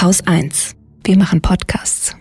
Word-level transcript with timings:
Haus 0.00 0.26
1. 0.26 0.76
Wir 1.04 1.18
machen 1.18 1.42
Podcasts. 1.42 2.16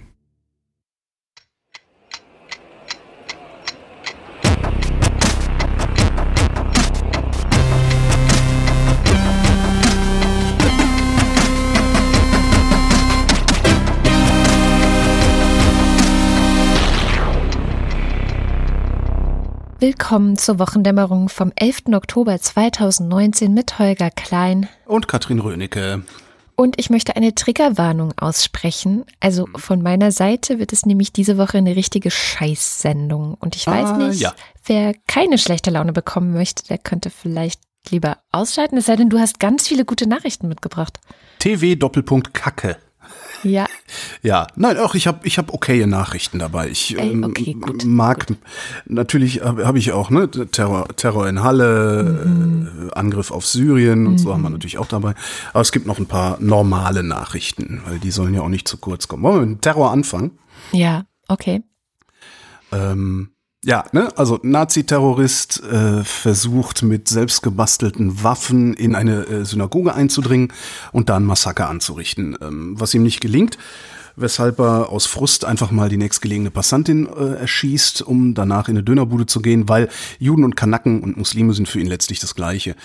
Willkommen 19.80 20.38
zur 20.38 20.60
Wochendämmerung 20.60 21.30
vom 21.30 21.54
11. 21.56 21.94
Oktober 21.94 22.38
2019 22.42 23.54
mit 23.54 23.80
Holger 23.80 24.12
Klein 24.12 24.68
und 24.86 25.08
Katrin 25.08 25.40
Rönecke. 25.40 26.04
Und 26.60 26.78
ich 26.78 26.90
möchte 26.90 27.16
eine 27.16 27.34
Triggerwarnung 27.34 28.12
aussprechen. 28.18 29.06
Also 29.22 29.48
mhm. 29.48 29.56
von 29.56 29.82
meiner 29.82 30.12
Seite 30.12 30.60
wird 30.60 30.74
es 30.74 30.86
nämlich 30.86 31.14
diese 31.14 31.38
Woche 31.38 31.58
eine 31.58 31.78
richtige 31.78 32.12
Scheißsendung. 32.12 33.36
Und 33.36 33.56
ich 33.56 33.66
weiß 33.66 33.92
ah, 33.92 33.98
nicht, 33.98 34.20
ja. 34.20 34.34
wer 34.66 34.94
keine 35.08 35.38
schlechte 35.38 35.70
Laune 35.70 35.94
bekommen 35.94 36.34
möchte, 36.34 36.68
der 36.68 36.78
könnte 36.78 37.12
vielleicht 37.12 37.62
lieber 37.90 38.18
ausschalten. 38.34 38.76
Es 38.76 38.88
sei 38.88 38.98
denn, 38.98 39.10
du 39.10 39.20
hast 39.20 39.40
ganz 39.40 39.70
viele 39.70 39.86
gute 39.86 40.06
Nachrichten 40.06 40.50
mitgebracht. 40.50 41.00
TV 41.40 41.76
Doppelpunkt 41.76 42.34
Kacke. 42.34 42.76
Ja. 43.44 43.68
Ja, 44.22 44.48
nein, 44.56 44.78
auch 44.78 44.96
ich 44.96 45.08
habe 45.08 45.20
ich 45.24 45.38
hab 45.38 45.54
okaye 45.54 45.88
Nachrichten 45.88 46.40
dabei. 46.40 46.70
Ich 46.70 46.98
Ey, 46.98 47.12
ähm, 47.12 47.24
okay, 47.24 47.54
gut, 47.54 47.86
mag 47.86 48.28
gut. 48.28 48.38
natürlich 48.86 49.42
habe 49.42 49.66
hab 49.66 49.76
ich 49.76 49.92
auch 49.92 50.10
ne 50.10 50.30
Terror 50.30 50.88
Terror 50.96 51.28
in 51.28 51.42
Halle, 51.44 52.24
mhm. 52.26 52.90
äh, 52.90 52.94
Angriff 52.94 53.32
auf 53.32 53.46
Syrien 53.46 54.08
und 54.08 54.14
mhm. 54.14 54.18
so 54.18 54.34
haben 54.34 54.42
wir 54.42 54.50
natürlich 54.50 54.78
auch 54.78 54.88
dabei. 54.88 55.14
Aber 55.54 55.62
es 55.62 55.72
gibt 55.72 55.86
noch 55.86 56.00
ein 56.00 56.06
paar 56.06 56.38
normale 56.40 57.04
Nachrichten, 57.04 57.82
weil 57.86 58.00
die 58.00 58.12
sollen 58.12 58.34
ja 58.34 58.42
auch 58.42 58.50
nicht 58.50 58.68
zu 58.68 58.78
kurz 58.78 59.08
kommen. 59.08 59.24
Wollen 59.24 59.36
wir 59.36 59.46
mit 59.46 59.58
dem 59.58 59.62
Terror 59.62 59.92
anfangen? 59.92 60.38
Ja, 60.72 61.06
okay. 61.28 61.64
Ähm, 62.72 63.32
ja, 63.66 63.84
ne, 63.92 64.10
also 64.18 64.40
Nazi-Terrorist 64.42 65.62
äh, 65.64 66.04
versucht 66.04 66.82
mit 66.82 67.10
selbstgebastelten 67.10 68.24
Waffen 68.24 68.74
in 68.74 68.96
eine 68.96 69.26
äh, 69.26 69.46
Synagoge 69.46 69.94
einzudringen 69.94 70.54
und 70.94 71.10
da 71.10 71.18
ein 71.18 71.26
Massaker 71.26 71.70
anzurichten, 71.70 72.38
ähm, 72.42 72.80
was 72.80 72.94
ihm 72.94 73.04
nicht 73.04 73.20
gelingt, 73.20 73.58
weshalb 74.16 74.60
er 74.60 74.90
aus 74.90 75.08
Frust 75.08 75.44
einfach 75.44 75.72
mal 75.72 75.90
die 75.90 75.98
nächstgelegene 75.98 76.52
Passantin 76.52 77.08
äh, 77.08 77.36
erschießt, 77.36 78.02
um 78.02 78.34
danach 78.34 78.70
in 78.70 78.78
eine 78.78 78.84
Dönerbude 78.84 79.26
zu 79.26 79.42
gehen, 79.42 79.68
weil 79.68 79.90
Juden 80.20 80.46
und 80.46 80.56
Kanaken 80.56 81.04
und 81.04 81.18
Muslime 81.18 81.54
sind 81.54 81.68
für 81.68 81.82
ihn 81.82 81.88
letztlich 81.88 82.20
das 82.20 82.36
Gleiche. 82.36 82.76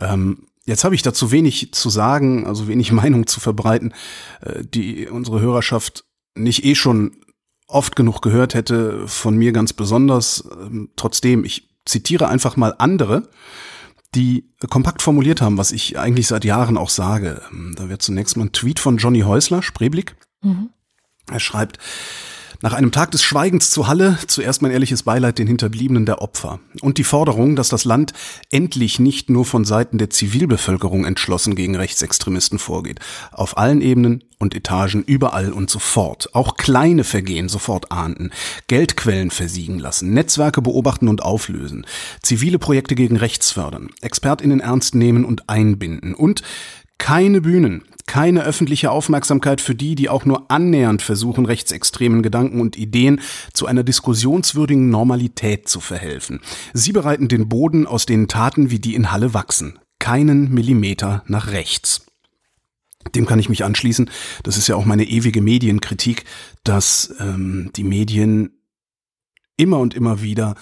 Ja. 0.00 0.14
Ähm, 0.14 0.46
Jetzt 0.66 0.82
habe 0.82 0.94
ich 0.94 1.02
dazu 1.02 1.30
wenig 1.30 1.72
zu 1.72 1.90
sagen, 1.90 2.46
also 2.46 2.68
wenig 2.68 2.90
Meinung 2.92 3.26
zu 3.26 3.38
verbreiten, 3.38 3.92
äh, 4.40 4.64
die 4.64 5.06
unsere 5.06 5.40
Hörerschaft 5.40 6.04
nicht 6.34 6.64
eh 6.64 6.74
schon 6.74 7.12
oft 7.66 7.96
genug 7.96 8.20
gehört 8.20 8.54
hätte, 8.54 9.06
von 9.08 9.36
mir 9.36 9.52
ganz 9.52 9.72
besonders. 9.72 10.44
Ähm, 10.60 10.90
trotzdem, 10.96 11.44
ich 11.44 11.68
zitiere 11.84 12.28
einfach 12.28 12.56
mal 12.56 12.74
andere, 12.78 13.28
die 14.14 14.50
kompakt 14.70 15.02
formuliert 15.02 15.40
haben, 15.40 15.58
was 15.58 15.72
ich 15.72 15.98
eigentlich 15.98 16.26
seit 16.26 16.44
Jahren 16.44 16.76
auch 16.76 16.90
sage. 16.90 17.42
Ähm, 17.50 17.74
da 17.76 17.88
wird 17.88 18.02
zunächst 18.02 18.36
mal 18.36 18.44
ein 18.44 18.52
Tweet 18.52 18.78
von 18.78 18.96
Johnny 18.98 19.20
Häusler, 19.20 19.62
Spreeblick. 19.62 20.16
Mhm. 20.42 20.70
Er 21.30 21.40
schreibt, 21.40 21.78
nach 22.62 22.72
einem 22.72 22.92
Tag 22.92 23.10
des 23.10 23.22
Schweigens 23.22 23.70
zu 23.70 23.86
Halle 23.86 24.18
zuerst 24.26 24.62
mein 24.62 24.70
ehrliches 24.70 25.02
Beileid 25.02 25.38
den 25.38 25.46
Hinterbliebenen 25.46 26.06
der 26.06 26.22
Opfer 26.22 26.60
und 26.80 26.98
die 26.98 27.04
Forderung, 27.04 27.56
dass 27.56 27.68
das 27.68 27.84
Land 27.84 28.12
endlich 28.50 28.98
nicht 28.98 29.30
nur 29.30 29.44
von 29.44 29.64
Seiten 29.64 29.98
der 29.98 30.10
Zivilbevölkerung 30.10 31.04
entschlossen 31.04 31.54
gegen 31.54 31.76
Rechtsextremisten 31.76 32.58
vorgeht. 32.58 33.00
Auf 33.32 33.58
allen 33.58 33.80
Ebenen 33.80 34.24
und 34.38 34.54
Etagen, 34.54 35.02
überall 35.02 35.52
und 35.52 35.70
sofort. 35.70 36.34
Auch 36.34 36.56
kleine 36.56 37.04
Vergehen 37.04 37.48
sofort 37.48 37.90
ahnden, 37.90 38.30
Geldquellen 38.66 39.30
versiegen 39.30 39.78
lassen, 39.78 40.12
Netzwerke 40.12 40.62
beobachten 40.62 41.08
und 41.08 41.22
auflösen, 41.22 41.86
zivile 42.22 42.58
Projekte 42.58 42.94
gegen 42.94 43.16
rechts 43.16 43.50
fördern, 43.50 43.90
ExpertInnen 44.00 44.60
ernst 44.60 44.94
nehmen 44.94 45.24
und 45.24 45.48
einbinden 45.48 46.14
und 46.14 46.42
keine 46.98 47.40
Bühnen, 47.40 47.82
keine 48.06 48.44
öffentliche 48.44 48.90
Aufmerksamkeit 48.90 49.60
für 49.60 49.74
die, 49.74 49.94
die 49.94 50.08
auch 50.08 50.24
nur 50.24 50.50
annähernd 50.50 51.02
versuchen, 51.02 51.46
rechtsextremen 51.46 52.22
Gedanken 52.22 52.60
und 52.60 52.76
Ideen 52.76 53.20
zu 53.52 53.66
einer 53.66 53.82
diskussionswürdigen 53.82 54.90
Normalität 54.90 55.68
zu 55.68 55.80
verhelfen. 55.80 56.40
Sie 56.72 56.92
bereiten 56.92 57.28
den 57.28 57.48
Boden, 57.48 57.86
aus 57.86 58.06
denen 58.06 58.28
Taten 58.28 58.70
wie 58.70 58.78
die 58.78 58.94
in 58.94 59.10
Halle 59.10 59.32
wachsen. 59.34 59.78
Keinen 59.98 60.52
Millimeter 60.52 61.22
nach 61.26 61.48
rechts. 61.48 62.06
Dem 63.14 63.26
kann 63.26 63.38
ich 63.38 63.48
mich 63.48 63.64
anschließen. 63.64 64.10
Das 64.42 64.56
ist 64.56 64.68
ja 64.68 64.76
auch 64.76 64.84
meine 64.84 65.04
ewige 65.04 65.42
Medienkritik, 65.42 66.24
dass 66.62 67.14
ähm, 67.20 67.70
die 67.76 67.84
Medien 67.84 68.50
immer 69.56 69.78
und 69.78 69.94
immer 69.94 70.20
wieder 70.22 70.56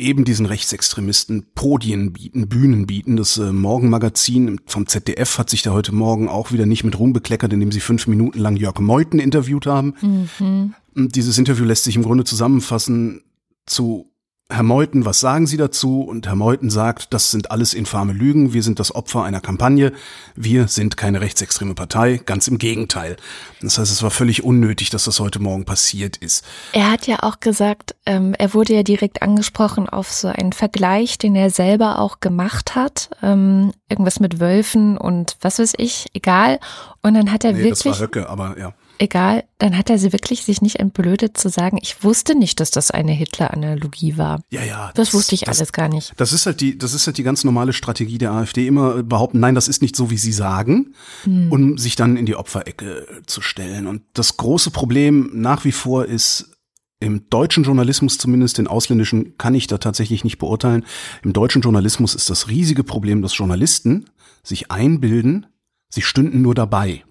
eben 0.00 0.24
diesen 0.24 0.46
Rechtsextremisten 0.46 1.46
Podien 1.54 2.12
bieten, 2.12 2.48
Bühnen 2.48 2.86
bieten. 2.86 3.16
Das 3.16 3.38
äh, 3.38 3.52
Morgenmagazin 3.52 4.60
vom 4.66 4.86
ZDF 4.86 5.38
hat 5.38 5.50
sich 5.50 5.62
da 5.62 5.72
heute 5.72 5.94
Morgen 5.94 6.28
auch 6.28 6.52
wieder 6.52 6.66
nicht 6.66 6.84
mit 6.84 6.98
Ruhm 6.98 7.12
bekleckert, 7.12 7.52
indem 7.52 7.72
sie 7.72 7.80
fünf 7.80 8.06
Minuten 8.06 8.38
lang 8.38 8.56
Jörg 8.56 8.78
Meuthen 8.80 9.20
interviewt 9.20 9.66
haben. 9.66 9.94
Mhm. 10.00 10.74
Dieses 10.94 11.38
Interview 11.38 11.64
lässt 11.64 11.84
sich 11.84 11.96
im 11.96 12.02
Grunde 12.02 12.24
zusammenfassen 12.24 13.22
zu 13.66 14.09
Herr 14.50 14.62
Meuthen, 14.62 15.04
was 15.04 15.20
sagen 15.20 15.46
Sie 15.46 15.56
dazu? 15.56 16.02
Und 16.02 16.26
Herr 16.26 16.34
Meuthen 16.34 16.70
sagt, 16.70 17.14
das 17.14 17.30
sind 17.30 17.50
alles 17.50 17.72
infame 17.72 18.12
Lügen, 18.12 18.52
wir 18.52 18.62
sind 18.62 18.80
das 18.80 18.94
Opfer 18.94 19.22
einer 19.22 19.40
Kampagne, 19.40 19.92
wir 20.34 20.68
sind 20.68 20.96
keine 20.96 21.20
rechtsextreme 21.20 21.74
Partei, 21.74 22.20
ganz 22.24 22.48
im 22.48 22.58
Gegenteil. 22.58 23.16
Das 23.62 23.78
heißt, 23.78 23.90
es 23.90 24.02
war 24.02 24.10
völlig 24.10 24.42
unnötig, 24.42 24.90
dass 24.90 25.04
das 25.04 25.20
heute 25.20 25.38
Morgen 25.38 25.64
passiert 25.64 26.16
ist. 26.16 26.44
Er 26.72 26.90
hat 26.90 27.06
ja 27.06 27.22
auch 27.22 27.40
gesagt, 27.40 27.94
ähm, 28.06 28.34
er 28.38 28.52
wurde 28.52 28.74
ja 28.74 28.82
direkt 28.82 29.22
angesprochen 29.22 29.88
auf 29.88 30.12
so 30.12 30.28
einen 30.28 30.52
Vergleich, 30.52 31.18
den 31.18 31.36
er 31.36 31.50
selber 31.50 31.98
auch 31.98 32.20
gemacht 32.20 32.74
hat, 32.74 33.10
ähm, 33.22 33.72
irgendwas 33.88 34.20
mit 34.20 34.40
Wölfen 34.40 34.98
und 34.98 35.36
was 35.40 35.58
weiß 35.58 35.74
ich, 35.76 36.06
egal. 36.12 36.58
Und 37.02 37.14
dann 37.14 37.32
hat 37.32 37.44
er 37.44 37.52
nee, 37.52 37.58
wirklich. 37.60 37.82
Das 37.84 38.00
war 38.00 38.06
Höcke, 38.06 38.28
aber 38.28 38.58
ja 38.58 38.74
egal, 39.00 39.44
dann 39.58 39.76
hat 39.76 39.90
er 39.90 39.98
sie 39.98 40.12
wirklich 40.12 40.44
sich 40.44 40.62
nicht 40.62 40.76
entblödet 40.76 41.36
zu 41.36 41.48
sagen, 41.48 41.78
ich 41.80 42.04
wusste 42.04 42.34
nicht, 42.34 42.60
dass 42.60 42.70
das 42.70 42.90
eine 42.90 43.12
Hitler-Analogie 43.12 44.18
war. 44.18 44.42
Ja, 44.50 44.62
ja. 44.62 44.90
Das, 44.94 45.08
das 45.08 45.14
wusste 45.14 45.34
ich 45.34 45.42
das, 45.42 45.58
alles 45.58 45.72
gar 45.72 45.88
nicht. 45.88 46.12
Das 46.18 46.32
ist 46.32 46.46
halt 46.46 46.60
die, 46.60 46.76
das 46.76 46.94
ist 46.94 47.06
halt 47.06 47.18
die 47.18 47.22
ganz 47.22 47.44
normale 47.44 47.72
Strategie 47.72 48.18
der 48.18 48.32
AfD, 48.32 48.66
immer 48.66 49.02
behaupten, 49.02 49.40
nein, 49.40 49.54
das 49.54 49.68
ist 49.68 49.82
nicht 49.82 49.96
so, 49.96 50.10
wie 50.10 50.18
sie 50.18 50.32
sagen, 50.32 50.94
hm. 51.24 51.50
um 51.50 51.78
sich 51.78 51.96
dann 51.96 52.16
in 52.16 52.26
die 52.26 52.36
Opferecke 52.36 53.06
zu 53.26 53.40
stellen. 53.40 53.86
Und 53.86 54.02
das 54.14 54.36
große 54.36 54.70
Problem 54.70 55.30
nach 55.32 55.64
wie 55.64 55.72
vor 55.72 56.04
ist, 56.04 56.56
im 57.02 57.30
deutschen 57.30 57.64
Journalismus 57.64 58.18
zumindest, 58.18 58.58
den 58.58 58.66
ausländischen 58.66 59.38
kann 59.38 59.54
ich 59.54 59.66
da 59.66 59.78
tatsächlich 59.78 60.22
nicht 60.22 60.36
beurteilen. 60.36 60.84
Im 61.22 61.32
deutschen 61.32 61.62
Journalismus 61.62 62.14
ist 62.14 62.28
das 62.28 62.48
riesige 62.48 62.84
Problem, 62.84 63.22
dass 63.22 63.36
Journalisten 63.36 64.04
sich 64.42 64.70
einbilden, 64.70 65.46
sie 65.88 66.02
stünden 66.02 66.42
nur 66.42 66.54
dabei. 66.54 67.02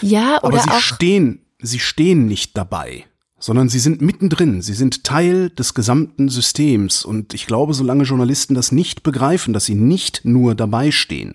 Ja, 0.00 0.38
oder 0.42 0.54
Aber 0.54 0.60
sie 0.60 0.70
auch 0.70 0.80
stehen, 0.80 1.44
sie 1.60 1.80
stehen 1.80 2.26
nicht 2.26 2.56
dabei, 2.56 3.04
sondern 3.40 3.70
sie 3.70 3.78
sind 3.78 4.02
mittendrin. 4.02 4.60
Sie 4.62 4.74
sind 4.74 5.02
Teil 5.02 5.48
des 5.50 5.74
gesamten 5.74 6.28
Systems. 6.28 7.04
Und 7.04 7.34
ich 7.34 7.46
glaube, 7.46 7.74
solange 7.74 8.04
Journalisten 8.04 8.54
das 8.54 8.70
nicht 8.70 9.02
begreifen, 9.02 9.52
dass 9.54 9.64
sie 9.64 9.74
nicht 9.74 10.24
nur 10.24 10.54
dabei 10.54 10.90
stehen, 10.90 11.34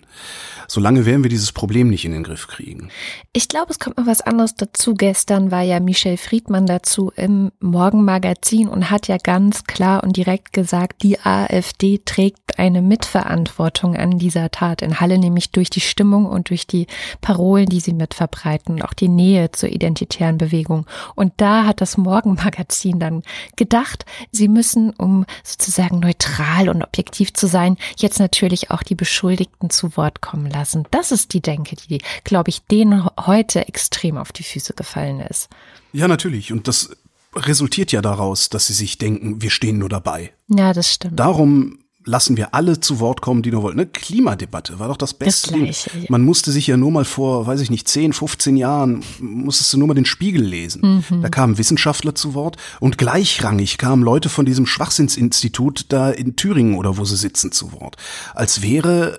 solange 0.68 1.04
werden 1.04 1.24
wir 1.24 1.28
dieses 1.28 1.52
Problem 1.52 1.90
nicht 1.90 2.04
in 2.04 2.12
den 2.12 2.22
Griff 2.22 2.46
kriegen. 2.46 2.88
Ich 3.32 3.48
glaube, 3.48 3.72
es 3.72 3.78
kommt 3.78 3.98
noch 3.98 4.06
was 4.06 4.20
anderes 4.20 4.54
dazu. 4.54 4.94
Gestern 4.94 5.50
war 5.50 5.62
ja 5.62 5.80
Michel 5.80 6.16
Friedmann 6.16 6.66
dazu 6.66 7.12
im 7.16 7.50
Morgenmagazin 7.60 8.68
und 8.68 8.90
hat 8.90 9.08
ja 9.08 9.16
ganz 9.18 9.64
klar 9.64 10.04
und 10.04 10.16
direkt 10.16 10.52
gesagt, 10.52 11.02
die 11.02 11.18
AfD 11.20 12.00
trägt 12.04 12.58
eine 12.58 12.82
Mitverantwortung 12.82 13.96
an 13.96 14.18
dieser 14.18 14.50
Tat 14.50 14.80
in 14.80 15.00
Halle, 15.00 15.18
nämlich 15.18 15.50
durch 15.50 15.70
die 15.70 15.80
Stimmung 15.80 16.26
und 16.26 16.50
durch 16.50 16.66
die 16.66 16.86
Parolen, 17.20 17.66
die 17.66 17.80
sie 17.80 17.92
mitverbreiten 17.92 18.76
und 18.76 18.82
auch 18.82 18.94
die 18.94 19.08
Nähe 19.08 19.50
zur 19.50 19.70
identitären 19.70 20.38
Bewegung. 20.38 20.86
Und 21.16 21.32
da 21.36 21.64
hat 21.64 21.80
das 21.80 21.95
Morgenmagazin 21.96 22.98
dann 22.98 23.22
gedacht, 23.56 24.04
sie 24.32 24.48
müssen, 24.48 24.90
um 24.90 25.26
sozusagen 25.42 26.00
neutral 26.00 26.68
und 26.68 26.82
objektiv 26.82 27.32
zu 27.32 27.46
sein, 27.46 27.76
jetzt 27.96 28.18
natürlich 28.18 28.70
auch 28.70 28.82
die 28.82 28.94
Beschuldigten 28.94 29.70
zu 29.70 29.96
Wort 29.96 30.20
kommen 30.20 30.50
lassen. 30.50 30.84
Das 30.90 31.12
ist 31.12 31.32
die 31.32 31.40
Denke, 31.40 31.76
die, 31.76 32.00
glaube 32.24 32.50
ich, 32.50 32.62
denen 32.64 33.08
heute 33.18 33.66
extrem 33.68 34.18
auf 34.18 34.32
die 34.32 34.42
Füße 34.42 34.74
gefallen 34.74 35.20
ist. 35.20 35.48
Ja, 35.92 36.08
natürlich. 36.08 36.52
Und 36.52 36.68
das 36.68 36.90
resultiert 37.34 37.92
ja 37.92 38.02
daraus, 38.02 38.48
dass 38.48 38.66
sie 38.66 38.72
sich 38.72 38.98
denken, 38.98 39.42
wir 39.42 39.50
stehen 39.50 39.78
nur 39.78 39.88
dabei. 39.88 40.32
Ja, 40.48 40.72
das 40.72 40.92
stimmt. 40.92 41.18
Darum 41.18 41.78
lassen 42.06 42.36
wir 42.36 42.54
alle 42.54 42.80
zu 42.80 43.00
Wort 43.00 43.20
kommen, 43.20 43.42
die 43.42 43.50
nur 43.50 43.62
wollen. 43.62 43.76
Ne? 43.76 43.86
Klimadebatte 43.86 44.78
war 44.78 44.88
doch 44.88 44.96
das 44.96 45.12
Beste. 45.12 45.50
Das 45.50 45.58
Gleiche, 45.58 45.90
ja. 45.98 46.06
Man 46.08 46.22
musste 46.22 46.52
sich 46.52 46.66
ja 46.68 46.76
nur 46.76 46.90
mal 46.92 47.04
vor, 47.04 47.46
weiß 47.46 47.60
ich 47.60 47.68
nicht, 47.68 47.88
10, 47.88 48.12
15 48.12 48.56
Jahren, 48.56 49.02
musstest 49.18 49.72
du 49.72 49.78
nur 49.78 49.88
mal 49.88 49.94
den 49.94 50.04
Spiegel 50.06 50.42
lesen. 50.42 51.04
Mhm. 51.10 51.22
Da 51.22 51.28
kamen 51.28 51.58
Wissenschaftler 51.58 52.14
zu 52.14 52.34
Wort 52.34 52.56
und 52.80 52.96
gleichrangig 52.96 53.76
kamen 53.76 54.02
Leute 54.02 54.28
von 54.28 54.46
diesem 54.46 54.66
Schwachsinnsinstitut 54.66 55.86
da 55.92 56.10
in 56.10 56.36
Thüringen 56.36 56.76
oder 56.76 56.96
wo 56.96 57.04
sie 57.04 57.16
sitzen 57.16 57.50
zu 57.52 57.72
Wort. 57.72 57.96
Als 58.34 58.62
wäre 58.62 59.18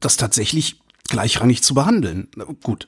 das 0.00 0.16
tatsächlich 0.16 0.80
gleichrangig 1.08 1.62
zu 1.62 1.74
behandeln. 1.74 2.28
Gut. 2.62 2.86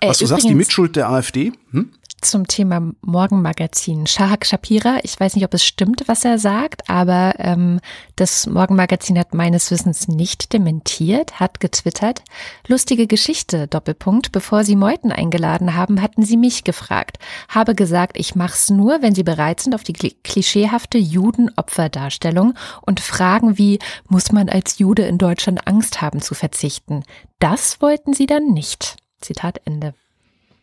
Äh, 0.00 0.08
Was 0.08 0.18
du 0.18 0.26
sagst, 0.26 0.44
die 0.44 0.48
übrigens- 0.48 0.68
Mitschuld 0.68 0.96
der 0.96 1.08
AfD? 1.10 1.52
Hm? 1.70 1.90
Zum 2.24 2.46
Thema 2.46 2.92
Morgenmagazin. 3.02 4.06
Shahak 4.06 4.46
Shapira, 4.46 4.98
ich 5.02 5.18
weiß 5.18 5.34
nicht, 5.34 5.44
ob 5.44 5.54
es 5.54 5.64
stimmt, 5.64 6.04
was 6.06 6.24
er 6.24 6.38
sagt, 6.38 6.88
aber 6.88 7.34
ähm, 7.38 7.80
das 8.16 8.46
Morgenmagazin 8.46 9.18
hat 9.18 9.34
meines 9.34 9.70
Wissens 9.70 10.08
nicht 10.08 10.52
dementiert, 10.52 11.38
hat 11.40 11.60
getwittert. 11.60 12.22
Lustige 12.66 13.06
Geschichte, 13.06 13.66
Doppelpunkt. 13.68 14.32
Bevor 14.32 14.64
Sie 14.64 14.76
Meuthen 14.76 15.12
eingeladen 15.12 15.74
haben, 15.74 16.02
hatten 16.02 16.24
Sie 16.24 16.36
mich 16.36 16.64
gefragt. 16.64 17.18
Habe 17.48 17.74
gesagt, 17.74 18.18
ich 18.18 18.34
mach's 18.34 18.70
nur, 18.70 19.02
wenn 19.02 19.14
Sie 19.14 19.22
bereit 19.22 19.60
sind 19.60 19.74
auf 19.74 19.84
die 19.84 19.94
kli- 19.94 20.16
klischeehafte 20.24 20.98
Judenopferdarstellung 20.98 22.54
und 22.82 23.00
Fragen 23.00 23.58
wie, 23.58 23.78
muss 24.08 24.32
man 24.32 24.48
als 24.48 24.78
Jude 24.78 25.02
in 25.06 25.18
Deutschland 25.18 25.66
Angst 25.66 26.00
haben 26.00 26.20
zu 26.20 26.34
verzichten? 26.34 27.04
Das 27.38 27.80
wollten 27.80 28.14
Sie 28.14 28.26
dann 28.26 28.52
nicht. 28.52 28.96
Zitat 29.20 29.60
Ende. 29.64 29.94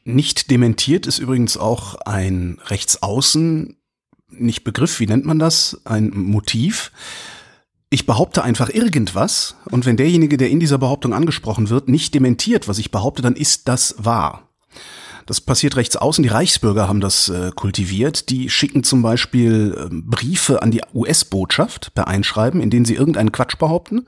Nicht 0.03 0.49
dementiert 0.49 1.05
ist 1.05 1.19
übrigens 1.19 1.57
auch 1.57 1.95
ein 1.95 2.59
Rechtsaußen, 2.65 3.77
nicht 4.29 4.63
Begriff, 4.63 4.99
wie 4.99 5.07
nennt 5.07 5.25
man 5.25 5.39
das? 5.39 5.81
Ein 5.85 6.11
Motiv. 6.15 6.91
Ich 7.89 8.05
behaupte 8.05 8.43
einfach 8.43 8.69
irgendwas 8.69 9.55
und 9.65 9.85
wenn 9.85 9.97
derjenige, 9.97 10.37
der 10.37 10.49
in 10.49 10.59
dieser 10.59 10.77
Behauptung 10.77 11.13
angesprochen 11.13 11.69
wird, 11.69 11.89
nicht 11.89 12.13
dementiert, 12.13 12.67
was 12.67 12.79
ich 12.79 12.89
behaupte, 12.89 13.21
dann 13.21 13.35
ist 13.35 13.67
das 13.67 13.95
wahr. 13.97 14.50
Das 15.31 15.39
passiert 15.39 15.77
rechts 15.77 15.95
außen. 15.95 16.23
Die 16.23 16.27
Reichsbürger 16.27 16.89
haben 16.89 16.99
das 16.99 17.29
äh, 17.29 17.51
kultiviert. 17.55 18.29
Die 18.29 18.49
schicken 18.49 18.83
zum 18.83 19.01
Beispiel 19.01 19.77
ähm, 19.79 20.03
Briefe 20.05 20.61
an 20.61 20.71
die 20.71 20.81
US-Botschaft 20.93 21.93
per 21.95 22.09
Einschreiben, 22.09 22.59
in 22.59 22.69
denen 22.69 22.83
sie 22.83 22.95
irgendeinen 22.95 23.31
Quatsch 23.31 23.57
behaupten. 23.57 24.07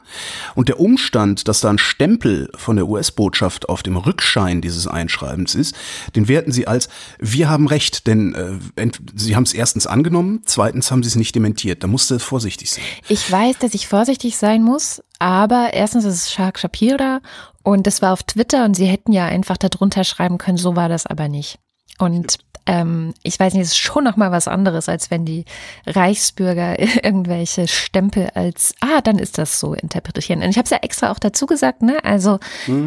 Und 0.54 0.68
der 0.68 0.82
Umstand, 0.82 1.48
dass 1.48 1.62
da 1.62 1.70
ein 1.70 1.78
Stempel 1.78 2.52
von 2.58 2.76
der 2.76 2.90
US-Botschaft 2.90 3.70
auf 3.70 3.84
dem 3.84 3.96
Rückschein 3.96 4.60
dieses 4.60 4.86
Einschreibens 4.86 5.56
ist, 5.56 5.76
den 6.14 6.28
werten 6.28 6.52
sie 6.52 6.68
als 6.68 6.90
wir 7.20 7.50
haben 7.50 7.70
recht, 7.70 8.06
denn 8.06 8.36
äh, 8.76 8.92
sie 9.16 9.38
haben 9.38 9.44
es 9.44 9.54
erstens 9.54 9.88
angenommen, 9.88 10.42
zweitens 10.44 10.92
haben 10.92 11.04
sie 11.04 11.08
es 11.08 11.16
nicht 11.16 11.36
dementiert. 11.36 11.86
Da 11.86 11.88
musst 11.88 12.12
du 12.12 12.20
vorsichtig 12.20 12.70
sein. 12.70 12.84
Ich 13.08 13.32
weiß, 13.32 13.60
dass 13.60 13.74
ich 13.76 13.88
vorsichtig 13.88 14.36
sein 14.36 14.62
muss, 14.62 15.02
aber 15.20 15.70
erstens 15.72 16.04
ist 16.04 16.16
es 16.16 16.34
Shark 16.34 16.60
Shapira 16.60 17.22
und 17.64 17.88
das 17.88 18.02
war 18.02 18.14
auf 18.14 18.24
Twitter 18.24 18.66
und 18.66 18.76
sie 18.76 18.86
hätten 18.86 19.12
ja 19.12 19.26
einfach 19.26 19.58
darunter 19.58 20.04
schreiben 20.04 20.38
können, 20.38 20.58
so 20.58 20.76
war 20.76 20.90
das 20.90 21.06
aber 21.06 21.28
nicht. 21.28 21.60
Und 21.98 22.38
ähm, 22.66 23.14
ich 23.24 23.40
weiß 23.40 23.54
nicht, 23.54 23.64
es 23.64 23.70
ist 23.70 23.78
schon 23.78 24.04
noch 24.04 24.16
mal 24.16 24.32
was 24.32 24.48
anderes, 24.48 24.88
als 24.88 25.12
wenn 25.12 25.26
die 25.26 25.46
Reichsbürger 25.86 26.80
irgendwelche 27.04 27.68
Stempel 27.68 28.30
als, 28.34 28.76
ah, 28.80 29.02
dann 29.02 29.20
ist 29.20 29.38
das 29.38 29.60
so 29.60 29.74
interpretieren. 29.74 30.42
Und 30.42 30.50
ich 30.50 30.58
habe 30.58 30.66
es 30.66 30.72
ja 30.72 30.78
extra 30.78 31.12
auch 31.12 31.20
dazu 31.20 31.46
gesagt, 31.46 31.82
ne? 31.82 32.04
Also 32.04 32.40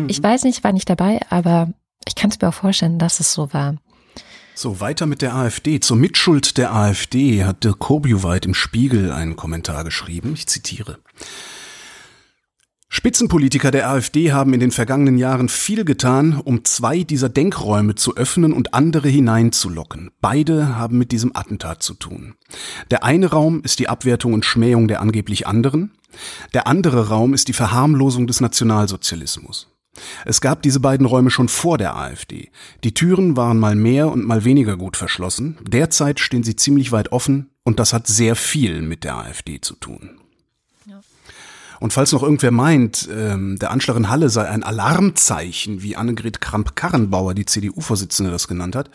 ich 0.08 0.22
weiß 0.22 0.44
nicht, 0.44 0.64
war 0.64 0.72
nicht 0.72 0.88
dabei, 0.88 1.20
aber 1.30 1.68
ich 2.06 2.14
kann 2.14 2.30
es 2.30 2.40
mir 2.40 2.48
auch 2.48 2.54
vorstellen, 2.54 2.98
dass 2.98 3.20
es 3.20 3.32
so 3.32 3.52
war. 3.52 3.76
So, 4.54 4.80
weiter 4.80 5.04
mit 5.04 5.20
der 5.20 5.34
AfD. 5.34 5.80
Zur 5.80 5.98
Mitschuld 5.98 6.56
der 6.56 6.74
AfD 6.74 7.44
hat 7.44 7.62
Dirk 7.62 7.78
Korbioweit 7.78 8.46
im 8.46 8.54
Spiegel 8.54 9.12
einen 9.12 9.36
Kommentar 9.36 9.84
geschrieben. 9.84 10.32
Ich 10.32 10.46
zitiere. 10.46 10.98
Spitzenpolitiker 12.96 13.70
der 13.70 13.90
AfD 13.90 14.32
haben 14.32 14.54
in 14.54 14.60
den 14.60 14.70
vergangenen 14.70 15.18
Jahren 15.18 15.50
viel 15.50 15.84
getan, 15.84 16.40
um 16.42 16.64
zwei 16.64 17.02
dieser 17.02 17.28
Denkräume 17.28 17.94
zu 17.94 18.16
öffnen 18.16 18.54
und 18.54 18.72
andere 18.72 19.06
hineinzulocken. 19.06 20.12
Beide 20.22 20.76
haben 20.76 20.96
mit 20.96 21.12
diesem 21.12 21.36
Attentat 21.36 21.82
zu 21.82 21.92
tun. 21.92 22.36
Der 22.90 23.04
eine 23.04 23.26
Raum 23.26 23.60
ist 23.62 23.80
die 23.80 23.90
Abwertung 23.90 24.32
und 24.32 24.46
Schmähung 24.46 24.88
der 24.88 25.02
angeblich 25.02 25.46
anderen. 25.46 25.90
Der 26.54 26.66
andere 26.66 27.08
Raum 27.08 27.34
ist 27.34 27.48
die 27.48 27.52
Verharmlosung 27.52 28.26
des 28.26 28.40
Nationalsozialismus. 28.40 29.68
Es 30.24 30.40
gab 30.40 30.62
diese 30.62 30.80
beiden 30.80 31.04
Räume 31.04 31.28
schon 31.28 31.48
vor 31.48 31.76
der 31.76 31.96
AfD. 31.96 32.50
Die 32.82 32.94
Türen 32.94 33.36
waren 33.36 33.58
mal 33.58 33.74
mehr 33.74 34.10
und 34.10 34.24
mal 34.24 34.46
weniger 34.46 34.78
gut 34.78 34.96
verschlossen. 34.96 35.58
Derzeit 35.60 36.18
stehen 36.18 36.44
sie 36.44 36.56
ziemlich 36.56 36.92
weit 36.92 37.12
offen 37.12 37.50
und 37.62 37.78
das 37.78 37.92
hat 37.92 38.06
sehr 38.06 38.36
viel 38.36 38.80
mit 38.80 39.04
der 39.04 39.18
AfD 39.18 39.60
zu 39.60 39.74
tun. 39.74 40.18
Und 41.80 41.92
falls 41.92 42.12
noch 42.12 42.22
irgendwer 42.22 42.50
meint, 42.50 43.08
ähm, 43.14 43.58
der 43.58 43.70
Anschlag 43.70 43.96
in 43.96 44.08
Halle 44.08 44.30
sei 44.30 44.48
ein 44.48 44.62
Alarmzeichen, 44.62 45.82
wie 45.82 45.96
Annegret 45.96 46.40
Kramp-Karrenbauer, 46.40 47.34
die 47.34 47.46
CDU-Vorsitzende, 47.46 48.30
das 48.30 48.48
genannt 48.48 48.76
hat, 48.76 48.90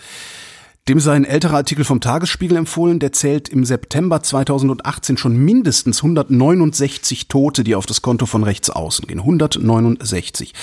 dem 0.87 0.99
sei 0.99 1.13
ein 1.13 1.25
älterer 1.25 1.57
Artikel 1.57 1.85
vom 1.85 2.01
Tagesspiegel 2.01 2.57
empfohlen, 2.57 2.99
der 2.99 3.11
zählt 3.11 3.49
im 3.49 3.65
September 3.65 4.23
2018 4.23 5.15
schon 5.15 5.37
mindestens 5.37 5.99
169 5.99 7.27
Tote, 7.27 7.63
die 7.63 7.75
auf 7.75 7.85
das 7.85 8.01
Konto 8.01 8.25
von 8.25 8.43
rechts 8.43 8.71
außen 8.71 9.05
gehen. 9.05 9.19
169. 9.19 10.53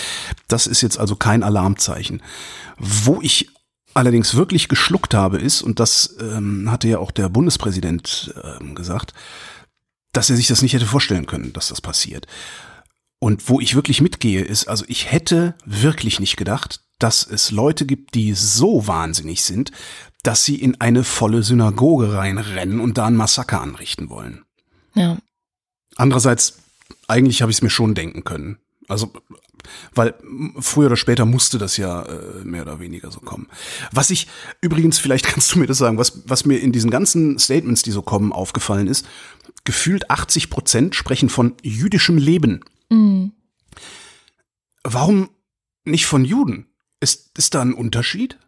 Das 0.49 0.67
ist 0.67 0.82
jetzt 0.82 0.99
also 0.99 1.14
kein 1.14 1.44
Alarmzeichen. 1.44 2.21
Wo 2.79 3.21
ich 3.23 3.50
allerdings 3.94 4.35
wirklich 4.35 4.69
geschluckt 4.69 5.14
habe, 5.14 5.38
ist, 5.38 5.62
und 5.62 5.79
das 5.79 6.17
ähm, 6.21 6.71
hatte 6.71 6.88
ja 6.88 6.99
auch 6.99 7.12
der 7.12 7.29
Bundespräsident 7.29 8.35
ähm, 8.61 8.75
gesagt, 8.75 9.14
dass 10.13 10.31
er 10.31 10.37
sich 10.37 10.47
das 10.47 10.63
nicht 10.63 10.73
hätte 10.73 10.87
vorstellen 10.87 11.27
können, 11.27 11.53
dass 11.53 11.69
das 11.69 11.81
passiert. 11.81 12.27
Und 13.21 13.49
wo 13.49 13.61
ich 13.61 13.75
wirklich 13.75 14.01
mitgehe, 14.01 14.43
ist, 14.43 14.69
also 14.69 14.85
ich 14.89 15.11
hätte 15.11 15.55
wirklich 15.65 16.21
nicht 16.21 16.37
gedacht, 16.37 16.81
dass 16.99 17.27
es 17.27 17.51
Leute 17.51 17.87
gibt, 17.87 18.15
die 18.15 18.33
so 18.35 18.87
wahnsinnig 18.87 19.43
sind, 19.43 19.73
dass 20.23 20.45
sie 20.45 20.57
in 20.57 20.81
eine 20.81 21.05
volle 21.05 21.43
Synagoge 21.43 22.13
reinrennen 22.13 22.81
und 22.81 22.99
da 22.99 23.07
ein 23.07 23.17
Massaker 23.17 23.61
anrichten 23.61 24.11
wollen. 24.11 24.45
Ja. 24.95 25.19
Andererseits, 25.97 26.59
eigentlich 27.07 27.43
habe 27.43 27.51
ich 27.51 27.59
es 27.59 27.63
mir 27.63 27.71
schon 27.71 27.95
denken 27.95 28.25
können. 28.25 28.59
Also, 28.89 29.13
weil 29.94 30.15
früher 30.59 30.87
oder 30.87 30.97
später 30.97 31.25
musste 31.25 31.59
das 31.59 31.76
ja 31.76 32.03
äh, 32.03 32.44
mehr 32.44 32.62
oder 32.62 32.81
weniger 32.81 33.11
so 33.11 33.20
kommen. 33.20 33.49
Was 33.93 34.11
ich 34.11 34.26
übrigens, 34.61 34.99
vielleicht 34.99 35.26
kannst 35.32 35.55
du 35.55 35.59
mir 35.59 35.67
das 35.67 35.79
sagen, 35.79 35.99
was, 35.99 36.23
was 36.26 36.44
mir 36.44 36.59
in 36.59 36.73
diesen 36.73 36.91
ganzen 36.91 37.38
Statements, 37.38 37.82
die 37.82 37.91
so 37.91 38.03
kommen, 38.03 38.32
aufgefallen 38.32 38.87
ist, 38.87 39.06
gefühlt 39.65 40.11
80 40.11 40.50
Prozent 40.50 40.94
sprechen 40.94 41.29
von 41.29 41.55
jüdischem 41.62 42.17
Leben. 42.17 42.65
Mhm. 42.91 43.32
Warum 44.85 45.31
nicht 45.85 46.06
von 46.06 46.25
Juden? 46.25 46.67
Ist, 47.00 47.38
ist 47.38 47.55
da 47.55 47.62
ein 47.62 47.75
Unterschied? 47.75 48.38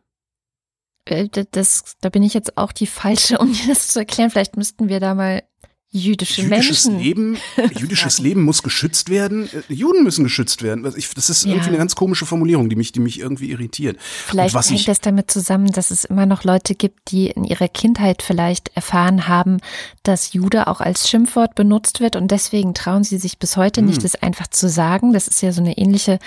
Äh, 1.05 1.29
Das, 1.51 1.97
da 2.01 2.09
bin 2.09 2.23
ich 2.23 2.35
jetzt 2.35 2.57
auch 2.57 2.73
die 2.73 2.87
falsche, 2.87 3.39
um 3.41 3.53
dir 3.53 3.69
das 3.69 3.89
zu 3.89 3.99
erklären. 3.99 4.31
Vielleicht 4.31 4.57
müssten 4.57 4.89
wir 4.89 5.01
da 5.01 5.15
mal 5.15 5.43
jüdische 5.93 6.43
Jüdisches 6.43 6.87
Menschen. 6.87 7.01
Leben, 7.01 7.37
jüdisches 7.79 8.21
Leben 8.21 8.43
muss 8.45 8.63
geschützt 8.63 9.09
werden. 9.11 9.49
Juden 9.69 10.05
müssen 10.05 10.23
geschützt 10.23 10.63
werden. 10.63 10.87
Ich- 10.97 11.11
Das 11.15 11.29
ist 11.29 11.45
Ja. 11.45 11.51
irgendwie 11.53 11.71
eine 11.71 11.79
ganz 11.79 11.97
komische 11.97 12.27
Formulierung, 12.27 12.69
die 12.71 12.77
mich, 12.77 12.93
die 12.93 13.01
mich 13.01 13.19
irgendwie 13.19 13.51
irritiert. 13.51 13.99
Vielleicht 14.01 14.55
hängt 14.71 14.87
das 14.87 15.01
damit 15.01 15.31
zusammen, 15.33 15.73
dass 15.73 15.91
es 15.91 16.05
immer 16.05 16.27
noch 16.27 16.45
Leute 16.45 16.77
gibt, 16.77 17.11
die 17.11 17.27
in 17.29 17.45
ihrer 17.45 17.67
Kindheit 17.69 18.23
vielleicht 18.23 18.71
erfahren 18.77 19.27
haben, 19.27 19.59
dass 20.05 20.33
Jude 20.33 20.69
auch 20.69 20.81
als 20.81 21.09
Schimpfwort 21.09 21.57
benutzt 21.57 21.99
wird 22.01 22.15
und 22.15 22.31
deswegen 22.31 22.73
trauen 22.75 23.03
sie 23.03 23.19
sich 23.19 23.39
bis 23.39 23.57
heute 23.57 23.81
Hm. 23.81 23.89
nicht, 23.89 24.05
das 24.05 24.15
einfach 24.15 24.47
zu 24.47 24.69
sagen. 24.69 25.13
Das 25.13 25.27
ist 25.27 25.43
ja 25.43 25.51
so 25.51 25.61
eine 25.61 25.77
ähnliche, 25.77 26.21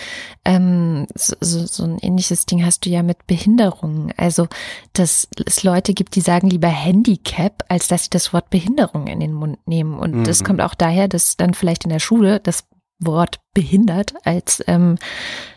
ähm, 0.43 1.07
so, 1.15 1.35
so 1.65 1.83
ein 1.83 1.99
ähnliches 1.99 2.45
Ding 2.45 2.65
hast 2.65 2.85
du 2.85 2.89
ja 2.89 3.01
mit 3.01 3.25
Behinderungen. 3.27 4.11
Also, 4.17 4.47
dass 4.91 5.27
es 5.45 5.63
Leute 5.63 5.93
gibt, 5.93 6.15
die 6.15 6.21
sagen 6.21 6.49
lieber 6.49 6.67
Handicap, 6.67 7.63
als 7.69 7.87
dass 7.87 8.03
sie 8.03 8.09
das 8.09 8.33
Wort 8.33 8.49
Behinderung 8.49 9.07
in 9.07 9.21
den 9.21 9.33
Mund 9.33 9.52
nehmen. 9.65 9.97
Und 9.97 10.25
das 10.25 10.41
Mhm. 10.41 10.45
kommt 10.45 10.61
auch 10.61 10.75
daher, 10.75 11.07
dass 11.07 11.37
dann 11.37 11.53
vielleicht 11.53 11.83
in 11.83 11.89
der 11.89 11.99
Schule 11.99 12.39
das 12.39 12.65
Wort 12.99 13.39
behindert 13.53 14.13
als 14.25 14.63
ähm, 14.67 14.97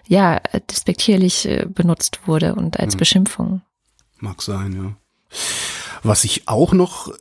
ja 0.09 0.41
despektierlich 0.71 1.47
äh, 1.47 1.67
benutzt 1.69 2.21
wurde 2.27 2.55
und 2.55 2.81
als 2.81 2.95
Mhm. 2.95 2.99
Beschimpfung. 2.99 3.63
Mag 4.19 4.43
sein, 4.43 4.73
ja. 4.73 4.97
Was 6.03 6.25
ich 6.25 6.49
auch 6.49 6.73
noch 6.73 7.13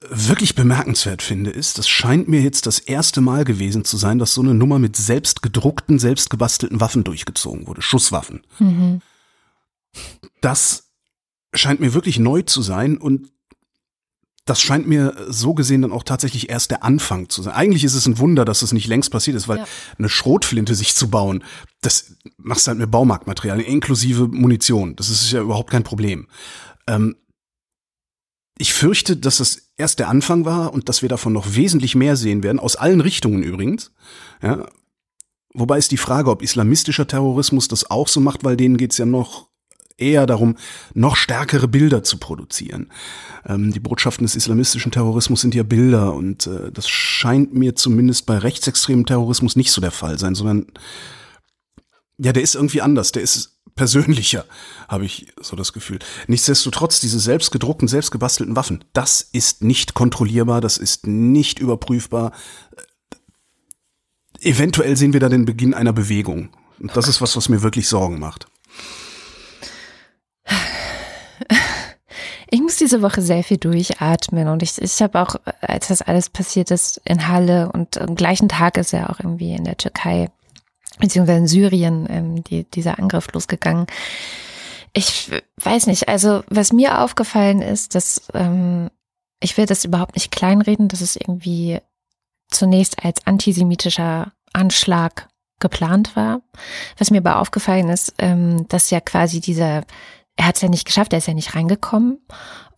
wirklich 0.00 0.54
bemerkenswert 0.54 1.22
finde, 1.22 1.50
ist, 1.50 1.76
das 1.76 1.88
scheint 1.88 2.28
mir 2.28 2.40
jetzt 2.40 2.66
das 2.66 2.78
erste 2.78 3.20
Mal 3.20 3.44
gewesen 3.44 3.84
zu 3.84 3.96
sein, 3.96 4.18
dass 4.20 4.32
so 4.32 4.40
eine 4.40 4.54
Nummer 4.54 4.78
mit 4.78 4.96
selbst 4.96 5.42
gedruckten, 5.42 5.98
selbst 5.98 6.30
gebastelten 6.30 6.80
Waffen 6.80 7.02
durchgezogen 7.04 7.66
wurde. 7.66 7.82
Schusswaffen. 7.82 8.42
Mhm. 8.60 9.00
Das 10.40 10.90
scheint 11.52 11.80
mir 11.80 11.94
wirklich 11.94 12.18
neu 12.18 12.42
zu 12.42 12.62
sein 12.62 12.96
und 12.96 13.28
das 14.48 14.60
scheint 14.62 14.88
mir 14.88 15.14
so 15.28 15.52
gesehen 15.52 15.82
dann 15.82 15.92
auch 15.92 16.02
tatsächlich 16.02 16.48
erst 16.48 16.70
der 16.70 16.82
Anfang 16.82 17.28
zu 17.28 17.42
sein. 17.42 17.54
Eigentlich 17.54 17.84
ist 17.84 17.94
es 17.94 18.06
ein 18.06 18.18
Wunder, 18.18 18.44
dass 18.44 18.62
es 18.62 18.72
nicht 18.72 18.86
längst 18.86 19.10
passiert 19.10 19.36
ist, 19.36 19.46
weil 19.46 19.58
Ja. 19.58 19.66
eine 19.98 20.08
Schrotflinte 20.08 20.74
sich 20.74 20.94
zu 20.94 21.10
bauen, 21.10 21.44
das 21.82 22.14
machst 22.38 22.66
du 22.66 22.70
halt 22.70 22.78
mit 22.78 22.90
Baumarktmaterialien 22.90 23.66
inklusive 23.66 24.26
Munition. 24.28 24.96
Das 24.96 25.10
ist 25.10 25.30
ja 25.32 25.42
überhaupt 25.42 25.70
kein 25.70 25.84
Problem. 25.84 26.28
Ähm, 26.86 27.16
ich 28.56 28.72
fürchte, 28.72 29.16
dass 29.16 29.38
es 29.40 29.70
erst 29.76 29.98
der 29.98 30.08
Anfang 30.08 30.44
war 30.44 30.72
und 30.72 30.88
dass 30.88 31.02
wir 31.02 31.08
davon 31.08 31.32
noch 31.32 31.54
wesentlich 31.54 31.94
mehr 31.94 32.16
sehen 32.16 32.42
werden, 32.42 32.58
aus 32.58 32.74
allen 32.76 33.00
Richtungen 33.00 33.42
übrigens. 33.42 33.92
Ja. 34.42 34.66
Wobei 35.54 35.78
ist 35.78 35.90
die 35.92 35.96
Frage, 35.96 36.30
ob 36.30 36.42
islamistischer 36.42 37.06
Terrorismus 37.06 37.68
das 37.68 37.90
auch 37.90 38.08
so 38.08 38.20
macht, 38.20 38.44
weil 38.44 38.56
denen 38.56 38.76
geht's 38.76 38.98
ja 38.98 39.06
noch 39.06 39.47
eher 39.98 40.26
darum, 40.26 40.56
noch 40.94 41.16
stärkere 41.16 41.68
Bilder 41.68 42.02
zu 42.02 42.18
produzieren. 42.18 42.90
Ähm, 43.46 43.72
die 43.72 43.80
Botschaften 43.80 44.24
des 44.24 44.36
islamistischen 44.36 44.92
Terrorismus 44.92 45.40
sind 45.40 45.54
ja 45.54 45.64
Bilder 45.64 46.14
und 46.14 46.46
äh, 46.46 46.72
das 46.72 46.88
scheint 46.88 47.52
mir 47.52 47.74
zumindest 47.74 48.26
bei 48.26 48.38
rechtsextremem 48.38 49.06
Terrorismus 49.06 49.56
nicht 49.56 49.72
so 49.72 49.80
der 49.80 49.90
Fall 49.90 50.18
sein, 50.18 50.34
sondern 50.34 50.66
Ja, 52.16 52.32
der 52.32 52.42
ist 52.42 52.54
irgendwie 52.54 52.80
anders. 52.80 53.12
Der 53.12 53.22
ist 53.22 53.58
persönlicher, 53.74 54.44
habe 54.88 55.04
ich 55.04 55.28
so 55.40 55.56
das 55.56 55.72
Gefühl. 55.72 55.98
Nichtsdestotrotz, 56.26 57.00
diese 57.00 57.20
selbstgedruckten, 57.20 57.88
selbstgebastelten 57.88 58.56
Waffen, 58.56 58.84
das 58.92 59.20
ist 59.20 59.62
nicht 59.62 59.94
kontrollierbar, 59.94 60.60
das 60.60 60.78
ist 60.78 61.06
nicht 61.06 61.58
überprüfbar. 61.58 62.32
Eventuell 64.40 64.96
sehen 64.96 65.12
wir 65.12 65.20
da 65.20 65.28
den 65.28 65.44
Beginn 65.44 65.74
einer 65.74 65.92
Bewegung. 65.92 66.50
Und 66.78 66.96
das 66.96 67.08
ist 67.08 67.20
was, 67.20 67.36
was 67.36 67.48
mir 67.48 67.62
wirklich 67.62 67.88
Sorgen 67.88 68.20
macht. 68.20 68.46
Ich 72.50 72.60
muss 72.60 72.76
diese 72.76 73.02
Woche 73.02 73.20
sehr 73.20 73.44
viel 73.44 73.58
durchatmen 73.58 74.48
und 74.48 74.62
ich, 74.62 74.80
ich 74.80 75.02
habe 75.02 75.20
auch, 75.20 75.36
als 75.60 75.88
das 75.88 76.02
alles 76.02 76.30
passiert 76.30 76.70
ist 76.70 77.00
in 77.04 77.28
Halle 77.28 77.70
und 77.72 77.98
am 77.98 78.14
gleichen 78.14 78.48
Tag 78.48 78.78
ist 78.78 78.92
ja 78.92 79.10
auch 79.10 79.20
irgendwie 79.20 79.52
in 79.54 79.64
der 79.64 79.76
Türkei 79.76 80.30
beziehungsweise 80.98 81.38
in 81.38 81.46
Syrien 81.46 82.06
ähm, 82.10 82.44
die, 82.44 82.64
dieser 82.64 82.98
Angriff 82.98 83.32
losgegangen. 83.32 83.86
Ich 84.92 85.30
weiß 85.62 85.86
nicht, 85.86 86.08
also 86.08 86.42
was 86.48 86.72
mir 86.72 87.00
aufgefallen 87.00 87.62
ist, 87.62 87.94
dass 87.94 88.22
ähm, 88.34 88.90
ich 89.40 89.56
will 89.56 89.66
das 89.66 89.84
überhaupt 89.84 90.14
nicht 90.14 90.32
kleinreden, 90.32 90.88
dass 90.88 91.00
es 91.00 91.16
irgendwie 91.16 91.78
zunächst 92.48 93.04
als 93.04 93.26
antisemitischer 93.26 94.32
Anschlag 94.52 95.28
geplant 95.60 96.16
war. 96.16 96.40
Was 96.96 97.10
mir 97.10 97.18
aber 97.18 97.40
aufgefallen 97.40 97.88
ist, 97.88 98.14
ähm, 98.18 98.66
dass 98.68 98.90
ja 98.90 99.00
quasi 99.00 99.40
dieser, 99.40 99.84
er 100.38 100.46
hat 100.46 100.54
es 100.54 100.62
ja 100.62 100.68
nicht 100.68 100.84
geschafft, 100.84 101.12
er 101.12 101.18
ist 101.18 101.26
ja 101.26 101.34
nicht 101.34 101.56
reingekommen, 101.56 102.20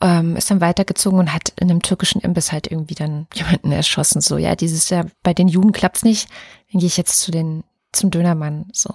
ähm, 0.00 0.34
ist 0.34 0.50
dann 0.50 0.62
weitergezogen 0.62 1.18
und 1.18 1.34
hat 1.34 1.52
in 1.60 1.70
einem 1.70 1.82
türkischen 1.82 2.22
Imbiss 2.22 2.52
halt 2.52 2.66
irgendwie 2.70 2.94
dann 2.94 3.26
jemanden 3.34 3.70
erschossen. 3.70 4.22
So, 4.22 4.38
ja, 4.38 4.56
dieses 4.56 4.88
ja, 4.88 5.04
bei 5.22 5.34
den 5.34 5.46
Juden 5.46 5.72
klappt's 5.72 6.02
nicht, 6.02 6.30
dann 6.72 6.80
gehe 6.80 6.86
ich 6.86 6.96
jetzt 6.96 7.20
zu 7.20 7.30
den, 7.30 7.62
zum 7.92 8.10
Dönermann. 8.10 8.70
So. 8.72 8.94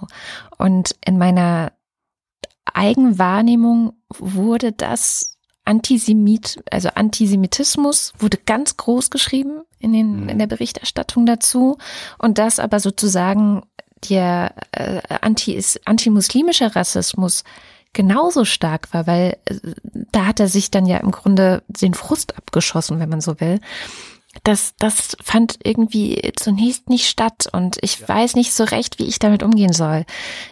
Und 0.58 0.96
in 1.04 1.16
meiner 1.16 1.72
Eigenwahrnehmung 2.64 3.92
wurde 4.18 4.72
das 4.72 5.36
Antisemit, 5.64 6.60
also 6.68 6.88
Antisemitismus 6.88 8.14
wurde 8.18 8.38
ganz 8.38 8.76
groß 8.76 9.10
geschrieben 9.10 9.62
in, 9.78 9.92
den, 9.92 10.24
mhm. 10.24 10.28
in 10.28 10.38
der 10.40 10.48
Berichterstattung 10.48 11.24
dazu 11.24 11.78
und 12.18 12.38
das 12.38 12.58
aber 12.58 12.80
sozusagen 12.80 13.62
der 14.10 14.54
äh, 14.72 15.00
anti 15.20 15.62
antimuslimische 15.84 16.74
Rassismus 16.74 17.44
genauso 17.96 18.44
stark 18.44 18.92
war, 18.92 19.06
weil 19.06 19.38
äh, 19.46 19.54
da 20.12 20.26
hat 20.26 20.38
er 20.38 20.48
sich 20.48 20.70
dann 20.70 20.86
ja 20.86 20.98
im 20.98 21.10
Grunde 21.10 21.62
den 21.66 21.94
Frust 21.94 22.36
abgeschossen, 22.36 23.00
wenn 23.00 23.08
man 23.08 23.22
so 23.22 23.40
will. 23.40 23.58
Das, 24.44 24.74
das 24.78 25.16
fand 25.22 25.58
irgendwie 25.64 26.30
zunächst 26.36 26.90
nicht 26.90 27.08
statt 27.08 27.48
und 27.52 27.78
ich 27.80 28.00
ja. 28.00 28.08
weiß 28.08 28.36
nicht 28.36 28.52
so 28.52 28.64
recht, 28.64 28.98
wie 28.98 29.06
ich 29.06 29.18
damit 29.18 29.42
umgehen 29.42 29.72
soll. 29.72 30.04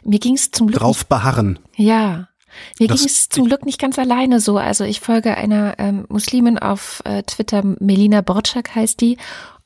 Mir 0.04 0.18
ging 0.18 0.34
es 0.34 0.50
zum 0.50 0.68
Glück. 0.68 0.80
Drauf 0.80 1.04
beharren. 1.04 1.58
Ja, 1.76 2.28
mir 2.78 2.88
ging 2.88 3.04
es 3.04 3.28
zum 3.28 3.46
Glück 3.46 3.64
nicht 3.64 3.80
ganz 3.80 3.98
alleine 3.98 4.40
so. 4.40 4.58
Also 4.58 4.84
ich 4.84 5.00
folge 5.00 5.36
einer 5.36 5.74
ähm, 5.78 6.06
Muslimin 6.08 6.58
auf 6.58 7.02
äh, 7.04 7.22
Twitter, 7.22 7.62
Melina 7.80 8.20
Borczak 8.20 8.74
heißt 8.74 9.00
die, 9.00 9.16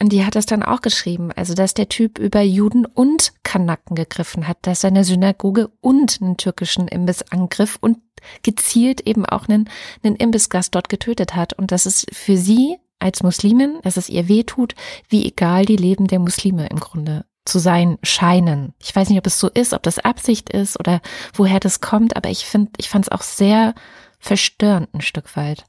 und 0.00 0.12
die 0.12 0.24
hat 0.24 0.36
das 0.36 0.46
dann 0.46 0.62
auch 0.62 0.80
geschrieben. 0.80 1.30
Also 1.34 1.54
dass 1.54 1.74
der 1.74 1.88
Typ 1.88 2.18
über 2.18 2.40
Juden 2.40 2.86
und 2.86 3.32
Kanaken 3.42 3.96
gegriffen 3.96 4.46
hat, 4.46 4.58
dass 4.62 4.80
seine 4.80 5.04
Synagoge 5.04 5.70
und 5.80 6.18
einen 6.20 6.36
türkischen 6.36 6.88
Imbiss 6.88 7.22
angriff 7.30 7.78
und 7.80 7.98
gezielt 8.42 9.00
eben 9.02 9.26
auch 9.26 9.48
einen, 9.48 9.68
einen 10.02 10.16
Imbissgast 10.16 10.74
dort 10.74 10.88
getötet 10.88 11.34
hat. 11.34 11.52
Und 11.52 11.72
dass 11.72 11.86
es 11.86 12.06
für 12.12 12.36
sie 12.36 12.76
als 12.98 13.22
Muslimin, 13.22 13.78
dass 13.82 13.96
es 13.96 14.08
ihr 14.08 14.28
weh 14.28 14.44
tut, 14.44 14.74
wie 15.08 15.26
egal 15.26 15.64
die 15.64 15.76
Leben 15.76 16.06
der 16.06 16.18
Muslime 16.18 16.66
im 16.68 16.80
Grunde 16.80 17.24
zu 17.48 17.58
sein 17.58 17.98
scheinen. 18.02 18.74
Ich 18.80 18.94
weiß 18.94 19.08
nicht, 19.08 19.18
ob 19.18 19.26
es 19.26 19.40
so 19.40 19.48
ist, 19.48 19.72
ob 19.72 19.82
das 19.82 19.98
Absicht 19.98 20.50
ist 20.50 20.78
oder 20.78 21.00
woher 21.34 21.60
das 21.60 21.80
kommt, 21.80 22.16
aber 22.16 22.30
ich 22.30 22.44
finde, 22.44 22.72
ich 22.78 22.88
fand 22.88 23.06
es 23.06 23.12
auch 23.12 23.22
sehr 23.22 23.74
verstörend 24.18 24.92
ein 24.94 25.00
Stück 25.00 25.36
weit. 25.36 25.64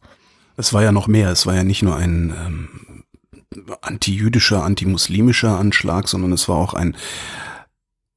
Es 0.57 0.73
war 0.73 0.83
ja 0.83 0.91
noch 0.91 1.07
mehr. 1.07 1.29
Es 1.29 1.45
war 1.45 1.55
ja 1.55 1.63
nicht 1.63 1.83
nur 1.83 1.95
ein 1.95 2.33
ähm, 2.45 3.03
antijüdischer, 3.81 4.63
antimuslimischer 4.63 5.57
Anschlag, 5.57 6.07
sondern 6.07 6.33
es 6.33 6.49
war 6.49 6.57
auch 6.57 6.73
ein 6.73 6.95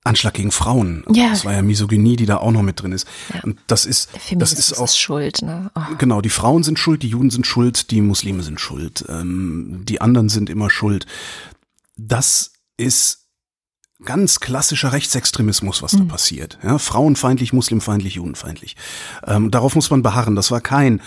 Anschlag 0.05 0.35
gegen 0.35 0.51
Frauen. 0.51 1.05
Ja. 1.13 1.31
Das 1.31 1.45
war 1.45 1.53
ja 1.53 1.63
Misogynie, 1.63 2.17
die 2.17 2.27
da 2.27 2.39
auch 2.39 2.51
noch 2.51 2.63
mit 2.63 2.83
drin 2.83 2.91
ist. 2.91 3.07
Ja. 3.33 3.43
Und 3.45 3.61
das 3.69 3.87
ist, 3.87 4.11
das 4.35 4.53
ist 4.53 4.77
auch 4.77 4.89
schuld. 4.89 5.43
Ne? 5.43 5.71
Oh. 5.77 5.95
Genau, 5.99 6.21
die 6.21 6.29
Frauen 6.29 6.65
sind 6.65 6.79
schuld, 6.79 7.05
die 7.05 7.09
Juden 7.09 7.31
sind 7.31 7.47
schuld, 7.47 7.93
die 7.93 8.01
Muslime 8.01 8.43
sind 8.43 8.61
schuld, 8.61 9.05
ähm, 9.09 9.83
die 9.85 10.01
anderen 10.01 10.29
sind 10.29 10.51
immer 10.51 10.71
schuld. 10.71 11.07
Das 11.97 12.53
ist 12.77 13.22
ganz 14.05 14.41
klassischer 14.41 14.93
Rechtsextremismus, 14.93 15.83
was 15.83 15.93
mhm. 15.93 15.99
da 15.99 16.05
passiert. 16.13 16.59
Ja, 16.63 16.79
frauenfeindlich, 16.79 17.53
muslimfeindlich, 17.53 18.15
judenfeindlich. 18.15 18.77
Ähm, 19.27 19.51
darauf 19.51 19.75
muss 19.75 19.91
man 19.91 20.03
beharren. 20.03 20.37
Das 20.37 20.51
war 20.51 20.61
kein 20.61 21.01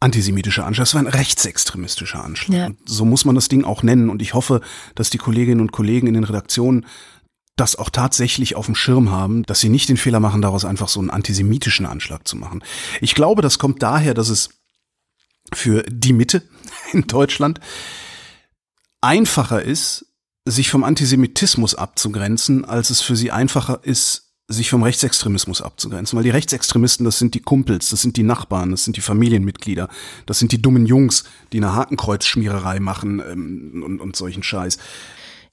antisemitischer 0.00 0.64
Anschlag, 0.64 0.86
das 0.86 0.94
war 0.94 1.02
ein 1.02 1.06
rechtsextremistischer 1.06 2.24
Anschlag. 2.24 2.56
Ja. 2.56 2.70
So 2.86 3.04
muss 3.04 3.26
man 3.26 3.34
das 3.34 3.48
Ding 3.48 3.64
auch 3.64 3.82
nennen. 3.82 4.08
Und 4.08 4.22
ich 4.22 4.34
hoffe, 4.34 4.62
dass 4.94 5.10
die 5.10 5.18
Kolleginnen 5.18 5.60
und 5.60 5.72
Kollegen 5.72 6.06
in 6.06 6.14
den 6.14 6.24
Redaktionen 6.24 6.86
das 7.56 7.76
auch 7.76 7.90
tatsächlich 7.90 8.56
auf 8.56 8.64
dem 8.64 8.74
Schirm 8.74 9.10
haben, 9.10 9.42
dass 9.42 9.60
sie 9.60 9.68
nicht 9.68 9.90
den 9.90 9.98
Fehler 9.98 10.18
machen, 10.18 10.40
daraus 10.40 10.64
einfach 10.64 10.88
so 10.88 11.00
einen 11.00 11.10
antisemitischen 11.10 11.84
Anschlag 11.84 12.26
zu 12.26 12.36
machen. 12.36 12.64
Ich 13.02 13.14
glaube, 13.14 13.42
das 13.42 13.58
kommt 13.58 13.82
daher, 13.82 14.14
dass 14.14 14.30
es 14.30 14.48
für 15.52 15.82
die 15.82 16.14
Mitte 16.14 16.42
in 16.92 17.06
Deutschland 17.06 17.60
einfacher 19.02 19.62
ist, 19.62 20.06
sich 20.44 20.70
vom 20.70 20.84
Antisemitismus 20.84 21.74
abzugrenzen, 21.74 22.64
als 22.64 22.90
es 22.90 23.00
für 23.00 23.16
sie 23.16 23.30
einfacher 23.30 23.80
ist, 23.82 24.30
sich 24.48 24.68
vom 24.68 24.82
Rechtsextremismus 24.82 25.62
abzugrenzen. 25.62 26.16
Weil 26.16 26.24
die 26.24 26.30
Rechtsextremisten, 26.30 27.04
das 27.04 27.18
sind 27.18 27.34
die 27.34 27.40
Kumpels, 27.40 27.90
das 27.90 28.02
sind 28.02 28.16
die 28.16 28.24
Nachbarn, 28.24 28.72
das 28.72 28.84
sind 28.84 28.96
die 28.96 29.00
Familienmitglieder, 29.00 29.88
das 30.26 30.38
sind 30.38 30.52
die 30.52 30.60
dummen 30.60 30.86
Jungs, 30.86 31.24
die 31.52 31.58
eine 31.58 31.74
Hakenkreuzschmiererei 31.74 32.80
machen 32.80 33.22
ähm, 33.26 33.82
und, 33.84 34.00
und 34.00 34.16
solchen 34.16 34.42
Scheiß. 34.42 34.78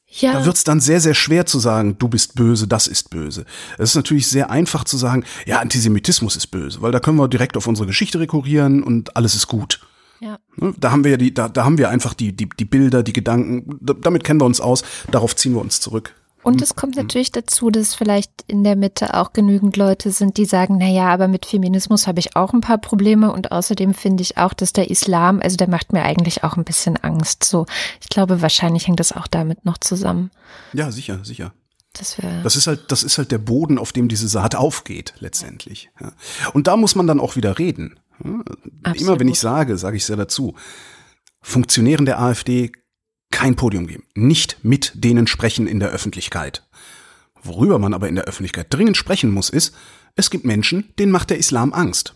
Ja. 0.09 0.33
Da 0.33 0.45
wird's 0.45 0.63
dann 0.63 0.79
sehr, 0.79 1.01
sehr 1.01 1.13
schwer 1.13 1.45
zu 1.45 1.59
sagen, 1.59 1.97
du 1.99 2.07
bist 2.07 2.35
böse, 2.35 2.67
das 2.67 2.87
ist 2.87 3.09
böse. 3.09 3.45
Es 3.77 3.89
ist 3.89 3.95
natürlich 3.95 4.27
sehr 4.27 4.49
einfach 4.49 4.85
zu 4.85 4.97
sagen, 4.97 5.25
ja, 5.45 5.59
Antisemitismus 5.59 6.37
ist 6.37 6.47
böse, 6.47 6.81
weil 6.81 6.93
da 6.93 6.99
können 6.99 7.17
wir 7.17 7.27
direkt 7.27 7.57
auf 7.57 7.67
unsere 7.67 7.87
Geschichte 7.87 8.19
rekurrieren 8.19 8.83
und 8.83 9.15
alles 9.17 9.35
ist 9.35 9.47
gut. 9.47 9.81
Ja. 10.19 10.39
Ne, 10.55 10.73
da 10.77 10.91
haben 10.91 11.03
wir 11.03 11.11
ja 11.11 11.17
die, 11.17 11.33
da, 11.33 11.49
da 11.49 11.65
haben 11.65 11.77
wir 11.77 11.89
einfach 11.89 12.13
die, 12.13 12.35
die, 12.35 12.49
die 12.49 12.65
Bilder, 12.65 13.03
die 13.03 13.13
Gedanken, 13.13 13.79
damit 14.01 14.23
kennen 14.23 14.41
wir 14.41 14.45
uns 14.45 14.61
aus, 14.61 14.83
darauf 15.11 15.35
ziehen 15.35 15.53
wir 15.53 15.61
uns 15.61 15.79
zurück. 15.79 16.13
Und 16.43 16.55
hm. 16.55 16.63
es 16.63 16.75
kommt 16.75 16.95
natürlich 16.95 17.31
dazu, 17.31 17.69
dass 17.69 17.93
vielleicht 17.93 18.31
in 18.47 18.63
der 18.63 18.75
Mitte 18.75 19.15
auch 19.15 19.33
genügend 19.33 19.75
Leute 19.75 20.11
sind, 20.11 20.37
die 20.37 20.45
sagen, 20.45 20.77
na 20.79 20.87
ja, 20.87 21.07
aber 21.07 21.27
mit 21.27 21.45
Feminismus 21.45 22.07
habe 22.07 22.19
ich 22.19 22.35
auch 22.35 22.53
ein 22.53 22.61
paar 22.61 22.77
Probleme 22.77 23.31
und 23.31 23.51
außerdem 23.51 23.93
finde 23.93 24.23
ich 24.23 24.37
auch, 24.37 24.53
dass 24.53 24.71
der 24.71 24.89
Islam, 24.89 25.41
also 25.41 25.57
der 25.57 25.69
macht 25.69 25.93
mir 25.93 26.03
eigentlich 26.03 26.43
auch 26.43 26.55
ein 26.55 26.63
bisschen 26.63 26.95
Angst. 26.97 27.43
So, 27.43 27.65
ich 28.01 28.09
glaube, 28.09 28.41
wahrscheinlich 28.41 28.87
hängt 28.87 28.99
das 28.99 29.11
auch 29.11 29.27
damit 29.27 29.65
noch 29.65 29.77
zusammen. 29.77 30.31
Ja, 30.73 30.91
sicher, 30.91 31.19
sicher. 31.23 31.51
Das, 31.93 32.15
das 32.43 32.55
ist 32.55 32.67
halt, 32.67 32.91
das 32.91 33.03
ist 33.03 33.17
halt 33.17 33.31
der 33.31 33.39
Boden, 33.39 33.77
auf 33.77 33.91
dem 33.91 34.07
diese 34.07 34.27
Saat 34.27 34.55
aufgeht, 34.55 35.15
letztendlich. 35.19 35.89
Ja. 35.99 36.13
Und 36.53 36.67
da 36.67 36.77
muss 36.77 36.95
man 36.95 37.07
dann 37.07 37.19
auch 37.19 37.35
wieder 37.35 37.57
reden. 37.57 37.99
Absolut. 38.19 39.01
Immer 39.01 39.19
wenn 39.19 39.27
ich 39.27 39.39
sage, 39.39 39.77
sage 39.77 39.97
ich 39.97 40.03
es 40.03 40.09
ja 40.09 40.15
dazu, 40.15 40.55
Funktionären 41.41 42.05
der 42.05 42.19
AfD 42.19 42.71
kein 43.31 43.55
Podium 43.55 43.87
geben, 43.87 44.03
nicht 44.15 44.63
mit 44.63 44.91
denen 44.95 45.27
sprechen 45.27 45.67
in 45.67 45.79
der 45.79 45.89
Öffentlichkeit. 45.89 46.67
Worüber 47.43 47.79
man 47.79 47.93
aber 47.93 48.09
in 48.09 48.15
der 48.15 48.25
Öffentlichkeit 48.25 48.67
dringend 48.69 48.97
sprechen 48.97 49.31
muss, 49.31 49.49
ist, 49.49 49.75
es 50.15 50.29
gibt 50.29 50.45
Menschen, 50.45 50.93
denen 50.97 51.11
macht 51.11 51.29
der 51.29 51.37
Islam 51.37 51.73
Angst. 51.73 52.15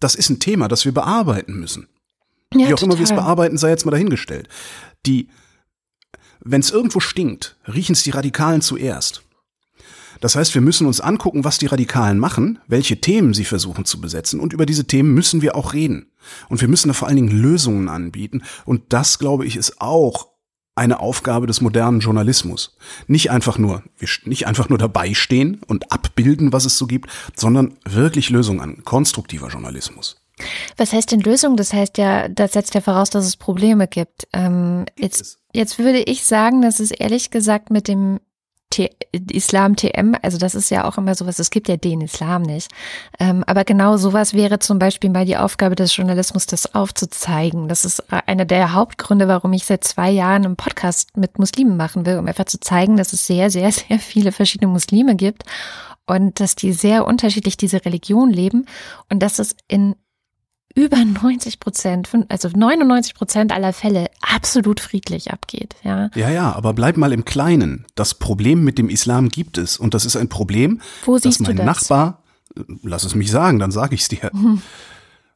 Das 0.00 0.14
ist 0.14 0.28
ein 0.28 0.40
Thema, 0.40 0.68
das 0.68 0.84
wir 0.84 0.92
bearbeiten 0.92 1.58
müssen. 1.58 1.88
Ja, 2.52 2.60
Wie 2.60 2.64
auch 2.74 2.78
total. 2.78 2.84
immer 2.84 2.98
wir 2.98 3.04
es 3.04 3.14
bearbeiten, 3.14 3.56
sei 3.56 3.70
jetzt 3.70 3.86
mal 3.86 3.92
dahingestellt. 3.92 4.48
Die, 5.06 5.28
wenn 6.40 6.60
es 6.60 6.70
irgendwo 6.70 7.00
stinkt, 7.00 7.56
riechen 7.66 7.94
es 7.94 8.02
die 8.02 8.10
Radikalen 8.10 8.60
zuerst. 8.60 9.22
Das 10.20 10.36
heißt, 10.36 10.54
wir 10.54 10.62
müssen 10.62 10.86
uns 10.86 11.00
angucken, 11.00 11.44
was 11.44 11.58
die 11.58 11.66
Radikalen 11.66 12.18
machen, 12.18 12.58
welche 12.66 13.00
Themen 13.00 13.34
sie 13.34 13.44
versuchen 13.44 13.84
zu 13.84 14.00
besetzen 14.00 14.40
und 14.40 14.52
über 14.52 14.66
diese 14.66 14.86
Themen 14.86 15.14
müssen 15.14 15.42
wir 15.42 15.56
auch 15.56 15.72
reden. 15.72 16.10
Und 16.48 16.60
wir 16.60 16.68
müssen 16.68 16.88
da 16.88 16.94
vor 16.94 17.08
allen 17.08 17.16
Dingen 17.16 17.30
Lösungen 17.30 17.88
anbieten 17.88 18.42
und 18.64 18.82
das, 18.88 19.18
glaube 19.18 19.46
ich, 19.46 19.56
ist 19.56 19.80
auch 19.80 20.28
eine 20.76 21.00
Aufgabe 21.00 21.46
des 21.46 21.62
modernen 21.62 22.00
Journalismus. 22.00 22.76
Nicht 23.06 23.30
einfach 23.30 23.56
nur, 23.56 23.82
nicht 24.24 24.46
einfach 24.46 24.68
nur 24.68 24.78
dabei 24.78 25.14
stehen 25.14 25.60
und 25.66 25.90
abbilden, 25.90 26.52
was 26.52 26.66
es 26.66 26.76
so 26.76 26.86
gibt, 26.86 27.10
sondern 27.34 27.78
wirklich 27.84 28.28
Lösungen 28.28 28.60
an. 28.60 28.84
Konstruktiver 28.84 29.48
Journalismus. 29.48 30.20
Was 30.76 30.92
heißt 30.92 31.12
denn 31.12 31.20
Lösung? 31.20 31.56
Das 31.56 31.72
heißt 31.72 31.96
ja, 31.96 32.28
das 32.28 32.52
setzt 32.52 32.74
ja 32.74 32.82
voraus, 32.82 33.08
dass 33.08 33.24
es 33.24 33.38
Probleme 33.38 33.88
gibt. 33.88 34.28
Ähm, 34.34 34.84
jetzt, 34.98 35.38
jetzt 35.54 35.78
würde 35.78 36.00
ich 36.00 36.24
sagen, 36.24 36.60
dass 36.60 36.78
es 36.78 36.90
ehrlich 36.90 37.30
gesagt 37.30 37.70
mit 37.70 37.88
dem 37.88 38.20
Islam 39.32 39.76
TM, 39.76 40.14
also 40.22 40.38
das 40.38 40.54
ist 40.54 40.70
ja 40.70 40.84
auch 40.84 40.98
immer 40.98 41.14
sowas, 41.14 41.38
es 41.38 41.50
gibt 41.50 41.68
ja 41.68 41.76
den 41.76 42.00
Islam 42.00 42.42
nicht. 42.42 42.70
Ähm, 43.18 43.44
aber 43.46 43.64
genau 43.64 43.96
sowas 43.96 44.34
wäre 44.34 44.58
zum 44.58 44.78
Beispiel 44.78 45.10
mal 45.10 45.24
die 45.24 45.36
Aufgabe 45.36 45.74
des 45.74 45.96
Journalismus, 45.96 46.46
das 46.46 46.74
aufzuzeigen. 46.74 47.68
Das 47.68 47.84
ist 47.84 48.04
einer 48.10 48.44
der 48.44 48.72
Hauptgründe, 48.72 49.28
warum 49.28 49.52
ich 49.52 49.64
seit 49.64 49.84
zwei 49.84 50.10
Jahren 50.10 50.44
einen 50.44 50.56
Podcast 50.56 51.16
mit 51.16 51.38
Muslimen 51.38 51.76
machen 51.76 52.06
will, 52.06 52.18
um 52.18 52.26
einfach 52.26 52.46
zu 52.46 52.60
zeigen, 52.60 52.96
dass 52.96 53.12
es 53.12 53.26
sehr, 53.26 53.50
sehr, 53.50 53.72
sehr 53.72 53.98
viele 53.98 54.32
verschiedene 54.32 54.70
Muslime 54.70 55.16
gibt 55.16 55.44
und 56.06 56.40
dass 56.40 56.54
die 56.54 56.72
sehr 56.72 57.06
unterschiedlich 57.06 57.56
diese 57.56 57.84
Religion 57.84 58.30
leben 58.30 58.66
und 59.10 59.20
dass 59.20 59.38
es 59.38 59.56
in 59.68 59.96
über 60.76 60.98
90 61.04 61.58
Prozent, 61.58 62.08
also 62.28 62.50
99 62.54 63.14
Prozent 63.14 63.50
aller 63.50 63.72
Fälle 63.72 64.10
absolut 64.20 64.78
friedlich 64.78 65.32
abgeht. 65.32 65.74
Ja. 65.82 66.10
ja, 66.14 66.30
ja, 66.30 66.52
aber 66.52 66.74
bleib 66.74 66.98
mal 66.98 67.12
im 67.12 67.24
Kleinen. 67.24 67.86
Das 67.94 68.14
Problem 68.14 68.62
mit 68.62 68.78
dem 68.78 68.90
Islam 68.90 69.30
gibt 69.30 69.58
es 69.58 69.78
und 69.78 69.94
das 69.94 70.04
ist 70.04 70.16
ein 70.16 70.28
Problem, 70.28 70.80
Wo 71.06 71.18
dass 71.18 71.40
mein 71.40 71.56
das? 71.56 71.66
Nachbar, 71.66 72.22
lass 72.82 73.04
es 73.04 73.14
mich 73.14 73.30
sagen, 73.30 73.58
dann 73.58 73.70
sage 73.70 73.94
ich 73.94 74.02
es 74.02 74.08
dir. 74.08 74.30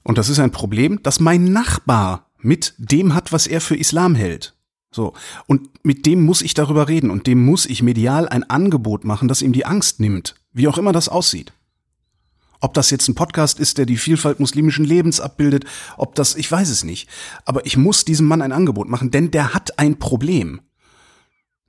Und 0.02 0.16
das 0.16 0.30
ist 0.30 0.38
ein 0.38 0.50
Problem, 0.50 1.02
dass 1.02 1.20
mein 1.20 1.44
Nachbar 1.44 2.30
mit 2.38 2.72
dem 2.78 3.14
hat, 3.14 3.32
was 3.32 3.46
er 3.46 3.60
für 3.60 3.76
Islam 3.76 4.14
hält. 4.14 4.54
So. 4.90 5.12
Und 5.46 5.68
mit 5.84 6.06
dem 6.06 6.24
muss 6.24 6.40
ich 6.40 6.54
darüber 6.54 6.88
reden 6.88 7.10
und 7.10 7.26
dem 7.26 7.44
muss 7.44 7.66
ich 7.66 7.82
medial 7.82 8.26
ein 8.26 8.48
Angebot 8.48 9.04
machen, 9.04 9.28
das 9.28 9.42
ihm 9.42 9.52
die 9.52 9.66
Angst 9.66 10.00
nimmt. 10.00 10.36
Wie 10.54 10.68
auch 10.68 10.78
immer 10.78 10.92
das 10.92 11.10
aussieht. 11.10 11.52
Ob 12.60 12.74
das 12.74 12.90
jetzt 12.90 13.08
ein 13.08 13.14
Podcast 13.14 13.58
ist, 13.58 13.78
der 13.78 13.86
die 13.86 13.96
Vielfalt 13.96 14.38
muslimischen 14.38 14.84
Lebens 14.84 15.18
abbildet, 15.20 15.64
ob 15.96 16.14
das, 16.14 16.34
ich 16.34 16.50
weiß 16.50 16.68
es 16.68 16.84
nicht. 16.84 17.08
Aber 17.46 17.64
ich 17.64 17.76
muss 17.76 18.04
diesem 18.04 18.26
Mann 18.26 18.42
ein 18.42 18.52
Angebot 18.52 18.88
machen, 18.88 19.10
denn 19.10 19.30
der 19.30 19.54
hat 19.54 19.78
ein 19.78 19.98
Problem. 19.98 20.60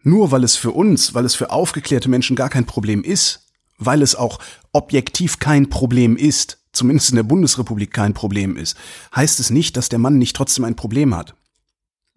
Nur 0.04 0.32
weil 0.32 0.44
es 0.44 0.56
für 0.56 0.72
uns, 0.72 1.14
weil 1.14 1.26
es 1.26 1.36
für 1.36 1.52
aufgeklärte 1.52 2.10
Menschen 2.10 2.36
gar 2.36 2.50
kein 2.50 2.66
Problem 2.66 3.04
ist, 3.04 3.48
weil 3.78 4.02
es 4.02 4.16
auch 4.16 4.40
objektiv 4.74 5.40
kein 5.40 5.70
Problem 5.70 6.18
ist, 6.18 6.58
zumindest 6.74 7.12
in 7.12 7.16
der 7.18 7.24
Bundesrepublik 7.24 7.92
kein 7.94 8.14
Problem 8.14 8.58
ist, 8.58 8.76
heißt 9.16 9.40
es 9.40 9.50
nicht, 9.50 9.78
dass 9.78 9.90
der 9.90 10.00
Mann 10.00 10.18
nicht 10.18 10.36
trotzdem 10.36 10.66
ein 10.66 10.76
Problem 10.76 11.16
hat. 11.16 11.36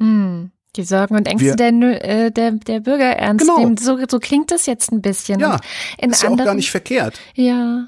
Hm. 0.01 0.51
Die 0.77 0.83
Sorgen 0.83 1.15
und 1.15 1.29
Ängste 1.29 1.47
Wir- 1.47 1.57
der, 1.57 2.05
äh, 2.05 2.31
der, 2.33 2.53
der 2.53 2.81
Bürger 2.81 3.05
ernst 3.17 3.47
Genau. 3.47 3.59
nehmen. 3.61 3.77
So, 3.77 3.99
so 4.11 4.19
klingt 4.19 4.51
das 4.51 4.67
jetzt 4.67 4.91
ein 4.91 5.01
bisschen. 5.03 5.39
Ja, 5.39 5.61
in 5.99 6.11
ist 6.11 6.23
ja 6.23 6.29
auch 6.29 6.33
anderen, 6.33 6.47
gar 6.47 6.55
nicht 6.55 6.71
verkehrt. 6.73 7.21
Ja. 7.35 7.87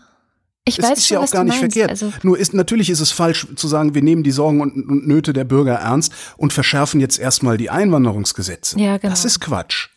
Ich 0.68 0.78
Es 0.80 0.84
weiß 0.84 0.98
ist 0.98 1.06
schon, 1.06 1.16
ja 1.18 1.22
auch 1.22 1.30
gar 1.30 1.44
nicht 1.44 1.60
meinst. 1.60 1.74
verkehrt. 1.74 1.90
Also, 1.90 2.12
Nur 2.22 2.36
ist 2.38 2.52
natürlich 2.52 2.90
ist 2.90 3.00
es 3.00 3.12
falsch 3.12 3.46
zu 3.54 3.68
sagen, 3.68 3.94
wir 3.94 4.02
nehmen 4.02 4.22
die 4.24 4.32
Sorgen 4.32 4.60
und, 4.60 4.74
und 4.88 5.06
Nöte 5.06 5.32
der 5.32 5.44
Bürger 5.44 5.74
ernst 5.76 6.12
und 6.36 6.52
verschärfen 6.52 7.00
jetzt 7.00 7.18
erstmal 7.20 7.56
die 7.56 7.70
Einwanderungsgesetze. 7.70 8.78
Ja, 8.78 8.96
genau. 8.96 9.10
Das 9.12 9.24
ist 9.24 9.40
Quatsch. 9.40 9.88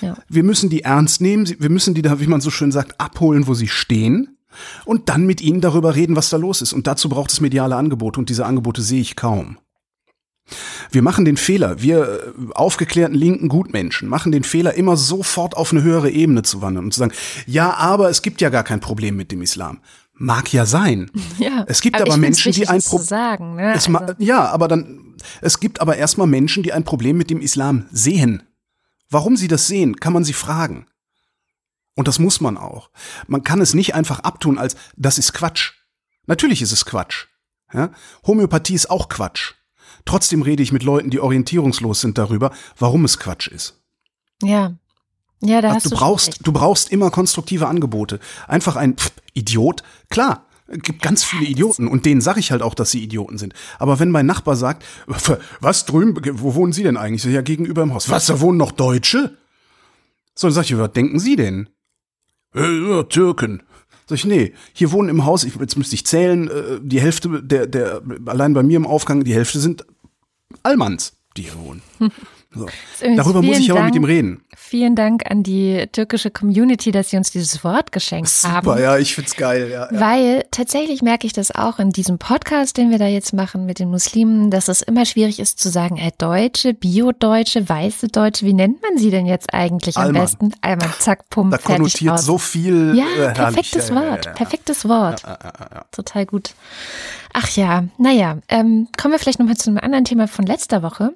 ja. 0.00 0.16
Wir 0.28 0.42
müssen 0.42 0.68
die 0.68 0.82
ernst 0.82 1.20
nehmen, 1.20 1.48
wir 1.58 1.70
müssen 1.70 1.94
die 1.94 2.02
da, 2.02 2.18
wie 2.20 2.26
man 2.26 2.40
so 2.40 2.50
schön 2.50 2.72
sagt, 2.72 3.00
abholen, 3.00 3.46
wo 3.46 3.54
sie 3.54 3.68
stehen 3.68 4.36
und 4.84 5.08
dann 5.08 5.26
mit 5.26 5.40
ihnen 5.40 5.60
darüber 5.60 5.94
reden, 5.94 6.16
was 6.16 6.28
da 6.28 6.36
los 6.38 6.60
ist. 6.60 6.72
Und 6.72 6.88
dazu 6.88 7.08
braucht 7.08 7.30
es 7.30 7.40
mediale 7.40 7.76
Angebote 7.76 8.18
und 8.18 8.28
diese 8.30 8.46
Angebote 8.46 8.82
sehe 8.82 9.00
ich 9.00 9.14
kaum. 9.14 9.58
Wir 10.90 11.02
machen 11.02 11.24
den 11.24 11.36
Fehler, 11.36 11.80
wir 11.82 12.34
äh, 12.38 12.52
aufgeklärten 12.54 13.14
linken 13.14 13.48
Gutmenschen 13.48 14.08
machen 14.08 14.32
den 14.32 14.44
Fehler, 14.44 14.74
immer 14.74 14.96
sofort 14.96 15.56
auf 15.56 15.72
eine 15.72 15.82
höhere 15.82 16.10
Ebene 16.10 16.42
zu 16.42 16.62
wandern 16.62 16.84
und 16.84 16.92
zu 16.94 17.00
sagen, 17.00 17.12
ja, 17.46 17.74
aber 17.74 18.10
es 18.10 18.22
gibt 18.22 18.40
ja 18.40 18.48
gar 18.50 18.64
kein 18.64 18.80
Problem 18.80 19.16
mit 19.16 19.32
dem 19.32 19.42
Islam. 19.42 19.80
Mag 20.14 20.52
ja 20.52 20.66
sein. 20.66 21.10
ja. 21.38 21.64
Es 21.66 21.80
gibt 21.80 21.96
aber, 21.96 22.12
aber 22.12 22.16
Menschen, 22.18 22.52
die 22.52 22.68
ein 22.68 22.76
das 22.76 22.84
zu 22.84 22.96
Pro- 22.96 23.02
sagen. 23.02 23.56
Ne? 23.56 23.72
Also, 23.72 23.92
ja, 24.18 24.46
aber 24.50 24.68
dann, 24.68 25.16
es 25.40 25.60
gibt 25.60 25.80
aber 25.80 25.96
erstmal 25.96 26.26
Menschen, 26.26 26.62
die 26.62 26.72
ein 26.72 26.84
Problem 26.84 27.16
mit 27.16 27.30
dem 27.30 27.40
Islam 27.40 27.86
sehen. 27.90 28.42
Warum 29.08 29.36
sie 29.36 29.48
das 29.48 29.66
sehen, 29.66 29.96
kann 29.96 30.12
man 30.12 30.24
sie 30.24 30.34
fragen. 30.34 30.86
Und 31.96 32.06
das 32.06 32.18
muss 32.18 32.40
man 32.40 32.56
auch. 32.56 32.90
Man 33.26 33.42
kann 33.44 33.60
es 33.60 33.74
nicht 33.74 33.94
einfach 33.94 34.20
abtun 34.20 34.58
als, 34.58 34.76
das 34.96 35.18
ist 35.18 35.32
Quatsch. 35.32 35.72
Natürlich 36.26 36.62
ist 36.62 36.72
es 36.72 36.84
Quatsch. 36.84 37.26
Ja? 37.72 37.90
Homöopathie 38.26 38.74
ist 38.74 38.90
auch 38.90 39.08
Quatsch. 39.08 39.54
Trotzdem 40.04 40.42
rede 40.42 40.62
ich 40.62 40.72
mit 40.72 40.82
Leuten, 40.82 41.10
die 41.10 41.20
orientierungslos 41.20 42.00
sind 42.00 42.18
darüber, 42.18 42.52
warum 42.78 43.04
es 43.04 43.18
Quatsch 43.18 43.48
ist. 43.48 43.80
ja. 44.42 44.74
Ja, 45.42 45.62
da 45.62 45.72
hast 45.72 45.86
du 45.86 45.90
du, 45.90 45.96
brauchst, 45.96 46.28
recht. 46.28 46.46
du 46.46 46.52
brauchst 46.52 46.92
immer 46.92 47.10
konstruktive 47.10 47.66
Angebote. 47.66 48.20
Einfach 48.46 48.76
ein 48.76 48.98
Pff, 48.98 49.10
Idiot, 49.32 49.82
klar. 50.10 50.44
Es 50.66 50.80
gibt 50.82 51.00
ganz 51.00 51.24
viele 51.24 51.46
Idioten 51.46 51.88
und 51.88 52.04
denen 52.04 52.20
sage 52.20 52.40
ich 52.40 52.52
halt 52.52 52.60
auch, 52.60 52.74
dass 52.74 52.90
sie 52.90 53.02
Idioten 53.02 53.38
sind. 53.38 53.54
Aber 53.78 53.98
wenn 53.98 54.10
mein 54.10 54.26
Nachbar 54.26 54.54
sagt, 54.54 54.84
was 55.60 55.86
drüben, 55.86 56.14
wo 56.40 56.54
wohnen 56.54 56.72
Sie 56.74 56.82
denn 56.82 56.98
eigentlich? 56.98 57.22
So, 57.22 57.30
ja, 57.30 57.40
gegenüber 57.40 57.82
im 57.82 57.94
Haus. 57.94 58.10
Was, 58.10 58.26
da 58.26 58.38
wohnen 58.40 58.58
noch 58.58 58.70
Deutsche? 58.70 59.38
So, 60.34 60.46
dann 60.46 60.54
sag 60.54 60.64
ich, 60.64 60.76
was 60.76 60.92
denken 60.92 61.18
Sie 61.18 61.36
denn? 61.36 61.70
Äh, 62.54 62.88
ja, 62.88 63.02
Türken. 63.04 63.62
Sag 64.10 64.16
ich, 64.16 64.24
nee, 64.24 64.54
hier 64.72 64.90
wohnen 64.90 65.08
im 65.08 65.24
Haus, 65.24 65.44
ich, 65.44 65.54
jetzt 65.54 65.76
müsste 65.76 65.94
ich 65.94 66.04
zählen, 66.04 66.48
äh, 66.48 66.80
die 66.82 67.00
Hälfte 67.00 67.40
der, 67.44 67.68
der, 67.68 68.02
allein 68.26 68.54
bei 68.54 68.64
mir 68.64 68.76
im 68.76 68.84
Aufgang, 68.84 69.22
die 69.22 69.32
Hälfte 69.32 69.60
sind 69.60 69.86
Almans, 70.64 71.12
die 71.36 71.42
hier 71.42 71.56
wohnen. 71.60 71.80
So. 72.52 72.66
Darüber 73.00 73.42
muss 73.42 73.58
ich 73.58 73.70
aber 73.70 73.80
mit 73.82 73.94
Dank- 73.94 73.96
ihm 73.96 74.04
reden. 74.04 74.44
Vielen 74.56 74.96
Dank 74.96 75.30
an 75.30 75.44
die 75.44 75.86
türkische 75.92 76.30
Community, 76.32 76.90
dass 76.90 77.10
sie 77.10 77.16
uns 77.16 77.30
dieses 77.30 77.62
Wort 77.62 77.92
geschenkt 77.92 78.28
haben. 78.44 78.66
Super, 78.66 78.80
ja, 78.80 78.98
ich 78.98 79.14
find's 79.14 79.36
geil, 79.36 79.68
ja. 79.70 79.88
ja. 79.90 80.00
Weil 80.00 80.44
tatsächlich 80.50 81.00
merke 81.00 81.26
ich 81.28 81.32
das 81.32 81.54
auch 81.54 81.78
in 81.78 81.90
diesem 81.90 82.18
Podcast, 82.18 82.76
den 82.76 82.90
wir 82.90 82.98
da 82.98 83.06
jetzt 83.06 83.32
machen 83.32 83.66
mit 83.66 83.78
den 83.78 83.88
Muslimen, 83.88 84.50
dass 84.50 84.66
es 84.68 84.82
immer 84.82 85.06
schwierig 85.06 85.38
ist 85.38 85.60
zu 85.60 85.68
sagen, 85.70 85.96
äh, 85.96 86.10
Deutsche, 86.18 86.74
Bio-Deutsche, 86.74 87.68
weiße 87.68 88.08
Deutsche, 88.08 88.44
wie 88.46 88.52
nennt 88.52 88.82
man 88.82 88.98
sie 88.98 89.10
denn 89.10 89.26
jetzt 89.26 89.54
eigentlich 89.54 89.96
am 89.96 90.06
Alman. 90.06 90.22
besten? 90.22 90.52
Alman, 90.60 90.92
zack, 90.98 91.30
pum, 91.30 91.50
Da 91.50 91.58
konnotiert 91.58 92.18
so 92.18 92.36
viel. 92.38 92.94
Ja, 92.96 93.30
äh, 93.30 93.32
perfektes 93.32 93.94
Wort, 93.94 94.26
ja. 94.26 94.32
perfektes 94.32 94.88
Wort. 94.88 95.22
Total 95.92 96.26
gut. 96.26 96.54
Ach 97.32 97.48
ja, 97.50 97.84
naja, 97.98 98.38
ähm, 98.48 98.88
kommen 99.00 99.14
wir 99.14 99.18
vielleicht 99.20 99.38
nochmal 99.38 99.56
zu 99.56 99.70
einem 99.70 99.78
anderen 99.78 100.04
Thema 100.04 100.26
von 100.26 100.46
letzter 100.46 100.82
Woche. 100.82 101.12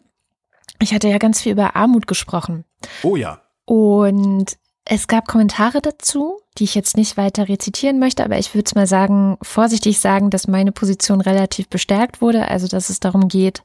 Ich 0.80 0.92
hatte 0.92 1.08
ja 1.08 1.18
ganz 1.18 1.40
viel 1.40 1.52
über 1.52 1.76
Armut 1.76 2.06
gesprochen. 2.06 2.64
Oh 3.02 3.16
ja. 3.16 3.40
Und 3.64 4.56
es 4.84 5.08
gab 5.08 5.26
Kommentare 5.26 5.80
dazu, 5.80 6.40
die 6.58 6.64
ich 6.64 6.74
jetzt 6.74 6.96
nicht 6.96 7.16
weiter 7.16 7.48
rezitieren 7.48 7.98
möchte, 7.98 8.24
aber 8.24 8.38
ich 8.38 8.54
würde 8.54 8.66
es 8.66 8.74
mal 8.74 8.86
sagen, 8.86 9.38
vorsichtig 9.42 9.98
sagen, 9.98 10.30
dass 10.30 10.46
meine 10.46 10.72
Position 10.72 11.20
relativ 11.20 11.68
bestärkt 11.68 12.20
wurde. 12.20 12.48
Also, 12.48 12.68
dass 12.68 12.90
es 12.90 13.00
darum 13.00 13.28
geht, 13.28 13.62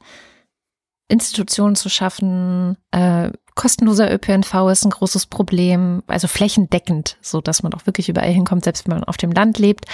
Institutionen 1.08 1.76
zu 1.76 1.88
schaffen. 1.88 2.76
Äh, 2.90 3.30
kostenloser 3.60 4.10
ÖPNV 4.10 4.70
ist 4.72 4.86
ein 4.86 4.90
großes 4.90 5.26
Problem, 5.26 6.02
also 6.06 6.28
flächendeckend, 6.28 7.18
so 7.20 7.42
dass 7.42 7.62
man 7.62 7.74
auch 7.74 7.84
wirklich 7.84 8.08
überall 8.08 8.32
hinkommt, 8.32 8.64
selbst 8.64 8.86
wenn 8.86 8.94
man 8.94 9.04
auf 9.04 9.18
dem 9.18 9.32
Land 9.32 9.58
lebt. 9.58 9.84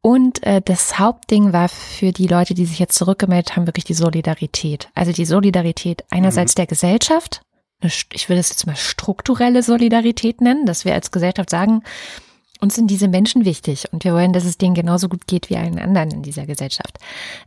Und 0.00 0.42
äh, 0.42 0.60
das 0.60 0.98
Hauptding 0.98 1.52
war 1.52 1.68
für 1.68 2.10
die 2.10 2.26
Leute, 2.26 2.54
die 2.54 2.66
sich 2.66 2.80
jetzt 2.80 2.96
zurückgemeldet 2.98 3.54
haben, 3.54 3.68
wirklich 3.68 3.84
die 3.84 3.94
Solidarität. 3.94 4.88
Also 4.96 5.12
die 5.12 5.26
Solidarität 5.26 6.02
einerseits 6.10 6.56
der 6.56 6.66
Gesellschaft, 6.66 7.42
ich 7.80 8.28
würde 8.28 8.40
es 8.40 8.48
jetzt 8.48 8.66
mal 8.66 8.74
strukturelle 8.74 9.62
Solidarität 9.62 10.40
nennen, 10.40 10.66
dass 10.66 10.84
wir 10.84 10.94
als 10.94 11.12
Gesellschaft 11.12 11.50
sagen, 11.50 11.84
uns 12.60 12.76
sind 12.76 12.88
diese 12.88 13.08
Menschen 13.08 13.44
wichtig 13.44 13.92
und 13.92 14.04
wir 14.04 14.14
wollen, 14.14 14.32
dass 14.32 14.44
es 14.44 14.58
denen 14.58 14.74
genauso 14.74 15.08
gut 15.08 15.26
geht 15.26 15.50
wie 15.50 15.56
allen 15.56 15.78
anderen 15.78 16.10
in 16.10 16.22
dieser 16.22 16.46
Gesellschaft. 16.46 16.98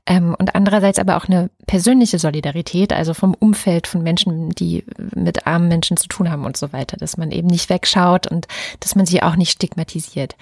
Ähm, 0.05 0.35
und 0.37 0.53
andererseits 0.55 0.99
aber 0.99 1.17
auch 1.17 1.25
eine 1.25 1.49
persönliche 1.65 2.19
Solidarität, 2.19 2.93
also 2.93 3.13
vom 3.13 3.33
Umfeld 3.33 3.87
von 3.87 4.03
Menschen, 4.03 4.49
die 4.49 4.83
mit 5.15 5.47
armen 5.47 5.69
Menschen 5.69 5.97
zu 5.97 6.07
tun 6.07 6.29
haben 6.29 6.45
und 6.45 6.57
so 6.57 6.73
weiter, 6.73 6.97
dass 6.97 7.17
man 7.17 7.31
eben 7.31 7.47
nicht 7.47 7.69
wegschaut 7.69 8.27
und 8.27 8.47
dass 8.79 8.95
man 8.95 9.05
sie 9.05 9.23
auch 9.23 9.35
nicht 9.35 9.51
stigmatisiert. 9.51 10.35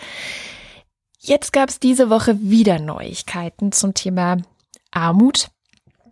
Jetzt 1.20 1.54
gab 1.54 1.70
es 1.70 1.80
diese 1.80 2.10
Woche 2.10 2.38
wieder 2.42 2.80
Neuigkeiten 2.80 3.72
zum 3.72 3.94
Thema 3.94 4.38
Armut. 4.92 5.48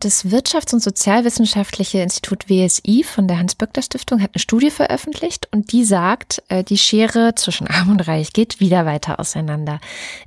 Das 0.03 0.25
Wirtschafts- 0.25 0.73
und 0.73 0.83
Sozialwissenschaftliche 0.83 1.99
Institut 1.99 2.49
WSI 2.49 3.05
von 3.05 3.29
der 3.29 3.39
Hans-Böckler-Stiftung 3.39 4.21
hat 4.21 4.31
eine 4.33 4.41
Studie 4.41 4.69
veröffentlicht 4.69 5.47
und 5.53 5.71
die 5.71 5.85
sagt, 5.85 6.43
äh, 6.49 6.61
die 6.61 6.77
Schere 6.77 7.35
zwischen 7.35 7.67
Arm 7.67 7.89
und 7.89 8.05
Reich 8.05 8.33
geht 8.33 8.59
wieder 8.59 8.85
weiter 8.85 9.21
auseinander. 9.21 9.79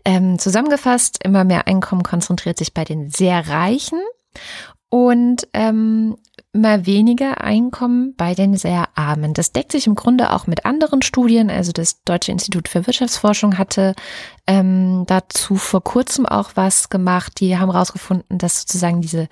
Ähm, 0.03 0.39
zusammengefasst, 0.39 1.23
immer 1.23 1.45
mehr 1.45 1.67
Einkommen 1.67 2.05
konzentriert 2.05 2.57
sich 2.57 2.73
bei 2.73 2.85
den 2.85 3.11
sehr 3.11 3.49
Reichen 3.49 3.99
und 4.89 5.49
ähm, 5.53 6.17
immer 6.53 6.87
weniger 6.87 7.43
Einkommen 7.43 8.15
bei 8.17 8.35
den 8.35 8.57
sehr 8.57 8.89
Armen. 8.95 9.35
Das 9.35 9.53
deckt 9.53 9.73
sich 9.73 9.87
im 9.87 9.95
Grunde 9.95 10.33
auch 10.33 10.47
mit 10.47 10.65
anderen 10.65 11.03
Studien. 11.03 11.51
Also 11.51 11.73
das 11.73 12.03
Deutsche 12.05 12.33
Institut 12.33 12.69
für 12.69 12.87
Wirtschaftsforschung 12.87 13.59
hatte 13.59 13.95
ähm, 14.47 15.05
dazu 15.07 15.57
vor 15.57 15.85
kurzem 15.85 16.25
auch 16.25 16.53
was 16.55 16.89
gemacht. 16.89 17.41
Die 17.41 17.59
haben 17.59 17.71
herausgefunden, 17.71 18.39
dass 18.39 18.63
sozusagen 18.63 19.03
diese 19.03 19.29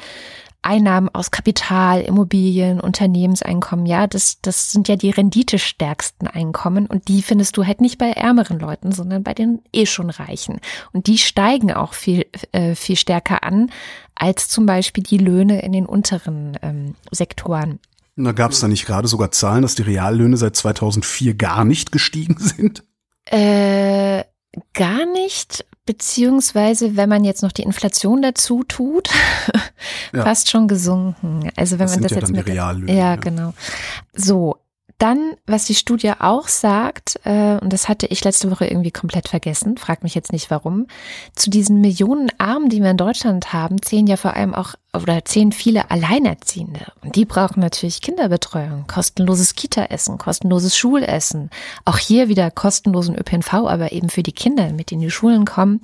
Einnahmen 0.65 1.11
aus 1.11 1.31
Kapital, 1.31 2.01
Immobilien, 2.01 2.81
Unternehmenseinkommen, 2.81 3.85
ja, 3.85 4.07
das, 4.07 4.41
das 4.41 4.73
sind 4.73 4.89
ja 4.89 4.97
die 4.97 5.11
renditestärksten 5.11 6.27
Einkommen 6.27 6.87
und 6.87 7.09
die 7.09 7.23
findest 7.23 7.57
du 7.57 7.67
halt 7.67 7.83
nicht 7.83 7.99
bei 7.99 8.11
ärmeren 8.11 8.59
Leuten, 8.59 8.91
sondern 8.91 9.23
bei 9.23 9.35
den 9.35 9.61
eh 9.73 9.85
schon 9.85 10.09
Reichen. 10.09 10.61
Und 10.93 11.07
die 11.07 11.19
steigen 11.19 11.73
auch 11.73 11.93
viel, 11.93 12.27
äh, 12.53 12.75
viel 12.75 12.97
stärker 12.97 13.45
an 13.45 13.71
als 14.15 14.49
zum 14.49 14.67
Beispiel 14.67 15.03
die 15.03 15.19
Löhne 15.19 15.63
in 15.63 15.73
den 15.73 15.87
unteren 15.87 16.59
ähm, 16.63 16.95
Sektoren. 17.11 17.81
Da 18.17 18.33
gab 18.33 18.53
es 18.53 18.61
da 18.61 18.69
nicht 18.69 18.87
gerade 18.87 19.09
sogar 19.09 19.33
Zahlen, 19.33 19.63
dass 19.63 19.75
die 19.75 19.83
Reallöhne 19.83 20.37
seit 20.37 20.55
2004 20.55 21.35
gar 21.35 21.65
nicht 21.65 21.91
gestiegen 21.91 22.37
sind? 22.39 22.85
Äh, 23.25 24.23
gar 24.73 25.07
nicht, 25.13 25.65
beziehungsweise 25.85 26.97
wenn 26.97 27.09
man 27.09 27.25
jetzt 27.25 27.43
noch 27.43 27.53
die 27.53 27.63
Inflation 27.63 28.23
dazu 28.23 28.63
tut, 28.63 29.09
ja. 30.13 30.23
fast 30.23 30.51
schon 30.51 30.69
gesunken. 30.69 31.51
Also 31.57 31.79
wenn 31.79 31.87
das 31.87 31.97
man 31.97 32.03
das 32.05 32.13
ja 32.13 32.19
jetzt 32.19 32.31
mit 32.31 32.49
ja, 32.49 32.73
ja, 32.73 33.17
genau. 33.17 33.53
So, 34.13 34.59
dann, 34.99 35.35
was 35.47 35.65
die 35.65 35.75
Studie 35.75 36.13
auch 36.19 36.49
sagt, 36.49 37.21
äh, 37.25 37.59
und 37.61 37.73
das 37.73 37.89
hatte 37.89 38.07
ich 38.07 38.23
letzte 38.25 38.51
Woche 38.51 38.67
irgendwie 38.67 38.91
komplett 38.91 39.29
vergessen, 39.29 39.77
frag 39.77 40.03
mich 40.03 40.15
jetzt 40.15 40.33
nicht 40.33 40.51
warum, 40.51 40.87
zu 41.35 41.51
diesen 41.51 41.81
Millionen 41.81 42.31
Armen, 42.39 42.69
die 42.69 42.83
wir 42.83 42.91
in 42.91 42.97
Deutschland 42.97 43.53
haben, 43.53 43.83
zählen 43.83 44.07
ja 44.07 44.17
vor 44.17 44.35
allem 44.35 44.55
auch, 44.55 44.75
oder 44.95 45.25
zählen 45.25 45.53
viele 45.53 45.91
Alleinerziehende. 45.91 46.93
Und 47.03 47.17
die 47.17 47.25
brauchen 47.25 47.61
natürlich 47.61 48.03
Kinderbetreuung, 48.03 48.87
kostenloses 48.87 49.55
Kita-Essen, 49.55 50.19
kostenloses 50.19 50.77
Schulessen. 50.77 51.51
Auch 51.85 51.99
hier 51.99 52.29
wieder 52.29 52.51
kostenlosen 52.51 53.17
ÖPNV, 53.17 53.53
aber 53.53 53.93
eben 53.93 54.11
für 54.11 54.23
die 54.23 54.33
Kinder, 54.33 54.71
mit 54.71 54.91
denen 54.91 55.03
die 55.03 55.11
Schulen 55.11 55.45
kommen. 55.45 55.81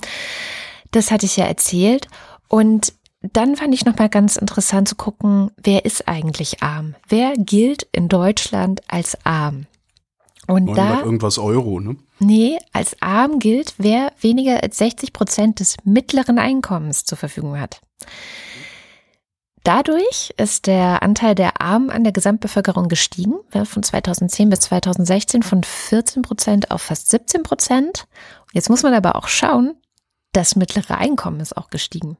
Das 0.92 1.10
hatte 1.10 1.26
ich 1.26 1.36
ja 1.36 1.46
erzählt. 1.46 2.06
Und 2.48 2.92
dann 3.22 3.56
fand 3.56 3.74
ich 3.74 3.84
nochmal 3.84 4.08
ganz 4.08 4.36
interessant 4.36 4.88
zu 4.88 4.96
gucken, 4.96 5.50
wer 5.62 5.84
ist 5.84 6.08
eigentlich 6.08 6.62
arm? 6.62 6.94
Wer 7.08 7.34
gilt 7.36 7.86
in 7.92 8.08
Deutschland 8.08 8.80
als 8.88 9.18
arm? 9.24 9.66
Und 10.46 10.74
da 10.74 11.00
irgendwas 11.00 11.38
Euro, 11.38 11.80
ne? 11.80 11.96
Nee, 12.18 12.58
als 12.72 13.00
arm 13.00 13.38
gilt, 13.38 13.74
wer 13.78 14.12
weniger 14.20 14.62
als 14.62 14.78
60 14.78 15.12
Prozent 15.12 15.60
des 15.60 15.76
mittleren 15.84 16.38
Einkommens 16.38 17.04
zur 17.04 17.18
Verfügung 17.18 17.60
hat. 17.60 17.80
Dadurch 19.62 20.32
ist 20.38 20.66
der 20.66 21.02
Anteil 21.02 21.34
der 21.34 21.60
Armen 21.60 21.90
an 21.90 22.02
der 22.02 22.14
Gesamtbevölkerung 22.14 22.88
gestiegen, 22.88 23.34
von 23.64 23.82
2010 23.82 24.48
bis 24.48 24.60
2016 24.60 25.42
von 25.42 25.62
14 25.62 26.22
Prozent 26.22 26.70
auf 26.70 26.82
fast 26.82 27.10
17 27.10 27.42
Prozent. 27.42 28.06
Jetzt 28.52 28.70
muss 28.70 28.82
man 28.82 28.94
aber 28.94 29.16
auch 29.16 29.28
schauen, 29.28 29.74
das 30.32 30.56
mittlere 30.56 30.96
Einkommen 30.96 31.40
ist 31.40 31.56
auch 31.56 31.68
gestiegen. 31.68 32.16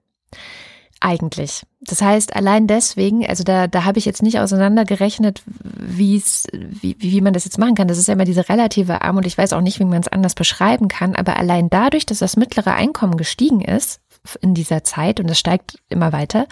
Eigentlich. 1.02 1.62
Das 1.80 2.02
heißt, 2.02 2.36
allein 2.36 2.66
deswegen, 2.66 3.26
also 3.26 3.42
da, 3.42 3.66
da 3.66 3.84
habe 3.84 3.98
ich 3.98 4.04
jetzt 4.04 4.22
nicht 4.22 4.38
auseinandergerechnet, 4.38 5.42
wie 5.46 6.14
es, 6.14 6.46
wie, 6.52 6.94
wie 6.98 7.22
man 7.22 7.32
das 7.32 7.46
jetzt 7.46 7.58
machen 7.58 7.74
kann. 7.74 7.88
Das 7.88 7.96
ist 7.96 8.06
ja 8.06 8.12
immer 8.12 8.26
diese 8.26 8.50
relative 8.50 9.00
Armut. 9.00 9.24
Ich 9.24 9.38
weiß 9.38 9.54
auch 9.54 9.62
nicht, 9.62 9.80
wie 9.80 9.86
man 9.86 10.02
es 10.02 10.08
anders 10.08 10.34
beschreiben 10.34 10.88
kann. 10.88 11.16
Aber 11.16 11.38
allein 11.38 11.70
dadurch, 11.70 12.04
dass 12.04 12.18
das 12.18 12.36
mittlere 12.36 12.74
Einkommen 12.74 13.16
gestiegen 13.16 13.62
ist 13.62 14.02
in 14.42 14.52
dieser 14.52 14.84
Zeit 14.84 15.20
und 15.20 15.30
es 15.30 15.38
steigt 15.38 15.78
immer 15.88 16.12
weiter, 16.12 16.46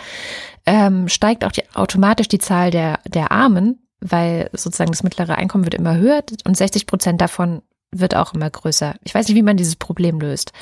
ähm, 0.64 1.08
steigt 1.08 1.44
auch 1.44 1.52
die, 1.52 1.64
automatisch 1.74 2.28
die 2.28 2.38
Zahl 2.38 2.70
der, 2.70 3.00
der 3.06 3.30
Armen, 3.30 3.86
weil 4.00 4.48
sozusagen 4.54 4.92
das 4.92 5.02
mittlere 5.02 5.36
Einkommen 5.36 5.64
wird 5.64 5.74
immer 5.74 5.96
höher 5.98 6.22
und 6.46 6.56
60 6.56 6.86
Prozent 6.86 7.20
davon 7.20 7.60
wird 7.90 8.16
auch 8.16 8.32
immer 8.32 8.48
größer. 8.48 8.94
Ich 9.04 9.14
weiß 9.14 9.28
nicht, 9.28 9.36
wie 9.36 9.42
man 9.42 9.58
dieses 9.58 9.76
Problem 9.76 10.20
löst. 10.20 10.52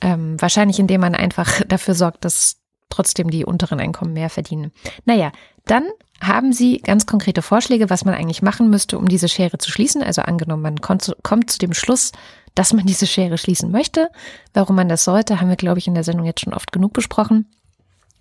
Ähm, 0.00 0.40
wahrscheinlich, 0.40 0.78
indem 0.78 1.02
man 1.02 1.14
einfach 1.14 1.60
dafür 1.68 1.94
sorgt, 1.94 2.24
dass 2.24 2.56
trotzdem 2.88 3.30
die 3.30 3.44
unteren 3.44 3.80
Einkommen 3.80 4.12
mehr 4.12 4.30
verdienen. 4.30 4.72
Naja, 5.04 5.32
dann 5.66 5.84
haben 6.20 6.52
Sie 6.52 6.78
ganz 6.78 7.06
konkrete 7.06 7.42
Vorschläge, 7.42 7.90
was 7.90 8.04
man 8.04 8.14
eigentlich 8.14 8.42
machen 8.42 8.70
müsste, 8.70 8.98
um 8.98 9.08
diese 9.08 9.28
Schere 9.28 9.58
zu 9.58 9.70
schließen. 9.70 10.02
Also 10.02 10.22
angenommen, 10.22 10.62
man 10.62 10.80
kommt 10.80 11.02
zu, 11.02 11.58
dem 11.58 11.74
Schluss, 11.74 12.12
dass 12.54 12.72
man 12.72 12.86
diese 12.86 13.06
Schere 13.06 13.36
schließen 13.36 13.70
möchte. 13.70 14.10
Warum 14.54 14.76
man 14.76 14.88
das 14.88 15.04
sollte, 15.04 15.40
haben 15.40 15.48
wir, 15.48 15.56
glaube 15.56 15.78
ich, 15.78 15.86
in 15.86 15.94
der 15.94 16.04
Sendung 16.04 16.24
jetzt 16.24 16.40
schon 16.40 16.54
oft 16.54 16.72
genug 16.72 16.92
besprochen. 16.92 17.50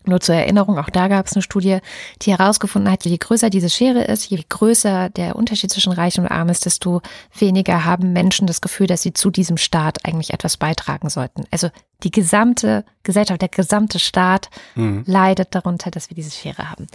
Nur 0.07 0.19
zur 0.19 0.35
Erinnerung, 0.35 0.77
auch 0.77 0.89
da 0.89 1.07
gab 1.07 1.25
es 1.25 1.33
eine 1.33 1.41
Studie, 1.41 1.79
die 2.21 2.31
herausgefunden 2.31 2.91
hat, 2.91 3.05
je 3.05 3.17
größer 3.17 3.49
diese 3.49 3.69
Schere 3.69 4.03
ist, 4.03 4.25
je 4.29 4.43
größer 4.47 5.09
der 5.09 5.35
Unterschied 5.35 5.71
zwischen 5.71 5.93
Reich 5.93 6.19
und 6.19 6.27
Arm 6.27 6.49
ist, 6.49 6.65
desto 6.65 7.01
weniger 7.37 7.85
haben 7.85 8.13
Menschen 8.13 8.47
das 8.47 8.61
Gefühl, 8.61 8.87
dass 8.87 9.01
sie 9.01 9.13
zu 9.13 9.31
diesem 9.31 9.57
Staat 9.57 10.05
eigentlich 10.05 10.33
etwas 10.33 10.57
beitragen 10.57 11.09
sollten. 11.09 11.45
Also 11.51 11.69
die 12.03 12.11
gesamte 12.11 12.85
Gesellschaft, 13.03 13.41
der 13.41 13.49
gesamte 13.49 13.99
Staat 13.99 14.49
mhm. 14.75 15.03
leidet 15.05 15.55
darunter, 15.55 15.91
dass 15.91 16.09
wir 16.09 16.15
diese 16.15 16.31
Schere 16.31 16.69
haben. 16.69 16.87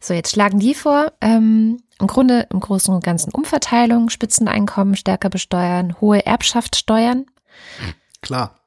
So, 0.00 0.14
jetzt 0.14 0.32
schlagen 0.32 0.58
die 0.58 0.74
vor, 0.74 1.12
ähm, 1.20 1.82
im 2.00 2.06
Grunde 2.06 2.46
im 2.50 2.60
Großen 2.60 2.94
und 2.94 3.04
Ganzen 3.04 3.32
Umverteilung, 3.32 4.10
Spitzeneinkommen 4.10 4.96
stärker 4.96 5.28
besteuern, 5.28 6.00
hohe 6.00 6.24
Erbschaftssteuern. 6.24 7.26
Klar. 8.22 8.58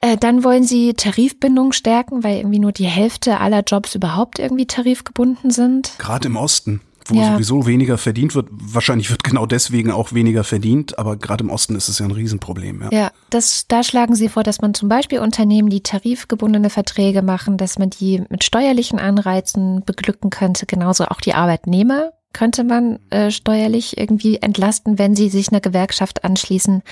Äh, 0.00 0.16
dann 0.16 0.44
wollen 0.44 0.62
sie 0.62 0.94
Tarifbindung 0.94 1.72
stärken, 1.72 2.22
weil 2.22 2.38
irgendwie 2.38 2.60
nur 2.60 2.72
die 2.72 2.86
Hälfte 2.86 3.40
aller 3.40 3.62
Jobs 3.62 3.94
überhaupt 3.94 4.38
irgendwie 4.38 4.66
tarifgebunden 4.66 5.50
sind. 5.50 5.92
Gerade 5.98 6.28
im 6.28 6.36
Osten, 6.36 6.80
wo 7.06 7.16
ja. 7.16 7.32
sowieso 7.32 7.66
weniger 7.66 7.98
verdient 7.98 8.36
wird. 8.36 8.48
Wahrscheinlich 8.50 9.10
wird 9.10 9.24
genau 9.24 9.44
deswegen 9.44 9.90
auch 9.90 10.12
weniger 10.12 10.44
verdient, 10.44 10.98
aber 11.00 11.16
gerade 11.16 11.42
im 11.42 11.50
Osten 11.50 11.74
ist 11.74 11.88
es 11.88 11.98
ja 11.98 12.06
ein 12.06 12.12
Riesenproblem. 12.12 12.82
Ja, 12.82 12.88
ja 12.92 13.10
das, 13.30 13.66
da 13.66 13.82
schlagen 13.82 14.14
sie 14.14 14.28
vor, 14.28 14.44
dass 14.44 14.60
man 14.60 14.72
zum 14.72 14.88
Beispiel 14.88 15.18
Unternehmen, 15.18 15.68
die 15.68 15.82
tarifgebundene 15.82 16.70
Verträge 16.70 17.22
machen, 17.22 17.56
dass 17.56 17.78
man 17.78 17.90
die 17.90 18.22
mit 18.28 18.44
steuerlichen 18.44 19.00
Anreizen 19.00 19.82
beglücken 19.84 20.30
könnte, 20.30 20.66
genauso 20.66 21.06
auch 21.06 21.20
die 21.20 21.34
Arbeitnehmer 21.34 22.12
könnte 22.32 22.62
man 22.62 22.98
äh, 23.10 23.30
steuerlich 23.30 23.96
irgendwie 23.96 24.36
entlasten, 24.36 24.98
wenn 24.98 25.16
sie 25.16 25.28
sich 25.28 25.50
einer 25.50 25.60
Gewerkschaft 25.60 26.24
anschließen. 26.24 26.82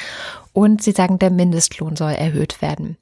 Und 0.56 0.82
sie 0.82 0.92
sagen, 0.92 1.18
der 1.18 1.28
Mindestlohn 1.28 1.96
soll 1.96 2.12
erhöht 2.12 2.62
werden. 2.62 2.96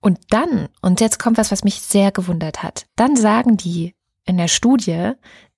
Und 0.00 0.18
dann, 0.30 0.70
und 0.80 1.02
jetzt 1.02 1.18
kommt 1.18 1.36
was, 1.36 1.52
was 1.52 1.62
mich 1.62 1.82
sehr 1.82 2.10
gewundert 2.10 2.62
hat, 2.62 2.86
dann 2.96 3.16
sagen 3.16 3.58
die 3.58 3.94
in 4.24 4.38
der 4.38 4.48
Studie, 4.48 5.12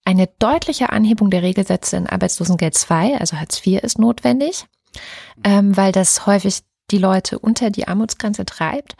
eine 0.05 0.27
deutliche 0.41 0.91
Anhebung 0.91 1.31
der 1.31 1.43
Regelsätze 1.43 1.97
in 1.97 2.09
Arbeitslosengeld 2.09 2.75
2, 2.75 3.19
also 3.19 3.37
Hartz 3.37 3.65
IV, 3.65 3.85
ist 3.85 4.01
notwendig, 4.01 4.67
ähm, 5.45 5.77
weil 5.77 5.93
das 5.93 6.27
häufig 6.27 6.63
die 6.91 6.99
Leute 6.99 7.39
unter 7.39 7.71
die 7.71 7.87
Armutsgrenze 7.87 8.45
treibt. 8.45 8.97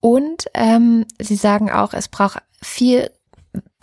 Und 0.00 0.46
ähm, 0.54 1.04
sie 1.20 1.36
sagen 1.36 1.70
auch, 1.70 1.92
es 1.92 2.08
braucht 2.08 2.38
viel 2.62 3.10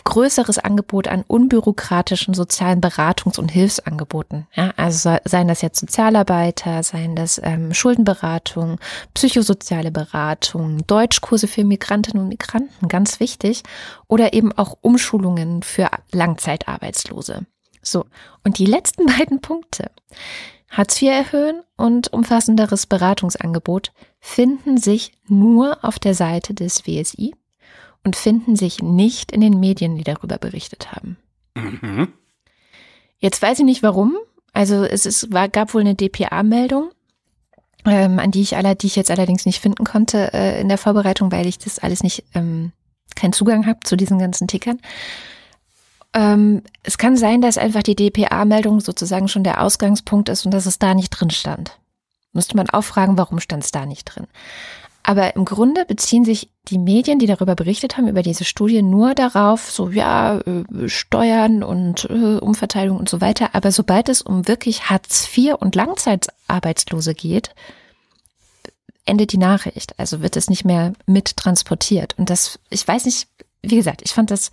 größeres 0.03 0.59
Angebot 0.59 1.07
an 1.07 1.23
unbürokratischen 1.27 2.33
sozialen 2.33 2.81
Beratungs- 2.81 3.39
und 3.39 3.51
Hilfsangeboten. 3.51 4.47
Ja, 4.53 4.73
also 4.77 5.17
seien 5.25 5.47
das 5.47 5.61
jetzt 5.61 5.79
Sozialarbeiter, 5.79 6.83
seien 6.83 7.15
das 7.15 7.39
ähm, 7.43 7.73
Schuldenberatung, 7.73 8.79
psychosoziale 9.13 9.91
Beratung, 9.91 10.85
Deutschkurse 10.87 11.47
für 11.47 11.63
Migrantinnen 11.63 12.23
und 12.23 12.29
Migranten, 12.29 12.87
ganz 12.87 13.19
wichtig, 13.19 13.63
oder 14.07 14.33
eben 14.33 14.51
auch 14.51 14.77
Umschulungen 14.81 15.63
für 15.63 15.89
Langzeitarbeitslose. 16.11 17.45
So, 17.81 18.05
und 18.43 18.57
die 18.59 18.65
letzten 18.65 19.05
beiden 19.17 19.41
Punkte, 19.41 19.91
Hartz 20.69 21.01
IV 21.01 21.09
erhöhen 21.09 21.63
und 21.75 22.13
umfassenderes 22.13 22.85
Beratungsangebot, 22.85 23.91
finden 24.19 24.77
sich 24.77 25.11
nur 25.27 25.83
auf 25.83 25.99
der 25.99 26.13
Seite 26.13 26.53
des 26.53 26.87
WSI 26.87 27.33
und 28.03 28.15
finden 28.15 28.55
sich 28.55 28.81
nicht 28.81 29.31
in 29.31 29.41
den 29.41 29.59
Medien, 29.59 29.95
die 29.95 30.03
darüber 30.03 30.37
berichtet 30.37 30.91
haben. 30.91 31.17
Mhm. 31.55 32.07
Jetzt 33.19 33.41
weiß 33.41 33.59
ich 33.59 33.65
nicht 33.65 33.83
warum. 33.83 34.17
Also 34.53 34.83
es 34.83 35.05
ist, 35.05 35.31
war, 35.31 35.47
gab 35.47 35.73
wohl 35.73 35.81
eine 35.81 35.95
DPA-Meldung, 35.95 36.91
ähm, 37.85 38.19
an 38.19 38.31
die 38.31 38.41
ich 38.41 38.57
aller, 38.57 38.75
die 38.75 38.87
ich 38.87 38.95
jetzt 38.95 39.11
allerdings 39.11 39.45
nicht 39.45 39.59
finden 39.59 39.85
konnte 39.85 40.33
äh, 40.33 40.59
in 40.59 40.67
der 40.67 40.77
Vorbereitung, 40.77 41.31
weil 41.31 41.45
ich 41.45 41.57
das 41.57 41.79
alles 41.79 42.03
nicht 42.03 42.23
ähm, 42.33 42.71
keinen 43.15 43.33
Zugang 43.33 43.65
habe 43.67 43.79
zu 43.83 43.95
diesen 43.95 44.19
ganzen 44.19 44.47
Tickern. 44.47 44.79
Ähm, 46.13 46.63
es 46.83 46.97
kann 46.97 47.15
sein, 47.15 47.41
dass 47.41 47.57
einfach 47.57 47.83
die 47.83 47.95
DPA-Meldung 47.95 48.81
sozusagen 48.81 49.27
schon 49.27 49.43
der 49.43 49.61
Ausgangspunkt 49.61 50.27
ist 50.27 50.45
und 50.45 50.51
dass 50.51 50.65
es 50.65 50.79
da 50.79 50.93
nicht 50.93 51.09
drin 51.09 51.29
stand. 51.29 51.79
Müsste 52.33 52.57
man 52.57 52.69
auch 52.69 52.83
fragen, 52.83 53.17
warum 53.17 53.39
stand 53.39 53.63
es 53.63 53.71
da 53.71 53.85
nicht 53.85 54.05
drin. 54.05 54.27
Aber 55.03 55.35
im 55.35 55.45
Grunde 55.45 55.85
beziehen 55.85 56.25
sich 56.25 56.49
die 56.67 56.77
Medien, 56.77 57.19
die 57.19 57.25
darüber 57.25 57.55
berichtet 57.55 57.97
haben, 57.97 58.07
über 58.07 58.21
diese 58.21 58.43
Studie, 58.43 58.81
nur 58.81 59.15
darauf, 59.15 59.71
so 59.71 59.89
ja, 59.89 60.39
äh, 60.39 60.87
Steuern 60.87 61.63
und 61.63 62.05
äh, 62.09 62.37
Umverteilung 62.37 62.97
und 62.97 63.09
so 63.09 63.19
weiter. 63.19 63.53
Aber 63.53 63.71
sobald 63.71 64.09
es 64.09 64.21
um 64.21 64.47
wirklich 64.47 64.89
Hartz 64.89 65.27
IV 65.35 65.55
und 65.59 65.75
Langzeitarbeitslose 65.75 67.15
geht, 67.15 67.53
endet 69.05 69.31
die 69.33 69.37
Nachricht. 69.37 69.97
Also 69.97 70.21
wird 70.21 70.37
es 70.37 70.49
nicht 70.49 70.65
mehr 70.65 70.93
mit 71.07 71.35
transportiert. 71.35 72.15
Und 72.17 72.29
das, 72.29 72.59
ich 72.69 72.87
weiß 72.87 73.05
nicht, 73.05 73.27
wie 73.63 73.75
gesagt, 73.75 74.01
ich 74.03 74.13
fand 74.13 74.29
das 74.31 74.51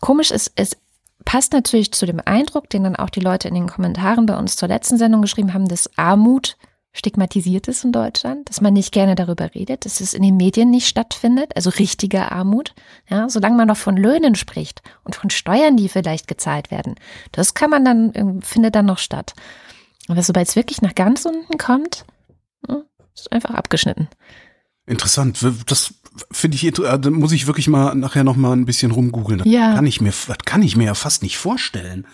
komisch. 0.00 0.30
Es, 0.30 0.50
es 0.56 0.76
passt 1.24 1.52
natürlich 1.52 1.92
zu 1.92 2.06
dem 2.06 2.20
Eindruck, 2.24 2.70
den 2.70 2.84
dann 2.84 2.96
auch 2.96 3.10
die 3.10 3.20
Leute 3.20 3.48
in 3.48 3.54
den 3.54 3.68
Kommentaren 3.68 4.26
bei 4.26 4.36
uns 4.38 4.56
zur 4.56 4.68
letzten 4.68 4.96
Sendung 4.96 5.22
geschrieben 5.22 5.52
haben, 5.52 5.68
dass 5.68 5.90
Armut 5.98 6.56
stigmatisiert 6.96 7.68
ist 7.68 7.84
in 7.84 7.92
Deutschland, 7.92 8.48
dass 8.48 8.60
man 8.60 8.72
nicht 8.72 8.92
gerne 8.92 9.14
darüber 9.14 9.54
redet, 9.54 9.84
dass 9.84 10.00
es 10.00 10.14
in 10.14 10.22
den 10.22 10.36
Medien 10.36 10.70
nicht 10.70 10.88
stattfindet, 10.88 11.52
also 11.54 11.70
richtige 11.70 12.32
Armut. 12.32 12.74
Ja, 13.08 13.28
solange 13.28 13.56
man 13.56 13.68
noch 13.68 13.76
von 13.76 13.96
Löhnen 13.96 14.34
spricht 14.34 14.82
und 15.04 15.14
von 15.14 15.30
Steuern, 15.30 15.76
die 15.76 15.88
vielleicht 15.88 16.26
gezahlt 16.28 16.70
werden, 16.70 16.94
das 17.32 17.54
kann 17.54 17.70
man 17.70 17.84
dann, 17.84 18.12
ähm, 18.14 18.42
findet 18.42 18.74
dann 18.74 18.86
noch 18.86 18.98
statt. 18.98 19.34
Aber 20.08 20.22
sobald 20.22 20.48
es 20.48 20.56
wirklich 20.56 20.82
nach 20.82 20.94
ganz 20.94 21.24
unten 21.24 21.58
kommt, 21.58 22.04
ist 23.14 23.32
einfach 23.32 23.54
abgeschnitten. 23.54 24.08
Interessant. 24.86 25.44
Das 25.66 25.94
finde 26.30 26.54
ich, 26.56 26.64
äh, 26.64 26.70
da 26.98 27.10
muss 27.10 27.32
ich 27.32 27.46
wirklich 27.46 27.66
mal 27.68 27.94
nachher 27.94 28.24
noch 28.24 28.36
mal 28.36 28.52
ein 28.52 28.66
bisschen 28.66 28.92
rumgoogeln. 28.92 29.38
Das 29.40 29.48
Ja. 29.48 29.74
kann 29.74 29.86
ich 29.86 30.00
mir, 30.00 30.12
das 30.26 30.38
kann 30.44 30.62
ich 30.62 30.76
mir 30.76 30.84
ja 30.84 30.94
fast 30.94 31.22
nicht 31.22 31.38
vorstellen. 31.38 32.06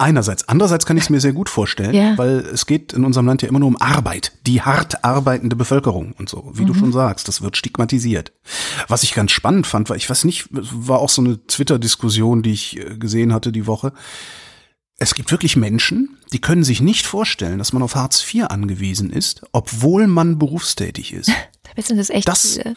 Einerseits. 0.00 0.48
Andererseits 0.48 0.86
kann 0.86 0.96
ich 0.96 1.04
es 1.04 1.10
mir 1.10 1.20
sehr 1.20 1.32
gut 1.32 1.48
vorstellen, 1.48 1.92
Ja. 1.94 2.16
weil 2.16 2.38
es 2.38 2.66
geht 2.66 2.92
in 2.92 3.04
unserem 3.04 3.26
Land 3.26 3.42
ja 3.42 3.48
immer 3.48 3.58
nur 3.58 3.68
um 3.68 3.80
Arbeit. 3.80 4.32
Die 4.46 4.62
hart 4.62 5.04
arbeitende 5.04 5.56
Bevölkerung 5.56 6.12
und 6.12 6.28
so. 6.28 6.50
Wie 6.54 6.64
du 6.64 6.72
Mhm. 6.72 6.78
schon 6.78 6.92
sagst, 6.92 7.26
das 7.26 7.42
wird 7.42 7.56
stigmatisiert. 7.56 8.32
Was 8.86 9.02
ich 9.02 9.12
ganz 9.14 9.32
spannend 9.32 9.66
fand, 9.66 9.88
war, 9.90 9.96
ich 9.96 10.08
weiß 10.08 10.24
nicht, 10.24 10.46
war 10.50 11.00
auch 11.00 11.08
so 11.10 11.20
eine 11.22 11.44
Twitter-Diskussion, 11.46 12.42
die 12.42 12.52
ich 12.52 12.76
äh, 12.78 12.96
gesehen 12.96 13.32
hatte 13.32 13.50
die 13.50 13.66
Woche. 13.66 13.92
Es 15.00 15.14
gibt 15.14 15.30
wirklich 15.30 15.56
Menschen, 15.56 16.16
die 16.32 16.40
können 16.40 16.64
sich 16.64 16.80
nicht 16.80 17.06
vorstellen, 17.06 17.58
dass 17.58 17.72
man 17.72 17.82
auf 17.82 17.94
Hartz 17.94 18.22
IV 18.34 18.44
angewiesen 18.50 19.10
ist, 19.10 19.42
obwohl 19.52 20.06
man 20.06 20.38
berufstätig 20.38 21.12
ist. 21.12 21.30
Da 21.64 21.76
wissen 21.76 21.96
das 21.98 22.08
echt 22.10 22.26
Das- 22.28 22.54
viele. 22.54 22.76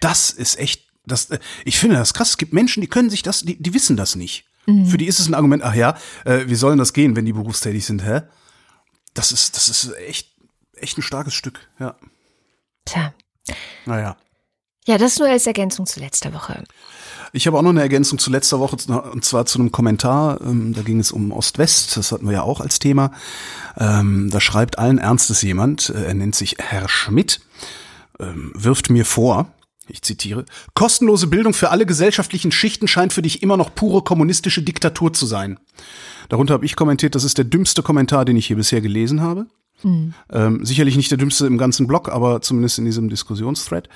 Das 0.00 0.30
ist 0.30 0.58
echt, 0.58 0.82
das, 1.06 1.30
äh, 1.30 1.38
ich 1.64 1.78
finde 1.78 1.96
das 1.96 2.12
krass. 2.12 2.30
Es 2.30 2.38
gibt 2.38 2.52
Menschen, 2.52 2.80
die 2.82 2.86
können 2.88 3.08
sich 3.08 3.22
das, 3.22 3.42
die, 3.42 3.56
die 3.62 3.72
wissen 3.72 3.96
das 3.96 4.14
nicht. 4.16 4.44
Mhm. 4.66 4.86
Für 4.86 4.98
die 4.98 5.06
ist 5.06 5.20
es 5.20 5.28
ein 5.28 5.34
Argument, 5.34 5.62
ach 5.62 5.74
ja, 5.74 5.96
äh, 6.24 6.44
wie 6.46 6.54
sollen 6.54 6.78
das 6.78 6.92
gehen, 6.92 7.16
wenn 7.16 7.24
die 7.24 7.32
berufstätig 7.32 7.86
sind, 7.86 8.04
hä? 8.04 8.22
Das 9.14 9.32
ist, 9.32 9.56
das 9.56 9.68
ist 9.68 9.94
echt, 9.96 10.32
echt 10.76 10.98
ein 10.98 11.02
starkes 11.02 11.34
Stück, 11.34 11.60
ja. 11.78 11.96
Tja. 12.84 13.14
Naja. 13.86 14.16
Ja, 14.86 14.98
das 14.98 15.18
nur 15.18 15.28
als 15.28 15.46
Ergänzung 15.46 15.86
zu 15.86 15.98
letzter 16.00 16.32
Woche. 16.32 16.62
Ich 17.32 17.46
habe 17.46 17.58
auch 17.58 17.62
noch 17.62 17.70
eine 17.70 17.80
Ergänzung 17.80 18.18
zu 18.18 18.30
letzter 18.30 18.60
Woche, 18.60 18.76
und 19.12 19.24
zwar 19.24 19.46
zu 19.46 19.58
einem 19.58 19.72
Kommentar. 19.72 20.40
Ähm, 20.40 20.74
da 20.74 20.82
ging 20.82 21.00
es 21.00 21.10
um 21.10 21.32
Ost-West, 21.32 21.96
das 21.96 22.12
hatten 22.12 22.26
wir 22.26 22.34
ja 22.34 22.42
auch 22.42 22.60
als 22.60 22.78
Thema. 22.78 23.10
Ähm, 23.76 24.30
da 24.30 24.40
schreibt 24.40 24.78
allen 24.78 24.98
Ernstes 24.98 25.42
jemand, 25.42 25.90
äh, 25.90 26.04
er 26.04 26.14
nennt 26.14 26.36
sich 26.36 26.56
Herr 26.58 26.88
Schmidt, 26.88 27.40
ähm, 28.20 28.52
wirft 28.54 28.90
mir 28.90 29.04
vor, 29.04 29.52
ich 29.88 30.02
zitiere, 30.02 30.44
kostenlose 30.74 31.26
Bildung 31.26 31.54
für 31.54 31.70
alle 31.70 31.86
gesellschaftlichen 31.86 32.52
Schichten 32.52 32.88
scheint 32.88 33.12
für 33.12 33.22
dich 33.22 33.42
immer 33.42 33.56
noch 33.56 33.74
pure 33.74 34.02
kommunistische 34.02 34.62
Diktatur 34.62 35.12
zu 35.12 35.26
sein. 35.26 35.58
Darunter 36.28 36.54
habe 36.54 36.64
ich 36.64 36.76
kommentiert, 36.76 37.14
das 37.14 37.24
ist 37.24 37.38
der 37.38 37.44
dümmste 37.44 37.82
Kommentar, 37.82 38.24
den 38.24 38.36
ich 38.36 38.46
hier 38.46 38.56
bisher 38.56 38.80
gelesen 38.80 39.20
habe. 39.20 39.46
Ähm, 40.30 40.64
sicherlich 40.64 40.96
nicht 40.96 41.10
der 41.10 41.18
dümmste 41.18 41.46
im 41.46 41.58
ganzen 41.58 41.86
Blog, 41.86 42.08
aber 42.08 42.40
zumindest 42.40 42.78
in 42.78 42.84
diesem 42.84 43.08
Diskussionsthread. 43.08 43.88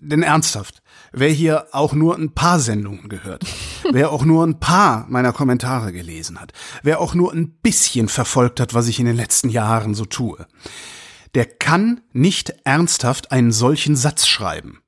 Denn 0.00 0.22
ernsthaft, 0.22 0.82
wer 1.12 1.28
hier 1.28 1.66
auch 1.72 1.92
nur 1.92 2.16
ein 2.16 2.32
paar 2.32 2.58
Sendungen 2.58 3.08
gehört, 3.08 3.44
wer 3.92 4.10
auch 4.10 4.24
nur 4.24 4.44
ein 4.44 4.58
paar 4.58 5.06
meiner 5.08 5.32
Kommentare 5.32 5.92
gelesen 5.92 6.40
hat, 6.40 6.52
wer 6.82 7.00
auch 7.00 7.14
nur 7.14 7.32
ein 7.32 7.50
bisschen 7.62 8.08
verfolgt 8.08 8.60
hat, 8.60 8.74
was 8.74 8.88
ich 8.88 8.98
in 8.98 9.06
den 9.06 9.16
letzten 9.16 9.48
Jahren 9.48 9.94
so 9.94 10.04
tue, 10.04 10.46
der 11.34 11.46
kann 11.46 12.00
nicht 12.12 12.54
ernsthaft 12.64 13.32
einen 13.32 13.52
solchen 13.52 13.96
Satz 13.96 14.26
schreiben. 14.26 14.82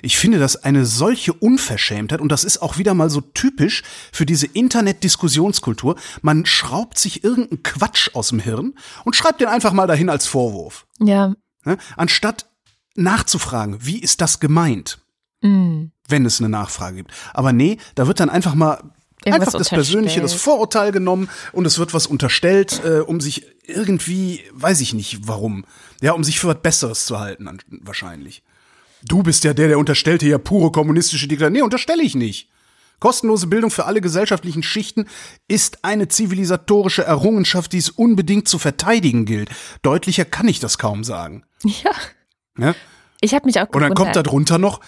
Ich 0.00 0.16
finde 0.16 0.38
das 0.38 0.56
eine 0.56 0.86
solche 0.86 1.34
Unverschämtheit 1.34 2.20
und 2.20 2.30
das 2.32 2.44
ist 2.44 2.62
auch 2.62 2.78
wieder 2.78 2.94
mal 2.94 3.10
so 3.10 3.20
typisch 3.20 3.82
für 4.12 4.24
diese 4.24 4.46
Internet-Diskussionskultur. 4.46 5.96
Man 6.22 6.46
schraubt 6.46 6.98
sich 6.98 7.22
irgendeinen 7.22 7.62
Quatsch 7.62 8.10
aus 8.14 8.28
dem 8.28 8.38
Hirn 8.40 8.74
und 9.04 9.14
schreibt 9.14 9.40
den 9.40 9.48
einfach 9.48 9.72
mal 9.72 9.86
dahin 9.86 10.08
als 10.08 10.26
Vorwurf. 10.26 10.86
Ja. 11.00 11.34
Ne? 11.64 11.76
Anstatt 11.96 12.46
nachzufragen, 12.94 13.84
wie 13.84 13.98
ist 13.98 14.20
das 14.20 14.40
gemeint, 14.40 14.98
Mm. 15.42 15.90
wenn 16.08 16.24
es 16.24 16.40
eine 16.40 16.48
Nachfrage 16.48 16.96
gibt. 16.96 17.12
Aber 17.34 17.52
nee, 17.52 17.76
da 17.94 18.06
wird 18.06 18.18
dann 18.20 18.30
einfach 18.30 18.54
mal 18.54 18.94
Irgendwas 19.24 19.48
einfach 19.48 19.58
das 19.58 19.70
Persönliche, 19.70 20.20
das. 20.20 20.34
Vorurteil 20.34 20.92
genommen 20.92 21.28
und 21.52 21.66
es 21.66 21.78
wird 21.78 21.94
was 21.94 22.06
unterstellt, 22.06 22.82
äh, 22.84 23.00
um 23.00 23.20
sich 23.20 23.46
irgendwie, 23.66 24.42
weiß 24.52 24.80
ich 24.80 24.94
nicht 24.94 25.26
warum, 25.26 25.64
ja, 26.00 26.12
um 26.12 26.24
sich 26.24 26.40
für 26.40 26.48
was 26.48 26.60
Besseres 26.62 27.06
zu 27.06 27.18
halten 27.18 27.48
wahrscheinlich. 27.82 28.42
Du 29.02 29.22
bist 29.22 29.44
ja 29.44 29.52
der, 29.54 29.68
der 29.68 29.78
unterstellt 29.78 30.22
hier 30.22 30.32
ja 30.32 30.38
pure 30.38 30.72
kommunistische 30.72 31.28
Diktatur. 31.28 31.50
Nee, 31.50 31.62
unterstelle 31.62 32.02
ich 32.02 32.14
nicht. 32.14 32.48
Kostenlose 33.00 33.46
Bildung 33.48 33.70
für 33.70 33.84
alle 33.84 34.00
gesellschaftlichen 34.00 34.62
Schichten 34.62 35.06
ist 35.48 35.84
eine 35.84 36.08
zivilisatorische 36.08 37.04
Errungenschaft, 37.04 37.72
die 37.72 37.78
es 37.78 37.90
unbedingt 37.90 38.48
zu 38.48 38.58
verteidigen 38.58 39.26
gilt. 39.26 39.50
Deutlicher 39.82 40.24
kann 40.24 40.48
ich 40.48 40.60
das 40.60 40.78
kaum 40.78 41.04
sagen. 41.04 41.44
Ja. 41.64 41.90
Ne? 42.56 42.74
Ich 43.20 43.34
habe 43.34 43.46
mich 43.46 43.58
auch 43.60 43.68
Und 43.68 43.80
dann 43.80 43.94
kommt 43.94 44.16
da 44.16 44.22
gewundert. 44.22 44.26
drunter 44.32 44.58
noch, 44.58 44.80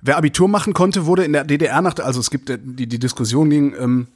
wer 0.00 0.16
Abitur 0.16 0.48
machen 0.48 0.72
konnte, 0.72 1.06
wurde 1.06 1.24
in 1.24 1.32
der 1.32 1.44
DDR 1.44 1.80
nach, 1.82 1.96
also 1.98 2.20
es 2.20 2.30
gibt 2.30 2.50
äh, 2.50 2.58
die, 2.60 2.86
die 2.86 2.98
Diskussion 2.98 3.50
ging, 3.50 3.74
ähm, 3.78 4.06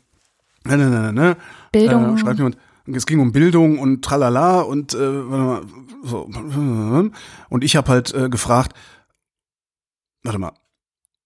ne, 0.64 0.76
ne, 0.76 0.90
ne, 0.90 1.12
ne, 1.12 1.36
Bildung. 1.72 2.14
Äh, 2.16 2.18
schreibt 2.18 2.38
jemand, 2.38 2.56
es 2.86 3.06
ging 3.06 3.20
um 3.20 3.32
Bildung 3.32 3.78
und 3.78 4.04
tralala 4.04 4.60
und 4.62 4.94
äh, 4.94 4.96
mal, 4.98 5.62
so, 6.02 6.28
und 7.48 7.64
ich 7.64 7.76
habe 7.76 7.88
halt 7.90 8.12
äh, 8.14 8.28
gefragt, 8.28 8.76
warte 10.24 10.38
mal, 10.38 10.52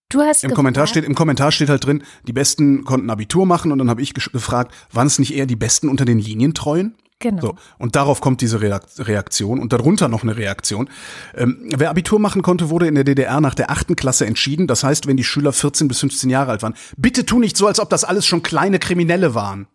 Du 0.09 0.21
hast 0.21 0.45
im 0.45 0.51
gefragt- 0.51 0.57
Kommentar 0.57 0.87
steht, 0.87 1.05
im 1.05 1.15
Kommentar 1.17 1.51
steht 1.51 1.69
halt 1.69 1.85
drin, 1.85 2.05
die 2.29 2.33
Besten 2.33 2.85
konnten 2.85 3.11
Abitur 3.11 3.45
machen 3.45 3.73
und 3.73 3.79
dann 3.79 3.91
habe 3.91 4.03
ich 4.03 4.15
gefragt, 4.15 4.73
waren 4.93 5.09
es 5.09 5.19
nicht 5.19 5.35
eher 5.35 5.47
die 5.47 5.57
Besten 5.57 5.89
unter 5.89 6.05
den 6.05 6.21
Linientreuen? 6.21 6.95
Genau. 7.19 7.41
So, 7.41 7.55
und 7.79 7.97
darauf 7.97 8.21
kommt 8.21 8.43
diese 8.43 8.61
Reak- 8.61 8.83
Reaktion 8.99 9.59
und 9.59 9.73
darunter 9.73 10.09
noch 10.09 10.23
eine 10.23 10.37
Reaktion. 10.37 10.91
Ähm, 11.35 11.71
wer 11.75 11.89
Abitur 11.89 12.19
machen 12.19 12.43
konnte, 12.43 12.69
wurde 12.69 12.89
in 12.89 12.95
der 12.95 13.05
DDR 13.05 13.41
nach 13.41 13.55
der 13.55 13.71
achten 13.71 13.97
Klasse 13.97 14.27
entschieden. 14.27 14.67
Das 14.67 14.85
heißt, 14.85 15.07
wenn 15.07 15.17
die 15.17 15.25
Schüler 15.25 15.53
14 15.55 15.89
bis 15.89 16.01
15 16.01 16.29
Jahre 16.29 16.51
alt 16.51 16.63
waren. 16.63 16.75
Bitte 16.99 17.25
tu 17.25 17.39
nicht 17.39 17.57
so, 17.57 17.67
als 17.67 17.81
ob 17.81 17.89
das 17.89 18.05
alles 18.05 18.27
schon 18.27 18.43
kleine 18.43 18.79
Kriminelle 18.79 19.35
waren. 19.35 19.67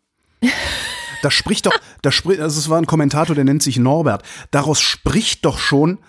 Das 1.24 1.34
spricht 1.34 1.66
doch, 1.68 1.74
das 2.02 2.14
spricht, 2.16 2.42
also 2.42 2.60
es 2.60 2.70
war 2.70 2.78
ein 2.80 2.88
Kommentator, 2.88 3.36
der 3.36 3.44
nennt 3.44 3.62
sich 3.64 3.78
Norbert. 3.78 4.24
Daraus 4.52 4.80
spricht 4.82 5.46
doch 5.46 5.58
schon, 5.60 6.00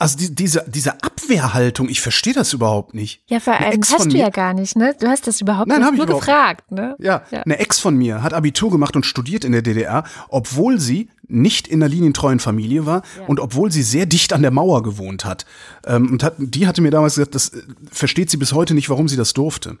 also 0.00 0.16
die, 0.16 0.34
diese, 0.34 0.64
diese 0.66 0.94
Abwehrhaltung, 1.02 1.88
ich 1.88 2.00
verstehe 2.00 2.32
das 2.32 2.52
überhaupt 2.52 2.94
nicht. 2.94 3.22
Ja, 3.28 3.38
vor 3.38 3.52
allem 3.52 3.82
hast 3.82 4.12
du 4.12 4.16
ja 4.16 4.30
gar 4.30 4.54
nicht, 4.54 4.74
ne? 4.74 4.96
Du 4.98 5.06
hast 5.06 5.26
das 5.26 5.40
überhaupt 5.40 5.68
Nein, 5.68 5.80
nicht 5.80 5.90
ich 5.92 5.96
nur 5.98 6.06
überhaupt 6.06 6.24
gefragt, 6.26 6.72
ne? 6.72 6.96
Ja, 6.98 7.22
Ja. 7.30 7.42
eine 7.42 7.58
Ex 7.58 7.78
von 7.78 7.96
mir 7.96 8.22
hat 8.22 8.32
Abitur 8.32 8.70
gemacht 8.70 8.96
und 8.96 9.04
studiert 9.04 9.44
in 9.44 9.52
der 9.52 9.62
DDR, 9.62 10.04
obwohl 10.28 10.80
sie 10.80 11.08
nicht 11.28 11.68
in 11.68 11.82
einer 11.82 11.88
linientreuen 11.88 12.40
Familie 12.40 12.86
war 12.86 13.02
und 13.26 13.40
obwohl 13.40 13.70
sie 13.70 13.82
sehr 13.82 14.06
dicht 14.06 14.32
an 14.32 14.42
der 14.42 14.50
Mauer 14.50 14.82
gewohnt 14.82 15.24
hat. 15.24 15.44
Ähm, 15.86 16.10
und 16.10 16.22
hat, 16.22 16.34
die 16.38 16.66
hatte 16.66 16.80
mir 16.80 16.90
damals 16.90 17.16
gesagt, 17.16 17.34
das 17.34 17.50
äh, 17.50 17.62
versteht 17.92 18.30
sie 18.30 18.38
bis 18.38 18.52
heute 18.52 18.74
nicht, 18.74 18.88
warum 18.88 19.06
sie 19.06 19.16
das 19.16 19.34
durfte. 19.34 19.76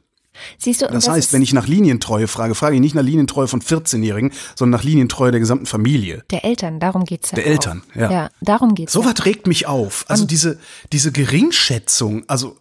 Siehst 0.58 0.82
du, 0.82 0.86
und 0.86 0.94
Das, 0.94 1.08
heißt, 1.08 1.32
wenn 1.32 1.42
ich 1.42 1.52
nach 1.52 1.66
Linientreue 1.66 2.28
frage, 2.28 2.54
frage 2.54 2.76
ich 2.76 2.80
nicht 2.80 2.94
nach 2.94 3.02
Linientreue 3.02 3.48
von 3.48 3.60
14-Jährigen, 3.60 4.32
sondern 4.56 4.78
nach 4.78 4.84
Linientreue 4.84 5.30
der 5.30 5.40
gesamten 5.40 5.66
Familie. 5.66 6.24
der 6.30 6.44
Eltern, 6.44 6.80
darum 6.80 7.04
geht's 7.04 7.30
ja. 7.30 7.36
Der 7.36 7.44
auch. 7.44 7.50
Eltern, 7.50 7.82
ja. 7.94 8.10
Ja, 8.10 8.30
darum 8.40 8.74
geht's. 8.74 8.92
So 8.92 9.02
ja. 9.02 9.10
was 9.10 9.24
regt 9.24 9.46
mich 9.46 9.66
auf. 9.66 10.04
Also 10.08 10.24
diese, 10.24 10.58
diese 10.92 11.12
Geringschätzung, 11.12 12.24
also, 12.28 12.56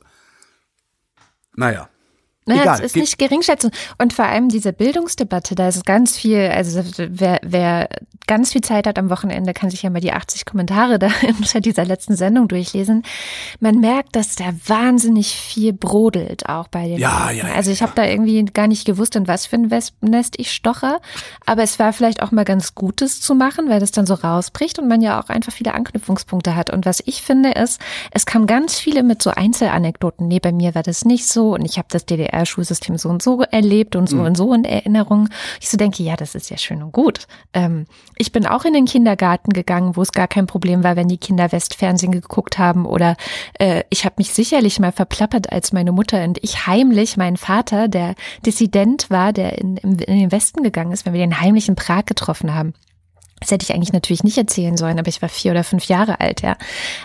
naja. 1.56 1.90
Naja, 2.50 2.62
Egal, 2.64 2.76
es 2.80 2.86
ist 2.88 2.96
nicht 2.96 3.18
Geringschätzung. 3.20 3.72
Und 4.00 4.12
vor 4.14 4.26
allem 4.26 4.50
diese 4.50 4.74
Bildungsdebatte, 4.74 5.56
da 5.56 5.68
ist 5.68 5.86
ganz 5.86 6.18
viel, 6.18 6.50
also 6.50 6.82
wer, 6.98 7.40
wer 7.44 7.90
ganz 8.28 8.52
viel 8.52 8.62
Zeit 8.62 8.86
hat 8.88 9.00
am 9.00 9.10
Wochenende, 9.10 9.54
kann 9.54 9.70
sich 9.70 9.82
ja 9.84 9.90
mal 9.90 10.02
die 10.02 10.12
80 10.14 10.46
Kommentare 10.46 11.00
da 11.00 11.10
unter 11.40 11.62
dieser 11.62 11.86
letzten 11.86 12.16
Sendung 12.16 12.48
durchlesen. 12.48 13.04
Man 13.60 13.80
merkt, 13.80 14.16
dass 14.16 14.36
da 14.36 14.46
wahnsinnig 14.68 15.28
viel 15.36 15.74
brodelt 15.74 16.50
auch 16.50 16.68
bei 16.68 16.88
den 16.88 16.98
Ja, 17.00 17.26
Leuten. 17.28 17.38
ja, 17.38 17.48
ja, 17.50 17.56
Also 17.56 17.72
ich 17.72 17.82
habe 17.82 17.94
da 17.96 18.06
irgendwie 18.06 18.44
gar 18.46 18.68
nicht 18.68 18.86
gewusst, 18.86 19.16
in 19.16 19.28
was 19.28 19.46
für 19.46 19.56
ein 19.56 19.72
Wespennest 19.72 20.36
ich 20.40 20.52
stoche. 20.52 21.00
Aber 21.46 21.64
es 21.64 21.80
war 21.80 21.94
vielleicht 21.94 22.22
auch 22.24 22.32
mal 22.32 22.46
ganz 22.46 22.76
Gutes 22.76 23.22
zu 23.22 23.36
machen, 23.36 23.70
weil 23.70 23.80
das 23.80 23.92
dann 23.92 24.06
so 24.06 24.16
rausbricht 24.16 24.80
und 24.80 24.88
man 24.88 25.02
ja 25.02 25.20
auch 25.22 25.30
einfach 25.30 25.52
viele 25.54 25.74
Anknüpfungspunkte 25.74 26.56
hat. 26.56 26.70
Und 26.72 26.86
was 26.86 27.02
ich 27.06 27.22
finde 27.22 27.52
ist, 27.52 27.80
es 28.12 28.26
kam 28.26 28.48
ganz 28.48 28.78
viele 28.80 29.04
mit 29.04 29.22
so 29.22 29.32
Einzelanekdoten. 29.32 30.28
Nee, 30.28 30.40
bei 30.40 30.52
mir 30.52 30.76
war 30.76 30.84
das 30.84 31.06
nicht 31.06 31.28
so 31.28 31.54
und 31.54 31.66
ich 31.66 31.78
habe 31.78 31.88
das 31.92 32.06
DDR-Schulsystem 32.40 32.98
so 32.98 33.10
und 33.10 33.22
so 33.22 33.42
erlebt 33.42 33.96
und 33.96 34.08
so 34.10 34.18
Mhm. 34.18 34.26
und 34.26 34.36
so 34.38 34.54
in 34.54 34.64
Erinnerung. 34.64 35.30
Ich 35.60 35.70
so 35.70 35.78
denke, 35.78 36.04
ja, 36.04 36.16
das 36.16 36.36
ist 36.36 36.50
ja 36.50 36.58
schön 36.58 36.82
und 36.82 36.92
gut. 36.92 37.28
Ähm, 37.54 37.86
ich 38.18 38.32
bin 38.32 38.46
auch 38.46 38.66
in 38.66 38.74
den 38.74 38.86
Kindergarten 38.86 39.52
gegangen, 39.52 39.96
wo 39.96 40.02
es 40.02 40.12
gar 40.12 40.28
kein 40.28 40.48
Problem 40.48 40.84
war, 40.84 40.96
wenn 40.96 41.08
die 41.08 41.18
Kinder 41.18 41.52
Westfernsehen 41.52 42.12
geguckt 42.12 42.58
haben 42.58 42.86
oder 42.86 43.16
äh, 43.60 43.84
ich 43.90 44.06
habe 44.06 44.16
mich 44.18 44.34
sicherlich 44.34 44.80
mal 44.80 44.92
verplappert, 44.92 45.52
als 45.52 45.74
meine 45.74 45.92
Mutter 45.92 46.24
und 46.24 46.40
ich 46.42 46.68
heimlich 46.68 47.18
meinen 47.18 47.38
Vater, 47.38 47.88
der 47.88 48.16
Dissident 48.46 49.10
war, 49.10 49.34
der 49.34 49.58
in, 49.60 49.78
in, 49.78 50.00
in 50.00 50.20
den 50.20 50.32
Westen 50.32 50.64
gegangen 50.64 50.92
ist, 50.92 51.06
wenn 51.06 51.14
wir 51.14 51.20
den 51.22 51.40
heimlich 51.40 51.70
in 51.70 51.76
Prag 51.76 52.06
getroffen 52.06 52.54
haben. 52.56 52.74
Das 53.40 53.52
hätte 53.52 53.64
ich 53.64 53.74
eigentlich 53.74 53.94
natürlich 53.94 54.24
nicht 54.24 54.38
erzählen 54.38 54.78
sollen, 54.78 55.00
aber 55.00 55.08
ich 55.08 55.22
war 55.22 55.30
vier 55.30 55.52
oder 55.52 55.64
fünf 55.64 55.86
Jahre 55.86 56.20
alt, 56.20 56.42
ja. 56.42 56.58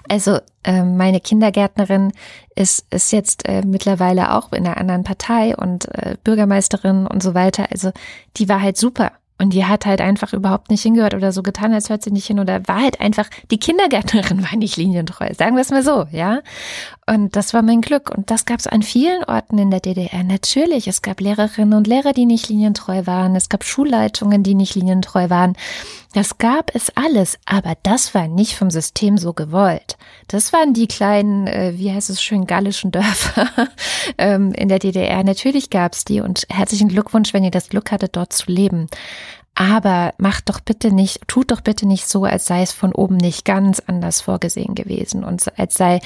Also 0.09 0.39
ähm, 0.65 0.97
meine 0.97 1.21
Kindergärtnerin 1.21 2.13
ist, 2.57 2.87
ist 2.91 3.13
jetzt 3.13 3.49
äh, 3.49 3.63
mittlerweile 3.65 4.35
auch 4.35 4.53
in 4.53 4.67
einer 4.67 4.77
anderen 4.77 5.05
Partei 5.05 5.57
und 5.57 5.87
äh, 5.95 6.17
Bürgermeisterin 6.25 7.07
und 7.07 7.23
so 7.23 7.35
weiter. 7.35 7.67
Also 7.71 7.93
die 8.37 8.49
war 8.49 8.61
halt 8.61 8.77
super. 8.77 9.13
Und 9.37 9.53
die 9.53 9.65
hat 9.65 9.85
halt 9.85 10.01
einfach 10.01 10.33
überhaupt 10.33 10.71
nicht 10.71 10.83
hingehört 10.83 11.13
oder 11.13 11.33
so 11.33 11.43
getan, 11.43 11.75
als 11.75 11.91
hört 11.91 12.05
sie 12.05 12.13
nicht 12.13 12.27
hin 12.27 12.39
oder 12.39 12.67
war 12.69 12.83
halt 12.83 13.01
einfach, 13.01 13.29
die 13.51 13.59
Kindergärtnerin 13.59 14.43
war 14.51 14.57
nicht 14.57 14.77
linientreu, 14.77 15.35
sagen 15.35 15.57
wir 15.57 15.63
es 15.63 15.71
mal 15.71 15.83
so, 15.83 16.07
ja. 16.13 16.41
Und 17.07 17.35
das 17.35 17.53
war 17.53 17.63
mein 17.63 17.81
Glück. 17.81 18.17
Und 18.17 18.31
das 18.31 18.45
gab 18.45 18.61
es 18.61 18.69
an 18.69 18.83
vielen 18.83 19.25
Orten 19.25 19.59
in 19.59 19.71
der 19.71 19.81
DDR. 19.81 20.23
Natürlich, 20.23 20.87
es 20.87 21.03
gab 21.03 21.21
Lehrerinnen 21.21 21.75
und 21.75 21.87
Lehrer, 21.87 22.13
die 22.13 22.27
nicht 22.27 22.49
linientreu 22.49 23.07
waren. 23.07 23.35
Es 23.35 23.49
gab 23.49 23.65
Schulleitungen, 23.65 24.43
die 24.43 24.55
nicht 24.55 24.77
linientreu 24.77 25.29
waren. 25.29 25.57
Das 26.15 26.39
gab 26.39 26.73
es 26.77 26.93
alles, 26.95 27.41
aber 27.45 27.77
das 27.83 28.15
war 28.15 28.29
nicht 28.29 28.55
vom 28.55 28.71
System 28.71 29.19
so 29.19 29.33
gewollt. 29.33 29.99
Das 30.29 30.53
waren 30.53 30.73
die 30.73 30.87
kleinen, 30.87 31.49
äh, 31.49 31.73
wie 31.75 31.93
heißt 31.93 32.09
es 32.09 32.23
schön, 32.23 32.47
gallischen 32.47 32.93
Dörfer 32.93 33.49
ähm, 34.19 34.53
in 34.53 34.69
der 34.69 34.79
DDR. 34.79 35.25
Natürlich 35.25 35.71
gab 35.71 35.93
es 35.93 36.05
die 36.05 36.21
und 36.21 36.47
herzlichen 36.49 36.89
Glückwunsch, 36.89 37.35
wenn 37.35 37.43
ihr 37.43 37.51
das 37.51 37.69
Glück 37.69 37.91
hattet, 37.91 38.15
dort 38.15 38.33
zu 38.33 38.49
leben. 38.49 38.87
Aber 39.57 40.15
macht 40.17 40.49
doch 40.49 40.61
bitte 40.61 40.93
nicht, 40.93 41.27
tut 41.27 41.51
doch 41.51 41.61
bitte 41.61 41.85
nicht 41.85 42.09
so, 42.09 42.23
als 42.25 42.45
sei 42.45 42.63
es 42.63 42.71
von 42.71 42.93
oben 42.93 43.17
nicht 43.17 43.45
ganz 43.45 43.81
anders 43.81 44.21
vorgesehen 44.21 44.77
gewesen 44.77 45.25
und 45.25 45.59
als 45.59 45.75
sei 45.75 45.99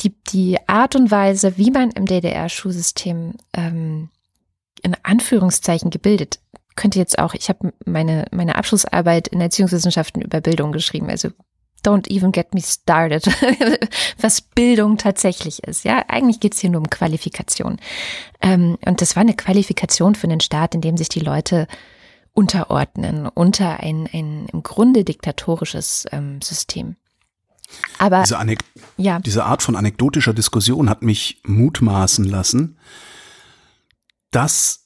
die, 0.00 0.14
die 0.28 0.58
Art 0.68 0.96
und 0.96 1.10
Weise, 1.10 1.56
wie 1.56 1.70
man 1.70 1.90
im 1.92 2.04
DDR-Schulsystem 2.04 3.32
ähm, 3.54 4.10
in 4.82 4.96
Anführungszeichen 5.02 5.90
gebildet 5.90 6.40
könnte 6.76 6.98
jetzt 6.98 7.18
auch, 7.18 7.34
ich 7.34 7.48
habe 7.48 7.72
meine, 7.84 8.26
meine 8.30 8.56
Abschlussarbeit 8.56 9.28
in 9.28 9.40
Erziehungswissenschaften 9.40 10.22
über 10.22 10.40
Bildung 10.40 10.72
geschrieben, 10.72 11.10
also 11.10 11.30
don't 11.84 12.10
even 12.10 12.32
get 12.32 12.52
me 12.54 12.60
started, 12.60 13.26
was 14.20 14.40
Bildung 14.40 14.98
tatsächlich 14.98 15.62
ist. 15.64 15.84
Ja, 15.84 16.04
eigentlich 16.08 16.40
geht's 16.40 16.60
hier 16.60 16.70
nur 16.70 16.80
um 16.80 16.90
Qualifikation. 16.90 17.78
Ähm, 18.40 18.76
und 18.84 19.00
das 19.00 19.16
war 19.16 19.22
eine 19.22 19.34
Qualifikation 19.34 20.14
für 20.14 20.28
den 20.28 20.40
Staat, 20.40 20.74
in 20.74 20.80
dem 20.80 20.96
sich 20.96 21.08
die 21.08 21.20
Leute 21.20 21.66
unterordnen 22.32 23.28
unter 23.28 23.80
ein, 23.80 24.08
ein 24.12 24.46
im 24.52 24.62
Grunde 24.62 25.04
diktatorisches 25.04 26.06
ähm, 26.12 26.42
System. 26.42 26.96
Aber 27.98 28.22
diese, 28.22 28.38
Anek 28.38 28.60
ja. 28.96 29.18
diese 29.20 29.44
Art 29.44 29.62
von 29.62 29.76
anekdotischer 29.76 30.34
Diskussion 30.34 30.90
hat 30.90 31.02
mich 31.02 31.40
mutmaßen 31.44 32.24
lassen, 32.24 32.78
dass 34.30 34.85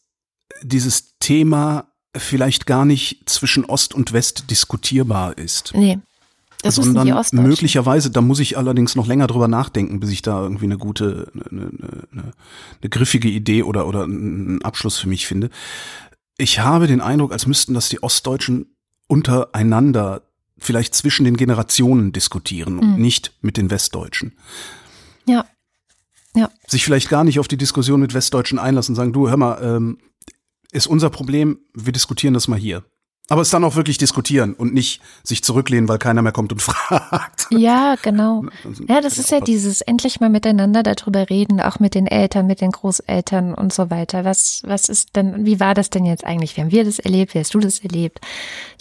dieses 0.62 1.18
Thema 1.18 1.86
vielleicht 2.16 2.66
gar 2.66 2.84
nicht 2.84 3.28
zwischen 3.28 3.64
Ost 3.64 3.94
und 3.94 4.12
West 4.12 4.50
diskutierbar 4.50 5.38
ist. 5.38 5.72
Nee. 5.74 5.98
Das 6.62 6.74
sondern 6.74 7.06
die 7.06 7.36
möglicherweise, 7.36 8.10
da 8.10 8.20
muss 8.20 8.38
ich 8.38 8.58
allerdings 8.58 8.94
noch 8.94 9.06
länger 9.06 9.26
drüber 9.26 9.48
nachdenken, 9.48 9.98
bis 9.98 10.10
ich 10.10 10.20
da 10.20 10.42
irgendwie 10.42 10.66
eine 10.66 10.76
gute, 10.76 11.32
eine, 11.50 11.70
eine, 11.70 12.32
eine 12.82 12.90
griffige 12.90 13.28
Idee 13.28 13.62
oder, 13.62 13.86
oder 13.86 14.04
einen 14.04 14.60
Abschluss 14.62 14.98
für 14.98 15.08
mich 15.08 15.26
finde. 15.26 15.48
Ich 16.36 16.60
habe 16.60 16.86
den 16.86 17.00
Eindruck, 17.00 17.32
als 17.32 17.46
müssten 17.46 17.72
das 17.72 17.88
die 17.88 18.02
Ostdeutschen 18.02 18.66
untereinander 19.06 20.22
vielleicht 20.58 20.94
zwischen 20.94 21.24
den 21.24 21.38
Generationen 21.38 22.12
diskutieren 22.12 22.78
und 22.78 22.96
mhm. 22.96 23.00
nicht 23.00 23.32
mit 23.40 23.56
den 23.56 23.70
Westdeutschen. 23.70 24.36
Ja. 25.26 25.46
Ja. 26.36 26.50
Sich 26.66 26.84
vielleicht 26.84 27.08
gar 27.08 27.24
nicht 27.24 27.40
auf 27.40 27.48
die 27.48 27.56
Diskussion 27.56 28.00
mit 28.00 28.12
Westdeutschen 28.12 28.58
einlassen 28.58 28.92
und 28.92 28.96
sagen, 28.96 29.12
du, 29.14 29.28
hör 29.28 29.36
mal, 29.38 29.58
ähm, 29.62 29.98
ist 30.72 30.86
unser 30.86 31.10
Problem, 31.10 31.58
wir 31.74 31.92
diskutieren 31.92 32.34
das 32.34 32.48
mal 32.48 32.58
hier. 32.58 32.84
Aber 33.30 33.42
es 33.42 33.50
dann 33.50 33.62
auch 33.62 33.76
wirklich 33.76 33.96
diskutieren 33.96 34.54
und 34.54 34.74
nicht 34.74 35.00
sich 35.22 35.44
zurücklehnen, 35.44 35.88
weil 35.88 35.98
keiner 35.98 36.20
mehr 36.20 36.32
kommt 36.32 36.50
und 36.52 36.60
fragt. 36.62 37.46
Ja, 37.50 37.94
genau. 38.02 38.44
Ja, 38.88 39.00
das 39.00 39.18
ist 39.18 39.30
ja 39.30 39.38
dieses 39.40 39.82
endlich 39.82 40.18
mal 40.18 40.28
miteinander 40.28 40.82
darüber 40.82 41.30
reden, 41.30 41.60
auch 41.60 41.78
mit 41.78 41.94
den 41.94 42.08
Eltern, 42.08 42.48
mit 42.48 42.60
den 42.60 42.72
Großeltern 42.72 43.54
und 43.54 43.72
so 43.72 43.88
weiter. 43.88 44.24
Was, 44.24 44.62
was 44.66 44.88
ist 44.88 45.14
denn, 45.14 45.46
wie 45.46 45.60
war 45.60 45.74
das 45.74 45.90
denn 45.90 46.04
jetzt 46.04 46.24
eigentlich? 46.24 46.56
Wie 46.56 46.62
haben 46.62 46.72
wir 46.72 46.84
das 46.84 46.98
erlebt? 46.98 47.34
Wie 47.34 47.38
hast 47.38 47.54
du 47.54 47.60
das 47.60 47.78
erlebt? 47.78 48.20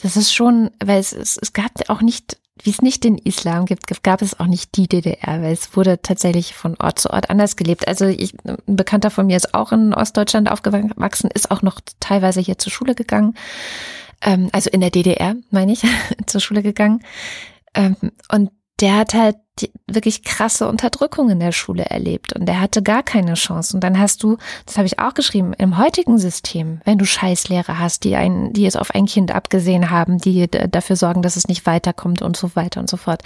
Das 0.02 0.18
ist 0.18 0.34
schon, 0.34 0.72
weil 0.84 1.00
es, 1.00 1.14
es, 1.14 1.38
es 1.40 1.54
gab 1.54 1.72
auch 1.88 2.02
nicht 2.02 2.40
wie 2.64 2.70
es 2.72 2.82
nicht 2.82 3.04
den 3.04 3.18
Islam 3.18 3.66
gibt, 3.66 4.04
gab 4.04 4.22
es 4.22 4.40
auch 4.40 4.46
nicht 4.46 4.76
die 4.76 4.88
DDR, 4.88 5.42
weil 5.42 5.54
es 5.54 5.76
wurde 5.76 6.02
tatsächlich 6.02 6.54
von 6.54 6.76
Ort 6.80 7.00
zu 7.00 7.10
Ort 7.12 7.30
anders 7.30 7.56
gelebt. 7.56 7.88
Also 7.88 8.06
ich, 8.06 8.34
ein 8.44 8.76
Bekannter 8.76 9.12
von 9.12 9.28
mir 9.28 9.38
ist 9.38 9.54
auch 9.54 9.72
in 9.72 9.94
Ostdeutschland 9.94 10.50
aufgewachsen, 10.52 11.30
ist 11.34 11.52
auch 11.52 11.62
noch 11.62 11.80
teilweise 12.00 12.42
hier 12.42 12.58
zur 12.58 12.72
Schule 12.72 12.96
gegangen. 12.96 13.36
Ähm, 14.22 14.50
also 14.52 14.70
in 14.70 14.82
der 14.82 14.92
DDR, 14.92 15.36
meine 15.52 15.72
ich, 15.72 15.84
zur 16.26 16.42
Schule 16.42 16.64
gegangen. 16.64 17.04
Ähm, 17.74 17.96
und 18.32 18.52
der 18.82 18.98
hat 18.98 19.14
halt 19.14 19.38
die, 19.62 19.72
wirklich 19.88 20.24
krasse 20.24 20.68
Unterdrückung 20.68 21.30
in 21.30 21.40
der 21.40 21.52
Schule 21.52 21.86
erlebt 21.86 22.34
und 22.34 22.46
der 22.46 22.62
hatte 22.62 22.82
gar 22.82 23.04
keine 23.04 23.34
Chance. 23.34 23.76
Und 23.76 23.84
dann 23.84 24.00
hast 24.00 24.24
du, 24.24 24.38
das 24.66 24.78
habe 24.78 24.88
ich 24.88 25.00
auch 25.00 25.14
geschrieben, 25.14 25.54
im 25.54 25.78
heutigen 25.78 26.18
System, 26.18 26.82
wenn 26.86 26.98
du 26.98 27.06
Scheißlehrer 27.06 27.80
hast, 27.80 28.04
die 28.04 28.16
ein, 28.16 28.54
die 28.54 28.66
es 28.66 28.76
auf 28.76 28.92
ein 28.92 29.06
Kind 29.06 29.34
abgesehen 29.34 29.90
haben, 29.90 30.18
die 30.18 30.50
dafür 30.50 30.96
sorgen, 30.96 31.22
dass 31.22 31.36
es 31.36 31.48
nicht 31.48 31.66
weiterkommt 31.66 32.22
und 32.22 32.38
so 32.38 32.56
weiter 32.56 32.80
und 32.80 32.90
so 32.90 32.98
fort, 32.98 33.24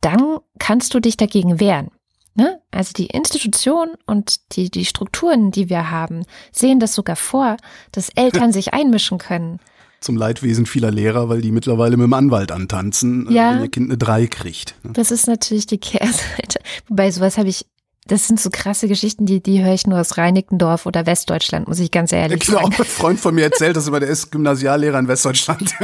dann 0.00 0.38
kannst 0.58 0.94
du 0.94 1.00
dich 1.00 1.16
dagegen 1.16 1.60
wehren. 1.60 1.90
Ne? 2.34 2.60
Also 2.70 2.92
die 2.94 3.06
Institution 3.06 3.90
und 4.06 4.56
die, 4.56 4.70
die 4.70 4.86
Strukturen, 4.86 5.50
die 5.50 5.68
wir 5.68 5.90
haben, 5.90 6.24
sehen 6.50 6.80
das 6.80 6.94
sogar 6.94 7.16
vor, 7.16 7.56
dass 7.92 8.08
Eltern 8.08 8.52
sich 8.54 8.72
einmischen 8.72 9.18
können 9.18 9.60
zum 10.02 10.16
Leidwesen 10.16 10.66
vieler 10.66 10.90
Lehrer, 10.90 11.28
weil 11.28 11.40
die 11.40 11.52
mittlerweile 11.52 11.96
mit 11.96 12.04
dem 12.04 12.12
Anwalt 12.12 12.52
antanzen, 12.52 13.28
äh, 13.28 13.32
ja, 13.32 13.54
wenn 13.54 13.62
ihr 13.62 13.70
Kind 13.70 13.90
eine 13.90 13.98
3 13.98 14.26
kriegt. 14.26 14.74
Ne? 14.82 14.92
Das 14.92 15.10
ist 15.10 15.26
natürlich 15.26 15.66
die 15.66 15.78
Kehrseite. 15.78 16.60
Wobei 16.88 17.10
sowas 17.10 17.38
habe 17.38 17.48
ich 17.48 17.66
das 18.06 18.26
sind 18.26 18.40
so 18.40 18.50
krasse 18.50 18.88
Geschichten, 18.88 19.26
die, 19.26 19.40
die 19.40 19.62
höre 19.62 19.74
ich 19.74 19.86
nur 19.86 20.00
aus 20.00 20.18
Reinickendorf 20.18 20.86
oder 20.86 21.06
Westdeutschland, 21.06 21.68
muss 21.68 21.78
ich 21.78 21.92
ganz 21.92 22.10
ehrlich 22.12 22.40
genau, 22.40 22.58
sagen. 22.58 22.70
Genau, 22.70 22.82
ein 22.82 22.86
Freund 22.86 23.20
von 23.20 23.34
mir 23.34 23.44
erzählt 23.44 23.76
das 23.76 23.86
immer, 23.86 24.00
der 24.00 24.08
ist 24.08 24.32
Gymnasiallehrer 24.32 24.98
in 24.98 25.06
Westdeutschland. 25.06 25.72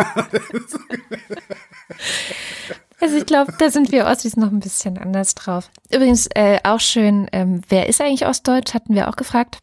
also 3.00 3.16
ich 3.16 3.24
glaube, 3.24 3.54
da 3.58 3.70
sind 3.70 3.92
wir 3.92 4.06
Ossis 4.06 4.36
noch 4.36 4.50
ein 4.50 4.58
bisschen 4.58 4.98
anders 4.98 5.36
drauf. 5.36 5.70
Übrigens 5.92 6.26
äh, 6.34 6.58
auch 6.64 6.80
schön, 6.80 7.28
ähm, 7.32 7.62
wer 7.68 7.88
ist 7.88 8.00
eigentlich 8.00 8.26
Ostdeutsch, 8.26 8.74
hatten 8.74 8.96
wir 8.96 9.08
auch 9.08 9.16
gefragt. 9.16 9.58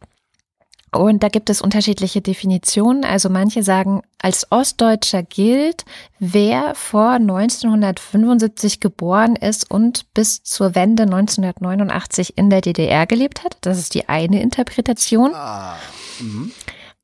Und 0.95 1.23
da 1.23 1.27
gibt 1.27 1.49
es 1.49 1.61
unterschiedliche 1.61 2.21
Definitionen. 2.21 3.03
Also 3.03 3.29
manche 3.29 3.63
sagen, 3.63 4.01
als 4.21 4.49
Ostdeutscher 4.49 5.23
gilt, 5.23 5.83
wer 6.19 6.73
vor 6.73 7.11
1975 7.11 8.79
geboren 8.79 9.35
ist 9.35 9.69
und 9.69 10.13
bis 10.13 10.43
zur 10.43 10.73
Wende 10.73 11.03
1989 11.03 12.37
in 12.37 12.49
der 12.49 12.61
DDR 12.61 13.05
gelebt 13.07 13.43
hat. 13.43 13.57
Das 13.61 13.77
ist 13.77 13.93
die 13.93 14.07
eine 14.07 14.41
Interpretation. 14.41 15.31
Ah, 15.33 15.75
mhm. 16.19 16.51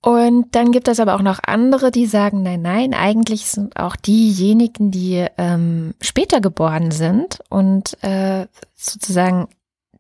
und 0.02 0.56
dann 0.56 0.72
gibt 0.72 0.88
es 0.88 1.02
aber 1.02 1.16
auch 1.16 1.22
noch 1.22 1.40
andere, 1.46 1.92
die 1.92 2.06
sagen, 2.06 2.44
nein, 2.44 2.62
nein, 2.62 2.94
eigentlich 2.94 3.46
sind 3.46 3.76
auch 3.76 3.98
diejenigen, 3.98 4.92
die 4.92 5.26
ähm, 5.38 5.96
später 6.00 6.40
geboren 6.40 6.92
sind 6.92 7.40
und 7.50 8.02
äh, 8.04 8.48
sozusagen 8.76 9.50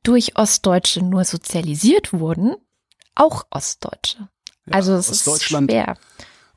durch 0.03 0.37
Ostdeutsche 0.37 1.03
nur 1.03 1.25
sozialisiert 1.25 2.13
wurden, 2.13 2.55
auch 3.15 3.45
Ostdeutsche. 3.49 4.29
Ja, 4.65 4.73
also 4.73 4.93
es 4.93 5.09
ist 5.09 5.43
schwer. 5.43 5.97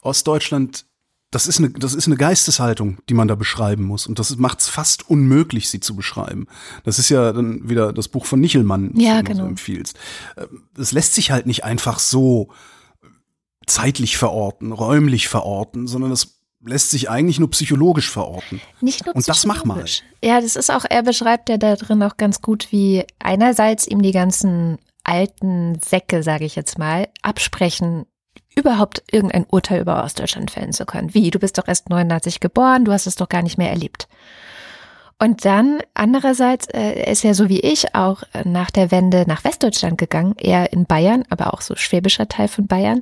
Ostdeutschland, 0.00 0.84
das 1.30 1.46
ist 1.46 1.58
eine, 1.58 1.70
das 1.70 1.94
ist 1.94 2.06
eine 2.06 2.16
Geisteshaltung, 2.16 2.98
die 3.08 3.14
man 3.14 3.26
da 3.26 3.34
beschreiben 3.34 3.84
muss. 3.84 4.06
Und 4.06 4.18
das 4.18 4.36
macht 4.36 4.60
es 4.60 4.68
fast 4.68 5.08
unmöglich, 5.08 5.68
sie 5.68 5.80
zu 5.80 5.96
beschreiben. 5.96 6.46
Das 6.84 6.98
ist 6.98 7.08
ja 7.08 7.32
dann 7.32 7.68
wieder 7.68 7.92
das 7.92 8.08
Buch 8.08 8.26
von 8.26 8.40
Nichelmann, 8.40 8.92
das 8.92 9.02
ja, 9.02 9.22
du 9.22 9.24
genau. 9.24 9.44
so 9.44 9.48
empfiehlst. 9.48 9.98
Ähm, 10.36 10.68
es 10.78 10.92
lässt 10.92 11.14
sich 11.14 11.30
halt 11.30 11.46
nicht 11.46 11.64
einfach 11.64 11.98
so 11.98 12.50
zeitlich 13.66 14.16
verorten, 14.16 14.72
räumlich 14.72 15.28
verorten, 15.28 15.86
sondern 15.86 16.10
das 16.10 16.38
lässt 16.64 16.90
sich 16.90 17.10
eigentlich 17.10 17.38
nur 17.38 17.50
psychologisch 17.50 18.10
verorten. 18.10 18.60
Nicht 18.80 19.04
nur 19.04 19.16
Und 19.16 19.26
das 19.26 19.44
mach 19.46 19.64
mal. 19.64 19.84
Ja, 20.22 20.40
das 20.40 20.56
ist 20.56 20.70
auch, 20.70 20.84
er 20.88 21.02
beschreibt 21.02 21.48
ja 21.48 21.56
da 21.56 21.76
drin 21.76 22.02
auch 22.02 22.16
ganz 22.16 22.40
gut, 22.42 22.68
wie 22.70 23.04
einerseits 23.18 23.86
ihm 23.86 24.02
die 24.02 24.12
ganzen 24.12 24.78
alten 25.04 25.78
Säcke, 25.80 26.22
sage 26.22 26.44
ich 26.44 26.56
jetzt 26.56 26.78
mal, 26.78 27.08
absprechen, 27.22 28.06
überhaupt 28.56 29.02
irgendein 29.10 29.46
Urteil 29.48 29.80
über 29.80 30.02
Ostdeutschland 30.04 30.50
fällen 30.50 30.72
zu 30.72 30.86
können. 30.86 31.14
Wie, 31.14 31.30
du 31.30 31.38
bist 31.38 31.58
doch 31.58 31.68
erst 31.68 31.88
89 31.90 32.40
geboren, 32.40 32.84
du 32.84 32.92
hast 32.92 33.06
es 33.06 33.16
doch 33.16 33.28
gar 33.28 33.42
nicht 33.42 33.58
mehr 33.58 33.70
erlebt. 33.70 34.08
Und 35.18 35.44
dann 35.44 35.80
andererseits 35.94 36.66
äh, 36.66 37.10
ist 37.10 37.24
er 37.24 37.34
so 37.34 37.48
wie 37.48 37.60
ich 37.60 37.94
auch 37.94 38.24
nach 38.44 38.70
der 38.70 38.90
Wende 38.90 39.24
nach 39.28 39.44
Westdeutschland 39.44 39.96
gegangen, 39.96 40.34
eher 40.36 40.72
in 40.72 40.86
Bayern, 40.86 41.24
aber 41.30 41.54
auch 41.54 41.60
so 41.60 41.76
schwäbischer 41.76 42.28
Teil 42.28 42.48
von 42.48 42.66
Bayern 42.66 43.00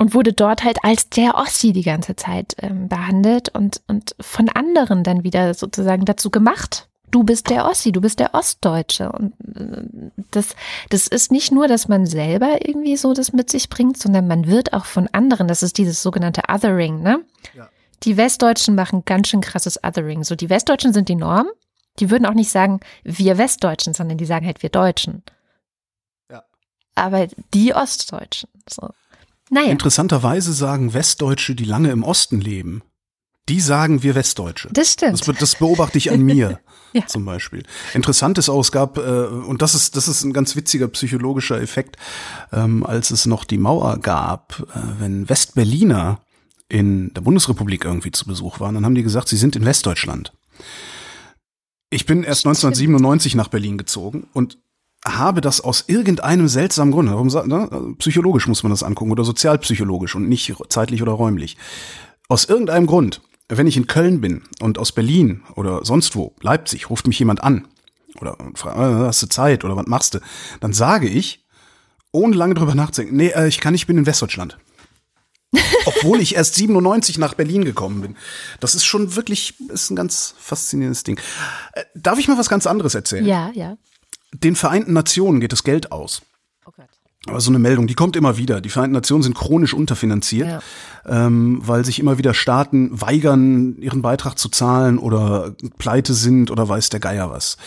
und 0.00 0.14
wurde 0.14 0.32
dort 0.32 0.64
halt 0.64 0.78
als 0.82 1.08
der 1.08 1.36
Ossi 1.36 1.72
die 1.72 1.82
ganze 1.82 2.16
Zeit 2.16 2.56
ähm, 2.62 2.88
behandelt 2.88 3.48
und, 3.50 3.82
und 3.86 4.14
von 4.20 4.48
anderen 4.48 5.02
dann 5.02 5.24
wieder 5.24 5.54
sozusagen 5.54 6.04
dazu 6.04 6.30
gemacht, 6.30 6.88
du 7.10 7.24
bist 7.24 7.50
der 7.50 7.66
Ossi, 7.66 7.92
du 7.92 8.00
bist 8.00 8.18
der 8.18 8.34
Ostdeutsche. 8.34 9.10
Und 9.12 9.32
äh, 9.54 10.10
das, 10.30 10.54
das 10.88 11.06
ist 11.06 11.32
nicht 11.32 11.52
nur, 11.52 11.68
dass 11.68 11.88
man 11.88 12.06
selber 12.06 12.66
irgendwie 12.66 12.96
so 12.96 13.12
das 13.14 13.32
mit 13.32 13.50
sich 13.50 13.68
bringt, 13.68 13.98
sondern 13.98 14.26
man 14.26 14.46
wird 14.46 14.72
auch 14.72 14.84
von 14.84 15.08
anderen, 15.12 15.48
das 15.48 15.62
ist 15.62 15.78
dieses 15.78 16.02
sogenannte 16.02 16.42
Othering, 16.48 17.02
ne? 17.02 17.24
Ja. 17.54 17.68
Die 18.02 18.16
Westdeutschen 18.16 18.74
machen 18.74 19.04
ganz 19.04 19.28
schön 19.28 19.42
krasses 19.42 19.82
Othering. 19.84 20.24
So, 20.24 20.34
die 20.34 20.48
Westdeutschen 20.48 20.92
sind 20.92 21.08
die 21.08 21.16
Norm. 21.16 21.48
Die 21.98 22.10
würden 22.10 22.24
auch 22.24 22.34
nicht 22.34 22.50
sagen, 22.50 22.80
wir 23.04 23.36
Westdeutschen, 23.36 23.92
sondern 23.92 24.16
die 24.16 24.24
sagen 24.24 24.46
halt, 24.46 24.62
wir 24.62 24.70
Deutschen. 24.70 25.22
Ja. 26.30 26.44
Aber 26.94 27.28
die 27.52 27.74
Ostdeutschen, 27.74 28.48
so. 28.68 28.88
Naja. 29.50 29.70
Interessanterweise 29.70 30.52
sagen 30.52 30.94
Westdeutsche, 30.94 31.54
die 31.54 31.64
lange 31.64 31.90
im 31.90 32.04
Osten 32.04 32.40
leben, 32.40 32.82
die 33.50 33.60
sagen 33.60 34.04
wir 34.04 34.14
Westdeutsche. 34.14 34.68
Das 34.72 34.92
stimmt. 34.92 35.26
Das, 35.26 35.36
das 35.36 35.56
beobachte 35.56 35.98
ich 35.98 36.12
an 36.12 36.22
mir 36.22 36.60
ja. 36.92 37.04
zum 37.06 37.24
Beispiel. 37.24 37.64
Interessant 37.94 38.38
ist 38.38 38.48
auch, 38.48 38.60
es 38.60 38.70
gab, 38.70 38.96
äh, 38.96 39.00
und 39.00 39.60
das 39.60 39.74
ist, 39.74 39.96
das 39.96 40.06
ist 40.06 40.22
ein 40.22 40.32
ganz 40.32 40.54
witziger 40.54 40.86
psychologischer 40.86 41.60
Effekt, 41.60 41.96
ähm, 42.52 42.86
als 42.86 43.10
es 43.10 43.26
noch 43.26 43.44
die 43.44 43.58
Mauer 43.58 43.98
gab, 43.98 44.64
äh, 44.72 45.00
wenn 45.00 45.28
Westberliner 45.28 46.20
in 46.68 47.12
der 47.12 47.22
Bundesrepublik 47.22 47.84
irgendwie 47.84 48.12
zu 48.12 48.24
Besuch 48.24 48.60
waren, 48.60 48.76
dann 48.76 48.84
haben 48.84 48.94
die 48.94 49.02
gesagt, 49.02 49.26
sie 49.26 49.36
sind 49.36 49.56
in 49.56 49.64
Westdeutschland. 49.64 50.32
Ich 51.90 52.06
bin 52.06 52.22
erst 52.22 52.46
1997 52.46 53.34
nach 53.34 53.48
Berlin 53.48 53.78
gezogen 53.78 54.28
und 54.32 54.58
habe 55.04 55.40
das 55.40 55.60
aus 55.60 55.84
irgendeinem 55.88 56.46
seltsamen 56.46 56.92
Grund, 56.92 57.10
warum, 57.10 57.26
ne, 57.48 57.94
psychologisch 57.98 58.46
muss 58.46 58.62
man 58.62 58.70
das 58.70 58.84
angucken 58.84 59.10
oder 59.10 59.24
sozialpsychologisch 59.24 60.14
und 60.14 60.28
nicht 60.28 60.54
zeitlich 60.68 61.02
oder 61.02 61.12
räumlich. 61.12 61.56
Aus 62.28 62.44
irgendeinem 62.44 62.86
Grund, 62.86 63.20
wenn 63.56 63.66
ich 63.66 63.76
in 63.76 63.86
Köln 63.86 64.20
bin 64.20 64.42
und 64.60 64.78
aus 64.78 64.92
Berlin 64.92 65.42
oder 65.56 65.84
sonst 65.84 66.14
wo, 66.16 66.34
Leipzig, 66.40 66.90
ruft 66.90 67.06
mich 67.06 67.18
jemand 67.18 67.42
an 67.42 67.66
oder 68.20 68.36
fragt, 68.54 68.76
äh, 68.76 69.06
hast 69.06 69.22
du 69.22 69.28
Zeit 69.28 69.64
oder 69.64 69.76
was 69.76 69.86
machst 69.86 70.14
du, 70.14 70.20
dann 70.60 70.72
sage 70.72 71.08
ich, 71.08 71.46
ohne 72.12 72.36
lange 72.36 72.54
drüber 72.54 72.74
nachzudenken, 72.74 73.16
nee, 73.16 73.28
äh, 73.28 73.48
ich 73.48 73.60
kann 73.60 73.72
nicht, 73.72 73.82
ich 73.82 73.86
bin 73.86 73.98
in 73.98 74.06
Westdeutschland. 74.06 74.58
Obwohl 75.84 76.20
ich 76.20 76.36
erst 76.36 76.54
97 76.54 77.18
nach 77.18 77.34
Berlin 77.34 77.64
gekommen 77.64 78.02
bin. 78.02 78.16
Das 78.60 78.74
ist 78.74 78.84
schon 78.84 79.16
wirklich, 79.16 79.58
ist 79.68 79.90
ein 79.90 79.96
ganz 79.96 80.34
faszinierendes 80.38 81.02
Ding. 81.02 81.18
Äh, 81.72 81.84
darf 81.94 82.18
ich 82.18 82.28
mal 82.28 82.38
was 82.38 82.48
ganz 82.48 82.66
anderes 82.66 82.94
erzählen? 82.94 83.26
Ja, 83.26 83.50
ja. 83.54 83.76
Den 84.32 84.54
Vereinten 84.54 84.92
Nationen 84.92 85.40
geht 85.40 85.52
das 85.52 85.64
Geld 85.64 85.90
aus. 85.90 86.22
Aber 87.26 87.38
so 87.42 87.50
eine 87.50 87.58
Meldung, 87.58 87.86
die 87.86 87.94
kommt 87.94 88.16
immer 88.16 88.38
wieder. 88.38 88.62
Die 88.62 88.70
Vereinten 88.70 88.94
Nationen 88.94 89.22
sind 89.22 89.36
chronisch 89.36 89.74
unterfinanziert, 89.74 90.48
Ja. 90.48 90.60
ähm, 91.26 91.60
weil 91.62 91.84
sich 91.84 91.98
immer 92.00 92.16
wieder 92.16 92.32
Staaten 92.32 92.98
weigern, 92.98 93.76
ihren 93.78 94.00
Beitrag 94.00 94.38
zu 94.38 94.48
zahlen 94.48 94.96
oder 94.98 95.54
pleite 95.76 96.14
sind 96.14 96.50
oder 96.50 96.66
weiß 96.66 96.88
der 96.88 96.98
Geier 96.98 97.30
was. 97.30 97.58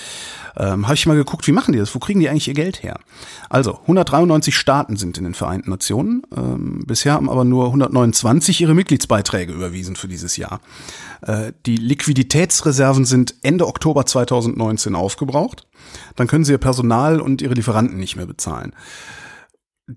Ähm, 0.57 0.85
Habe 0.87 0.95
ich 0.95 1.05
mal 1.05 1.15
geguckt, 1.15 1.45
wie 1.45 1.51
machen 1.51 1.71
die 1.71 1.77
das? 1.77 1.93
Wo 1.93 1.99
kriegen 1.99 2.19
die 2.19 2.29
eigentlich 2.29 2.47
ihr 2.47 2.55
Geld 2.55 2.81
her? 2.81 2.99
Also, 3.47 3.77
193 3.83 4.57
Staaten 4.57 4.97
sind 4.97 5.19
in 5.19 5.23
den 5.23 5.35
Vereinten 5.35 5.69
Nationen. 5.69 6.23
Ähm, 6.35 6.83
bisher 6.87 7.13
haben 7.13 7.29
aber 7.29 7.43
nur 7.43 7.65
129 7.67 8.59
ihre 8.59 8.73
Mitgliedsbeiträge 8.73 9.53
überwiesen 9.53 9.95
für 9.95 10.07
dieses 10.07 10.35
Jahr. 10.35 10.61
Äh, 11.21 11.53
die 11.67 11.77
Liquiditätsreserven 11.77 13.05
sind 13.05 13.35
Ende 13.43 13.67
Oktober 13.67 14.07
2019 14.07 14.95
aufgebraucht. 14.95 15.67
Dann 16.15 16.25
können 16.25 16.43
sie 16.43 16.53
ihr 16.53 16.57
Personal 16.57 17.19
und 17.21 17.43
ihre 17.43 17.53
Lieferanten 17.53 17.97
nicht 17.97 18.15
mehr 18.15 18.25
bezahlen. 18.25 18.73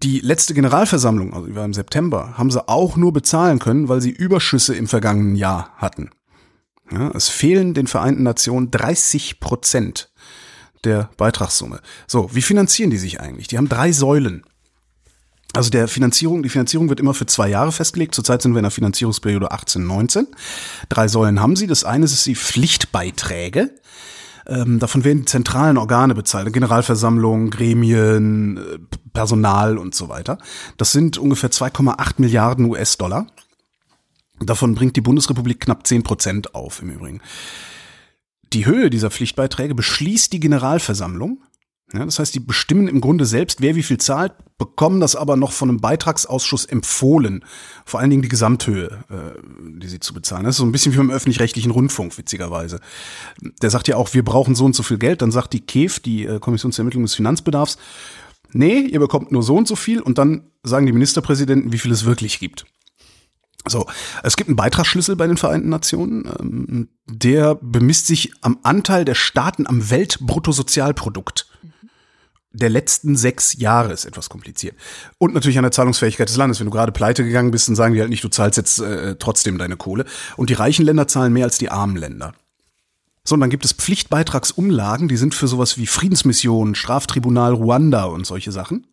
Die 0.02 0.20
letzte 0.20 0.52
Generalversammlung, 0.52 1.32
also 1.32 1.46
die 1.46 1.58
im 1.58 1.72
September, 1.72 2.36
haben 2.36 2.50
sie 2.50 2.68
auch 2.68 2.96
nur 2.96 3.14
bezahlen 3.14 3.58
können, 3.58 3.88
weil 3.88 4.02
sie 4.02 4.10
Überschüsse 4.10 4.74
im 4.74 4.88
vergangenen 4.88 5.36
Jahr 5.36 5.70
hatten. 5.76 6.10
Ja, 6.92 7.10
es 7.14 7.30
fehlen 7.30 7.72
den 7.72 7.86
Vereinten 7.86 8.22
Nationen 8.22 8.70
30 8.70 9.40
Prozent 9.40 10.10
der 10.84 11.08
Beitragssumme. 11.16 11.80
So, 12.06 12.28
wie 12.34 12.42
finanzieren 12.42 12.90
die 12.90 12.98
sich 12.98 13.20
eigentlich? 13.20 13.48
Die 13.48 13.56
haben 13.56 13.70
drei 13.70 13.90
Säulen. 13.90 14.44
Also 15.54 15.70
der 15.70 15.88
Finanzierung, 15.88 16.42
die 16.42 16.50
Finanzierung 16.50 16.90
wird 16.90 17.00
immer 17.00 17.14
für 17.14 17.24
zwei 17.24 17.48
Jahre 17.48 17.72
festgelegt. 17.72 18.14
Zurzeit 18.14 18.42
sind 18.42 18.52
wir 18.52 18.58
in 18.58 18.64
der 18.64 18.70
Finanzierungsperiode 18.70 19.50
18, 19.50 19.86
19. 19.86 20.26
Drei 20.90 21.08
Säulen 21.08 21.40
haben 21.40 21.56
sie. 21.56 21.66
Das 21.66 21.84
eine 21.84 22.04
ist 22.04 22.26
die 22.26 22.36
Pflichtbeiträge. 22.36 23.70
Ähm, 24.48 24.78
davon 24.78 25.04
werden 25.04 25.20
die 25.20 25.24
zentralen 25.24 25.76
Organe 25.76 26.14
bezahlt, 26.14 26.52
Generalversammlung, 26.52 27.50
Gremien, 27.50 28.56
äh, 28.56 28.78
Personal 29.12 29.78
und 29.78 29.94
so 29.94 30.08
weiter. 30.08 30.38
Das 30.76 30.92
sind 30.92 31.18
ungefähr 31.18 31.50
2,8 31.50 32.14
Milliarden 32.18 32.66
US-Dollar. 32.66 33.26
Davon 34.40 34.74
bringt 34.74 34.96
die 34.96 35.00
Bundesrepublik 35.00 35.60
knapp 35.60 35.86
10 35.86 36.02
Prozent 36.02 36.54
auf 36.54 36.82
im 36.82 36.90
Übrigen. 36.90 37.20
Die 38.52 38.66
Höhe 38.66 38.90
dieser 38.90 39.10
Pflichtbeiträge 39.10 39.74
beschließt 39.74 40.32
die 40.32 40.40
Generalversammlung. 40.40 41.42
Ja, 41.92 42.04
das 42.04 42.18
heißt, 42.18 42.34
die 42.34 42.40
bestimmen 42.40 42.88
im 42.88 43.00
Grunde 43.00 43.26
selbst, 43.26 43.60
wer 43.60 43.76
wie 43.76 43.84
viel 43.84 43.98
zahlt, 43.98 44.32
bekommen 44.58 45.00
das 45.00 45.14
aber 45.14 45.36
noch 45.36 45.52
von 45.52 45.68
einem 45.68 45.80
Beitragsausschuss 45.80 46.64
empfohlen. 46.64 47.44
Vor 47.84 48.00
allen 48.00 48.10
Dingen 48.10 48.22
die 48.22 48.28
Gesamthöhe, 48.28 49.04
äh, 49.08 49.40
die 49.78 49.86
sie 49.86 50.00
zu 50.00 50.12
bezahlen. 50.12 50.44
Das 50.44 50.56
ist 50.56 50.58
so 50.58 50.64
ein 50.64 50.72
bisschen 50.72 50.92
wie 50.92 50.96
beim 50.96 51.10
öffentlich-rechtlichen 51.10 51.70
Rundfunk, 51.70 52.18
witzigerweise. 52.18 52.80
Der 53.62 53.70
sagt 53.70 53.86
ja 53.86 53.96
auch, 53.96 54.14
wir 54.14 54.24
brauchen 54.24 54.56
so 54.56 54.64
und 54.64 54.74
so 54.74 54.82
viel 54.82 54.98
Geld. 54.98 55.22
Dann 55.22 55.30
sagt 55.30 55.52
die 55.52 55.60
KEF, 55.60 56.00
die 56.00 56.24
äh, 56.24 56.40
Kommission 56.40 56.72
zur 56.72 56.82
Ermittlung 56.82 57.04
des 57.04 57.14
Finanzbedarfs, 57.14 57.78
nee, 58.52 58.80
ihr 58.80 58.98
bekommt 58.98 59.30
nur 59.30 59.44
so 59.44 59.54
und 59.54 59.68
so 59.68 59.76
viel. 59.76 60.00
Und 60.00 60.18
dann 60.18 60.50
sagen 60.64 60.86
die 60.86 60.92
Ministerpräsidenten, 60.92 61.72
wie 61.72 61.78
viel 61.78 61.92
es 61.92 62.04
wirklich 62.04 62.40
gibt. 62.40 62.66
So, 63.68 63.86
es 64.22 64.36
gibt 64.36 64.48
einen 64.48 64.56
Beitragsschlüssel 64.56 65.16
bei 65.16 65.26
den 65.26 65.36
Vereinten 65.36 65.68
Nationen, 65.68 66.24
ähm, 66.40 66.88
der 67.06 67.54
bemisst 67.56 68.06
sich 68.06 68.32
am 68.40 68.58
Anteil 68.64 69.04
der 69.04 69.14
Staaten 69.14 69.66
am 69.66 69.90
Weltbruttosozialprodukt 69.90 71.48
der 72.56 72.70
letzten 72.70 73.16
sechs 73.16 73.58
Jahre 73.58 73.92
ist 73.92 74.04
etwas 74.04 74.28
kompliziert. 74.28 74.74
Und 75.18 75.34
natürlich 75.34 75.58
an 75.58 75.64
der 75.64 75.72
Zahlungsfähigkeit 75.72 76.28
des 76.28 76.36
Landes. 76.36 76.58
Wenn 76.58 76.66
du 76.66 76.72
gerade 76.72 76.92
pleite 76.92 77.24
gegangen 77.24 77.50
bist, 77.50 77.68
dann 77.68 77.76
sagen 77.76 77.94
die 77.94 78.00
halt 78.00 78.10
nicht, 78.10 78.24
du 78.24 78.28
zahlst 78.28 78.56
jetzt 78.56 78.80
äh, 78.80 79.16
trotzdem 79.16 79.58
deine 79.58 79.76
Kohle. 79.76 80.04
Und 80.36 80.50
die 80.50 80.54
reichen 80.54 80.84
Länder 80.84 81.06
zahlen 81.06 81.32
mehr 81.32 81.44
als 81.44 81.58
die 81.58 81.70
armen 81.70 81.96
Länder. 81.96 82.34
So, 83.24 83.34
und 83.34 83.40
dann 83.40 83.50
gibt 83.50 83.64
es 83.64 83.72
Pflichtbeitragsumlagen, 83.72 85.08
die 85.08 85.16
sind 85.16 85.34
für 85.34 85.48
sowas 85.48 85.78
wie 85.78 85.86
Friedensmissionen, 85.86 86.76
Straftribunal 86.76 87.54
Ruanda 87.54 88.04
und 88.04 88.24
solche 88.24 88.52
Sachen. 88.52 88.86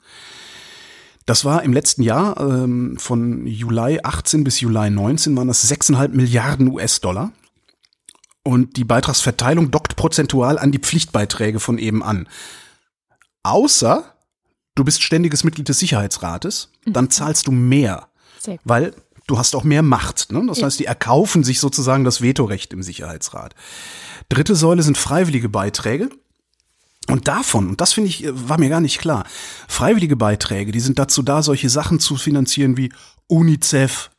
Das 1.26 1.46
war 1.46 1.64
im 1.64 1.72
letzten 1.72 2.02
Jahr, 2.02 2.40
ähm, 2.40 2.98
von 2.98 3.46
Juli 3.46 4.00
18 4.04 4.44
bis 4.44 4.60
Juli 4.60 4.90
19 4.90 5.38
waren 5.38 5.48
das 5.48 5.70
6,5 5.70 6.10
Milliarden 6.10 6.68
US-Dollar. 6.68 7.32
Und 8.44 8.76
die 8.76 8.84
Beitragsverteilung 8.84 9.72
dockt 9.72 9.96
prozentual 9.96 10.60
an 10.60 10.72
die 10.72 10.80
Pflichtbeiträge 10.80 11.62
von 11.62 11.78
eben 11.78 12.04
an. 12.04 12.28
Außer 13.44 14.06
du 14.76 14.84
bist 14.84 15.04
ständiges 15.04 15.44
Mitglied 15.44 15.70
des 15.70 15.80
Sicherheitsrates, 15.80 16.70
dann 16.86 17.10
zahlst 17.12 17.48
du 17.48 17.52
mehr, 17.52 18.08
weil 18.64 18.94
du 19.28 19.38
hast 19.38 19.56
auch 19.56 19.64
mehr 19.64 19.84
Macht. 19.84 20.32
Ne? 20.32 20.44
Das 20.48 20.60
Ja. 20.60 20.66
heißt, 20.66 20.80
die 20.80 20.86
erkaufen 20.86 21.44
sich 21.44 21.60
sozusagen 21.60 22.04
das 22.04 22.22
Vetorecht 22.22 22.74
im 22.74 22.82
Sicherheitsrat. 22.84 23.54
Dritte 24.30 24.56
Säule 24.56 24.82
sind 24.84 24.98
freiwillige 24.98 25.50
Beiträge. 25.50 26.10
Und 27.10 27.28
davon, 27.28 27.68
und 27.68 27.82
das 27.82 27.92
finde 27.94 28.10
ich, 28.10 28.26
war 28.32 28.58
mir 28.58 28.70
gar 28.70 28.80
nicht 28.80 28.98
klar, 29.00 29.26
freiwillige 29.68 30.16
Beiträge, 30.16 30.72
die 30.72 30.80
sind 30.80 30.98
dazu 31.00 31.22
da, 31.22 31.44
solche 31.44 31.70
Sachen 31.70 32.00
zu 32.00 32.16
finanzieren 32.16 32.78
wie 32.78 32.94
UNICEF, 33.28 34.10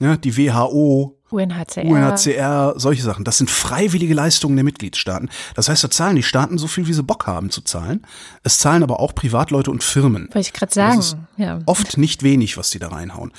ja, 0.00 0.16
die 0.16 0.36
WHO, 0.36 1.16
UNHCR. 1.30 1.84
UNHCR, 1.84 2.74
solche 2.76 3.02
Sachen. 3.02 3.24
Das 3.24 3.38
sind 3.38 3.50
freiwillige 3.50 4.14
Leistungen 4.14 4.56
der 4.56 4.64
Mitgliedstaaten. 4.64 5.30
Das 5.54 5.68
heißt, 5.68 5.84
da 5.84 5.90
zahlen 5.90 6.16
die 6.16 6.22
Staaten 6.22 6.58
so 6.58 6.66
viel, 6.66 6.88
wie 6.88 6.92
sie 6.92 7.04
Bock 7.04 7.26
haben 7.26 7.50
zu 7.50 7.60
zahlen. 7.60 8.04
Es 8.42 8.58
zahlen 8.58 8.82
aber 8.82 8.98
auch 8.98 9.14
Privatleute 9.14 9.70
und 9.70 9.84
Firmen. 9.84 10.24
Wollte 10.32 10.40
ich 10.40 10.52
gerade 10.52 10.74
sagen. 10.74 11.28
Ja. 11.36 11.60
Oft 11.66 11.98
nicht 11.98 12.22
wenig, 12.24 12.56
was 12.56 12.70
die 12.70 12.80
da 12.80 12.88
reinhauen. 12.88 13.32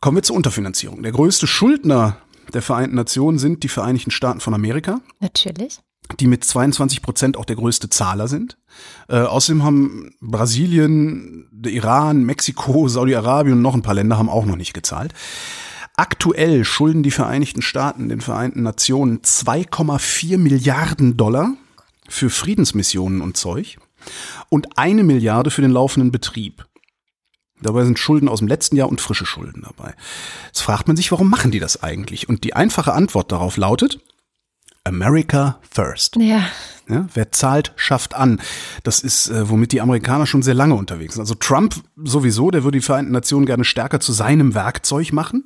Kommen 0.00 0.16
wir 0.16 0.22
zur 0.22 0.36
Unterfinanzierung. 0.36 1.02
Der 1.02 1.12
größte 1.12 1.46
Schuldner 1.46 2.16
der 2.54 2.62
Vereinten 2.62 2.96
Nationen 2.96 3.38
sind 3.38 3.62
die 3.62 3.68
Vereinigten 3.68 4.10
Staaten 4.10 4.40
von 4.40 4.54
Amerika, 4.54 5.00
Natürlich. 5.20 5.78
Die 6.20 6.26
mit 6.26 6.44
22 6.44 7.02
Prozent 7.02 7.36
auch 7.36 7.44
der 7.44 7.56
größte 7.56 7.88
Zahler 7.88 8.28
sind. 8.28 8.58
Äh, 9.08 9.20
außerdem 9.20 9.62
haben 9.62 10.14
Brasilien, 10.20 11.48
der 11.50 11.72
Iran, 11.72 12.24
Mexiko, 12.24 12.86
Saudi-Arabien 12.88 13.56
und 13.56 13.62
noch 13.62 13.74
ein 13.74 13.82
paar 13.82 13.94
Länder 13.94 14.18
haben 14.18 14.28
auch 14.28 14.44
noch 14.44 14.56
nicht 14.56 14.74
gezahlt. 14.74 15.14
Aktuell 15.96 16.64
schulden 16.64 17.02
die 17.02 17.10
Vereinigten 17.10 17.62
Staaten 17.62 18.08
den 18.08 18.20
Vereinten 18.20 18.62
Nationen 18.62 19.20
2,4 19.20 20.38
Milliarden 20.38 21.16
Dollar 21.16 21.54
für 22.08 22.30
Friedensmissionen 22.30 23.20
und 23.20 23.36
Zeug 23.36 23.78
und 24.48 24.78
eine 24.78 25.04
Milliarde 25.04 25.50
für 25.50 25.62
den 25.62 25.70
laufenden 25.70 26.10
Betrieb. 26.10 26.66
Dabei 27.60 27.84
sind 27.84 27.98
Schulden 27.98 28.28
aus 28.28 28.40
dem 28.40 28.48
letzten 28.48 28.76
Jahr 28.76 28.88
und 28.88 29.00
frische 29.00 29.26
Schulden 29.26 29.62
dabei. 29.62 29.94
Jetzt 30.46 30.62
fragt 30.62 30.88
man 30.88 30.96
sich, 30.96 31.12
warum 31.12 31.30
machen 31.30 31.52
die 31.52 31.60
das 31.60 31.82
eigentlich? 31.82 32.28
Und 32.28 32.42
die 32.42 32.54
einfache 32.54 32.92
Antwort 32.92 33.30
darauf 33.30 33.56
lautet, 33.56 34.00
America 34.84 35.58
first. 35.70 36.16
Ja. 36.16 36.44
Ja, 36.88 37.06
wer 37.14 37.30
zahlt, 37.30 37.72
schafft 37.76 38.14
an. 38.14 38.40
Das 38.82 39.00
ist, 39.00 39.28
äh, 39.28 39.48
womit 39.48 39.72
die 39.72 39.80
Amerikaner 39.80 40.26
schon 40.26 40.42
sehr 40.42 40.54
lange 40.54 40.74
unterwegs 40.74 41.14
sind. 41.14 41.22
Also 41.22 41.34
Trump 41.34 41.76
sowieso, 41.96 42.50
der 42.50 42.64
würde 42.64 42.78
die 42.78 42.84
Vereinten 42.84 43.12
Nationen 43.12 43.46
gerne 43.46 43.64
stärker 43.64 44.00
zu 44.00 44.12
seinem 44.12 44.54
Werkzeug 44.54 45.12
machen. 45.12 45.44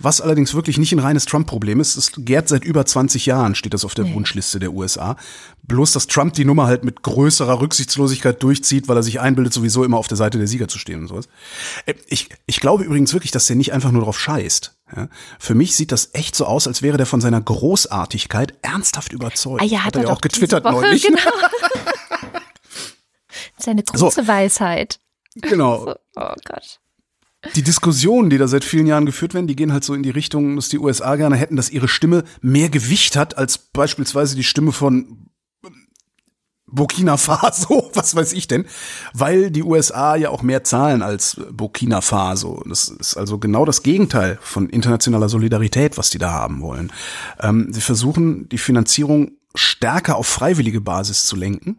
Was 0.00 0.20
allerdings 0.20 0.54
wirklich 0.54 0.78
nicht 0.78 0.92
ein 0.92 1.00
reines 1.00 1.24
Trump-Problem 1.24 1.80
ist, 1.80 1.96
es 1.96 2.12
gärt 2.18 2.48
seit 2.48 2.64
über 2.64 2.86
20 2.86 3.26
Jahren, 3.26 3.56
steht 3.56 3.74
das 3.74 3.84
auf 3.84 3.94
der 3.94 4.12
Wunschliste 4.14 4.60
der 4.60 4.72
USA. 4.72 5.16
Bloß, 5.64 5.90
dass 5.92 6.06
Trump 6.06 6.34
die 6.34 6.44
Nummer 6.44 6.66
halt 6.66 6.84
mit 6.84 7.02
größerer 7.02 7.60
Rücksichtslosigkeit 7.60 8.40
durchzieht, 8.40 8.86
weil 8.86 8.96
er 8.96 9.02
sich 9.02 9.18
einbildet, 9.18 9.52
sowieso 9.52 9.82
immer 9.82 9.96
auf 9.96 10.06
der 10.06 10.16
Seite 10.16 10.38
der 10.38 10.46
Sieger 10.46 10.68
zu 10.68 10.78
stehen 10.78 11.00
und 11.00 11.08
sowas. 11.08 11.28
Äh, 11.86 11.94
Ich, 12.06 12.28
ich 12.46 12.60
glaube 12.60 12.84
übrigens 12.84 13.12
wirklich, 13.12 13.32
dass 13.32 13.46
der 13.46 13.56
nicht 13.56 13.72
einfach 13.72 13.90
nur 13.90 14.02
drauf 14.02 14.20
scheißt. 14.20 14.77
Ja? 14.94 15.08
Für 15.38 15.54
mich 15.54 15.76
sieht 15.76 15.92
das 15.92 16.14
echt 16.14 16.34
so 16.34 16.46
aus, 16.46 16.66
als 16.66 16.82
wäre 16.82 16.96
der 16.96 17.06
von 17.06 17.20
seiner 17.20 17.40
Großartigkeit 17.40 18.54
ernsthaft 18.62 19.12
überzeugt. 19.12 19.62
Ah 19.62 19.64
ja, 19.64 19.84
hat, 19.84 19.96
er, 19.96 20.02
ja 20.02 20.08
doch 20.08 20.16
auch 20.16 20.20
getwittert 20.20 20.64
Woche, 20.64 20.72
neulich. 20.72 21.02
Genau. 21.02 21.20
Seine 23.58 23.82
große 23.82 24.26
Weisheit. 24.26 25.00
Genau. 25.34 25.94
Oh 26.16 26.34
Gott. 26.44 26.80
Die 27.54 27.62
Diskussionen, 27.62 28.30
die 28.30 28.38
da 28.38 28.48
seit 28.48 28.64
vielen 28.64 28.86
Jahren 28.86 29.06
geführt 29.06 29.34
werden, 29.34 29.46
die 29.46 29.54
gehen 29.54 29.72
halt 29.72 29.84
so 29.84 29.94
in 29.94 30.02
die 30.02 30.10
Richtung, 30.10 30.56
dass 30.56 30.68
die 30.68 30.78
USA 30.78 31.14
gerne 31.16 31.36
hätten, 31.36 31.56
dass 31.56 31.70
ihre 31.70 31.86
Stimme 31.86 32.24
mehr 32.40 32.68
Gewicht 32.68 33.16
hat 33.16 33.38
als 33.38 33.58
beispielsweise 33.58 34.34
die 34.34 34.44
Stimme 34.44 34.72
von 34.72 35.28
Burkina 36.70 37.16
Faso, 37.16 37.90
was 37.94 38.14
weiß 38.14 38.32
ich 38.32 38.48
denn, 38.48 38.66
weil 39.12 39.50
die 39.50 39.62
USA 39.62 40.16
ja 40.16 40.30
auch 40.30 40.42
mehr 40.42 40.64
zahlen 40.64 41.02
als 41.02 41.40
Burkina 41.50 42.00
Faso. 42.00 42.62
Das 42.68 42.88
ist 42.88 43.16
also 43.16 43.38
genau 43.38 43.64
das 43.64 43.82
Gegenteil 43.82 44.38
von 44.40 44.68
internationaler 44.68 45.28
Solidarität, 45.28 45.98
was 45.98 46.10
die 46.10 46.18
da 46.18 46.32
haben 46.32 46.60
wollen. 46.60 46.92
Ähm, 47.40 47.72
sie 47.72 47.80
versuchen 47.80 48.48
die 48.48 48.58
Finanzierung 48.58 49.32
stärker 49.54 50.16
auf 50.16 50.26
freiwillige 50.26 50.80
Basis 50.80 51.26
zu 51.26 51.36
lenken 51.36 51.78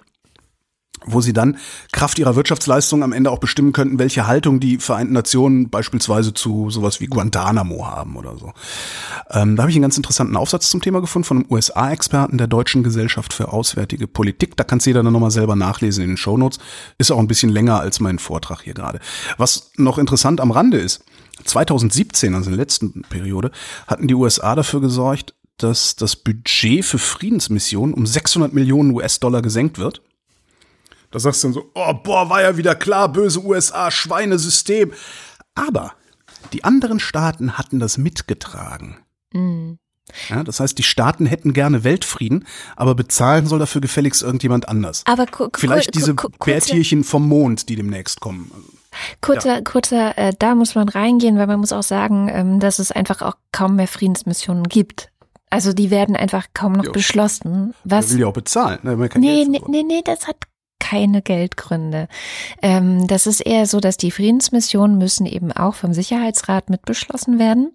wo 1.05 1.21
sie 1.21 1.33
dann 1.33 1.57
Kraft 1.91 2.19
ihrer 2.19 2.35
Wirtschaftsleistung 2.35 3.03
am 3.03 3.13
Ende 3.13 3.31
auch 3.31 3.39
bestimmen 3.39 3.73
könnten, 3.73 3.99
welche 3.99 4.27
Haltung 4.27 4.59
die 4.59 4.77
Vereinten 4.77 5.13
Nationen 5.13 5.69
beispielsweise 5.69 6.33
zu 6.33 6.69
sowas 6.69 6.99
wie 6.99 7.07
Guantanamo 7.07 7.87
haben 7.87 8.15
oder 8.15 8.37
so. 8.37 8.53
Ähm, 9.31 9.55
da 9.55 9.63
habe 9.63 9.71
ich 9.71 9.75
einen 9.75 9.83
ganz 9.83 9.97
interessanten 9.97 10.35
Aufsatz 10.35 10.69
zum 10.69 10.81
Thema 10.81 11.01
gefunden 11.01 11.25
von 11.25 11.37
einem 11.37 11.47
USA-Experten 11.49 12.37
der 12.37 12.47
Deutschen 12.47 12.83
Gesellschaft 12.83 13.33
für 13.33 13.51
Auswärtige 13.53 14.07
Politik. 14.07 14.57
Da 14.57 14.63
kannst 14.63 14.85
du 14.85 14.91
jeder 14.91 15.03
dann 15.03 15.13
nochmal 15.13 15.31
selber 15.31 15.55
nachlesen 15.55 16.03
in 16.03 16.11
den 16.11 16.17
Shownotes. 16.17 16.59
Ist 16.97 17.11
auch 17.11 17.19
ein 17.19 17.27
bisschen 17.27 17.49
länger 17.49 17.79
als 17.79 17.99
mein 17.99 18.19
Vortrag 18.19 18.61
hier 18.61 18.73
gerade. 18.73 18.99
Was 19.37 19.71
noch 19.77 19.97
interessant 19.97 20.41
am 20.41 20.51
Rande 20.51 20.77
ist, 20.77 21.03
2017, 21.45 22.35
also 22.35 22.49
in 22.49 22.57
der 22.57 22.63
letzten 22.63 23.03
Periode, 23.03 23.51
hatten 23.87 24.07
die 24.07 24.15
USA 24.15 24.55
dafür 24.55 24.81
gesorgt, 24.81 25.33
dass 25.57 25.95
das 25.95 26.15
Budget 26.15 26.85
für 26.85 26.99
Friedensmissionen 26.99 27.93
um 27.93 28.05
600 28.05 28.53
Millionen 28.53 28.91
US-Dollar 28.91 29.41
gesenkt 29.41 29.77
wird. 29.77 30.01
Da 31.11 31.19
sagst 31.19 31.43
du 31.43 31.47
dann 31.47 31.53
so, 31.53 31.71
oh, 31.73 31.93
boah, 31.93 32.29
war 32.29 32.41
ja 32.41 32.57
wieder 32.57 32.75
klar, 32.75 33.11
böse 33.11 33.43
USA, 33.43 33.89
Schweinesystem. 33.91 34.93
Aber 35.55 35.93
die 36.53 36.63
anderen 36.63 36.99
Staaten 36.99 37.57
hatten 37.57 37.79
das 37.79 37.97
mitgetragen. 37.97 38.97
Mhm. 39.33 39.79
Ja, 40.29 40.43
das 40.43 40.59
heißt, 40.59 40.77
die 40.77 40.83
Staaten 40.83 41.25
hätten 41.25 41.53
gerne 41.53 41.83
Weltfrieden, 41.83 42.45
aber 42.75 42.95
bezahlen 42.95 43.45
soll 43.45 43.59
dafür 43.59 43.81
gefälligst 43.81 44.23
irgendjemand 44.23 44.67
anders. 44.67 45.03
Aber 45.05 45.27
vielleicht 45.55 45.93
diese 45.93 46.15
Bärtierchen 46.15 47.03
vom 47.03 47.27
Mond, 47.27 47.69
die 47.69 47.75
demnächst 47.75 48.19
kommen. 48.19 48.51
Kurzer, 49.21 49.55
ja. 49.55 49.61
kurzer, 49.61 50.17
äh, 50.17 50.33
da 50.37 50.55
muss 50.55 50.73
man 50.73 50.89
reingehen, 50.89 51.37
weil 51.37 51.45
man 51.45 51.59
muss 51.59 51.71
auch 51.71 51.83
sagen, 51.83 52.27
ähm, 52.31 52.59
dass 52.59 52.79
es 52.79 52.91
einfach 52.91 53.21
auch 53.21 53.35
kaum 53.51 53.75
mehr 53.75 53.87
Friedensmissionen 53.87 54.63
gibt. 54.63 55.11
Also 55.51 55.73
die 55.73 55.91
werden 55.91 56.15
einfach 56.15 56.47
kaum 56.53 56.73
noch 56.73 56.85
jo. 56.85 56.91
beschlossen. 56.91 57.73
Was? 57.83 58.07
Der 58.07 58.15
will 58.15 58.21
ja 58.21 58.27
auch 58.27 58.33
bezahlen. 58.33 58.79
Ne? 58.83 58.95
Nee, 59.15 59.45
nee, 59.45 59.61
nee, 59.67 59.83
nee, 59.83 60.01
das 60.03 60.27
hat 60.27 60.37
keine 60.79 61.21
Geldgründe. 61.21 62.07
Ähm, 62.61 63.07
das 63.07 63.27
ist 63.27 63.41
eher 63.41 63.65
so, 63.65 63.79
dass 63.79 63.97
die 63.97 64.11
Friedensmissionen 64.11 64.97
müssen 64.97 65.25
eben 65.25 65.51
auch 65.51 65.75
vom 65.75 65.93
Sicherheitsrat 65.93 66.69
mit 66.69 66.83
beschlossen 66.83 67.39
werden. 67.39 67.71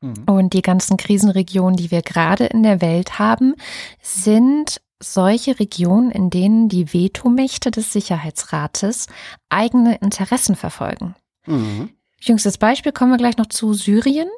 Mhm. 0.00 0.24
Und 0.26 0.52
die 0.52 0.62
ganzen 0.62 0.96
Krisenregionen, 0.96 1.76
die 1.76 1.90
wir 1.90 2.02
gerade 2.02 2.46
in 2.46 2.62
der 2.62 2.80
Welt 2.80 3.18
haben, 3.18 3.54
sind 4.02 4.80
solche 5.00 5.58
Regionen, 5.58 6.10
in 6.10 6.30
denen 6.30 6.68
die 6.68 6.92
Vetomächte 6.92 7.70
des 7.70 7.92
Sicherheitsrates 7.92 9.06
eigene 9.48 9.96
Interessen 9.96 10.56
verfolgen. 10.56 11.14
Mhm. 11.46 11.90
Jüngstes 12.20 12.58
Beispiel 12.58 12.92
kommen 12.92 13.12
wir 13.12 13.18
gleich 13.18 13.36
noch 13.36 13.46
zu 13.46 13.74
Syrien 13.74 14.28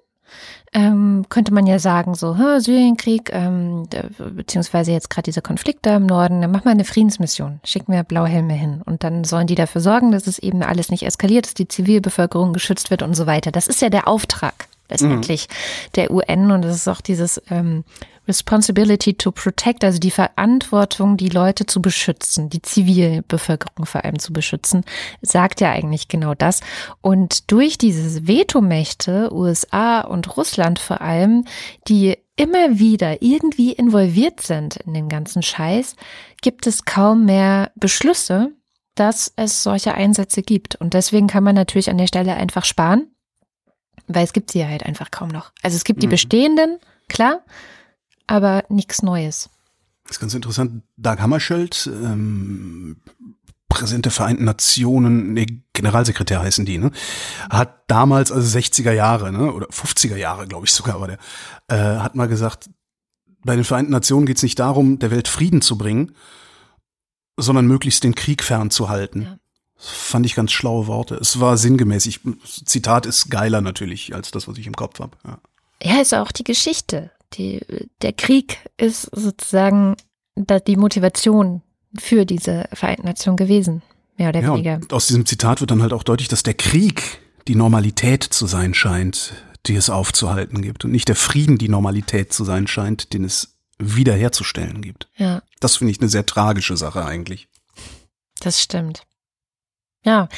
ähm, 0.73 1.25
könnte 1.29 1.53
man 1.53 1.67
ja 1.67 1.79
sagen, 1.79 2.15
so, 2.15 2.35
Syrienkrieg, 2.59 3.31
ähm, 3.33 3.89
beziehungsweise 4.35 4.93
jetzt 4.93 5.11
gerade 5.11 5.25
dieser 5.25 5.41
Konflikt 5.41 5.87
da 5.87 5.97
im 5.97 6.07
Norden, 6.07 6.43
dann 6.43 6.51
machen 6.51 6.65
wir 6.65 6.73
eine 6.73 6.85
Friedensmission, 6.85 7.61
schicken 7.65 7.93
wir 7.93 8.03
Blauhelme 8.03 8.55
hin 8.55 8.83
und 8.85 9.05
dann 9.05 9.25
sollen 9.25 9.47
die 9.47 9.55
dafür 9.55 9.81
sorgen, 9.81 10.13
dass 10.13 10.27
es 10.27 10.39
eben 10.39 10.63
alles 10.63 10.91
nicht 10.91 11.05
eskaliert, 11.05 11.47
dass 11.47 11.55
die 11.55 11.69
Zivilbevölkerung 11.69 12.53
geschützt 12.53 12.91
wird 12.91 13.03
und 13.03 13.15
so 13.15 13.27
weiter. 13.27 13.51
Das 13.51 13.67
ist 13.67 13.81
ja 13.81 13.89
der 13.89 14.09
Auftrag 14.09 14.69
letztendlich 14.91 15.49
mhm. 15.49 15.93
der 15.97 16.11
UN 16.11 16.51
und 16.51 16.63
das 16.63 16.75
ist 16.75 16.89
auch 16.89 17.01
dieses 17.01 17.41
ähm, 17.51 17.85
Responsibility 18.29 19.15
to 19.15 19.33
Protect, 19.33 19.83
also 19.83 19.99
die 19.99 20.11
Verantwortung, 20.11 21.17
die 21.17 21.31
Leute 21.31 21.67
zu 21.67 21.81
beschützen, 21.81 22.51
die 22.51 22.63
Zivilbevölkerung 22.63 23.87
vor 23.87 24.05
allem 24.05 24.19
zu 24.19 24.33
beschützen, 24.33 24.85
sagt 25.23 25.61
ja 25.61 25.73
eigentlich 25.73 26.09
genau 26.09 26.35
das. 26.35 26.61
Und 27.01 27.51
durch 27.51 27.79
diese 27.79 28.29
Vetomächte, 28.29 29.33
USA 29.33 30.03
und 30.03 30.37
Russland 30.37 30.79
vor 30.79 31.01
allem, 31.01 31.45
die 31.89 32.17
immer 32.37 32.79
wieder 32.79 33.23
irgendwie 33.23 33.73
involviert 33.73 34.41
sind 34.41 34.77
in 34.77 34.95
den 34.95 35.09
ganzen 35.09 35.43
Scheiß, 35.43 35.97
gibt 36.41 36.67
es 36.67 36.85
kaum 36.85 37.25
mehr 37.25 37.73
Beschlüsse, 37.75 38.53
dass 38.95 39.33
es 39.37 39.63
solche 39.63 39.95
Einsätze 39.95 40.43
gibt. 40.43 40.77
Und 40.77 40.95
deswegen 40.95 41.27
kann 41.27 41.45
man 41.45 41.55
natürlich 41.55 41.91
an 41.91 41.99
der 41.99 42.07
Stelle 42.07 42.35
einfach 42.35 42.65
sparen, 42.65 43.09
weil 44.07 44.25
es 44.25 44.33
gibt 44.33 44.51
sie 44.51 44.67
halt 44.67 44.85
einfach 44.85 45.11
kaum 45.11 45.29
noch. 45.29 45.53
Also 45.63 45.77
es 45.77 45.85
gibt 45.85 46.03
die 46.03 46.07
mhm. 46.07 46.13
bestehenden, 46.13 46.79
klar, 47.09 47.43
aber 48.29 48.65
nichts 48.69 49.03
Neues. 49.03 49.51
Das 50.05 50.17
ist 50.17 50.21
ganz 50.21 50.35
interessant. 50.35 50.83
Dag 50.97 51.21
Hammarskjöld, 51.21 51.91
ähm, 51.93 52.97
Präsident 53.69 54.07
der 54.07 54.13
Vereinten 54.13 54.45
Nationen, 54.45 55.35
nee, 55.35 55.47
Generalsekretär 55.75 56.41
heißen 56.41 56.65
die, 56.65 56.79
ne? 56.79 56.91
Hat 57.51 57.83
damals, 57.89 58.33
also 58.33 58.59
60er 58.59 58.93
Jahre, 58.93 59.33
ne, 59.33 59.53
oder 59.53 59.67
50er 59.69 60.17
Jahre, 60.17 60.47
glaube 60.47 60.67
ich 60.67 60.73
sogar, 60.73 61.01
war 61.01 61.09
der, 61.09 61.19
äh, 61.69 62.01
hat 62.01 62.15
mal 62.15 62.29
gesagt, 62.29 62.71
bei 63.45 63.55
den 63.55 63.65
Vereinten 63.65 63.93
Nationen 63.93 64.27
geht 64.27 64.39
es 64.39 64.43
nicht 64.43 64.59
darum, 64.59 64.99
der 64.99 65.11
Welt 65.11 65.29
Frieden 65.29 65.61
zu 65.61 65.77
bringen, 65.77 66.13
sondern 67.37 67.67
möglichst 67.67 68.05
den 68.05 68.15
Krieg 68.15 68.43
fernzuhalten. 68.43 69.23
Ja. 69.23 69.39
fand 69.77 70.27
ich 70.27 70.35
ganz 70.35 70.51
schlaue 70.51 70.87
Worte. 70.87 71.15
Es 71.17 71.39
war 71.39 71.57
sinngemäß. 71.57 72.07
Ich, 72.07 72.21
Zitat 72.65 73.07
ist 73.07 73.31
geiler 73.31 73.61
natürlich 73.61 74.15
als 74.15 74.33
das, 74.33 74.49
was 74.49 74.59
ich 74.59 74.67
im 74.67 74.75
Kopf 74.75 74.99
habe. 74.99 75.17
Ja. 75.25 75.39
ja, 75.83 76.01
ist 76.01 76.15
auch 76.15 76.33
die 76.33 76.43
Geschichte 76.45 77.13
die, 77.35 77.61
der 78.03 78.13
Krieg 78.13 78.59
ist 78.77 79.03
sozusagen 79.15 79.97
die 80.37 80.77
Motivation 80.77 81.63
für 81.99 82.25
diese 82.25 82.69
Vereinten 82.73 83.07
Nationen 83.07 83.37
gewesen, 83.37 83.83
mehr 84.17 84.29
oder 84.29 84.41
ja, 84.41 84.53
weniger. 84.53 84.81
aus 84.91 85.07
diesem 85.07 85.27
Zitat 85.27 85.61
wird 85.61 85.71
dann 85.71 85.83
halt 85.83 85.93
auch 85.93 86.03
deutlich, 86.03 86.29
dass 86.29 86.43
der 86.43 86.55
Krieg 86.55 87.21
die 87.49 87.55
Normalität 87.55 88.23
zu 88.23 88.47
sein 88.47 88.75
scheint, 88.75 89.33
die 89.67 89.75
es 89.75 89.91
aufzuhalten 89.91 90.63
gibt 90.63 90.85
und 90.85 90.93
nicht 90.93 91.09
der 91.09 91.17
Frieden 91.17 91.59
die 91.59 91.69
Normalität 91.69 92.33
zu 92.33 92.45
sein 92.45 92.67
scheint, 92.67 93.13
den 93.13 93.25
es 93.25 93.59
wiederherzustellen 93.79 94.83
gibt. 94.83 95.09
Ja. 95.17 95.43
Das 95.61 95.77
finde 95.77 95.93
ich 95.93 96.01
eine 96.01 96.09
sehr 96.09 96.27
tragische 96.27 96.77
Sache 96.77 97.05
eigentlich. 97.05 97.49
Das 98.41 98.61
stimmt. 98.61 99.03
Ja, 100.05 100.29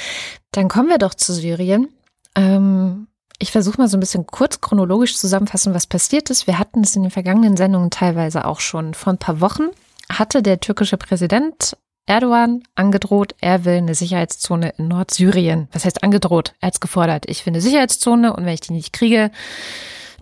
dann 0.52 0.68
kommen 0.68 0.88
wir 0.88 0.98
doch 0.98 1.14
zu 1.14 1.32
Syrien. 1.32 1.88
Ähm, 2.34 3.08
ich 3.40 3.50
versuche 3.50 3.78
mal 3.78 3.88
so 3.88 3.96
ein 3.96 4.00
bisschen 4.00 4.26
kurz 4.26 4.60
chronologisch 4.60 5.16
zusammenfassen, 5.16 5.74
was 5.74 5.86
passiert 5.86 6.30
ist. 6.30 6.46
Wir 6.46 6.58
hatten 6.58 6.82
es 6.82 6.94
in 6.94 7.02
den 7.02 7.10
vergangenen 7.10 7.56
Sendungen 7.56 7.90
teilweise 7.90 8.44
auch 8.44 8.60
schon. 8.60 8.94
Vor 8.94 9.14
ein 9.14 9.18
paar 9.18 9.40
Wochen 9.40 9.68
hatte 10.10 10.42
der 10.42 10.60
türkische 10.60 10.98
Präsident 10.98 11.76
Erdogan 12.06 12.62
angedroht, 12.74 13.34
er 13.40 13.64
will 13.64 13.76
eine 13.76 13.94
Sicherheitszone 13.94 14.74
in 14.76 14.88
Nordsyrien. 14.88 15.68
Was 15.72 15.84
heißt 15.84 16.02
angedroht? 16.02 16.54
Er 16.60 16.66
hat 16.66 16.74
es 16.74 16.80
gefordert. 16.80 17.24
Ich 17.28 17.46
will 17.46 17.52
eine 17.52 17.60
Sicherheitszone 17.60 18.34
und 18.34 18.44
wenn 18.44 18.54
ich 18.54 18.60
die 18.60 18.72
nicht 18.72 18.92
kriege, 18.92 19.30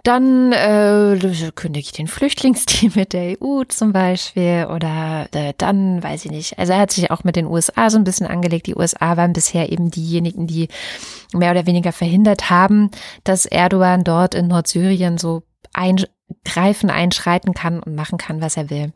dann 0.03 0.53
äh, 0.53 1.19
kündige 1.55 1.85
ich 1.85 1.93
den 1.93 2.07
Flüchtlingsdeal 2.07 2.93
mit 2.95 3.13
der 3.13 3.41
EU 3.41 3.65
zum 3.65 3.93
Beispiel 3.93 4.67
oder 4.75 5.29
äh, 5.33 5.55
dann 5.59 6.03
weiß 6.03 6.25
ich 6.25 6.31
nicht. 6.31 6.59
Also 6.59 6.73
er 6.73 6.81
hat 6.81 6.93
sich 6.93 7.11
auch 7.11 7.25
mit 7.25 7.37
den 7.37 7.47
USA 7.47 7.91
so 7.91 7.99
ein 7.99 8.05
bisschen 8.05 8.27
angelegt. 8.27 8.67
Die 8.67 8.77
USA 8.77 9.17
waren 9.17 9.33
bisher 9.33 9.71
eben 9.73 9.91
diejenigen, 9.91 10.47
die 10.47 10.69
mehr 11.33 11.51
oder 11.51 11.67
weniger 11.67 11.93
verhindert 11.93 12.51
haben, 12.51 12.91
dass 13.25 13.47
Erdogan 13.47 14.05
dort 14.05 14.35
in 14.35 14.49
Nordsyrien 14.49 15.19
so 15.19 15.43
eingreifen, 15.73 16.91
einschreiten 16.91 17.55
kann 17.55 17.81
und 17.81 17.95
machen 17.95 18.19
kann, 18.19 18.41
was 18.41 18.57
er 18.57 18.71
will. 18.71 18.93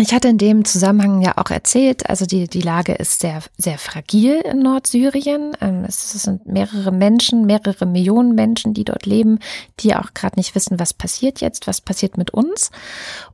Ich 0.00 0.14
hatte 0.14 0.28
in 0.28 0.38
dem 0.38 0.64
Zusammenhang 0.64 1.22
ja 1.22 1.32
auch 1.38 1.50
erzählt, 1.50 2.08
also 2.08 2.24
die, 2.24 2.46
die 2.46 2.60
Lage 2.60 2.92
ist 2.92 3.18
sehr, 3.18 3.40
sehr 3.56 3.78
fragil 3.78 4.36
in 4.36 4.60
Nordsyrien. 4.60 5.56
Ähm, 5.60 5.84
es 5.88 6.12
sind 6.12 6.46
mehrere 6.46 6.92
Menschen, 6.92 7.46
mehrere 7.46 7.84
Millionen 7.84 8.36
Menschen, 8.36 8.74
die 8.74 8.84
dort 8.84 9.06
leben, 9.06 9.40
die 9.80 9.96
auch 9.96 10.14
gerade 10.14 10.38
nicht 10.38 10.54
wissen, 10.54 10.78
was 10.78 10.94
passiert 10.94 11.40
jetzt, 11.40 11.66
was 11.66 11.80
passiert 11.80 12.16
mit 12.16 12.30
uns. 12.30 12.70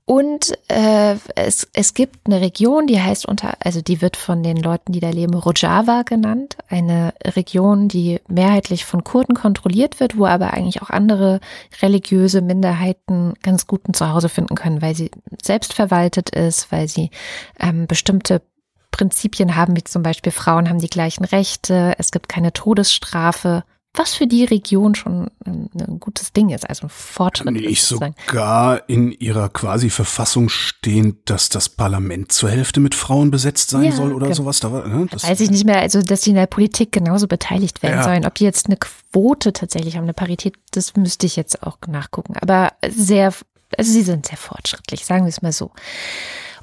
Und 0.06 0.52
äh, 0.68 1.16
es, 1.34 1.68
es 1.74 1.92
gibt 1.92 2.26
eine 2.26 2.40
Region, 2.40 2.86
die 2.86 3.00
heißt 3.00 3.26
unter, 3.26 3.54
also 3.60 3.82
die 3.82 4.00
wird 4.00 4.16
von 4.16 4.42
den 4.42 4.56
Leuten, 4.56 4.92
die 4.92 5.00
da 5.00 5.10
leben, 5.10 5.34
Rojava 5.34 6.02
genannt. 6.02 6.56
Eine 6.68 7.12
Region, 7.24 7.88
die 7.88 8.20
mehrheitlich 8.28 8.86
von 8.86 9.04
Kurden 9.04 9.34
kontrolliert 9.34 10.00
wird, 10.00 10.16
wo 10.16 10.26
aber 10.26 10.52
eigentlich 10.52 10.82
auch 10.82 10.90
andere 10.90 11.40
religiöse 11.82 12.40
Minderheiten 12.40 13.34
ganz 13.42 13.66
guten 13.66 13.92
Zuhause 13.92 14.28
finden 14.28 14.54
können, 14.54 14.80
weil 14.80 14.94
sie 14.94 15.10
selbst 15.42 15.74
verwaltet 15.74 16.30
ist, 16.30 16.53
weil 16.70 16.88
sie 16.88 17.10
ähm, 17.58 17.86
bestimmte 17.86 18.42
Prinzipien 18.90 19.56
haben, 19.56 19.76
wie 19.76 19.84
zum 19.84 20.02
Beispiel 20.02 20.32
Frauen 20.32 20.68
haben 20.68 20.78
die 20.78 20.88
gleichen 20.88 21.24
Rechte, 21.24 21.94
es 21.98 22.10
gibt 22.12 22.28
keine 22.28 22.52
Todesstrafe 22.52 23.64
was 23.96 24.14
für 24.14 24.26
die 24.26 24.44
Region 24.44 24.96
schon 24.96 25.30
ein, 25.46 25.70
ein 25.78 26.00
gutes 26.00 26.32
Ding 26.32 26.50
ist, 26.50 26.68
also 26.68 26.86
ein 26.86 26.90
Fortschritt. 26.90 27.52
Nicht 27.52 27.84
sogar 27.84 28.88
in 28.88 29.12
ihrer 29.12 29.48
quasi 29.48 29.88
Verfassung 29.88 30.48
stehen, 30.48 31.18
dass 31.26 31.48
das 31.48 31.68
Parlament 31.68 32.32
zur 32.32 32.50
Hälfte 32.50 32.80
mit 32.80 32.96
Frauen 32.96 33.30
besetzt 33.30 33.70
sein 33.70 33.84
ja, 33.84 33.92
soll 33.92 34.12
oder 34.12 34.26
genau. 34.26 34.36
sowas. 34.36 34.58
Da 34.58 34.72
war, 34.72 34.88
ne? 34.88 35.06
das 35.10 35.22
Weiß 35.22 35.40
ich 35.40 35.50
nicht 35.50 35.64
mehr, 35.64 35.78
also 35.78 36.02
dass 36.02 36.22
die 36.22 36.30
in 36.30 36.36
der 36.36 36.46
Politik 36.46 36.90
genauso 36.90 37.28
beteiligt 37.28 37.84
werden 37.84 37.98
ja. 37.98 38.02
sollen. 38.02 38.26
Ob 38.26 38.34
die 38.34 38.44
jetzt 38.44 38.66
eine 38.66 38.76
Quote 38.76 39.52
tatsächlich 39.52 39.96
haben, 39.96 40.04
eine 40.04 40.14
Parität, 40.14 40.54
das 40.72 40.96
müsste 40.96 41.26
ich 41.26 41.36
jetzt 41.36 41.62
auch 41.62 41.78
nachgucken. 41.86 42.34
Aber 42.40 42.72
sehr, 42.88 43.32
also 43.78 43.92
sie 43.92 44.02
sind 44.02 44.26
sehr 44.26 44.36
fortschrittlich, 44.36 45.04
sagen 45.04 45.24
wir 45.24 45.30
es 45.30 45.42
mal 45.42 45.52
so. 45.52 45.70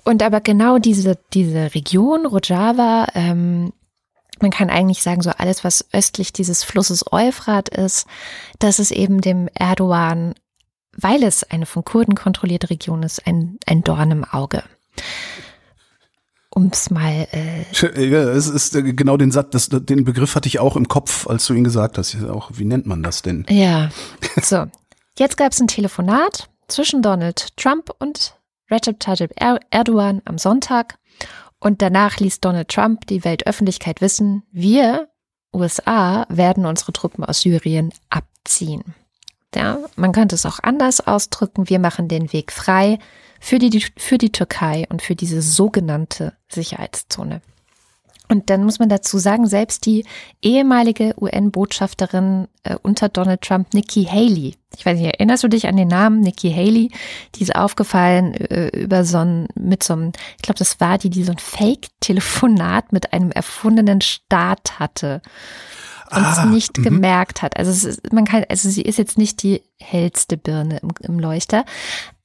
Und 0.03 0.23
aber 0.23 0.41
genau 0.41 0.77
diese, 0.77 1.17
diese 1.33 1.73
Region, 1.75 2.25
Rojava, 2.25 3.07
ähm, 3.13 3.71
man 4.41 4.51
kann 4.51 4.69
eigentlich 4.69 5.03
sagen, 5.03 5.21
so 5.21 5.29
alles, 5.29 5.63
was 5.63 5.85
östlich 5.93 6.33
dieses 6.33 6.63
Flusses 6.63 7.05
Euphrat 7.11 7.69
ist, 7.69 8.07
das 8.59 8.79
ist 8.79 8.91
eben 8.91 9.21
dem 9.21 9.47
Erdogan, 9.53 10.33
weil 10.97 11.23
es 11.23 11.43
eine 11.43 11.65
von 11.65 11.85
Kurden 11.85 12.15
kontrollierte 12.15 12.69
Region 12.69 13.03
ist, 13.03 13.25
ein, 13.27 13.59
ein 13.65 13.83
Dorn 13.83 14.11
im 14.11 14.23
Auge. 14.25 14.63
Um 16.53 16.69
es 16.73 16.89
mal. 16.89 17.27
Äh 17.31 17.63
ja, 18.09 18.23
es 18.23 18.47
ist 18.47 18.75
äh, 18.75 18.81
genau 18.93 19.15
den 19.15 19.31
Satz, 19.31 19.51
das, 19.51 19.69
den 19.69 20.03
Begriff 20.03 20.35
hatte 20.35 20.47
ich 20.49 20.59
auch 20.59 20.75
im 20.75 20.89
Kopf, 20.89 21.27
als 21.27 21.45
du 21.45 21.53
ihn 21.53 21.63
gesagt 21.63 21.97
hast. 21.97 22.21
Auch, 22.25 22.51
wie 22.55 22.65
nennt 22.65 22.85
man 22.85 23.03
das 23.03 23.21
denn? 23.21 23.45
Ja. 23.49 23.89
So. 24.41 24.65
Jetzt 25.17 25.37
gab 25.37 25.51
es 25.51 25.61
ein 25.61 25.67
Telefonat 25.67 26.49
zwischen 26.71 27.01
Donald 27.01 27.55
Trump 27.57 27.91
und 27.99 28.35
Recep 28.69 28.99
Tayyip 28.99 29.33
Erdogan 29.69 30.21
am 30.25 30.37
Sonntag. 30.37 30.97
Und 31.59 31.81
danach 31.81 32.17
ließ 32.17 32.39
Donald 32.39 32.69
Trump 32.69 33.05
die 33.07 33.23
Weltöffentlichkeit 33.23 34.01
wissen, 34.01 34.43
wir, 34.51 35.09
USA, 35.53 36.25
werden 36.29 36.65
unsere 36.65 36.93
Truppen 36.93 37.23
aus 37.23 37.41
Syrien 37.41 37.93
abziehen. 38.09 38.95
Ja, 39.53 39.79
man 39.95 40.13
könnte 40.13 40.35
es 40.35 40.45
auch 40.45 40.59
anders 40.63 41.05
ausdrücken. 41.05 41.69
Wir 41.69 41.79
machen 41.79 42.07
den 42.07 42.31
Weg 42.31 42.51
frei 42.51 42.99
für 43.41 43.59
die, 43.59 43.85
für 43.97 44.17
die 44.17 44.31
Türkei 44.31 44.85
und 44.89 45.01
für 45.01 45.15
diese 45.15 45.41
sogenannte 45.41 46.33
Sicherheitszone. 46.47 47.41
Und 48.31 48.49
dann 48.49 48.63
muss 48.63 48.79
man 48.79 48.87
dazu 48.87 49.17
sagen, 49.17 49.45
selbst 49.45 49.85
die 49.85 50.05
ehemalige 50.41 51.13
UN-Botschafterin 51.19 52.47
äh, 52.63 52.77
unter 52.81 53.09
Donald 53.09 53.41
Trump, 53.41 53.73
Nikki 53.73 54.05
Haley, 54.05 54.55
ich 54.77 54.85
weiß 54.85 54.97
nicht, 54.97 55.13
erinnerst 55.13 55.43
du 55.43 55.49
dich 55.49 55.67
an 55.67 55.75
den 55.75 55.89
Namen 55.89 56.21
Nikki 56.21 56.49
Haley? 56.49 56.91
Die 57.35 57.43
ist 57.43 57.53
aufgefallen 57.53 58.33
äh, 58.33 58.69
über 58.69 59.03
so 59.03 59.17
ein, 59.17 59.47
mit 59.55 59.83
so 59.83 59.91
einem, 59.91 60.13
ich 60.37 60.43
glaube, 60.43 60.59
das 60.59 60.79
war 60.79 60.97
die, 60.97 61.09
die 61.09 61.25
so 61.25 61.33
ein 61.33 61.39
Fake-Telefonat 61.39 62.93
mit 62.93 63.11
einem 63.11 63.31
erfundenen 63.31 63.99
Staat 63.99 64.79
hatte 64.79 65.21
und 66.11 66.23
es 66.23 66.37
ah, 66.37 66.45
nicht 66.45 66.77
-hmm. 66.77 66.83
gemerkt 66.83 67.41
hat. 67.41 67.57
Also 67.57 67.71
ist, 67.71 68.13
man 68.13 68.25
kann, 68.25 68.45
also 68.49 68.69
sie 68.69 68.81
ist 68.81 68.97
jetzt 68.97 69.17
nicht 69.17 69.43
die 69.43 69.61
hellste 69.79 70.37
Birne 70.37 70.79
im, 70.79 70.89
im 71.01 71.19
Leuchter, 71.19 71.65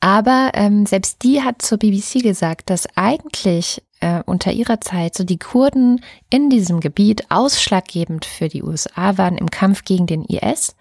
aber 0.01 0.51
ähm, 0.55 0.87
selbst 0.87 1.22
die 1.22 1.43
hat 1.43 1.62
zur 1.62 1.78
BBC 1.78 2.22
gesagt, 2.22 2.70
dass 2.70 2.87
eigentlich 2.97 3.82
äh, 4.01 4.22
unter 4.26 4.53
ihrer 4.53 4.80
Zeit 4.80 5.14
so 5.14 5.24
die 5.24 5.39
Kurden 5.39 6.03
in 6.30 6.51
diesem 6.51 6.80
Gebiet 6.80 7.30
ausschlaggebend 7.30 8.24
für 8.24 8.49
die 8.49 8.62
USA 8.62 9.18
waren 9.18 9.39
im 9.39 9.51
Kampf 9.51 9.84
gegen 9.84 10.07
den 10.07 10.24
IS 10.24 10.76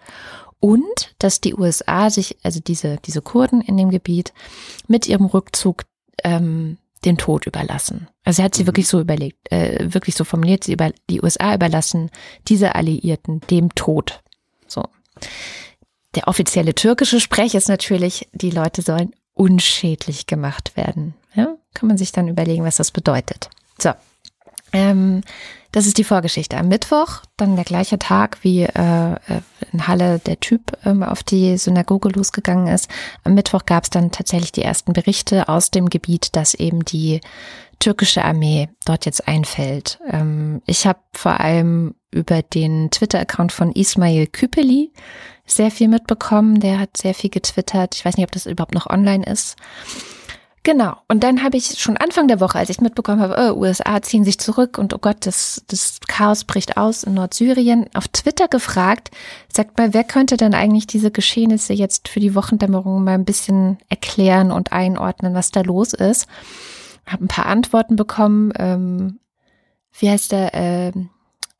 und 0.60 1.14
dass 1.18 1.40
die 1.40 1.54
USA 1.54 2.10
sich, 2.10 2.36
also 2.42 2.60
diese, 2.60 2.98
diese 3.04 3.22
Kurden 3.22 3.60
in 3.60 3.76
dem 3.76 3.90
Gebiet 3.90 4.32
mit 4.88 5.06
ihrem 5.06 5.26
Rückzug 5.26 5.84
ähm, 6.24 6.78
den 7.04 7.18
Tod 7.18 7.46
überlassen. 7.46 8.08
Also 8.24 8.42
er 8.42 8.46
hat 8.46 8.54
sie 8.54 8.62
mhm. 8.62 8.68
wirklich 8.68 8.88
so 8.88 9.00
überlegt, 9.00 9.50
äh, 9.52 9.92
wirklich 9.92 10.14
so 10.14 10.24
formuliert, 10.24 10.64
sie 10.64 10.72
über 10.72 10.92
die 11.10 11.22
USA 11.22 11.54
überlassen 11.54 12.10
diese 12.48 12.74
Alliierten 12.74 13.40
dem 13.50 13.74
Tod. 13.74 14.20
So. 14.66 14.84
Der 16.14 16.28
offizielle 16.28 16.74
türkische 16.74 17.20
Sprech 17.20 17.54
ist 17.54 17.68
natürlich, 17.68 18.28
die 18.32 18.50
Leute 18.50 18.82
sollen 18.82 19.12
unschädlich 19.34 20.26
gemacht 20.26 20.76
werden. 20.76 21.14
Ja, 21.34 21.56
kann 21.74 21.88
man 21.88 21.98
sich 21.98 22.12
dann 22.12 22.28
überlegen, 22.28 22.64
was 22.64 22.76
das 22.76 22.90
bedeutet. 22.90 23.50
So. 23.78 23.92
Ähm, 24.72 25.20
das 25.76 25.86
ist 25.86 25.98
die 25.98 26.04
Vorgeschichte. 26.04 26.56
Am 26.56 26.68
Mittwoch, 26.68 27.20
dann 27.36 27.54
der 27.54 27.66
gleiche 27.66 27.98
Tag, 27.98 28.38
wie 28.40 28.62
äh, 28.62 29.12
äh 29.12 29.40
in 29.72 29.86
Halle 29.86 30.20
der 30.20 30.40
Typ 30.40 30.72
ähm, 30.86 31.02
auf 31.02 31.22
die 31.22 31.58
Synagoge 31.58 32.08
losgegangen 32.08 32.68
ist. 32.68 32.90
Am 33.24 33.34
Mittwoch 33.34 33.66
gab 33.66 33.84
es 33.84 33.90
dann 33.90 34.10
tatsächlich 34.10 34.52
die 34.52 34.62
ersten 34.62 34.94
Berichte 34.94 35.50
aus 35.50 35.70
dem 35.70 35.90
Gebiet, 35.90 36.34
dass 36.34 36.54
eben 36.54 36.86
die 36.86 37.20
türkische 37.78 38.24
Armee 38.24 38.70
dort 38.86 39.04
jetzt 39.04 39.28
einfällt. 39.28 39.98
Ähm, 40.10 40.62
ich 40.64 40.86
habe 40.86 41.00
vor 41.12 41.40
allem 41.40 41.94
über 42.10 42.40
den 42.40 42.90
Twitter-Account 42.90 43.52
von 43.52 43.70
Ismail 43.70 44.28
Küpeli 44.28 44.94
sehr 45.44 45.70
viel 45.70 45.88
mitbekommen. 45.88 46.58
Der 46.58 46.78
hat 46.78 46.96
sehr 46.96 47.12
viel 47.12 47.28
getwittert. 47.28 47.96
Ich 47.96 48.04
weiß 48.06 48.16
nicht, 48.16 48.24
ob 48.24 48.32
das 48.32 48.46
überhaupt 48.46 48.72
noch 48.72 48.86
online 48.86 49.26
ist. 49.26 49.56
Genau. 50.66 50.96
Und 51.06 51.22
dann 51.22 51.44
habe 51.44 51.56
ich 51.56 51.78
schon 51.78 51.96
Anfang 51.96 52.26
der 52.26 52.40
Woche, 52.40 52.58
als 52.58 52.70
ich 52.70 52.80
mitbekommen 52.80 53.20
habe, 53.20 53.36
oh, 53.54 53.60
USA 53.60 54.02
ziehen 54.02 54.24
sich 54.24 54.40
zurück 54.40 54.78
und 54.78 54.92
oh 54.94 54.98
Gott, 54.98 55.18
das, 55.20 55.62
das 55.68 56.00
Chaos 56.08 56.42
bricht 56.42 56.76
aus 56.76 57.04
in 57.04 57.14
Nordsyrien, 57.14 57.86
auf 57.94 58.08
Twitter 58.08 58.48
gefragt, 58.48 59.12
sagt 59.46 59.78
mal, 59.78 59.94
wer 59.94 60.02
könnte 60.02 60.36
denn 60.36 60.54
eigentlich 60.54 60.88
diese 60.88 61.12
Geschehnisse 61.12 61.72
jetzt 61.72 62.08
für 62.08 62.18
die 62.18 62.34
Wochendämmerung 62.34 63.04
mal 63.04 63.14
ein 63.14 63.24
bisschen 63.24 63.78
erklären 63.88 64.50
und 64.50 64.72
einordnen, 64.72 65.34
was 65.34 65.52
da 65.52 65.60
los 65.60 65.92
ist? 65.92 66.26
Habe 67.06 67.26
ein 67.26 67.28
paar 67.28 67.46
Antworten 67.46 67.94
bekommen. 67.94 68.52
Ähm, 68.58 69.20
wie 69.96 70.10
heißt 70.10 70.32
der? 70.32 70.50
Ähm, 70.52 71.10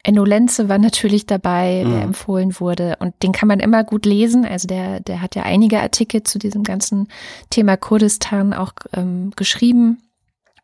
Enno 0.06 0.24
Lenze 0.24 0.68
war 0.68 0.78
natürlich 0.78 1.26
dabei, 1.26 1.82
der 1.84 1.96
mhm. 1.96 2.02
empfohlen 2.02 2.60
wurde. 2.60 2.94
Und 3.00 3.20
den 3.24 3.32
kann 3.32 3.48
man 3.48 3.58
immer 3.58 3.82
gut 3.82 4.06
lesen. 4.06 4.46
Also 4.46 4.68
der, 4.68 5.00
der 5.00 5.20
hat 5.20 5.34
ja 5.34 5.42
einige 5.42 5.80
Artikel 5.80 6.22
zu 6.22 6.38
diesem 6.38 6.62
ganzen 6.62 7.08
Thema 7.50 7.76
Kurdistan 7.76 8.54
auch 8.54 8.72
ähm, 8.92 9.32
geschrieben. 9.34 10.00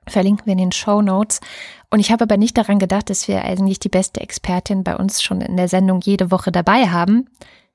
Verlinken 0.07 0.47
wir 0.47 0.53
in 0.53 0.59
den 0.59 0.73
Show 0.73 1.03
Notes. 1.03 1.41
Und 1.91 1.99
ich 1.99 2.13
habe 2.13 2.23
aber 2.23 2.37
nicht 2.37 2.57
daran 2.57 2.79
gedacht, 2.79 3.11
dass 3.11 3.27
wir 3.27 3.43
eigentlich 3.43 3.81
die 3.81 3.89
beste 3.89 4.21
Expertin 4.21 4.85
bei 4.85 4.97
uns 4.97 5.21
schon 5.21 5.41
in 5.41 5.57
der 5.57 5.67
Sendung 5.67 6.01
jede 6.03 6.31
Woche 6.31 6.53
dabei 6.53 6.91
haben, 6.91 7.29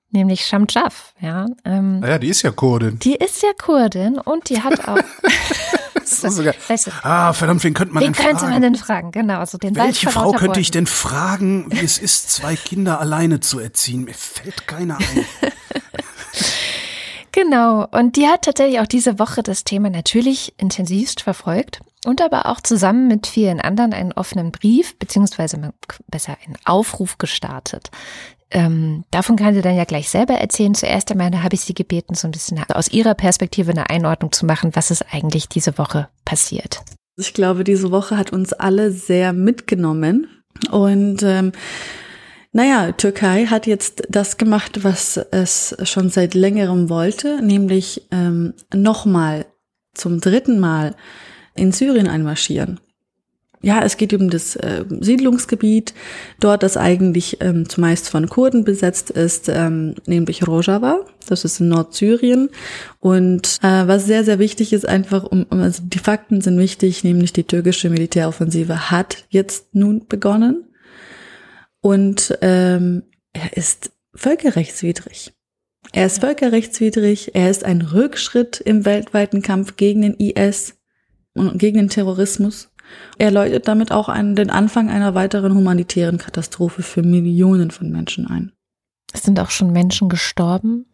nämlich 0.10 0.46
Shamjaf. 0.46 1.14
Ja, 1.20 1.48
ähm, 1.66 2.00
ah 2.02 2.12
ja, 2.12 2.18
die 2.18 2.30
ist 2.30 2.44
ja 2.44 2.52
Kurdin. 2.52 2.98
Die 3.00 3.16
ist 3.16 3.44
ja 3.44 3.50
Kurdin 3.62 4.20
und 4.20 4.50
die 4.50 4.62
hat 4.62 4.88
auch. 4.88 4.98
sogar, 6.10 6.54
weißt 6.68 6.88
du, 6.88 6.92
ah, 7.04 7.34
verdammt, 7.34 7.64
wen 7.64 7.74
könnte 7.74 7.94
man 7.94 8.04
wen 8.04 8.14
denn 8.14 8.16
fragen? 8.16 8.38
könnte 8.38 8.52
man 8.52 8.62
denn 8.62 8.76
fragen? 8.76 9.12
Genau, 9.12 9.40
also 9.40 9.58
den 9.58 9.76
Welche 9.76 10.10
Frau 10.10 10.32
könnte 10.32 10.60
ich 10.60 10.72
denn 10.72 10.88
fragen, 10.88 11.68
wie 11.70 11.86
es 11.86 11.98
ist, 11.98 12.32
zwei 12.32 12.56
Kinder 12.56 13.00
alleine 13.00 13.40
zu 13.40 13.60
erziehen? 13.60 14.04
Mir 14.06 14.14
fällt 14.14 14.68
keiner 14.68 14.98
ein. 14.98 15.26
genau, 17.32 17.88
und 17.92 18.16
die 18.16 18.28
hat 18.28 18.44
tatsächlich 18.44 18.80
auch 18.80 18.88
diese 18.88 19.20
Woche 19.20 19.44
das 19.44 19.64
Thema 19.64 19.90
natürlich 19.90 20.54
intensivst 20.58 21.22
verfolgt 21.22 21.80
und 22.06 22.22
aber 22.22 22.46
auch 22.46 22.62
zusammen 22.62 23.08
mit 23.08 23.28
vielen 23.28 23.60
anderen 23.60 23.94
einen 23.94 24.14
offenen 24.14 24.52
Brief, 24.52 24.98
beziehungsweise 24.98 25.74
besser 26.08 26.38
einen 26.46 26.58
Aufruf 26.64 27.18
gestartet, 27.18 27.90
ähm, 28.50 29.04
davon 29.12 29.36
kann 29.36 29.54
sie 29.54 29.62
dann 29.62 29.76
ja 29.76 29.84
gleich 29.84 30.10
selber 30.10 30.36
erzählen. 30.36 30.74
Zuerst 30.74 31.12
einmal 31.12 31.44
habe 31.44 31.56
ich 31.56 31.62
sie 31.62 31.74
gebeten, 31.74 32.16
so 32.16 32.28
ein 32.28 32.32
bisschen 32.32 32.60
aus 32.70 32.88
ihrer 32.90 33.14
Perspektive 33.14 33.72
eine 33.72 33.90
Einordnung 33.90 34.32
zu 34.32 34.46
machen, 34.46 34.72
was 34.74 34.92
ist 34.92 35.06
eigentlich 35.12 35.50
diese 35.50 35.78
Woche 35.78 36.08
passiert. 36.24 36.82
Ich 37.18 37.34
glaube, 37.34 37.64
diese 37.64 37.92
Woche 37.92 38.18
hat 38.18 38.32
uns 38.32 38.54
alle 38.54 38.92
sehr 38.92 39.34
mitgenommen. 39.34 40.28
Und 40.72 41.24
ähm, 41.24 41.52
naja, 42.54 42.92
Türkei 42.94 43.48
hat 43.48 43.68
jetzt 43.68 44.04
das 44.10 44.38
gemacht, 44.38 44.84
was 44.84 45.18
es 45.18 45.76
schon 45.84 46.10
seit 46.10 46.34
längerem 46.34 46.90
wollte, 46.90 47.42
nämlich 47.42 48.08
ähm, 48.12 48.54
nochmal 48.74 49.46
zum 49.94 50.22
dritten 50.22 50.60
Mal 50.60 50.96
in 51.54 51.72
Syrien 51.72 52.08
einmarschieren 52.08 52.80
ja, 53.68 53.84
es 53.84 53.98
geht 53.98 54.14
um 54.14 54.30
das 54.30 54.56
äh, 54.56 54.86
Siedlungsgebiet, 54.88 55.94
dort 56.40 56.64
das 56.64 56.78
eigentlich 56.78 57.42
ähm, 57.42 57.68
zumeist 57.68 58.08
von 58.08 58.30
Kurden 58.30 58.64
besetzt 58.64 59.10
ist, 59.10 59.50
ähm, 59.50 59.96
nämlich 60.06 60.48
Rojava, 60.48 61.02
das 61.28 61.44
ist 61.44 61.60
in 61.60 61.68
Nordsyrien. 61.68 62.50
Und 63.02 63.58
äh, 63.62 63.86
was 63.86 64.06
sehr, 64.06 64.24
sehr 64.24 64.40
wichtig 64.40 64.72
ist, 64.72 64.88
einfach, 64.88 65.26
um, 65.26 65.46
um, 65.50 65.60
also 65.60 65.84
die 65.84 66.00
Fakten 66.00 66.40
sind 66.40 66.58
wichtig, 66.58 67.04
nämlich 67.04 67.34
die 67.34 67.44
türkische 67.44 67.90
Militäroffensive 67.90 68.90
hat 68.90 69.26
jetzt 69.28 69.76
nun 69.76 70.08
begonnen 70.08 70.64
und 71.82 72.38
ähm, 72.42 73.04
er 73.34 73.58
ist 73.58 73.92
völkerrechtswidrig. 74.16 75.34
Er 75.92 76.06
ist 76.06 76.22
völkerrechtswidrig, 76.22 77.36
er 77.36 77.50
ist 77.50 77.66
ein 77.66 77.82
Rückschritt 77.82 78.62
im 78.62 78.86
weltweiten 78.86 79.42
Kampf 79.42 79.76
gegen 79.76 80.04
den 80.04 80.14
IS 80.14 80.76
und 81.34 81.58
gegen 81.58 81.80
den 81.80 81.90
Terrorismus. 81.90 82.70
Er 83.18 83.32
läutet 83.32 83.68
damit 83.68 83.92
auch 83.92 84.10
einen, 84.10 84.36
den 84.36 84.50
Anfang 84.50 84.90
einer 84.90 85.16
weiteren 85.16 85.56
humanitären 85.56 86.18
Katastrophe 86.18 86.84
für 86.84 87.02
Millionen 87.02 87.72
von 87.72 87.90
Menschen 87.90 88.28
ein. 88.28 88.52
Es 89.14 89.24
sind 89.24 89.40
auch 89.40 89.50
schon 89.50 89.72
Menschen 89.72 90.10
gestorben 90.10 90.86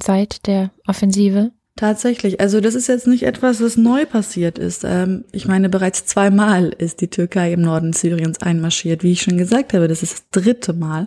seit 0.00 0.46
der 0.46 0.70
Offensive. 0.86 1.52
Tatsächlich. 1.74 2.38
Also 2.40 2.60
das 2.60 2.74
ist 2.74 2.86
jetzt 2.86 3.06
nicht 3.06 3.22
etwas, 3.22 3.62
was 3.62 3.76
neu 3.76 4.04
passiert 4.04 4.58
ist. 4.58 4.84
Ähm, 4.84 5.24
ich 5.32 5.48
meine, 5.48 5.70
bereits 5.70 6.04
zweimal 6.04 6.68
ist 6.68 7.00
die 7.00 7.08
Türkei 7.08 7.52
im 7.52 7.62
Norden 7.62 7.94
Syriens 7.94 8.42
einmarschiert. 8.42 9.02
Wie 9.02 9.12
ich 9.12 9.22
schon 9.22 9.38
gesagt 9.38 9.72
habe, 9.72 9.88
das 9.88 10.02
ist 10.02 10.12
das 10.12 10.42
dritte 10.42 10.74
Mal. 10.74 11.06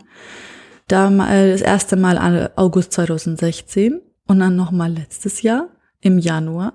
Da 0.88 1.10
mal, 1.10 1.52
das 1.52 1.62
erste 1.62 1.96
Mal 1.96 2.52
August 2.56 2.94
2016 2.94 4.02
und 4.28 4.40
dann 4.40 4.56
nochmal 4.56 4.92
letztes 4.92 5.44
Jahr 5.44 5.70
im 6.02 6.18
Januar. 6.18 6.74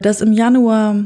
Das 0.00 0.20
im 0.20 0.32
Januar 0.32 0.96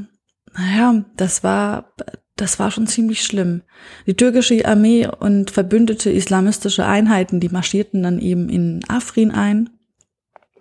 naja, 0.58 1.04
das 1.16 1.44
war, 1.44 1.94
das 2.36 2.58
war 2.58 2.70
schon 2.70 2.86
ziemlich 2.86 3.22
schlimm. 3.22 3.62
Die 4.06 4.14
türkische 4.14 4.66
Armee 4.66 5.06
und 5.06 5.50
verbündete 5.50 6.10
islamistische 6.10 6.84
Einheiten, 6.84 7.40
die 7.40 7.48
marschierten 7.48 8.02
dann 8.02 8.18
eben 8.18 8.48
in 8.48 8.80
Afrin 8.88 9.30
ein. 9.30 9.70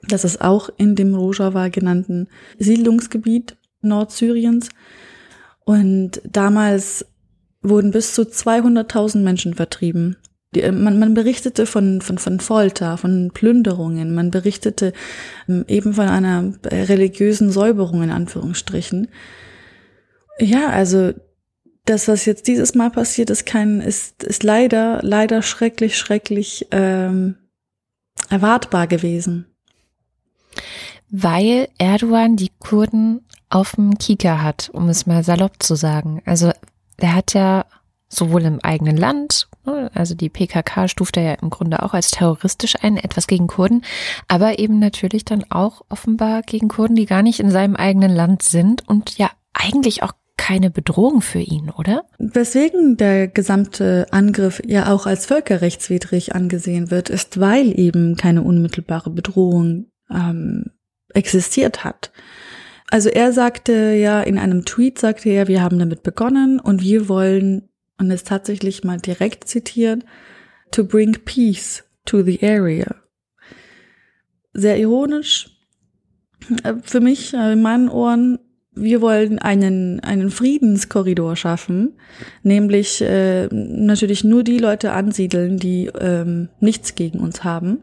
Das 0.07 0.23
ist 0.23 0.41
auch 0.41 0.69
in 0.77 0.95
dem 0.95 1.15
Rojava 1.15 1.67
genannten 1.69 2.27
Siedlungsgebiet. 2.59 3.57
Nordsyriens. 3.81 4.69
Und 5.65 6.21
damals 6.25 7.05
wurden 7.61 7.91
bis 7.91 8.13
zu 8.13 8.23
200.000 8.23 9.19
Menschen 9.19 9.53
vertrieben. 9.53 10.17
Die, 10.55 10.61
äh, 10.61 10.71
man, 10.71 10.99
man 10.99 11.13
berichtete 11.13 11.65
von, 11.65 12.01
von, 12.01 12.17
von 12.17 12.39
Folter, 12.39 12.97
von 12.97 13.31
Plünderungen, 13.33 14.15
man 14.15 14.31
berichtete 14.31 14.93
ähm, 15.49 15.65
eben 15.67 15.93
von 15.93 16.07
einer 16.07 16.53
religiösen 16.65 17.51
Säuberung 17.51 18.03
in 18.03 18.11
Anführungsstrichen. 18.11 19.09
Ja, 20.39 20.69
also 20.69 21.13
das, 21.85 22.07
was 22.07 22.25
jetzt 22.25 22.47
dieses 22.47 22.75
Mal 22.75 22.91
passiert 22.91 23.29
ist, 23.29 23.45
kein, 23.45 23.79
ist, 23.81 24.23
ist 24.23 24.43
leider, 24.43 24.99
leider 25.01 25.41
schrecklich, 25.41 25.97
schrecklich 25.97 26.67
ähm, 26.71 27.37
erwartbar 28.29 28.87
gewesen. 28.87 29.45
Weil 31.09 31.69
Erdogan 31.77 32.35
die 32.35 32.51
Kurden 32.59 33.25
auf 33.49 33.75
dem 33.75 33.97
Kieker 33.97 34.43
hat, 34.43 34.69
um 34.73 34.89
es 34.89 35.05
mal 35.05 35.23
salopp 35.23 35.63
zu 35.63 35.75
sagen. 35.75 36.21
Also 36.25 36.51
er 36.97 37.15
hat 37.15 37.33
ja 37.33 37.65
sowohl 38.09 38.43
im 38.43 38.59
eigenen 38.61 38.97
Land, 38.97 39.47
ne, 39.65 39.91
also 39.93 40.15
die 40.15 40.29
PKK 40.29 40.87
stuft 40.87 41.17
er 41.17 41.23
ja 41.23 41.33
im 41.33 41.49
Grunde 41.49 41.83
auch 41.83 41.93
als 41.93 42.11
terroristisch 42.11 42.75
ein, 42.81 42.97
etwas 42.97 43.27
gegen 43.27 43.47
Kurden, 43.47 43.83
aber 44.27 44.59
eben 44.59 44.79
natürlich 44.79 45.25
dann 45.25 45.45
auch 45.49 45.81
offenbar 45.89 46.41
gegen 46.41 46.69
Kurden, 46.69 46.95
die 46.95 47.05
gar 47.05 47.21
nicht 47.21 47.39
in 47.39 47.51
seinem 47.51 47.75
eigenen 47.75 48.11
Land 48.11 48.43
sind 48.43 48.87
und 48.87 49.17
ja 49.17 49.29
eigentlich 49.53 50.03
auch 50.03 50.13
keine 50.37 50.69
Bedrohung 50.69 51.21
für 51.21 51.39
ihn, 51.39 51.69
oder? 51.69 52.05
Weswegen 52.19 52.95
der 52.95 53.27
gesamte 53.27 54.05
Angriff 54.11 54.61
ja 54.65 54.91
auch 54.91 55.05
als 55.05 55.25
völkerrechtswidrig 55.25 56.35
angesehen 56.35 56.91
wird, 56.91 57.09
ist, 57.09 57.39
weil 57.39 57.77
eben 57.77 58.15
keine 58.15 58.43
unmittelbare 58.43 59.09
Bedrohung 59.09 59.87
ähm, 60.09 60.71
existiert 61.13 61.83
hat. 61.83 62.11
Also 62.89 63.09
er 63.09 63.33
sagte 63.33 63.93
ja 63.93 64.21
in 64.21 64.37
einem 64.37 64.63
Tweet, 64.63 64.99
sagte 64.99 65.29
er, 65.29 65.47
wir 65.47 65.61
haben 65.61 65.79
damit 65.79 66.03
begonnen 66.03 66.59
und 66.59 66.81
wir 66.81 67.09
wollen, 67.09 67.69
und 67.97 68.11
es 68.11 68.23
tatsächlich 68.23 68.83
mal 68.83 68.99
direkt 68.99 69.47
zitiert, 69.47 70.05
to 70.71 70.85
bring 70.85 71.13
peace 71.25 71.83
to 72.05 72.23
the 72.23 72.41
area. 72.41 72.95
Sehr 74.53 74.77
ironisch. 74.77 75.49
Äh, 76.63 76.75
für 76.83 77.01
mich, 77.01 77.33
äh, 77.33 77.53
in 77.53 77.61
meinen 77.61 77.89
Ohren, 77.89 78.39
wir 78.81 79.01
wollen 79.01 79.39
einen, 79.39 79.99
einen 80.01 80.29
Friedenskorridor 80.29 81.35
schaffen, 81.35 81.93
nämlich 82.43 83.01
äh, 83.01 83.47
natürlich 83.47 84.23
nur 84.23 84.43
die 84.43 84.57
Leute 84.57 84.91
ansiedeln, 84.91 85.57
die 85.57 85.89
ähm, 85.99 86.49
nichts 86.59 86.95
gegen 86.95 87.19
uns 87.19 87.43
haben 87.43 87.79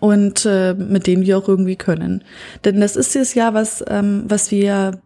und 0.00 0.46
äh, 0.46 0.74
mit 0.74 1.06
denen 1.06 1.24
wir 1.24 1.38
auch 1.38 1.48
irgendwie 1.48 1.76
können. 1.76 2.24
Denn 2.64 2.80
das 2.80 2.96
ist 2.96 3.14
das 3.14 3.34
ja 3.34 3.54
was, 3.54 3.84
ähm, 3.88 4.24
was 4.26 4.50
wir 4.50 5.00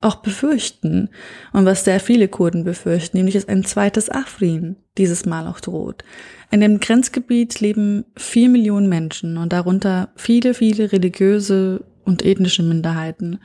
auch 0.00 0.16
befürchten 0.16 1.10
und 1.52 1.66
was 1.66 1.84
sehr 1.84 2.00
viele 2.00 2.28
Kurden 2.28 2.64
befürchten, 2.64 3.18
nämlich 3.18 3.34
dass 3.34 3.48
ein 3.48 3.64
zweites 3.64 4.08
Afrin 4.10 4.76
dieses 4.96 5.26
Mal 5.26 5.46
auch 5.46 5.60
droht. 5.60 6.04
In 6.50 6.60
dem 6.60 6.80
Grenzgebiet 6.80 7.60
leben 7.60 8.06
vier 8.16 8.48
Millionen 8.48 8.88
Menschen 8.88 9.36
und 9.36 9.52
darunter 9.52 10.08
viele, 10.16 10.54
viele 10.54 10.90
religiöse 10.90 11.84
und 12.04 12.24
ethnische 12.24 12.62
Minderheiten. 12.62 13.40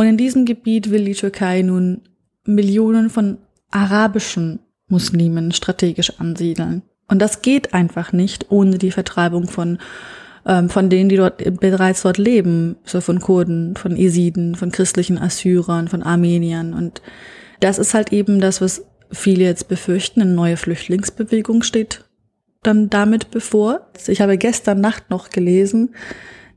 Und 0.00 0.06
in 0.06 0.16
diesem 0.16 0.46
Gebiet 0.46 0.90
will 0.90 1.04
die 1.04 1.12
Türkei 1.12 1.60
nun 1.60 2.00
Millionen 2.46 3.10
von 3.10 3.36
arabischen 3.70 4.60
Muslimen 4.88 5.52
strategisch 5.52 6.18
ansiedeln. 6.18 6.80
Und 7.06 7.18
das 7.18 7.42
geht 7.42 7.74
einfach 7.74 8.10
nicht 8.10 8.46
ohne 8.48 8.78
die 8.78 8.92
Vertreibung 8.92 9.46
von 9.46 9.76
ähm, 10.46 10.70
von 10.70 10.88
denen, 10.88 11.10
die 11.10 11.16
dort 11.16 11.60
bereits 11.60 12.00
dort 12.00 12.16
leben, 12.16 12.76
so 12.82 13.02
von 13.02 13.20
Kurden, 13.20 13.76
von 13.76 13.94
Esiden, 13.94 14.54
von 14.54 14.72
christlichen 14.72 15.18
Assyrern, 15.18 15.86
von 15.86 16.02
Armeniern. 16.02 16.72
Und 16.72 17.02
das 17.60 17.78
ist 17.78 17.92
halt 17.92 18.10
eben 18.10 18.40
das, 18.40 18.62
was 18.62 18.86
viele 19.12 19.44
jetzt 19.44 19.68
befürchten. 19.68 20.22
Eine 20.22 20.32
neue 20.32 20.56
Flüchtlingsbewegung 20.56 21.62
steht 21.62 22.06
dann 22.62 22.88
damit 22.88 23.30
bevor. 23.30 23.90
Ich 24.06 24.22
habe 24.22 24.38
gestern 24.38 24.80
Nacht 24.80 25.10
noch 25.10 25.28
gelesen, 25.28 25.90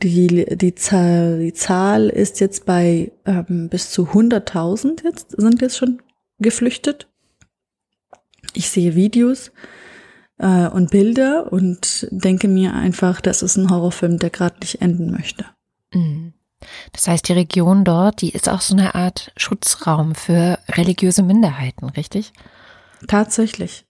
die, 0.02 0.46
die, 0.58 0.76
Zahl, 0.76 1.40
die 1.40 1.54
Zahl 1.54 2.10
ist 2.10 2.40
jetzt 2.40 2.66
bei 2.66 3.12
ähm, 3.26 3.70
bis 3.70 3.92
zu 3.92 4.06
100.000 4.08 5.04
jetzt, 5.04 5.32
sind 5.32 5.62
jetzt 5.62 5.78
schon 5.78 6.02
geflüchtet. 6.40 7.08
Ich 8.54 8.70
sehe 8.70 8.96
Videos 8.96 9.52
äh, 10.38 10.68
und 10.68 10.92
Bilder 10.92 11.52
und 11.52 12.08
denke 12.12 12.48
mir 12.48 12.74
einfach, 12.74 13.22
das 13.22 13.42
ist 13.42 13.58
ein 13.58 13.70
Horrorfilm, 13.70 14.20
der 14.20 14.30
gerade 14.30 14.60
nicht 14.62 14.82
enden 14.82 15.12
möchte. 15.12 15.46
Mhm. 15.94 16.34
Das 16.92 17.08
heißt, 17.08 17.28
die 17.28 17.34
Region 17.34 17.84
dort, 17.84 18.22
die 18.22 18.30
ist 18.30 18.48
auch 18.48 18.62
so 18.62 18.76
eine 18.76 18.96
Art 18.96 19.32
Schutzraum 19.36 20.16
für 20.16 20.60
religiöse 20.70 21.24
Minderheiten, 21.24 21.90
richtig? 21.90 22.32
Tatsächlich. 23.08 23.86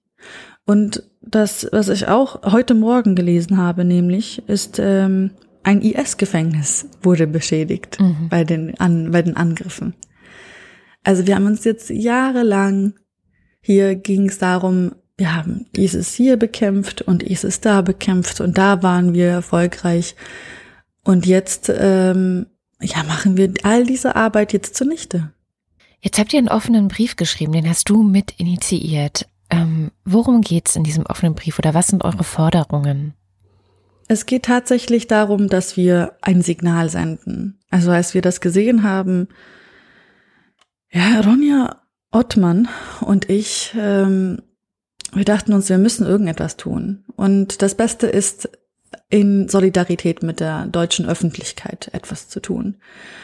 Und 0.65 1.03
das, 1.21 1.67
was 1.71 1.89
ich 1.89 2.07
auch 2.07 2.51
heute 2.51 2.73
Morgen 2.73 3.15
gelesen 3.15 3.57
habe, 3.57 3.85
nämlich, 3.85 4.47
ist 4.47 4.79
ähm, 4.79 5.31
ein 5.63 5.81
IS-Gefängnis 5.81 6.87
wurde 7.01 7.27
beschädigt 7.27 7.99
mhm. 7.99 8.29
bei, 8.29 8.43
den 8.43 8.79
an, 8.79 9.11
bei 9.11 9.21
den 9.21 9.35
Angriffen. 9.35 9.93
Also 11.03 11.27
wir 11.27 11.35
haben 11.35 11.45
uns 11.45 11.63
jetzt 11.63 11.89
jahrelang, 11.89 12.93
hier 13.61 13.95
ging 13.95 14.29
es 14.29 14.37
darum, 14.37 14.93
wir 15.17 15.35
haben 15.35 15.67
ISIS 15.75 16.13
hier 16.13 16.37
bekämpft 16.37 17.01
und 17.01 17.23
ISIS 17.23 17.61
da 17.61 17.81
bekämpft 17.81 18.41
und 18.41 18.57
da 18.57 18.81
waren 18.83 19.13
wir 19.13 19.27
erfolgreich. 19.27 20.15
Und 21.03 21.25
jetzt 21.25 21.71
ähm, 21.75 22.47
ja, 22.81 23.03
machen 23.03 23.37
wir 23.37 23.53
all 23.63 23.85
diese 23.85 24.15
Arbeit 24.15 24.53
jetzt 24.53 24.75
zunichte. 24.75 25.31
Jetzt 25.99 26.19
habt 26.19 26.33
ihr 26.33 26.39
einen 26.39 26.49
offenen 26.49 26.87
Brief 26.87 27.15
geschrieben, 27.15 27.53
den 27.53 27.69
hast 27.69 27.89
du 27.89 28.03
mit 28.03 28.33
initiiert. 28.37 29.27
Ähm, 29.49 29.91
worum 30.03 30.41
geht's 30.41 30.75
in 30.75 30.83
diesem 30.83 31.05
offenen 31.05 31.35
Brief 31.35 31.59
oder 31.59 31.73
was 31.73 31.87
sind 31.87 32.03
eure 32.03 32.23
Forderungen? 32.23 33.13
Es 34.07 34.25
geht 34.25 34.43
tatsächlich 34.43 35.07
darum, 35.07 35.47
dass 35.47 35.77
wir 35.77 36.17
ein 36.21 36.41
Signal 36.41 36.89
senden. 36.89 37.59
Also 37.69 37.91
als 37.91 38.13
wir 38.13 38.21
das 38.21 38.41
gesehen 38.41 38.83
haben, 38.83 39.27
ja, 40.91 41.21
Ronja 41.21 41.81
Ottmann 42.11 42.67
und 43.01 43.29
ich, 43.29 43.73
ähm, 43.77 44.41
wir 45.13 45.25
dachten 45.25 45.53
uns, 45.53 45.69
wir 45.69 45.77
müssen 45.77 46.05
irgendetwas 46.05 46.57
tun. 46.57 47.05
Und 47.15 47.61
das 47.61 47.75
Beste 47.75 48.07
ist, 48.07 48.49
in 49.09 49.47
Solidarität 49.47 50.23
mit 50.23 50.39
der 50.39 50.65
deutschen 50.65 51.05
Öffentlichkeit 51.05 51.89
etwas 51.93 52.29
zu 52.29 52.39
tun. 52.39 52.77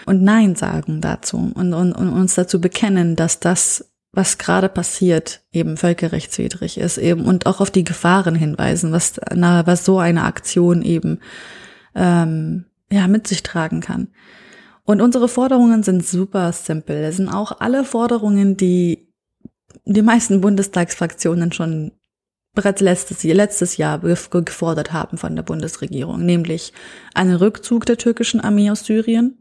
Und 0.05 0.21
Nein 0.21 0.55
sagen 0.55 1.01
dazu 1.01 1.51
und, 1.53 1.73
und, 1.73 1.93
und 1.93 2.09
uns 2.09 2.35
dazu 2.35 2.61
bekennen, 2.61 3.15
dass 3.15 3.39
das 3.39 3.89
was 4.11 4.37
gerade 4.37 4.69
passiert, 4.69 5.41
eben 5.51 5.77
völkerrechtswidrig 5.77 6.77
ist, 6.77 6.97
eben 6.97 7.25
und 7.25 7.45
auch 7.45 7.61
auf 7.61 7.71
die 7.71 7.83
Gefahren 7.83 8.35
hinweisen, 8.35 8.91
was, 8.91 9.19
na, 9.33 9.67
was 9.67 9.85
so 9.85 9.99
eine 9.99 10.23
Aktion 10.23 10.81
eben 10.81 11.19
ähm, 11.95 12.65
ja 12.91 13.07
mit 13.07 13.27
sich 13.27 13.43
tragen 13.43 13.81
kann. 13.81 14.07
Und 14.83 15.01
unsere 15.01 15.27
Forderungen 15.27 15.83
sind 15.83 16.03
super 16.03 16.51
simpel. 16.51 17.03
Es 17.03 17.17
sind 17.17 17.29
auch 17.29 17.59
alle 17.59 17.83
Forderungen, 17.83 18.57
die 18.57 19.07
die 19.85 20.01
meisten 20.01 20.41
Bundestagsfraktionen 20.41 21.51
schon 21.51 21.91
bereits 22.55 22.81
letztes, 22.81 23.23
letztes 23.23 23.77
Jahr 23.77 23.99
gefordert 23.99 24.91
haben 24.91 25.17
von 25.17 25.35
der 25.35 25.43
Bundesregierung, 25.43 26.25
nämlich 26.25 26.73
einen 27.13 27.35
Rückzug 27.35 27.85
der 27.85 27.97
türkischen 27.97 28.41
Armee 28.41 28.71
aus 28.71 28.85
Syrien, 28.85 29.37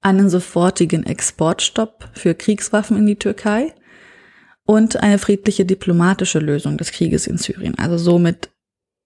einen 0.00 0.30
sofortigen 0.30 1.04
Exportstopp 1.04 2.08
für 2.14 2.34
Kriegswaffen 2.34 2.96
in 2.96 3.06
die 3.06 3.16
Türkei, 3.16 3.74
und 4.66 5.02
eine 5.02 5.18
friedliche 5.18 5.64
diplomatische 5.64 6.40
Lösung 6.40 6.76
des 6.76 6.92
Krieges 6.92 7.26
in 7.26 7.38
Syrien. 7.38 7.78
Also 7.78 7.96
somit 7.96 8.50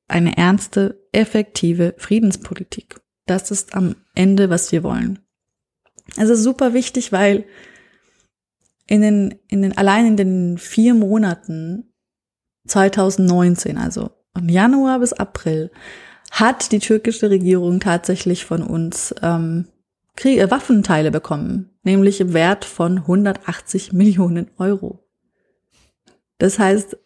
eine 0.08 0.36
ernste, 0.36 1.06
effektive 1.12 1.94
Friedenspolitik. 1.98 3.00
Das 3.26 3.50
ist 3.50 3.74
am 3.74 3.94
Ende, 4.14 4.50
was 4.50 4.72
wir 4.72 4.82
wollen. 4.82 5.20
Es 6.16 6.28
ist 6.28 6.42
super 6.42 6.74
wichtig, 6.74 7.12
weil 7.12 7.44
in 8.86 9.02
den, 9.02 9.38
in 9.46 9.62
den, 9.62 9.78
allein 9.78 10.06
in 10.06 10.16
den 10.16 10.58
vier 10.58 10.94
Monaten 10.94 11.92
2019, 12.66 13.78
also 13.78 14.10
von 14.34 14.48
Januar 14.48 14.98
bis 14.98 15.12
April, 15.12 15.70
hat 16.32 16.72
die 16.72 16.78
türkische 16.80 17.30
Regierung 17.30 17.80
tatsächlich 17.80 18.44
von 18.44 18.62
uns 18.62 19.14
ähm, 19.22 19.68
Krieg, 20.16 20.38
äh, 20.38 20.50
Waffenteile 20.50 21.10
bekommen, 21.10 21.70
nämlich 21.82 22.20
im 22.20 22.32
Wert 22.32 22.64
von 22.64 22.98
180 22.98 23.92
Millionen 23.92 24.50
Euro. 24.58 25.09
Das 26.40 26.58
heißt, 26.58 26.96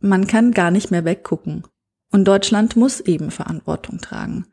man 0.00 0.26
kann 0.26 0.52
gar 0.52 0.70
nicht 0.70 0.90
mehr 0.90 1.04
weggucken. 1.04 1.64
Und 2.10 2.26
Deutschland 2.26 2.76
muss 2.76 3.00
eben 3.00 3.30
Verantwortung 3.30 3.98
tragen. 4.00 4.46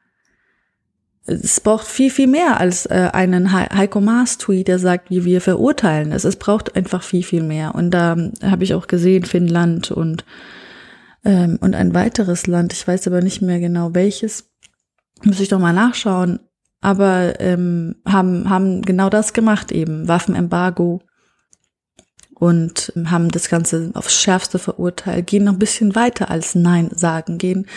Es 1.26 1.60
braucht 1.60 1.86
viel, 1.86 2.10
viel 2.10 2.28
mehr 2.28 2.60
als 2.60 2.86
äh, 2.86 3.10
einen 3.14 3.52
Heiko 3.52 4.02
Maas-Tweet, 4.02 4.68
der 4.68 4.80
sagt, 4.80 5.12
wie 5.12 5.26
wir 5.26 5.42
verurteilen 5.42 6.12
es. 6.12 6.24
Es 6.24 6.38
braucht 6.38 6.76
einfach 6.76 7.04
viel, 7.04 7.22
viel 7.22 7.44
mehr. 7.44 7.76
Und 7.76 7.92
da 7.92 8.14
ähm, 8.14 8.32
habe 8.42 8.64
ich 8.64 8.74
auch 8.74 8.88
gesehen, 8.88 9.26
Finnland 9.26 9.92
und, 9.92 10.24
ähm, 11.26 11.60
und 11.62 11.76
ein 11.76 11.94
weiteres 11.94 12.48
Land, 12.48 12.74
ich 12.74 12.88
weiß 12.88 13.06
aber 13.08 13.22
nicht 13.22 13.42
mehr 13.42 13.60
genau 13.60 13.94
welches, 13.94 14.50
muss 15.24 15.42
ich 15.42 15.50
doch 15.50 15.60
mal 15.60 15.74
nachschauen, 15.74 16.40
aber 16.82 17.40
ähm, 17.42 17.98
haben, 18.06 18.50
haben 18.50 18.82
genau 18.82 19.10
das 19.10 19.34
gemacht 19.34 19.72
eben, 19.74 20.08
Waffenembargo 20.08 21.02
und 22.40 22.94
haben 23.06 23.30
das 23.30 23.50
Ganze 23.50 23.92
aufs 23.94 24.20
Schärfste 24.20 24.60
verurteilt, 24.60 25.28
gehen 25.28 25.44
noch 25.44 25.54
ein 25.54 25.60
bisschen 25.60 25.96
weiter 25.96 26.32
als 26.32 26.56
Nein 26.56 26.90
sagen, 26.94 27.38
gehen 27.38 27.68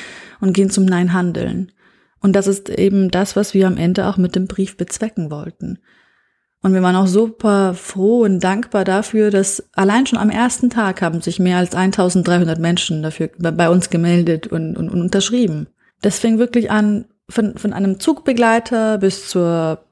und 0.40 0.52
gehen 0.52 0.70
zum 0.70 0.84
Nein 0.84 1.12
handeln. 1.12 1.72
Und 2.20 2.34
das 2.34 2.46
ist 2.46 2.70
eben 2.70 3.10
das, 3.10 3.34
was 3.34 3.52
wir 3.52 3.66
am 3.66 3.76
Ende 3.76 4.06
auch 4.06 4.16
mit 4.16 4.36
dem 4.36 4.46
Brief 4.46 4.76
bezwecken 4.76 5.30
wollten. 5.32 5.78
Und 6.62 6.74
wir 6.74 6.82
waren 6.82 6.94
auch 6.94 7.08
super 7.08 7.74
froh 7.74 8.20
und 8.22 8.38
dankbar 8.38 8.84
dafür, 8.84 9.30
dass 9.30 9.68
allein 9.72 10.06
schon 10.06 10.20
am 10.20 10.30
ersten 10.30 10.70
Tag 10.70 11.02
haben 11.02 11.20
sich 11.20 11.40
mehr 11.40 11.58
als 11.58 11.74
1300 11.74 12.60
Menschen 12.60 13.02
dafür 13.02 13.30
bei 13.36 13.68
uns 13.68 13.90
gemeldet 13.90 14.46
und, 14.46 14.76
und, 14.76 14.88
und 14.88 15.00
unterschrieben. 15.00 15.66
Das 16.02 16.20
fing 16.20 16.38
wirklich 16.38 16.70
an, 16.70 17.06
von, 17.28 17.58
von 17.58 17.72
einem 17.72 17.98
Zugbegleiter 17.98 18.98
bis 18.98 19.28
zur 19.28 19.84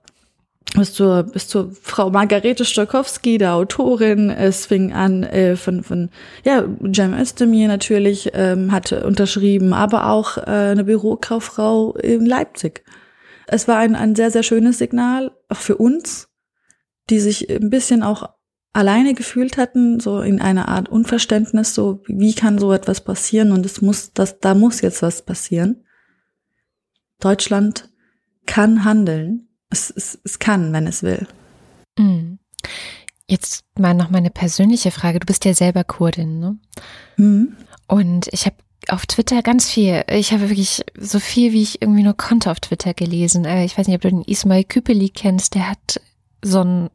bis 0.76 0.94
zur, 0.94 1.24
bis 1.24 1.48
zur 1.48 1.72
Frau 1.82 2.10
Margarete 2.10 2.64
Stokowski, 2.64 3.38
der 3.38 3.54
Autorin. 3.54 4.30
Es 4.30 4.66
fing 4.66 4.92
an 4.92 5.24
äh, 5.24 5.56
von, 5.56 5.82
von 5.82 6.10
ja, 6.44 6.64
Jem 6.92 7.14
Özdemir 7.14 7.68
natürlich, 7.68 8.30
ähm, 8.34 8.72
hat 8.72 8.92
unterschrieben, 8.92 9.72
aber 9.72 10.08
auch 10.08 10.38
äh, 10.38 10.70
eine 10.70 10.84
Bürokauffrau 10.84 11.94
in 11.94 12.24
Leipzig. 12.26 12.84
Es 13.46 13.66
war 13.66 13.78
ein, 13.78 13.96
ein 13.96 14.14
sehr, 14.14 14.30
sehr 14.30 14.44
schönes 14.44 14.78
Signal, 14.78 15.32
auch 15.48 15.56
für 15.56 15.76
uns, 15.76 16.28
die 17.10 17.18
sich 17.18 17.50
ein 17.50 17.70
bisschen 17.70 18.02
auch 18.04 18.30
alleine 18.72 19.14
gefühlt 19.14 19.56
hatten, 19.56 19.98
so 19.98 20.20
in 20.20 20.40
einer 20.40 20.68
Art 20.68 20.88
Unverständnis, 20.88 21.74
so 21.74 22.02
wie 22.06 22.34
kann 22.34 22.58
so 22.58 22.72
etwas 22.72 23.00
passieren 23.00 23.50
und 23.50 23.66
es 23.66 23.82
muss, 23.82 24.12
das, 24.12 24.38
da 24.38 24.54
muss 24.54 24.80
jetzt 24.80 25.02
was 25.02 25.22
passieren. 25.22 25.84
Deutschland 27.18 27.90
kann 28.46 28.84
handeln. 28.84 29.49
Es, 29.70 29.90
es, 29.90 30.18
es 30.24 30.38
kann, 30.38 30.72
wenn 30.72 30.86
es 30.86 31.02
will. 31.02 31.26
Mhm. 31.98 32.38
Jetzt 33.28 33.64
mal 33.78 33.94
noch 33.94 34.10
meine 34.10 34.30
persönliche 34.30 34.90
Frage. 34.90 35.20
Du 35.20 35.26
bist 35.26 35.44
ja 35.44 35.54
selber 35.54 35.84
Kurdin, 35.84 36.40
ne? 36.40 36.58
Mhm. 37.16 37.56
Und 37.86 38.28
ich 38.32 38.46
habe 38.46 38.56
auf 38.88 39.06
Twitter 39.06 39.42
ganz 39.42 39.68
viel. 39.70 40.04
Ich 40.10 40.32
habe 40.32 40.48
wirklich 40.48 40.84
so 40.98 41.20
viel, 41.20 41.52
wie 41.52 41.62
ich 41.62 41.82
irgendwie 41.82 42.02
nur 42.02 42.16
konnte 42.16 42.50
auf 42.50 42.60
Twitter 42.60 42.94
gelesen. 42.94 43.44
Äh, 43.44 43.64
ich 43.64 43.78
weiß 43.78 43.86
nicht, 43.86 43.96
ob 43.96 44.02
du 44.02 44.10
den 44.10 44.22
Ismail 44.22 44.64
Küpeli 44.64 45.10
kennst. 45.10 45.54
Der 45.54 45.70
hat 45.70 46.00
so 46.42 46.60
einen 46.60 46.90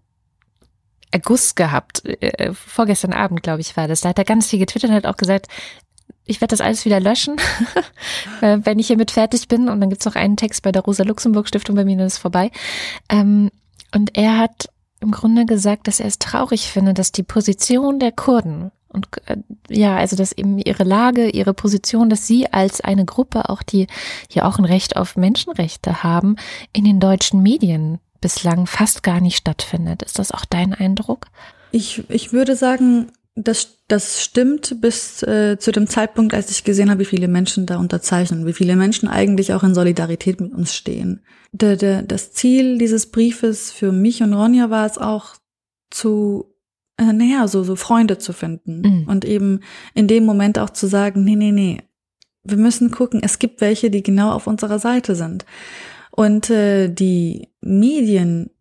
Erguss 1.12 1.56
gehabt. 1.56 2.04
Äh, 2.06 2.54
vorgestern 2.54 3.14
Abend, 3.14 3.44
glaube 3.44 3.62
ich, 3.62 3.78
war 3.78 3.88
das. 3.88 4.02
Da 4.02 4.10
hat 4.10 4.18
er 4.18 4.26
ganz 4.26 4.48
viel 4.48 4.60
getwittert 4.60 4.90
und 4.90 4.96
hat 4.96 5.06
auch 5.06 5.18
gesagt, 5.18 5.48
ich 6.26 6.42
werde 6.42 6.54
das 6.54 6.62
alles 6.62 6.86
wieder 6.86 7.00
löschen, 7.00 7.36
äh, 8.42 8.60
wenn 8.64 8.80
ich 8.80 8.88
hiermit 8.88 9.12
fertig 9.12 9.48
bin. 9.48 9.70
Und 9.70 9.80
dann 9.82 9.90
gibt's 9.90 10.06
noch 10.06 10.16
einen 10.16 10.38
Text 10.38 10.64
bei 10.64 10.72
der 10.72 10.84
Rosa-Luxemburg-Stiftung, 10.84 11.76
bei 11.76 11.86
mir 11.86 12.04
ist 12.06 12.18
vorbei. 12.18 12.52
Ähm, 13.10 13.52
und 13.94 14.18
er 14.18 14.38
hat 14.38 14.70
im 15.00 15.12
Grunde 15.12 15.46
gesagt, 15.46 15.88
dass 15.88 16.00
er 16.00 16.08
es 16.08 16.20
traurig 16.20 16.72
findet, 16.72 16.98
dass 16.98 17.12
die 17.12 17.24
Position 17.24 18.00
der 18.00 18.12
Kurden 18.12 18.72
und 18.96 19.08
äh, 19.26 19.38
ja, 19.70 19.98
also 19.98 20.16
dass 20.16 20.32
eben 20.32 20.58
ihre 20.58 20.84
Lage, 20.84 21.30
ihre 21.30 21.54
Position, 21.54 22.10
dass 22.10 22.26
sie 22.26 22.52
als 22.52 22.82
eine 22.82 23.06
Gruppe, 23.06 23.50
auch 23.50 23.62
die 23.62 23.88
hier 24.30 24.48
auch 24.48 24.58
ein 24.58 24.66
Recht 24.66 24.96
auf 24.96 25.18
Menschenrechte 25.18 26.02
haben, 26.02 26.38
in 26.72 26.86
den 26.86 27.00
deutschen 27.00 27.44
Medien 27.44 28.00
bislang 28.22 28.66
fast 28.66 29.04
gar 29.04 29.20
nicht 29.20 29.38
stattfindet. 29.38 30.02
Ist 30.02 30.18
das 30.18 30.32
auch 30.32 30.46
dein 30.46 30.74
Eindruck? 30.74 31.28
Ich, 31.72 32.10
ich 32.10 32.32
würde 32.32 32.56
sagen, 32.56 33.12
das, 33.36 33.84
das 33.90 34.24
stimmt 34.24 34.80
bis 34.80 35.22
äh, 35.24 35.58
zu 35.60 35.72
dem 35.72 35.88
Zeitpunkt, 35.88 36.34
als 36.34 36.50
ich 36.52 36.64
gesehen 36.64 36.90
habe, 36.90 37.02
wie 37.02 37.06
viele 37.06 37.28
Menschen 37.28 37.66
da 37.66 37.78
unterzeichnen, 37.78 38.46
wie 38.46 38.54
viele 38.54 38.78
Menschen 38.78 39.10
eigentlich 39.10 39.54
auch 39.54 39.64
in 39.64 39.76
Solidarität 39.76 40.40
mit 40.40 40.54
uns 40.54 40.74
stehen. 40.74 41.22
De, 41.52 41.76
de, 41.76 42.04
das 42.06 42.32
Ziel 42.32 42.78
dieses 42.78 43.12
Briefes 43.12 43.72
für 43.72 43.92
mich 43.92 44.24
und 44.24 44.34
Ronja 44.34 44.70
war 44.70 44.86
es 44.86 44.98
auch 44.98 45.36
zu, 45.92 46.56
äh, 46.98 47.12
naja, 47.12 47.48
so, 47.50 47.64
so 47.64 47.76
Freunde 47.76 48.18
zu 48.18 48.32
finden 48.32 48.82
mhm. 48.82 49.08
und 49.10 49.26
eben 49.26 49.60
in 49.94 50.08
dem 50.08 50.26
Moment 50.26 50.58
auch 50.58 50.70
zu 50.70 50.88
sagen, 50.88 51.26
nee, 51.26 51.36
nee, 51.36 51.52
nee, 51.52 51.82
wir 52.46 52.58
müssen 52.58 52.90
gucken, 52.90 53.22
es 53.22 53.40
gibt 53.40 53.60
welche, 53.60 53.90
die 53.90 54.04
genau 54.04 54.32
auf 54.32 54.48
unserer 54.48 54.80
Seite 54.80 55.16
sind. 55.16 55.46
Und 56.12 56.50
äh, 56.50 56.88
die 56.88 57.50
Medien 57.60 58.52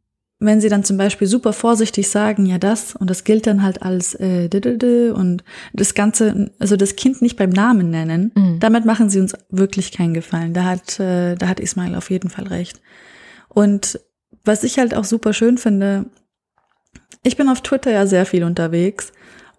wenn 0.47 0.61
sie 0.61 0.69
dann 0.69 0.85
zum 0.85 0.97
Beispiel 0.97 1.27
super 1.27 1.53
vorsichtig 1.53 2.09
sagen, 2.09 2.47
ja 2.47 2.59
das 2.59 2.95
und 2.95 3.11
das 3.11 3.25
gilt 3.25 3.47
dann 3.47 3.63
halt 3.63 3.83
als 3.83 4.15
äh, 4.15 4.49
und 5.13 5.45
das 5.73 5.95
Ganze, 5.95 6.51
also 6.59 6.77
das 6.77 6.97
Kind 6.97 7.23
nicht 7.23 7.37
beim 7.37 7.51
Namen 7.51 7.91
nennen, 7.91 8.33
mhm. 8.35 8.61
damit 8.61 8.85
machen 8.85 9.11
sie 9.11 9.21
uns 9.21 9.35
wirklich 9.51 9.93
keinen 9.93 10.15
Gefallen. 10.15 10.55
Da 10.55 10.65
hat, 10.65 11.01
äh, 11.01 11.35
da 11.35 11.49
hat 11.49 11.61
Ismail 11.61 11.95
auf 11.95 12.11
jeden 12.11 12.31
Fall 12.31 12.47
recht. 12.47 12.81
Und 13.49 14.01
was 14.45 14.65
ich 14.65 14.79
halt 14.79 14.95
auch 14.95 15.05
super 15.05 15.33
schön 15.33 15.59
finde, 15.59 16.07
ich 17.23 17.37
bin 17.37 17.49
auf 17.49 17.63
Twitter 17.63 17.91
ja 17.91 18.07
sehr 18.07 18.27
viel 18.27 18.45
unterwegs 18.45 19.13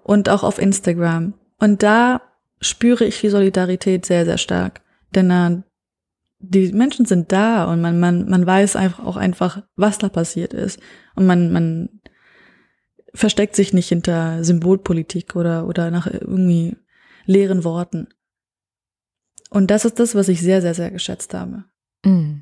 und 0.03 0.29
auch 0.29 0.43
auf 0.43 0.59
Instagram. 0.59 1.33
Und 1.59 1.83
da 1.83 2.21
spüre 2.61 3.05
ich 3.05 3.21
die 3.21 3.29
Solidarität 3.29 4.05
sehr, 4.05 4.25
sehr 4.25 4.37
stark. 4.37 4.81
Denn 5.15 5.31
äh, 5.31 5.61
die 6.39 6.71
Menschen 6.73 7.05
sind 7.05 7.31
da 7.31 7.65
und 7.65 7.81
man, 7.81 7.99
man, 7.99 8.29
man 8.29 8.45
weiß 8.45 8.75
einfach 8.75 9.03
auch 9.03 9.17
einfach, 9.17 9.63
was 9.75 9.97
da 9.97 10.09
passiert 10.09 10.53
ist. 10.53 10.79
Und 11.15 11.25
man, 11.25 11.51
man 11.51 12.01
versteckt 13.13 13.55
sich 13.55 13.73
nicht 13.73 13.89
hinter 13.89 14.43
Symbolpolitik 14.43 15.35
oder, 15.35 15.67
oder 15.67 15.91
nach 15.91 16.07
irgendwie 16.07 16.77
leeren 17.25 17.63
Worten. 17.63 18.07
Und 19.49 19.71
das 19.71 19.85
ist 19.85 19.99
das, 19.99 20.15
was 20.15 20.27
ich 20.27 20.41
sehr, 20.41 20.61
sehr, 20.61 20.73
sehr 20.73 20.91
geschätzt 20.91 21.33
habe. 21.33 21.63
Mm. 22.03 22.41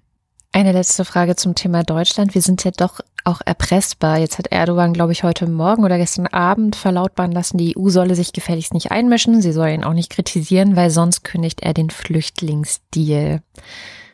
Eine 0.52 0.72
letzte 0.72 1.06
Frage 1.06 1.36
zum 1.36 1.56
Thema 1.56 1.84
Deutschland. 1.84 2.36
Wir 2.36 2.42
sind 2.42 2.64
ja 2.64 2.72
doch 2.72 3.02
auch 3.26 3.42
erpressbar. 3.46 4.18
Jetzt 4.18 4.38
hat 4.38 4.48
Erdogan, 4.48 4.94
glaube 4.94 5.12
ich, 5.12 5.24
heute 5.24 5.48
Morgen 5.48 5.84
oder 5.84 5.98
gestern 5.98 6.28
Abend 6.28 6.76
verlautbaren 6.76 7.32
lassen, 7.32 7.58
die 7.58 7.78
EU 7.78 7.90
solle 7.90 8.16
sich 8.16 8.34
gefälligst 8.34 8.74
nicht 8.74 8.92
einmischen. 8.92 9.42
Sie 9.42 9.52
soll 9.52 9.70
ihn 9.70 9.84
auch 9.84 9.94
nicht 9.94 10.12
kritisieren, 10.12 10.76
weil 10.76 10.90
sonst 10.90 11.24
kündigt 11.24 11.62
er 11.62 11.74
den 11.74 11.90
Flüchtlingsdeal. 11.90 13.42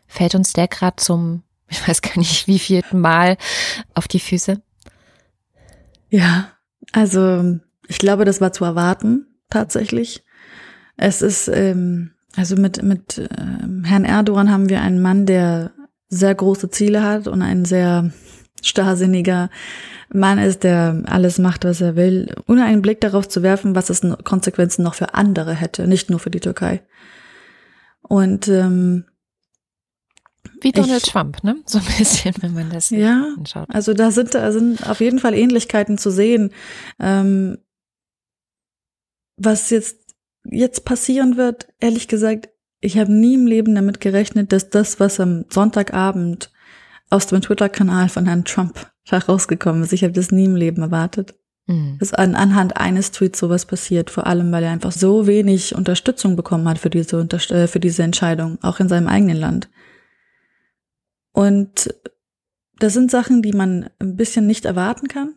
Fällt 0.08 0.36
uns 0.36 0.54
der 0.54 0.68
gerade 0.68 0.98
zum, 0.98 1.44
ich 1.70 1.88
weiß 1.88 2.02
gar 2.02 2.18
nicht, 2.18 2.48
wie 2.48 2.60
vierten 2.60 3.00
Mal 3.00 3.38
auf 3.94 4.08
die 4.08 4.20
Füße? 4.20 4.62
Ja, 6.10 6.50
also 6.92 7.60
ich 7.88 8.00
glaube, 8.00 8.26
das 8.26 8.42
war 8.42 8.52
zu 8.52 8.66
erwarten, 8.66 9.28
tatsächlich. 9.50 10.24
Es 10.98 11.22
ist, 11.22 11.48
ähm, 11.48 12.12
also 12.36 12.56
mit, 12.56 12.84
mit 12.84 13.30
ähm, 13.38 13.84
Herrn 13.84 14.06
Erdogan 14.06 14.52
haben 14.52 14.70
wir 14.70 14.82
einen 14.82 15.02
Mann, 15.02 15.26
der 15.26 15.72
sehr 16.10 16.34
große 16.34 16.70
Ziele 16.70 17.04
hat 17.04 17.28
und 17.28 17.42
ein 17.42 17.66
sehr 17.66 18.12
starrsinniger 18.64 19.50
Mann 20.12 20.40
ist, 20.40 20.64
der 20.64 21.04
alles 21.06 21.38
macht, 21.38 21.66
was 21.66 21.82
er 21.82 21.96
will, 21.96 22.34
ohne 22.48 22.66
einen 22.66 22.82
Blick 22.82 23.02
darauf 23.02 23.28
zu 23.30 23.44
werfen, 23.44 23.76
was 23.76 23.90
es 23.90 24.02
Konsequenzen 24.24 24.84
noch 24.84 24.96
für 24.96 25.14
andere 25.14 25.54
hätte, 25.54 25.88
nicht 25.88 26.10
nur 26.10 26.20
für 26.20 26.32
die 26.32 26.40
Türkei. 26.40 26.82
Und 28.02 28.48
ähm, 28.48 29.06
wie 30.62 30.72
Donald 30.72 31.06
ich, 31.06 31.12
Trump, 31.12 31.44
ne? 31.44 31.58
So 31.66 31.80
ein 31.80 31.86
bisschen, 31.98 32.34
wenn 32.42 32.54
man 32.54 32.70
das 32.70 32.90
ja, 32.90 33.34
anschaut. 33.38 33.68
Also 33.70 33.94
da 33.94 34.12
sind, 34.12 34.34
da 34.34 34.52
sind 34.52 34.90
auf 34.90 35.00
jeden 35.00 35.20
Fall 35.20 35.34
Ähnlichkeiten 35.34 35.98
zu 35.98 36.10
sehen. 36.10 36.52
Ähm, 37.00 37.60
was 39.38 39.70
jetzt 39.70 40.10
jetzt 40.44 40.86
passieren 40.86 41.38
wird, 41.38 41.68
ehrlich 41.80 42.08
gesagt, 42.08 42.50
ich 42.82 42.98
habe 42.98 43.12
nie 43.12 43.36
im 43.36 43.48
Leben 43.48 43.76
damit 43.76 44.00
gerechnet, 44.00 44.52
dass 44.52 44.70
das, 44.70 45.00
was 45.00 45.20
am 45.20 45.46
Sonntagabend 45.50 46.52
aus 47.10 47.28
dem 47.28 47.42
Twitter-Kanal 47.42 48.10
von 48.10 48.26
Herrn 48.26 48.46
Trump 48.46 48.92
herausgekommen 49.06 49.84
ist, 49.84 49.94
ich 49.94 50.04
habe 50.04 50.14
das 50.14 50.32
nie 50.32 50.46
im 50.46 50.56
Leben 50.56 50.82
erwartet. 50.82 51.36
Mhm. 51.68 51.98
Dass 52.00 52.14
an, 52.14 52.36
anhand 52.36 52.78
eines 52.78 53.12
Tweets 53.12 53.40
sowas 53.40 53.66
passiert, 53.66 54.10
vor 54.10 54.28
allem 54.28 54.52
weil 54.52 54.64
er 54.64 54.72
einfach 54.72 54.92
so 54.92 55.28
wenig 55.28 55.76
Unterstützung 55.76 56.36
bekommen 56.36 56.68
hat 56.68 56.80
für 56.80 56.90
diese, 56.90 57.20
äh, 57.20 57.68
für 57.68 57.80
diese 57.80 58.04
Entscheidung, 58.04 58.58
auch 58.62 58.80
in 58.80 58.90
seinem 58.90 59.08
eigenen 59.08 59.38
Land. 59.38 59.70
Und 61.32 61.94
das 62.80 62.94
sind 62.94 63.12
Sachen, 63.12 63.42
die 63.42 63.54
man 63.54 63.90
ein 64.00 64.16
bisschen 64.16 64.48
nicht 64.48 64.66
erwarten 64.66 65.08
kann. 65.08 65.36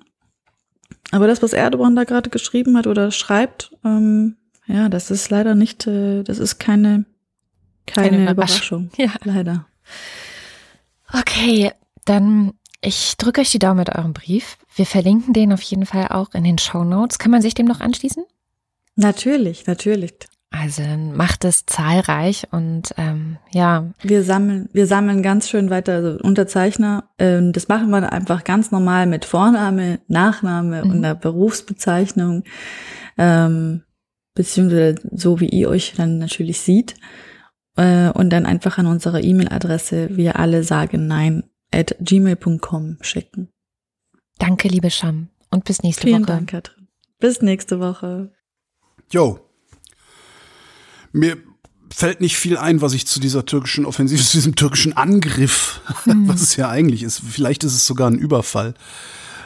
Aber 1.11 1.27
das, 1.27 1.43
was 1.43 1.53
Erdogan 1.53 1.97
da 1.97 2.05
gerade 2.05 2.31
geschrieben 2.31 2.77
hat 2.77 2.87
oder 2.87 3.11
schreibt, 3.11 3.77
ähm, 3.85 4.37
ja, 4.67 4.89
das 4.89 5.11
ist 5.11 5.31
leider 5.31 5.55
nicht, 5.55 5.87
äh, 5.87 6.23
das 6.23 6.39
ist 6.39 6.59
keine 6.59 7.05
keine, 7.87 8.11
Keine 8.11 8.31
Überraschung. 8.31 8.91
Ja. 8.97 9.13
Leider. 9.25 9.67
Okay, 11.13 11.73
dann 12.05 12.53
ich 12.85 13.17
drücke 13.17 13.41
euch 13.41 13.53
die 13.53 13.61
Daumen 13.61 13.79
mit 13.79 13.95
eurem 13.95 14.13
Brief. 14.13 14.59
Wir 14.75 14.87
verlinken 14.87 15.33
den 15.33 15.53
auf 15.53 15.63
jeden 15.63 15.87
Fall 15.87 16.09
auch 16.09 16.35
in 16.35 16.43
den 16.43 16.59
Show 16.59 16.83
Notes. 16.83 17.19
Kann 17.19 17.31
man 17.31 17.43
sich 17.43 17.55
dem 17.55 17.67
noch 17.67 17.81
anschließen? 17.81 18.25
Natürlich, 18.97 19.67
natürlich. 19.67 20.15
Also 20.51 20.83
macht 20.83 21.45
es 21.45 21.65
zahlreich 21.65 22.49
und 22.51 22.93
ähm, 22.99 23.39
ja. 23.53 23.91
Wir 24.03 24.23
sammeln, 24.23 24.69
wir 24.73 24.87
sammeln 24.87 25.23
ganz 25.23 25.49
schön 25.49 25.71
weiter 25.71 25.95
also 25.95 26.19
Unterzeichner. 26.19 27.05
Ähm, 27.19 27.53
das 27.53 27.69
machen 27.69 27.89
wir 27.91 28.13
einfach 28.13 28.45
ganz 28.45 28.71
normal 28.71 29.07
mit 29.07 29.25
Vorname, 29.25 30.01
Nachname 30.09 30.85
mhm. 30.85 30.91
und 30.91 31.03
der 31.03 31.15
Berufsbezeichnung, 31.15 32.45
ähm, 33.17 33.83
beziehungsweise 34.35 34.97
so 35.13 35.41
wie 35.41 35.49
ihr 35.49 35.71
euch 35.71 35.95
dann 35.97 36.19
natürlich 36.19 36.61
sieht 36.61 36.97
äh, 37.77 38.11
und 38.11 38.31
dann 38.31 38.47
einfach 38.47 38.79
an 38.79 38.87
unserer 38.87 39.23
E-Mail-Adresse 39.23 40.17
wir 40.17 40.39
alle 40.39 40.65
sagen, 40.65 41.07
nein, 41.07 41.45
at 41.73 41.97
gmail.com 42.01 42.99
schicken. 43.01 43.49
Danke, 44.39 44.69
liebe 44.69 44.91
Scham. 44.91 45.29
Und 45.51 45.65
bis 45.65 45.83
nächste 45.83 46.03
Vielen 46.03 46.23
Woche. 46.23 46.33
Dank, 46.33 46.51
Katrin. 46.51 46.89
Bis 47.19 47.43
nächste 47.43 47.79
Woche. 47.81 48.33
Jo. 49.11 49.39
Mir 51.13 51.37
fällt 51.95 52.21
nicht 52.21 52.37
viel 52.37 52.57
ein, 52.57 52.81
was 52.81 52.95
ich 52.95 53.07
zu 53.07 53.21
dieser 53.21 53.45
türkischen 53.45 53.85
Offensive, 53.85 54.23
zu 54.25 54.37
diesem 54.37 54.57
türkischen 54.57 54.97
Angriff, 54.97 55.81
was 56.05 56.41
es 56.41 56.57
ja 56.57 56.69
eigentlich 56.69 57.03
ist. 57.03 57.21
Vielleicht 57.21 57.65
ist 57.65 57.75
es 57.75 57.87
sogar 57.87 58.11
ein 58.11 58.19
Überfall. 58.19 58.75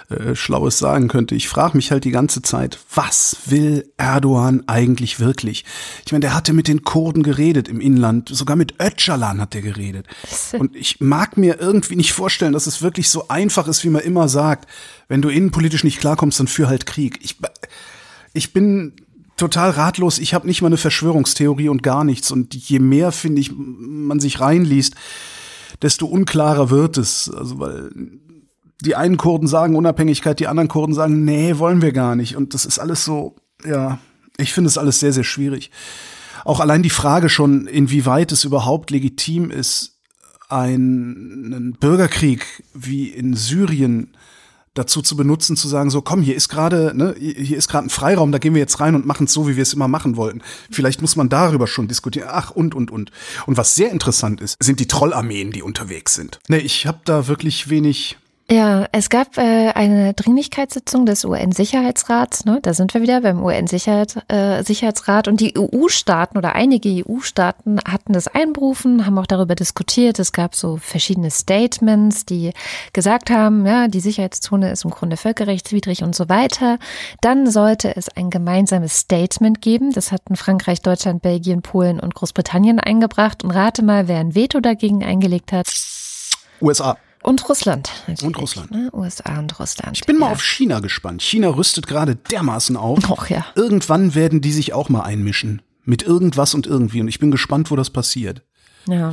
Äh, 0.09 0.37
Schlaues 0.37 0.79
sagen 0.79 1.09
könnte. 1.09 1.35
Ich 1.35 1.49
frage 1.49 1.77
mich 1.77 1.91
halt 1.91 2.05
die 2.05 2.13
ganze 2.13 2.41
Zeit, 2.41 2.79
was 2.95 3.39
will 3.47 3.91
Erdogan 3.97 4.63
eigentlich 4.69 5.19
wirklich? 5.19 5.65
Ich 6.05 6.13
meine, 6.13 6.21
der 6.21 6.35
hatte 6.35 6.53
mit 6.53 6.69
den 6.69 6.85
Kurden 6.85 7.25
geredet 7.25 7.67
im 7.67 7.81
Inland, 7.81 8.29
sogar 8.29 8.55
mit 8.55 8.75
Öcalan 8.81 9.41
hat 9.41 9.57
er 9.57 9.63
geredet. 9.63 10.07
Und 10.57 10.77
ich 10.77 11.01
mag 11.01 11.37
mir 11.37 11.61
irgendwie 11.61 11.97
nicht 11.97 12.13
vorstellen, 12.13 12.53
dass 12.53 12.69
es 12.69 12.83
wirklich 12.83 13.09
so 13.09 13.27
einfach 13.27 13.67
ist, 13.67 13.83
wie 13.83 13.91
man 13.91 14.03
immer 14.03 14.29
sagt. 14.29 14.69
Wenn 15.09 15.23
du 15.23 15.29
innenpolitisch 15.29 15.83
nicht 15.83 15.99
klarkommst, 15.99 16.39
dann 16.39 16.47
führ 16.47 16.69
halt 16.69 16.87
Krieg. 16.87 17.19
Ich, 17.23 17.39
ich 18.33 18.53
bin 18.53 18.93
total 19.37 19.71
ratlos. 19.71 20.21
Ich 20.21 20.35
habe 20.35 20.47
nicht 20.47 20.63
mal 20.63 20.69
eine 20.69 20.77
Verschwörungstheorie 20.77 21.69
und 21.69 21.83
gar 21.83 22.05
nichts. 22.05 22.31
Und 22.31 22.55
je 22.55 22.79
mehr, 22.79 23.11
finde 23.11 23.41
ich, 23.41 23.51
man 23.57 24.21
sich 24.21 24.39
reinliest, 24.39 24.95
desto 25.83 26.07
unklarer 26.07 26.71
wird 26.71 26.97
es. 26.97 27.29
Also, 27.29 27.59
weil 27.59 27.91
die 28.83 28.97
einen 28.97 29.17
Kurden 29.17 29.49
sagen 29.49 29.77
Unabhängigkeit, 29.77 30.39
die 30.39 30.49
anderen 30.49 30.69
Kurden 30.69 30.95
sagen, 30.95 31.25
nee, 31.25 31.59
wollen 31.59 31.83
wir 31.83 31.93
gar 31.93 32.17
nicht. 32.17 32.37
Und 32.37 32.55
das 32.55 32.65
ist 32.65 32.79
alles 32.79 33.05
so, 33.05 33.37
ja, 33.65 33.99
ich 34.37 34.53
finde 34.53 34.69
es 34.69 34.79
alles 34.79 35.01
sehr, 35.01 35.13
sehr 35.13 35.25
schwierig. 35.25 35.71
Auch 36.45 36.61
allein 36.61 36.83
die 36.83 36.91
Frage 36.91 37.29
schon, 37.29 37.67
inwieweit 37.67 38.33
es 38.33 38.45
überhaupt 38.45 38.91
legitim 38.91 39.51
ist, 39.51 39.97
einen 40.49 41.77
Bürgerkrieg 41.81 42.63
wie 42.73 43.09
in 43.09 43.35
Syrien 43.35 44.17
dazu 44.75 45.03
zu 45.03 45.17
benutzen, 45.17 45.57
zu 45.57 45.69
sagen, 45.69 45.91
so 45.91 46.03
komm, 46.03 46.23
hier 46.23 46.37
ist 46.37 46.49
gerade, 46.49 46.93
ne, 46.95 47.15
hier 47.19 47.57
ist 47.57 47.69
gerade 47.69 47.87
ein 47.87 47.91
Freiraum, 47.91 48.31
da 48.31 48.39
gehen 48.39 48.55
wir 48.55 48.61
jetzt 48.61 48.79
rein 48.79 48.95
und 48.95 49.07
machen 49.07 49.25
es 49.25 49.33
so, 49.33 49.49
wie 49.49 49.57
wir 49.57 49.63
es 49.63 49.73
immer 49.73 49.89
machen 49.89 50.17
wollten. 50.17 50.43
Vielleicht 50.71 51.01
muss 51.01 51.17
man 51.17 51.29
darüber 51.29 51.67
schon 51.67 51.89
diskutieren. 51.89 52.29
Ach, 52.31 52.51
und, 52.51 52.75
und, 52.75 52.91
und. 52.91 53.11
Und 53.47 53.57
was 53.57 53.75
sehr 53.75 53.91
interessant 53.91 54.41
ist, 54.41 54.63
sind 54.63 54.79
die 54.79 54.87
Trollarmeen, 54.87 55.51
die 55.51 55.63
unterwegs 55.63 56.15
sind. 56.15 56.39
Nee, 56.49 56.59
ich 56.59 56.87
habe 56.87 57.01
da 57.05 57.27
wirklich 57.27 57.71
wenig 57.71 58.19
Ja, 58.49 58.87
es 58.93 59.11
gab 59.11 59.39
äh, 59.39 59.71
eine 59.71 60.15
Dringlichkeitssitzung 60.15 61.05
des 61.05 61.25
UN-Sicherheitsrats. 61.25 62.45
Ne? 62.45 62.61
Da 62.63 62.75
sind 62.75 62.95
wir 62.95 63.03
wieder 63.03 63.21
beim 63.21 63.43
UN-Sicherheitsrat. 63.43 65.27
Äh, 65.27 65.31
und 65.31 65.41
die 65.41 65.59
EU-Staaten 65.59 66.39
oder 66.39 66.55
einige 66.55 67.05
EU-Staaten 67.05 67.81
hatten 67.81 68.13
das 68.13 68.29
einberufen, 68.29 69.05
haben 69.05 69.19
auch 69.19 69.27
darüber 69.27 69.57
diskutiert. 69.57 70.21
Es 70.21 70.31
gab 70.31 70.55
so 70.55 70.77
verschiedene 70.77 71.33
Statements, 71.33 72.25
die 72.25 72.53
gesagt 72.93 73.31
haben, 73.31 73.67
ja, 73.67 73.89
die 73.89 73.99
Sicherheitszone 73.99 74.71
ist 74.71 74.85
im 74.85 74.93
Grunde 74.93 75.17
völkerrechtswidrig 75.17 76.05
und 76.05 76.15
so 76.15 76.29
weiter. 76.29 76.79
Dann 77.21 77.51
sollte 77.51 77.97
es 77.97 78.09
ein 78.11 78.31
gemeinsames 78.31 78.97
Statement 78.97 79.61
geben. 79.61 79.93
Das 79.93 80.13
hatten 80.13 80.37
Frankreich, 80.37 80.83
Deutschland, 80.83 81.21
Belgien, 81.21 81.63
Polen 81.63 81.99
und 81.99 82.15
Großbritannien 82.15 82.79
eingebracht. 82.79 83.43
Und 83.43 83.51
rate 83.51 83.83
mal, 83.83 84.07
wer 84.07 84.21
ein 84.21 84.37
Veto 84.37 84.61
dagegen 84.61 85.03
eingelegt 85.03 85.51
hat. 85.51 85.67
USA. 86.63 86.97
Und 87.27 87.49
Russland. 87.49 87.91
Und 88.23 88.39
Russland. 88.39 88.71
Ne? 88.71 88.89
USA 88.93 89.41
und 89.41 89.59
Russland. 89.59 89.97
Ich 89.97 90.07
bin 90.07 90.17
mal 90.17 90.27
ja. 90.27 90.33
auf 90.33 90.45
China 90.45 90.79
gespannt. 90.79 91.23
China 91.23 91.49
rüstet 91.49 91.89
gerade 91.89 92.15
dermaßen 92.15 92.77
auf. 92.77 93.11
Och, 93.11 93.29
ja. 93.29 93.45
Irgendwann 93.57 94.15
werden 94.15 94.41
die 94.41 94.53
sich 94.53 94.75
auch 94.75 94.89
mal 94.89 95.03
einmischen. 95.03 95.61
Mit 95.85 96.05
irgendwas 96.05 96.55
und 96.55 96.69
irgendwie. 96.69 97.01
Und 97.01 97.09
ich 97.09 97.19
bin 97.19 97.33
gespannt, 97.33 97.73
wo 97.73 97.75
das 97.75 97.91
passiert. 97.91 98.43
Ja. 98.87 99.13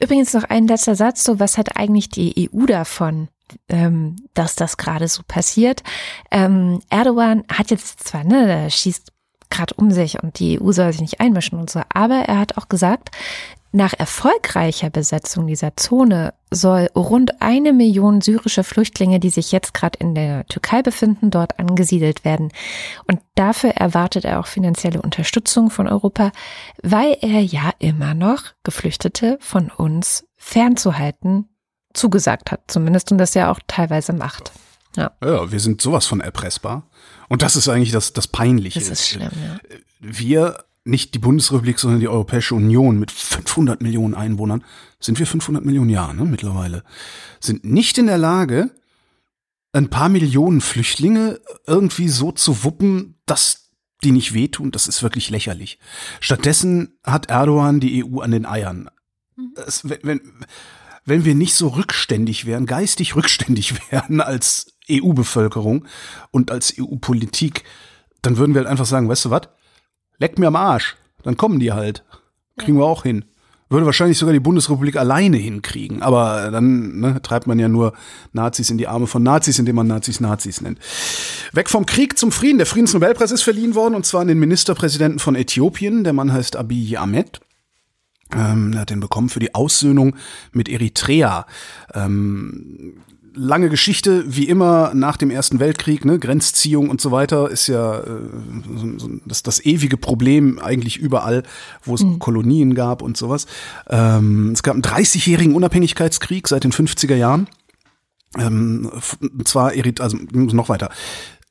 Übrigens 0.00 0.32
noch 0.32 0.44
ein 0.44 0.68
letzter 0.68 0.94
Satz, 0.94 1.24
so 1.24 1.40
was 1.40 1.58
hat 1.58 1.76
eigentlich 1.76 2.08
die 2.08 2.48
EU 2.54 2.66
davon? 2.66 3.26
Ähm, 3.68 4.14
dass 4.34 4.54
das 4.54 4.76
gerade 4.76 5.08
so 5.08 5.22
passiert. 5.26 5.82
Ähm, 6.30 6.80
Erdogan 6.88 7.42
hat 7.52 7.72
jetzt 7.72 8.04
zwar, 8.04 8.22
ne, 8.22 8.46
der 8.46 8.70
schießt 8.70 9.10
gerade 9.50 9.74
um 9.74 9.90
sich 9.90 10.22
und 10.22 10.38
die 10.38 10.60
EU 10.60 10.70
soll 10.70 10.92
sich 10.92 11.00
nicht 11.00 11.20
einmischen 11.20 11.58
und 11.58 11.68
so, 11.68 11.82
aber 11.92 12.20
er 12.28 12.38
hat 12.38 12.56
auch 12.56 12.68
gesagt, 12.68 13.10
nach 13.72 13.92
erfolgreicher 13.94 14.90
Besetzung 14.90 15.46
dieser 15.46 15.76
Zone 15.76 16.34
soll 16.50 16.88
rund 16.96 17.40
eine 17.40 17.72
Million 17.72 18.20
syrische 18.20 18.64
Flüchtlinge, 18.64 19.20
die 19.20 19.30
sich 19.30 19.52
jetzt 19.52 19.74
gerade 19.74 19.98
in 20.00 20.14
der 20.14 20.44
Türkei 20.46 20.82
befinden, 20.82 21.30
dort 21.30 21.58
angesiedelt 21.60 22.24
werden. 22.24 22.52
Und 23.06 23.20
dafür 23.36 23.70
erwartet 23.70 24.24
er 24.24 24.40
auch 24.40 24.48
finanzielle 24.48 25.00
Unterstützung 25.00 25.70
von 25.70 25.86
Europa, 25.86 26.32
weil 26.82 27.16
er 27.20 27.40
ja 27.40 27.70
immer 27.78 28.14
noch 28.14 28.42
Geflüchtete 28.64 29.38
von 29.40 29.70
uns 29.70 30.24
fernzuhalten 30.36 31.48
zugesagt 31.92 32.50
hat, 32.50 32.62
zumindest 32.66 33.12
und 33.12 33.18
das 33.18 33.34
ja 33.34 33.50
auch 33.50 33.60
teilweise 33.66 34.12
macht. 34.12 34.52
Ja, 34.96 35.12
Ja, 35.22 35.52
wir 35.52 35.60
sind 35.60 35.80
sowas 35.80 36.06
von 36.06 36.20
erpressbar. 36.20 36.88
Und 37.28 37.42
das 37.42 37.54
ist 37.54 37.68
eigentlich 37.68 37.92
das, 37.92 38.12
das 38.12 38.26
Peinliche. 38.26 38.80
das 38.80 38.88
ist 38.88 39.08
schlimm, 39.08 39.30
ja. 39.44 39.60
Wir, 40.00 40.64
nicht 40.90 41.14
die 41.14 41.18
Bundesrepublik, 41.18 41.78
sondern 41.78 42.00
die 42.00 42.08
Europäische 42.08 42.54
Union 42.54 42.98
mit 42.98 43.10
500 43.10 43.80
Millionen 43.80 44.14
Einwohnern, 44.14 44.64
sind 44.98 45.18
wir 45.18 45.26
500 45.26 45.64
Millionen 45.64 45.90
Jahre 45.90 46.14
ne, 46.14 46.24
mittlerweile, 46.24 46.84
sind 47.40 47.64
nicht 47.64 47.96
in 47.98 48.06
der 48.06 48.18
Lage, 48.18 48.70
ein 49.72 49.88
paar 49.88 50.08
Millionen 50.08 50.60
Flüchtlinge 50.60 51.40
irgendwie 51.66 52.08
so 52.08 52.32
zu 52.32 52.64
wuppen, 52.64 53.14
dass 53.24 53.70
die 54.02 54.12
nicht 54.12 54.34
wehtun. 54.34 54.70
Das 54.70 54.88
ist 54.88 55.02
wirklich 55.02 55.30
lächerlich. 55.30 55.78
Stattdessen 56.20 56.98
hat 57.04 57.30
Erdogan 57.30 57.80
die 57.80 58.04
EU 58.04 58.20
an 58.20 58.32
den 58.32 58.46
Eiern. 58.46 58.90
Es, 59.66 59.88
wenn, 59.88 60.00
wenn, 60.02 60.20
wenn 61.04 61.24
wir 61.24 61.34
nicht 61.34 61.54
so 61.54 61.68
rückständig 61.68 62.46
wären, 62.46 62.66
geistig 62.66 63.14
rückständig 63.16 63.90
wären 63.90 64.20
als 64.20 64.74
EU-Bevölkerung 64.90 65.86
und 66.30 66.50
als 66.50 66.74
EU-Politik, 66.78 67.64
dann 68.22 68.36
würden 68.36 68.54
wir 68.54 68.62
halt 68.62 68.70
einfach 68.70 68.86
sagen, 68.86 69.08
weißt 69.08 69.26
du 69.26 69.30
was? 69.30 69.48
Leck 70.20 70.38
mir 70.38 70.46
am 70.46 70.56
Arsch. 70.56 70.96
Dann 71.24 71.36
kommen 71.36 71.58
die 71.58 71.72
halt. 71.72 72.04
Kriegen 72.56 72.78
wir 72.78 72.84
auch 72.84 73.02
hin. 73.02 73.24
Würde 73.70 73.86
wahrscheinlich 73.86 74.18
sogar 74.18 74.32
die 74.32 74.40
Bundesrepublik 74.40 74.96
alleine 74.96 75.36
hinkriegen. 75.36 76.02
Aber 76.02 76.50
dann 76.50 77.00
ne, 77.00 77.22
treibt 77.22 77.46
man 77.46 77.58
ja 77.58 77.68
nur 77.68 77.92
Nazis 78.32 78.68
in 78.70 78.78
die 78.78 78.88
Arme 78.88 79.06
von 79.06 79.22
Nazis, 79.22 79.58
indem 79.58 79.76
man 79.76 79.86
Nazis 79.86 80.20
Nazis 80.20 80.60
nennt. 80.60 80.78
Weg 81.52 81.70
vom 81.70 81.86
Krieg 81.86 82.18
zum 82.18 82.32
Frieden. 82.32 82.58
Der 82.58 82.66
Friedensnobelpreis 82.66 83.30
ist 83.30 83.42
verliehen 83.42 83.74
worden, 83.74 83.94
und 83.94 84.04
zwar 84.04 84.22
an 84.22 84.28
den 84.28 84.40
Ministerpräsidenten 84.40 85.20
von 85.20 85.36
Äthiopien. 85.36 86.04
Der 86.04 86.12
Mann 86.12 86.32
heißt 86.32 86.56
Abiy 86.56 86.96
Ahmed. 86.96 87.40
Ähm, 88.34 88.72
er 88.74 88.80
hat 88.80 88.90
den 88.90 89.00
bekommen 89.00 89.28
für 89.28 89.40
die 89.40 89.54
Aussöhnung 89.54 90.16
mit 90.52 90.68
Eritrea. 90.68 91.46
Ähm, 91.94 92.94
lange 93.34 93.68
Geschichte, 93.68 94.24
wie 94.26 94.48
immer 94.48 94.92
nach 94.94 95.16
dem 95.16 95.30
Ersten 95.30 95.60
Weltkrieg, 95.60 96.04
ne, 96.04 96.18
Grenzziehung 96.18 96.90
und 96.90 97.00
so 97.00 97.10
weiter, 97.10 97.50
ist 97.50 97.66
ja 97.66 98.00
äh, 98.00 98.04
so, 98.76 98.98
so, 98.98 99.10
das, 99.26 99.42
das 99.42 99.64
ewige 99.64 99.96
Problem 99.96 100.58
eigentlich 100.58 100.96
überall, 100.96 101.42
wo 101.82 101.94
es 101.94 102.04
Kolonien 102.18 102.74
gab 102.74 103.02
und 103.02 103.16
sowas. 103.16 103.46
Ähm, 103.88 104.52
es 104.52 104.62
gab 104.62 104.74
einen 104.74 104.82
30-jährigen 104.82 105.54
Unabhängigkeitskrieg 105.54 106.48
seit 106.48 106.64
den 106.64 106.72
50er 106.72 107.16
Jahren. 107.16 107.48
Ähm, 108.38 108.90
und 109.20 109.48
zwar, 109.48 109.72
also 109.98 110.16
noch 110.32 110.68
weiter. 110.68 110.90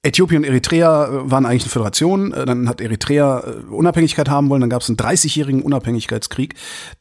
Äthiopien 0.01 0.43
und 0.43 0.49
Eritrea 0.49 1.07
äh, 1.07 1.31
waren 1.31 1.45
eigentlich 1.45 1.63
eine 1.63 1.71
Föderation. 1.71 2.33
Äh, 2.33 2.45
Dann 2.45 2.69
hat 2.69 2.79
Eritrea 2.79 3.39
äh, 3.39 3.51
Unabhängigkeit 3.69 4.29
haben 4.29 4.49
wollen. 4.49 4.61
Dann 4.61 4.69
gab 4.69 4.81
es 4.81 4.89
einen 4.89 4.97
30-jährigen 4.97 5.61
Unabhängigkeitskrieg, 5.61 6.55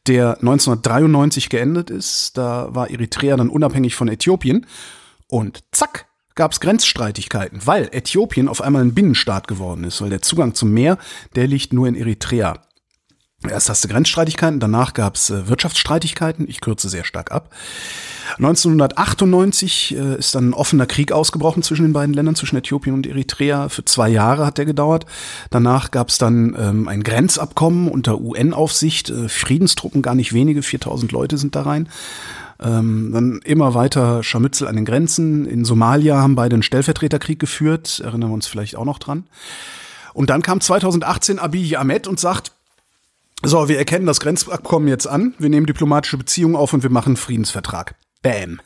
der 0.07 0.37
1993 0.39 1.49
geendet 1.49 1.89
ist. 1.89 2.37
Da 2.37 2.73
war 2.75 2.89
Eritrea 2.89 3.37
dann 3.37 3.49
unabhängig 3.49 3.95
von 3.95 4.09
Äthiopien. 4.09 4.65
Und 5.27 5.63
zack, 5.71 6.07
gab 6.35 6.51
es 6.51 6.59
Grenzstreitigkeiten, 6.59 7.61
weil 7.65 7.89
Äthiopien 7.91 8.47
auf 8.47 8.61
einmal 8.61 8.81
ein 8.81 8.93
Binnenstaat 8.93 9.47
geworden 9.47 9.83
ist, 9.83 10.01
weil 10.01 10.09
der 10.09 10.21
Zugang 10.21 10.53
zum 10.53 10.71
Meer, 10.71 10.97
der 11.35 11.47
liegt 11.47 11.73
nur 11.73 11.87
in 11.87 11.95
Eritrea. 11.95 12.61
Erst 13.47 13.69
hast 13.69 13.85
du 13.85 13.87
Grenzstreitigkeiten, 13.87 14.59
danach 14.59 14.93
gab 14.93 15.15
es 15.15 15.29
äh, 15.29 15.47
Wirtschaftsstreitigkeiten. 15.47 16.49
Ich 16.49 16.59
kürze 16.59 16.89
sehr 16.89 17.05
stark 17.05 17.31
ab. 17.31 17.55
1998 18.37 19.95
äh, 19.95 20.17
ist 20.17 20.35
dann 20.35 20.49
ein 20.49 20.53
offener 20.53 20.85
Krieg 20.85 21.13
ausgebrochen 21.13 21.63
zwischen 21.63 21.83
den 21.83 21.93
beiden 21.93 22.13
Ländern, 22.13 22.35
zwischen 22.35 22.57
Äthiopien 22.57 22.93
und 22.93 23.07
Eritrea. 23.07 23.69
Für 23.69 23.85
zwei 23.85 24.09
Jahre 24.09 24.45
hat 24.45 24.57
der 24.57 24.65
gedauert. 24.65 25.05
Danach 25.51 25.91
gab 25.91 26.09
es 26.09 26.17
dann 26.17 26.53
ähm, 26.59 26.89
ein 26.89 27.01
Grenzabkommen 27.01 27.87
unter 27.87 28.19
UN-Aufsicht. 28.19 29.09
Äh, 29.09 29.29
Friedenstruppen, 29.29 30.01
gar 30.01 30.15
nicht 30.15 30.33
wenige, 30.33 30.61
4000 30.61 31.13
Leute 31.13 31.37
sind 31.37 31.55
da 31.55 31.61
rein. 31.61 31.87
Ähm, 32.61 33.11
dann 33.13 33.39
immer 33.45 33.73
weiter 33.73 34.21
Scharmützel 34.21 34.67
an 34.67 34.75
den 34.75 34.83
Grenzen. 34.83 35.45
In 35.45 35.63
Somalia 35.63 36.17
haben 36.17 36.35
beide 36.35 36.55
einen 36.55 36.63
Stellvertreterkrieg 36.63 37.39
geführt. 37.39 38.01
Erinnern 38.03 38.31
wir 38.31 38.33
uns 38.33 38.47
vielleicht 38.47 38.75
auch 38.75 38.83
noch 38.83 38.99
dran. 38.99 39.27
Und 40.13 40.29
dann 40.29 40.41
kam 40.41 40.59
2018 40.59 41.39
Abiy 41.39 41.77
Ahmed 41.77 42.05
und 42.05 42.19
sagt, 42.19 42.51
so, 43.43 43.69
wir 43.69 43.77
erkennen 43.77 44.05
das 44.05 44.19
Grenzabkommen 44.19 44.87
jetzt 44.87 45.07
an, 45.07 45.33
wir 45.37 45.49
nehmen 45.49 45.65
diplomatische 45.65 46.17
Beziehungen 46.17 46.55
auf 46.55 46.73
und 46.73 46.83
wir 46.83 46.89
machen 46.89 47.09
einen 47.09 47.17
Friedensvertrag. 47.17 47.95
Bam. 48.21 48.59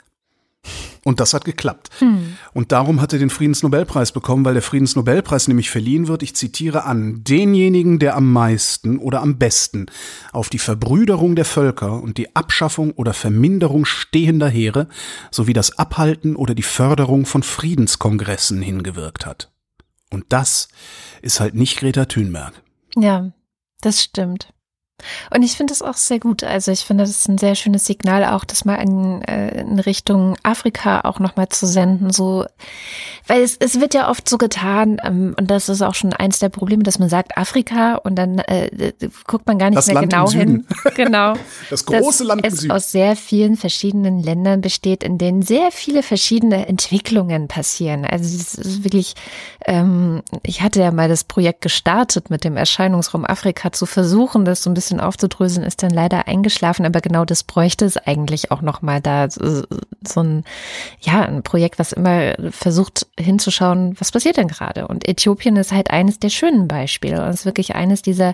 Und 1.04 1.20
das 1.20 1.34
hat 1.34 1.44
geklappt. 1.44 1.90
Hm. 2.00 2.38
Und 2.54 2.72
darum 2.72 3.02
hat 3.02 3.12
er 3.12 3.20
den 3.20 3.30
Friedensnobelpreis 3.30 4.14
bekommen, 4.14 4.46
weil 4.46 4.54
der 4.54 4.64
Friedensnobelpreis 4.64 5.50
nämlich 5.50 5.70
verliehen 5.70 6.08
wird, 6.08 6.24
ich 6.24 6.36
zitiere 6.36 6.86
an, 6.86 7.24
denjenigen, 7.26 8.00
der 8.00 8.16
am 8.16 8.32
meisten 8.32 8.98
oder 8.98 9.22
am 9.22 9.38
besten 9.38 9.88
auf 10.32 10.50
die 10.50 10.60
Verbrüderung 10.60 11.36
der 11.36 11.46
Völker 11.46 12.02
und 12.02 12.18
die 12.18 12.36
Abschaffung 12.36 12.92
oder 12.92 13.14
Verminderung 13.14 13.84
stehender 13.84 14.48
Heere 14.48 14.88
sowie 15.30 15.54
das 15.54 15.78
Abhalten 15.78 16.38
oder 16.38 16.56
die 16.56 16.64
Förderung 16.64 17.26
von 17.26 17.44
Friedenskongressen 17.44 18.62
hingewirkt 18.62 19.26
hat. 19.26 19.52
Und 20.10 20.26
das 20.30 20.70
ist 21.22 21.42
halt 21.42 21.54
nicht 21.54 21.78
Greta 21.78 22.06
Thunberg. 22.06 22.54
Ja, 22.96 23.34
das 23.82 24.02
stimmt. 24.02 24.54
Und 25.36 25.44
ich 25.44 25.54
finde 25.54 25.74
es 25.74 25.82
auch 25.82 25.96
sehr 25.96 26.20
gut. 26.20 26.44
Also 26.44 26.72
ich 26.72 26.82
finde, 26.82 27.04
das 27.04 27.12
ist 27.12 27.28
ein 27.28 27.38
sehr 27.38 27.56
schönes 27.56 27.86
Signal, 27.86 28.24
auch 28.26 28.46
das 28.46 28.66
mal 28.66 28.76
in, 28.76 29.22
äh, 29.24 29.60
in 29.60 29.80
Richtung 29.80 30.36
Afrika 30.44 31.02
auch 31.02 31.20
nochmal 31.20 31.50
zu 31.50 31.66
senden. 31.66 32.12
So, 32.12 32.46
weil 33.28 33.42
es, 33.42 33.58
es 33.58 33.80
wird 33.80 33.94
ja 33.94 34.10
oft 34.10 34.28
so 34.28 34.38
getan, 34.38 35.02
ähm, 35.04 35.36
und 35.38 35.50
das 35.50 35.70
ist 35.70 35.82
auch 35.82 35.96
schon 35.96 36.14
eins 36.14 36.40
der 36.40 36.50
Probleme, 36.50 36.84
dass 36.84 37.00
man 37.00 37.10
sagt 37.10 37.38
Afrika 37.38 37.96
und 37.96 38.16
dann 38.16 38.40
äh, 38.40 38.94
guckt 39.28 39.48
man 39.48 39.58
gar 39.58 39.70
nicht 39.70 39.78
das 39.78 39.88
mehr 39.88 39.96
Land 39.96 40.10
genau 40.10 40.32
hin. 40.32 40.66
Genau. 40.96 41.34
Das 41.70 41.86
große 41.86 42.24
Land 42.24 42.46
im 42.46 42.54
Süden. 42.54 42.72
aus 42.72 42.92
sehr 42.92 43.16
vielen 43.16 43.56
verschiedenen 43.56 44.22
Ländern 44.22 44.62
besteht, 44.62 45.04
in 45.04 45.18
denen 45.18 45.42
sehr 45.42 45.72
viele 45.72 46.04
verschiedene 46.04 46.68
Entwicklungen 46.68 47.48
passieren. 47.48 48.06
Also 48.06 48.26
es 48.26 48.56
ist 48.56 48.84
wirklich, 48.84 49.16
ähm, 49.66 50.22
ich 50.44 50.62
hatte 50.62 50.82
ja 50.82 50.92
mal 50.92 51.10
das 51.10 51.24
Projekt 51.24 51.62
gestartet 51.62 52.30
mit 52.30 52.44
dem 52.44 52.58
Erscheinungsraum 52.58 53.26
Afrika 53.26 53.72
zu 53.72 53.86
versuchen, 53.86 54.46
das 54.46 54.62
so 54.62 54.70
ein 54.70 54.74
bisschen 54.74 54.93
aufzudröseln, 55.00 55.66
ist 55.66 55.84
dann 55.84 55.92
leider 55.92 56.28
eingeschlafen, 56.28 56.86
aber 56.86 57.02
genau 57.02 57.26
das 57.26 57.44
bräuchte 57.44 57.86
es 57.86 57.98
eigentlich 57.98 58.52
auch 58.52 58.62
nochmal 58.62 59.02
da. 59.02 59.30
So 59.30 60.22
ein, 60.22 60.44
ja, 61.00 61.22
ein 61.22 61.44
Projekt, 61.44 61.80
was 61.80 61.94
immer 61.94 62.36
versucht 62.52 63.08
hinzuschauen, 63.18 63.96
was 64.00 64.12
passiert 64.12 64.38
denn 64.38 64.48
gerade? 64.48 64.88
Und 64.88 65.08
Äthiopien 65.08 65.56
ist 65.56 65.72
halt 65.72 65.92
eines 65.92 66.20
der 66.20 66.30
schönen 66.30 66.68
Beispiele 66.68 67.24
und 67.24 67.30
ist 67.30 67.46
wirklich 67.46 67.76
eines 67.76 68.02
dieser 68.02 68.34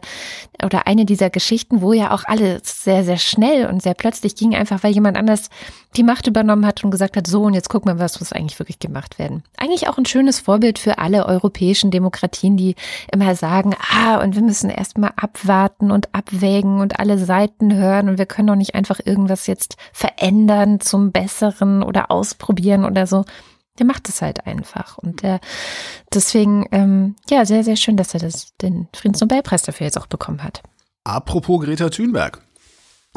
oder 0.63 0.87
eine 0.87 1.05
dieser 1.05 1.29
Geschichten, 1.29 1.81
wo 1.81 1.93
ja 1.93 2.11
auch 2.11 2.23
alles 2.25 2.83
sehr, 2.83 3.03
sehr 3.03 3.17
schnell 3.17 3.67
und 3.67 3.81
sehr 3.81 3.93
plötzlich 3.93 4.35
ging, 4.35 4.55
einfach 4.55 4.83
weil 4.83 4.93
jemand 4.93 5.17
anders 5.17 5.49
die 5.95 6.03
Macht 6.03 6.27
übernommen 6.27 6.65
hat 6.65 6.83
und 6.83 6.91
gesagt 6.91 7.17
hat, 7.17 7.25
so 7.25 7.41
und 7.41 7.53
jetzt 7.53 7.69
gucken 7.69 7.91
wir, 7.91 7.99
was 7.99 8.19
muss 8.19 8.31
eigentlich 8.31 8.59
wirklich 8.59 8.79
gemacht 8.79 9.17
werden. 9.17 9.43
Eigentlich 9.57 9.87
auch 9.87 9.97
ein 9.97 10.05
schönes 10.05 10.39
Vorbild 10.39 10.77
für 10.77 10.99
alle 10.99 11.25
europäischen 11.25 11.89
Demokratien, 11.89 12.57
die 12.57 12.75
immer 13.11 13.35
sagen, 13.35 13.75
ah, 13.91 14.17
und 14.21 14.35
wir 14.35 14.43
müssen 14.43 14.69
erstmal 14.69 15.13
abwarten 15.15 15.89
und 15.89 16.13
abwägen 16.13 16.79
und 16.79 16.99
alle 16.99 17.17
Seiten 17.17 17.73
hören 17.73 18.07
und 18.07 18.17
wir 18.19 18.27
können 18.27 18.47
doch 18.47 18.55
nicht 18.55 18.75
einfach 18.75 18.99
irgendwas 19.03 19.47
jetzt 19.47 19.77
verändern 19.91 20.79
zum 20.79 21.11
Besseren 21.11 21.81
oder 21.81 22.11
ausprobieren 22.11 22.85
oder 22.85 23.07
so. 23.07 23.25
Der 23.79 23.85
macht 23.85 24.09
es 24.09 24.21
halt 24.21 24.45
einfach. 24.45 24.97
Und 24.97 25.23
der, 25.23 25.39
deswegen, 26.13 26.67
ähm, 26.71 27.15
ja, 27.29 27.45
sehr, 27.45 27.63
sehr 27.63 27.77
schön, 27.77 27.97
dass 27.97 28.13
er 28.13 28.19
das, 28.19 28.55
den 28.57 28.89
Friedensnobelpreis 28.93 29.63
dafür 29.63 29.85
jetzt 29.85 29.97
auch 29.97 30.07
bekommen 30.07 30.43
hat. 30.43 30.61
Apropos 31.05 31.63
Greta 31.63 31.89
Thunberg. 31.89 32.41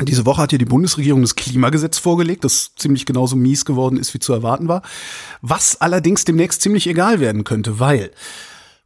Diese 0.01 0.25
Woche 0.25 0.43
hat 0.43 0.53
ja 0.53 0.59
die 0.59 0.65
Bundesregierung 0.65 1.21
das 1.21 1.37
Klimagesetz 1.37 1.99
vorgelegt, 1.99 2.45
das 2.45 2.75
ziemlich 2.77 3.05
genauso 3.05 3.37
mies 3.37 3.65
geworden 3.65 3.99
ist, 3.99 4.15
wie 4.15 4.19
zu 4.19 4.33
erwarten 4.33 4.67
war. 4.67 4.83
Was 5.43 5.81
allerdings 5.81 6.25
demnächst 6.25 6.63
ziemlich 6.63 6.87
egal 6.87 7.21
werden 7.21 7.45
könnte, 7.45 7.79
weil 7.79 8.11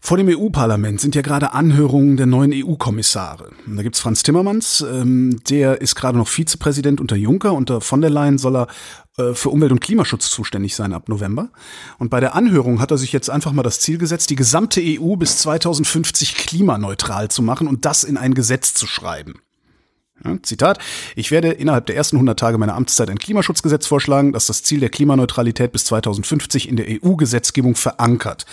vor 0.01 0.19
dem 0.19 0.29
EU-Parlament 0.29 1.01
sind 1.01 1.15
ja 1.15 1.23
gerade 1.23 1.53
Anhörungen 1.53 2.17
der 2.17 2.27
neuen 2.27 2.53
EU-Kommissare. 2.53 3.51
Da 3.67 3.83
gibt's 3.83 3.99
Franz 3.99 4.23
Timmermans, 4.23 4.85
ähm, 4.89 5.41
der 5.49 5.81
ist 5.81 5.97
gerade 5.97 6.19
noch 6.19 6.29
Vizepräsident 6.29 7.01
unter 7.01 7.17
Juncker. 7.17 7.55
Unter 7.55 7.81
von 7.81 8.01
der 8.01 8.11
Leyen 8.11 8.39
soll 8.39 8.57
er 8.57 8.67
äh, 9.17 9.35
für 9.35 9.51
Umwelt- 9.51 9.73
und 9.73 9.81
Klimaschutz 9.81 10.31
zuständig 10.31 10.77
sein 10.77 10.93
ab 10.93 11.09
November. 11.09 11.51
Und 11.99 12.11
bei 12.11 12.21
der 12.21 12.35
Anhörung 12.35 12.81
hat 12.81 12.91
er 12.91 12.99
sich 12.99 13.13
jetzt 13.13 13.31
einfach 13.31 13.53
mal 13.53 13.65
das 13.65 13.81
Ziel 13.81 13.99
gesetzt, 13.99 14.31
die 14.31 14.37
gesamte 14.37 14.81
EU 14.81 15.17
bis 15.17 15.39
2050 15.39 16.35
klimaneutral 16.35 17.29
zu 17.29 17.43
machen 17.43 17.67
und 17.67 17.85
das 17.85 18.05
in 18.05 18.17
ein 18.17 18.35
Gesetz 18.35 18.75
zu 18.75 18.87
schreiben. 18.87 19.41
Zitat, 20.43 20.79
ich 21.15 21.31
werde 21.31 21.51
innerhalb 21.51 21.87
der 21.87 21.97
ersten 21.97 22.17
100 22.17 22.39
Tage 22.39 22.59
meiner 22.59 22.75
Amtszeit 22.75 23.11
ein 23.11 23.19
Klimaschutzgesetz 23.19 23.87
vorschlagen, 23.87 24.33
das 24.33 24.47
das 24.47 24.63
Ziel 24.63 24.81
der 24.81 24.89
Klimaneutralität 24.89 25.73
bis 25.73 25.85
2050 25.85 26.69
in 26.69 26.77
der 26.77 26.87
EU-Gesetzgebung 26.89 27.75
verankert. 27.75 28.47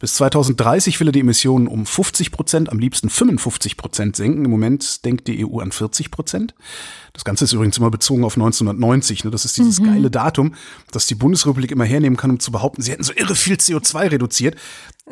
Bis 0.00 0.14
2030 0.14 1.00
will 1.00 1.08
er 1.08 1.12
die 1.12 1.20
Emissionen 1.20 1.66
um 1.66 1.84
50 1.84 2.30
Prozent, 2.30 2.70
am 2.70 2.78
liebsten 2.78 3.08
55 3.08 3.76
Prozent 3.76 4.14
senken. 4.14 4.44
Im 4.44 4.50
Moment 4.50 5.04
denkt 5.04 5.26
die 5.26 5.44
EU 5.44 5.58
an 5.58 5.72
40 5.72 6.12
Prozent. 6.12 6.54
Das 7.12 7.24
Ganze 7.24 7.44
ist 7.44 7.52
übrigens 7.52 7.78
immer 7.78 7.90
bezogen 7.90 8.24
auf 8.24 8.36
1990. 8.36 9.24
Ne? 9.24 9.32
Das 9.32 9.44
ist 9.44 9.56
dieses 9.56 9.80
mhm. 9.80 9.86
geile 9.86 10.10
Datum, 10.10 10.54
das 10.92 11.06
die 11.06 11.16
Bundesrepublik 11.16 11.72
immer 11.72 11.84
hernehmen 11.84 12.16
kann, 12.16 12.30
um 12.30 12.38
zu 12.38 12.52
behaupten, 12.52 12.80
sie 12.80 12.92
hätten 12.92 13.02
so 13.02 13.12
irre 13.12 13.34
viel 13.34 13.56
CO2 13.56 14.12
reduziert. 14.12 14.56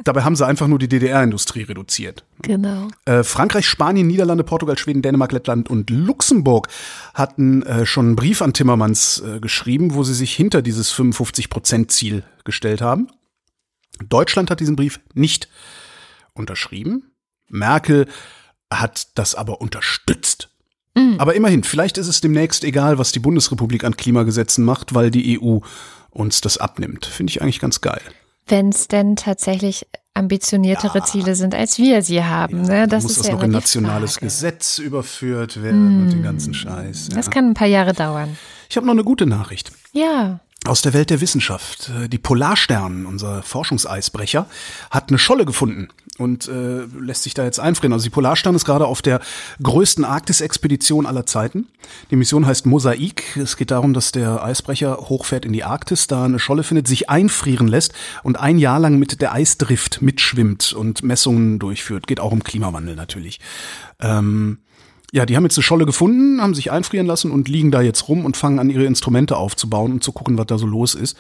Dabei 0.04 0.22
haben 0.22 0.36
sie 0.36 0.46
einfach 0.46 0.66
nur 0.66 0.78
die 0.78 0.88
DDR-Industrie 0.88 1.62
reduziert. 1.62 2.24
Genau. 2.42 2.88
Äh, 3.04 3.22
Frankreich, 3.22 3.66
Spanien, 3.66 4.06
Niederlande, 4.06 4.44
Portugal, 4.44 4.78
Schweden, 4.78 5.02
Dänemark, 5.02 5.32
Lettland 5.32 5.70
und 5.70 5.90
Luxemburg 5.90 6.68
hatten 7.14 7.62
äh, 7.62 7.86
schon 7.86 8.06
einen 8.06 8.16
Brief 8.16 8.42
an 8.42 8.52
Timmermans 8.52 9.20
äh, 9.20 9.40
geschrieben, 9.40 9.94
wo 9.94 10.02
sie 10.02 10.14
sich 10.14 10.34
hinter 10.34 10.62
dieses 10.62 10.92
55-Prozent-Ziel 10.94 12.24
gestellt 12.44 12.82
haben. 12.82 13.08
Deutschland 14.06 14.50
hat 14.50 14.60
diesen 14.60 14.76
Brief 14.76 15.00
nicht 15.14 15.48
unterschrieben. 16.34 17.12
Merkel 17.48 18.06
hat 18.70 19.08
das 19.14 19.34
aber 19.34 19.60
unterstützt. 19.60 20.50
Mhm. 20.94 21.16
Aber 21.18 21.34
immerhin, 21.34 21.62
vielleicht 21.62 21.98
ist 21.98 22.08
es 22.08 22.20
demnächst 22.20 22.64
egal, 22.64 22.98
was 22.98 23.12
die 23.12 23.20
Bundesrepublik 23.20 23.84
an 23.84 23.96
Klimagesetzen 23.96 24.64
macht, 24.64 24.94
weil 24.94 25.10
die 25.10 25.40
EU 25.40 25.58
uns 26.10 26.40
das 26.40 26.58
abnimmt. 26.58 27.06
Finde 27.06 27.30
ich 27.30 27.42
eigentlich 27.42 27.60
ganz 27.60 27.80
geil. 27.80 28.02
Wenn 28.46 28.70
es 28.70 28.88
denn 28.88 29.16
tatsächlich 29.16 29.86
ambitioniertere 30.14 30.98
ja. 30.98 31.04
Ziele 31.04 31.34
sind, 31.34 31.54
als 31.54 31.78
wir 31.78 32.02
sie 32.02 32.24
haben. 32.24 32.64
Ja, 32.64 32.80
ne? 32.80 32.88
Das 32.88 33.02
muss 33.02 33.12
ist 33.12 33.20
das 33.20 33.26
ja 33.28 33.34
noch 33.34 33.42
in 33.42 33.50
nationales 33.50 34.14
Frage. 34.14 34.26
Gesetz 34.26 34.78
überführt 34.78 35.62
werden 35.62 35.98
mm. 35.98 36.02
und 36.02 36.10
den 36.10 36.22
ganzen 36.22 36.54
Scheiß. 36.54 37.08
Ja. 37.10 37.16
Das 37.16 37.30
kann 37.30 37.50
ein 37.50 37.54
paar 37.54 37.66
Jahre 37.66 37.92
dauern. 37.92 38.38
Ich 38.70 38.76
habe 38.76 38.86
noch 38.86 38.94
eine 38.94 39.04
gute 39.04 39.26
Nachricht. 39.26 39.72
Ja 39.92 40.40
aus 40.64 40.82
der 40.82 40.94
Welt 40.94 41.10
der 41.10 41.20
Wissenschaft. 41.20 41.90
Äh, 41.90 42.08
die 42.08 42.18
Polarstern, 42.18 43.06
unser 43.06 43.42
Forschungseisbrecher, 43.42 44.46
hat 44.90 45.10
eine 45.10 45.18
Scholle 45.18 45.44
gefunden 45.44 45.88
und 46.18 46.48
äh, 46.48 46.84
lässt 46.98 47.22
sich 47.22 47.34
da 47.34 47.44
jetzt 47.44 47.60
einfrieren. 47.60 47.92
Also 47.92 48.04
die 48.04 48.10
Polarstern 48.10 48.54
ist 48.54 48.64
gerade 48.64 48.86
auf 48.86 49.02
der 49.02 49.20
größten 49.62 50.04
Arktis-Expedition 50.04 51.06
aller 51.06 51.26
Zeiten. 51.26 51.66
Die 52.10 52.16
Mission 52.16 52.46
heißt 52.46 52.66
Mosaik. 52.66 53.36
Es 53.36 53.56
geht 53.56 53.70
darum, 53.70 53.94
dass 53.94 54.12
der 54.12 54.42
Eisbrecher 54.42 54.96
hochfährt 55.08 55.44
in 55.44 55.52
die 55.52 55.64
Arktis, 55.64 56.06
da 56.06 56.24
eine 56.24 56.38
Scholle 56.38 56.62
findet, 56.62 56.88
sich 56.88 57.10
einfrieren 57.10 57.68
lässt 57.68 57.92
und 58.22 58.38
ein 58.38 58.58
Jahr 58.58 58.80
lang 58.80 58.98
mit 58.98 59.20
der 59.20 59.32
Eisdrift 59.32 60.02
mitschwimmt 60.02 60.72
und 60.72 61.02
Messungen 61.02 61.58
durchführt. 61.58 62.06
Geht 62.06 62.20
auch 62.20 62.32
um 62.32 62.42
Klimawandel 62.42 62.96
natürlich. 62.96 63.40
Ähm, 64.00 64.58
ja, 65.12 65.24
die 65.24 65.36
haben 65.36 65.44
jetzt 65.44 65.56
eine 65.56 65.62
Scholle 65.62 65.86
gefunden, 65.86 66.40
haben 66.42 66.54
sich 66.54 66.72
einfrieren 66.72 67.06
lassen 67.06 67.30
und 67.30 67.48
liegen 67.48 67.70
da 67.70 67.80
jetzt 67.80 68.08
rum 68.08 68.24
und 68.24 68.36
fangen 68.36 68.58
an, 68.58 68.70
ihre 68.70 68.84
Instrumente 68.84 69.36
aufzubauen 69.36 69.92
und 69.92 70.02
zu 70.02 70.12
gucken, 70.12 70.36
was 70.36 70.46
da 70.46 70.58
so 70.58 70.66
los 70.66 70.94
ist. 70.94 71.16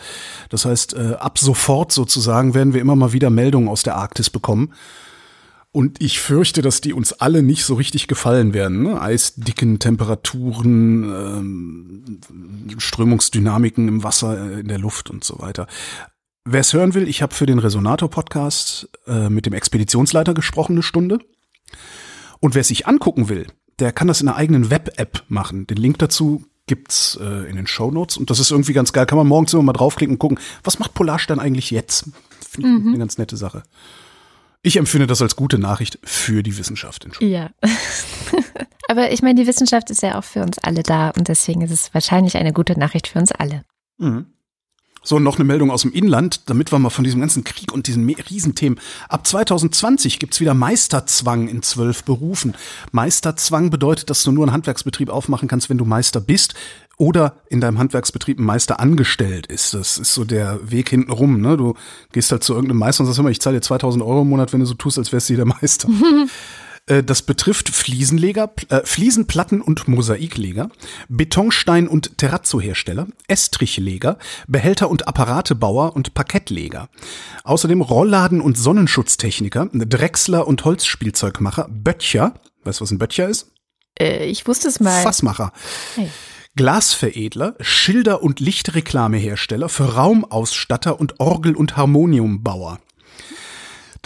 Das 0.48 0.64
heißt, 0.64 0.94
äh, 0.94 1.14
ab 1.18 1.38
sofort 1.38 1.92
sozusagen 1.92 2.54
werden 2.54 2.74
wir 2.74 2.80
immer 2.80 2.96
mal 2.96 3.12
wieder 3.12 3.30
Meldungen 3.30 3.68
aus 3.68 3.82
der 3.82 3.96
Arktis 3.96 4.28
bekommen. 4.30 4.72
Und 5.76 6.00
ich 6.00 6.20
fürchte, 6.20 6.62
dass 6.62 6.80
die 6.80 6.94
uns 6.94 7.12
alle 7.12 7.42
nicht 7.42 7.64
so 7.64 7.74
richtig 7.74 8.08
gefallen 8.08 8.54
werden. 8.54 8.82
Ne? 8.82 8.98
Eisdicken 8.98 9.78
Temperaturen, 9.78 11.04
ähm, 11.04 12.20
Strömungsdynamiken 12.78 13.86
im 13.86 14.02
Wasser, 14.02 14.52
äh, 14.52 14.60
in 14.60 14.68
der 14.68 14.78
Luft 14.78 15.10
und 15.10 15.22
so 15.22 15.38
weiter. 15.38 15.66
Wer 16.46 16.60
es 16.60 16.72
hören 16.72 16.94
will, 16.94 17.08
ich 17.08 17.20
habe 17.20 17.34
für 17.34 17.44
den 17.44 17.58
Resonator-Podcast 17.58 18.88
äh, 19.06 19.28
mit 19.28 19.44
dem 19.46 19.52
Expeditionsleiter 19.52 20.32
gesprochen, 20.32 20.72
eine 20.72 20.82
Stunde. 20.82 21.18
Und 22.40 22.54
wer 22.54 22.60
es 22.62 22.68
sich 22.68 22.86
angucken 22.86 23.28
will, 23.28 23.46
der 23.78 23.92
kann 23.92 24.08
das 24.08 24.20
in 24.20 24.28
einer 24.28 24.36
eigenen 24.36 24.70
Web-App 24.70 25.24
machen. 25.28 25.66
Den 25.66 25.76
Link 25.76 25.98
dazu 25.98 26.44
gibt's 26.66 27.18
äh, 27.20 27.48
in 27.48 27.56
den 27.56 27.66
Show 27.66 27.90
Notes 27.90 28.16
und 28.16 28.30
das 28.30 28.40
ist 28.40 28.50
irgendwie 28.50 28.72
ganz 28.72 28.92
geil. 28.92 29.06
Kann 29.06 29.18
man 29.18 29.26
morgens 29.26 29.52
immer 29.52 29.62
mal 29.62 29.72
draufklicken 29.72 30.14
und 30.14 30.18
gucken, 30.18 30.38
was 30.64 30.78
macht 30.78 30.94
Polarstern 30.94 31.38
eigentlich 31.38 31.70
jetzt? 31.70 32.10
Finde 32.48 32.68
ich 32.68 32.82
mhm. 32.82 32.88
eine 32.88 32.98
ganz 32.98 33.18
nette 33.18 33.36
Sache. 33.36 33.62
Ich 34.62 34.76
empfinde 34.76 35.06
das 35.06 35.22
als 35.22 35.36
gute 35.36 35.58
Nachricht 35.58 35.98
für 36.02 36.42
die 36.42 36.58
Wissenschaft. 36.58 37.06
Ja. 37.20 37.50
Aber 38.88 39.12
ich 39.12 39.22
meine, 39.22 39.40
die 39.40 39.46
Wissenschaft 39.46 39.90
ist 39.90 40.02
ja 40.02 40.18
auch 40.18 40.24
für 40.24 40.42
uns 40.42 40.58
alle 40.58 40.82
da 40.82 41.10
und 41.10 41.28
deswegen 41.28 41.60
ist 41.60 41.70
es 41.70 41.94
wahrscheinlich 41.94 42.36
eine 42.36 42.52
gute 42.52 42.78
Nachricht 42.78 43.06
für 43.06 43.18
uns 43.18 43.30
alle. 43.30 43.64
Mhm. 43.98 44.26
So, 45.06 45.20
noch 45.20 45.36
eine 45.36 45.44
Meldung 45.44 45.70
aus 45.70 45.82
dem 45.82 45.92
Inland, 45.92 46.50
damit 46.50 46.72
wir 46.72 46.80
mal 46.80 46.90
von 46.90 47.04
diesem 47.04 47.20
ganzen 47.20 47.44
Krieg 47.44 47.72
und 47.72 47.86
diesen 47.86 48.10
Riesenthemen. 48.10 48.80
Ab 49.08 49.24
2020 49.24 50.18
gibt's 50.18 50.40
wieder 50.40 50.52
Meisterzwang 50.52 51.46
in 51.46 51.62
zwölf 51.62 52.02
Berufen. 52.02 52.56
Meisterzwang 52.90 53.70
bedeutet, 53.70 54.10
dass 54.10 54.24
du 54.24 54.32
nur 54.32 54.42
einen 54.42 54.52
Handwerksbetrieb 54.52 55.08
aufmachen 55.08 55.46
kannst, 55.46 55.70
wenn 55.70 55.78
du 55.78 55.84
Meister 55.84 56.20
bist 56.20 56.54
oder 56.96 57.36
in 57.48 57.60
deinem 57.60 57.78
Handwerksbetrieb 57.78 58.40
ein 58.40 58.44
Meister 58.44 58.80
angestellt 58.80 59.46
ist. 59.46 59.74
Das 59.74 59.96
ist 59.96 60.12
so 60.12 60.24
der 60.24 60.58
Weg 60.72 60.88
hinten 60.88 61.12
rum. 61.12 61.40
Ne? 61.40 61.56
Du 61.56 61.74
gehst 62.10 62.32
halt 62.32 62.42
zu 62.42 62.54
irgendeinem 62.54 62.80
Meister 62.80 63.02
und 63.02 63.06
sagst 63.06 63.20
immer, 63.20 63.30
ich 63.30 63.40
zahle 63.40 63.58
dir 63.58 63.62
2000 63.62 64.02
Euro 64.02 64.22
im 64.22 64.28
Monat, 64.28 64.52
wenn 64.52 64.58
du 64.58 64.66
so 64.66 64.74
tust, 64.74 64.98
als 64.98 65.12
wärst 65.12 65.30
du 65.30 65.36
der 65.36 65.44
Meister. 65.44 65.88
Äh, 66.86 67.02
Das 67.02 67.22
betrifft 67.22 67.68
Fliesenleger, 67.68 68.52
äh, 68.68 68.82
Fliesenplatten- 68.84 69.60
und 69.60 69.88
Mosaikleger, 69.88 70.70
Betonstein- 71.08 71.88
und 71.88 72.18
Terrazzo-Hersteller, 72.18 73.08
Estrichleger, 73.28 74.18
Behälter- 74.46 74.90
und 74.90 75.08
Apparatebauer 75.08 75.94
und 75.94 76.14
Parkettleger. 76.14 76.88
Außerdem 77.44 77.82
Rollladen- 77.82 78.40
und 78.40 78.56
Sonnenschutztechniker, 78.56 79.68
Drechsler- 79.72 80.46
und 80.46 80.64
Holzspielzeugmacher, 80.64 81.68
Böttcher, 81.70 82.34
weißt 82.64 82.80
du, 82.80 82.82
was 82.84 82.90
ein 82.90 82.98
Böttcher 82.98 83.28
ist? 83.28 83.52
Äh, 83.98 84.26
ich 84.26 84.46
wusste 84.46 84.68
es 84.68 84.80
mal. 84.80 85.02
Fassmacher. 85.02 85.52
Hey. 85.94 86.10
Glasveredler, 86.56 87.54
Schilder- 87.60 88.22
und 88.22 88.40
Lichtreklamehersteller 88.40 89.68
für 89.68 89.94
Raumausstatter 89.96 90.98
und 90.98 91.20
Orgel- 91.20 91.54
und 91.54 91.76
Harmoniumbauer. 91.76 92.78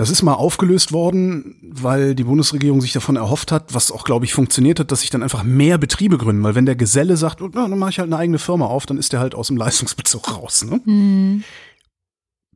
Das 0.01 0.09
ist 0.09 0.23
mal 0.23 0.33
aufgelöst 0.33 0.93
worden, 0.93 1.57
weil 1.61 2.15
die 2.15 2.25
Bundesregierung 2.25 2.81
sich 2.81 2.95
davon 2.95 3.17
erhofft 3.17 3.53
hat, 3.53 3.75
was 3.75 3.93
auch, 3.93 4.05
glaube 4.05 4.25
ich, 4.25 4.33
funktioniert 4.33 4.81
hat, 4.81 4.91
dass 4.91 5.03
sich 5.03 5.11
dann 5.11 5.23
einfach 5.23 5.43
mehr 5.43 5.77
Betriebe 5.77 6.17
gründen. 6.17 6.43
Weil 6.43 6.55
wenn 6.55 6.65
der 6.65 6.75
Geselle 6.75 7.19
sagt, 7.19 7.43
oh, 7.43 7.49
dann 7.49 7.79
mache 7.79 7.91
ich 7.91 7.99
halt 7.99 8.09
eine 8.09 8.17
eigene 8.17 8.39
Firma 8.39 8.65
auf, 8.65 8.87
dann 8.87 8.97
ist 8.97 9.13
der 9.13 9.21
halt 9.21 9.35
aus 9.35 9.49
dem 9.49 9.57
Leistungsbezug 9.59 10.35
raus. 10.35 10.65
Ne? 10.65 10.81
Hm. 10.87 11.45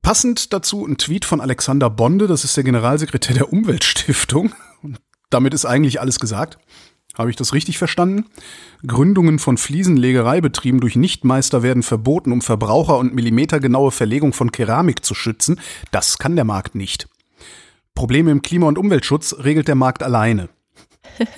Passend 0.01 0.55
dazu 0.55 0.87
ein 0.87 0.97
Tweet 0.97 1.27
von 1.27 1.43
Alexander 1.43 1.91
Bonde, 1.91 2.29
das 2.29 2.45
ist 2.45 2.57
der 2.57 2.65
Generalsekretär 2.65 3.35
der 3.35 3.53
Umweltstiftung. 3.53 4.55
Und 4.83 4.97
damit 5.29 5.53
ist 5.53 5.67
eigentlich 5.67 6.01
alles 6.01 6.21
gesagt. 6.21 6.57
Habe 7.15 7.29
ich 7.29 7.37
das 7.37 7.53
richtig 7.53 7.77
verstanden? 7.77 8.25
Gründungen 8.87 9.39
von 9.39 9.59
Fliesenlegereibetrieben 9.59 10.81
durch 10.81 10.97
Nichtmeister 10.97 11.63
werden 11.63 11.83
verboten, 11.83 12.33
um 12.33 12.41
Verbraucher 12.41 12.97
und 12.97 13.15
millimetergenaue 13.15 13.91
Verlegung 13.91 14.33
von 14.33 14.51
Keramik 14.51 15.05
zu 15.05 15.15
schützen. 15.15 15.61
Das 15.91 16.17
kann 16.17 16.37
der 16.37 16.47
Markt 16.47 16.75
nicht. 16.75 17.07
Probleme 17.95 18.31
im 18.31 18.43
Klima- 18.43 18.67
und 18.69 18.79
Umweltschutz 18.79 19.35
regelt 19.39 19.69
der 19.69 19.75
Markt 19.77 20.03
alleine. 20.03 20.49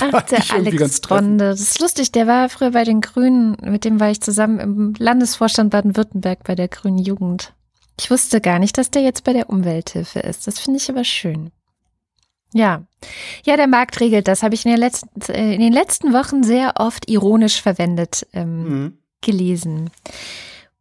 Ach, 0.00 0.22
der 0.22 0.42
Alex. 0.52 1.00
Bonde. 1.00 1.46
Das 1.50 1.60
ist 1.60 1.80
lustig, 1.80 2.12
der 2.12 2.26
war 2.28 2.48
früher 2.48 2.70
bei 2.70 2.84
den 2.84 3.00
Grünen, 3.00 3.56
mit 3.62 3.84
dem 3.84 3.98
war 3.98 4.10
ich 4.10 4.20
zusammen 4.20 4.60
im 4.60 4.94
Landesvorstand 4.96 5.70
Baden-Württemberg 5.70 6.44
bei 6.44 6.54
der 6.54 6.68
Grünen 6.68 6.98
Jugend. 6.98 7.52
Ich 7.98 8.10
wusste 8.10 8.40
gar 8.40 8.60
nicht, 8.60 8.78
dass 8.78 8.92
der 8.92 9.02
jetzt 9.02 9.24
bei 9.24 9.32
der 9.32 9.50
Umwelthilfe 9.50 10.20
ist. 10.20 10.46
Das 10.46 10.60
finde 10.60 10.78
ich 10.78 10.88
aber 10.88 11.02
schön. 11.02 11.50
Ja. 12.54 12.84
Ja, 13.44 13.56
der 13.56 13.66
Markt 13.66 13.98
regelt 14.00 14.28
das. 14.28 14.42
Habe 14.44 14.54
ich 14.54 14.64
in, 14.64 14.76
letzten, 14.76 15.20
äh, 15.32 15.52
in 15.54 15.60
den 15.60 15.72
letzten 15.72 16.12
Wochen 16.12 16.44
sehr 16.44 16.74
oft 16.76 17.10
ironisch 17.10 17.60
verwendet 17.60 18.24
ähm, 18.32 18.62
Mhm. 18.84 18.98
gelesen. 19.20 19.90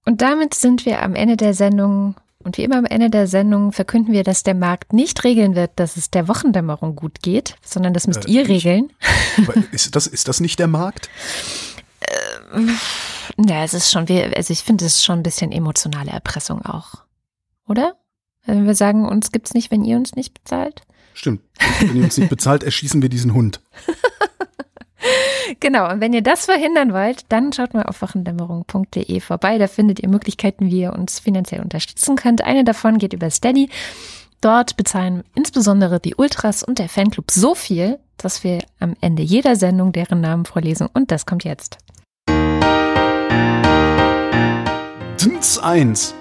Und 0.06 0.22
damit 0.22 0.54
sind 0.54 0.86
wir 0.86 1.02
am 1.02 1.16
Ende 1.16 1.38
der 1.38 1.56
Sendung. 1.56 2.16
Und 2.48 2.58
wie 2.58 2.64
immer 2.64 2.78
am 2.78 2.86
Ende 2.86 3.10
der 3.10 3.28
Sendung 3.28 3.74
verkünden 3.74 4.14
wir, 4.14 4.24
dass 4.24 4.42
der 4.42 4.54
Markt 4.56 4.94
nicht 4.94 5.22
regeln 5.26 5.54
wird, 5.54 5.72
dass 5.76 5.98
es 5.98 6.12
der 6.12 6.30
Wochendämmerung 6.30 6.96
gut 6.96 7.22
geht, 7.22 7.56
sondern 7.62 7.94
das 7.94 8.08
müsst 8.08 8.26
Äh, 8.26 8.32
ihr 8.32 8.44
ich- 8.44 8.48
regeln. 8.48 8.94
Aber 9.38 9.54
Ist 9.74 9.94
das, 9.98 10.08
ist 10.08 10.30
das 10.30 10.40
nicht 10.40 10.58
der 10.58 10.68
Markt? 10.68 11.10
Ja, 13.38 13.66
es 13.66 13.74
ist 13.74 13.92
schon, 13.92 14.08
also 14.10 14.54
ich 14.54 14.64
finde, 14.64 14.86
es 14.86 14.94
ist 14.96 15.04
schon 15.04 15.20
ein 15.20 15.24
bisschen 15.24 15.52
emotionale 15.52 16.12
Erpressung 16.12 16.66
auch. 16.66 17.04
Oder? 17.68 17.98
Wenn 18.46 18.66
wir 18.66 18.76
sagen, 18.76 19.06
uns 19.06 19.34
gibt's 19.34 19.54
nicht, 19.54 19.70
wenn 19.70 19.84
ihr 19.84 19.98
uns 19.98 20.16
nicht 20.16 20.34
bezahlt. 20.34 20.84
Stimmt. 21.16 21.42
Wenn 21.82 21.98
ihr 21.98 22.04
uns 22.06 22.18
nicht 22.18 22.30
bezahlt, 22.30 22.64
erschießen 22.64 23.02
wir 23.02 23.10
diesen 23.10 23.34
Hund. 23.34 23.60
Genau, 25.60 25.90
und 25.90 26.02
wenn 26.02 26.14
ihr 26.14 26.22
das 26.22 26.46
verhindern 26.46 26.94
wollt, 26.94 27.26
dann 27.30 27.54
schaut 27.54 27.74
mal 27.74 27.84
auf 27.84 28.02
wochendämmerung.de 28.02 29.20
vorbei. 29.22 29.58
Da 29.58 29.68
findet 29.68 30.00
ihr 30.00 30.10
Möglichkeiten, 30.10 30.68
wie 30.68 30.82
ihr 30.82 30.94
uns 30.94 31.20
finanziell 31.20 31.62
unterstützen 31.62 32.16
könnt. 32.16 32.44
Eine 32.44 32.64
davon 32.64 32.98
geht 32.98 33.14
über 33.14 33.30
Steady. 33.30 33.70
Dort 34.42 34.78
bezahlen 34.78 35.24
insbesondere 35.36 36.00
die 36.00 36.16
Ultras 36.16 36.64
und 36.64 36.80
der 36.80 36.90
Fanclub 36.90 37.32
so 37.32 37.56
viel, 37.56 37.98
dass 38.18 38.44
wir 38.44 38.60
am 38.80 38.96
Ende 39.02 39.24
jeder 39.24 39.56
Sendung 39.56 39.94
deren 39.94 40.22
Namen 40.22 40.46
vorlesen. 40.46 40.88
Und 40.94 41.12
das 41.12 41.26
kommt 41.26 41.44
jetzt. 41.44 41.78
Dins 45.24 45.58
1. 45.60 46.14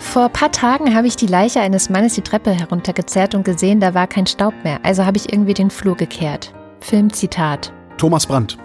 Vor 0.00 0.24
ein 0.24 0.32
paar 0.32 0.52
Tagen 0.52 0.94
habe 0.94 1.06
ich 1.06 1.16
die 1.16 1.26
Leiche 1.26 1.60
eines 1.60 1.90
Mannes 1.90 2.14
die 2.14 2.22
Treppe 2.22 2.50
heruntergezerrt 2.50 3.34
und 3.34 3.44
gesehen, 3.44 3.78
da 3.78 3.94
war 3.94 4.06
kein 4.06 4.26
Staub 4.26 4.54
mehr. 4.64 4.80
Also 4.82 5.04
habe 5.04 5.16
ich 5.16 5.32
irgendwie 5.32 5.54
den 5.54 5.70
Flur 5.70 5.96
gekehrt. 5.96 6.52
Filmzitat. 6.80 7.72
Thomas 7.98 8.26
Brandt. 8.26 8.56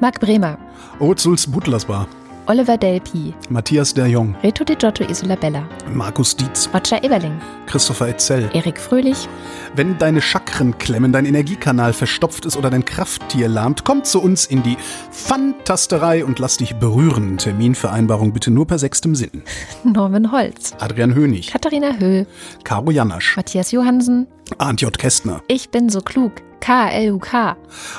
Marc 0.00 0.20
Bremer, 0.20 0.56
Ozuls 1.00 1.46
Butlersbar. 1.46 2.06
Oliver 2.46 2.76
Delpi, 2.76 3.32
Matthias 3.50 3.94
der 3.94 4.08
Jong. 4.08 4.34
Reto 4.42 4.64
Di 4.64 4.74
Giotto 4.74 5.04
Isola 5.04 5.36
Bella, 5.36 5.62
Markus 5.94 6.34
Dietz. 6.36 6.68
Roger 6.74 7.02
Eberling, 7.04 7.40
Christopher 7.66 8.08
Etzel. 8.08 8.50
Erik 8.52 8.78
Fröhlich, 8.80 9.28
Wenn 9.76 9.96
deine 9.96 10.20
Chakren 10.20 10.76
klemmen, 10.76 11.12
dein 11.12 11.24
Energiekanal 11.24 11.92
verstopft 11.92 12.44
ist 12.44 12.56
oder 12.56 12.68
dein 12.68 12.84
Krafttier 12.84 13.48
lahmt, 13.48 13.84
komm 13.84 14.02
zu 14.02 14.20
uns 14.20 14.46
in 14.46 14.64
die 14.64 14.76
Fantasterei 15.12 16.24
und 16.24 16.40
lass 16.40 16.56
dich 16.56 16.74
berühren. 16.74 17.38
Terminvereinbarung 17.38 18.32
bitte 18.32 18.50
nur 18.50 18.66
per 18.66 18.78
sechstem 18.80 19.14
Sinn. 19.14 19.42
Norman 19.84 20.32
Holz, 20.32 20.72
Adrian 20.80 21.14
Hönig. 21.14 21.46
Katharina 21.52 21.92
Höhl, 21.98 22.26
Caro 22.64 22.90
Janasch. 22.90 23.36
Matthias 23.36 23.70
Johansen, 23.70 24.26
Arndt 24.58 24.80
J. 24.80 24.98
Kästner. 24.98 25.42
Ich 25.46 25.70
bin 25.70 25.88
so 25.88 26.00
klug, 26.00 26.32
KLUK, 26.62 27.56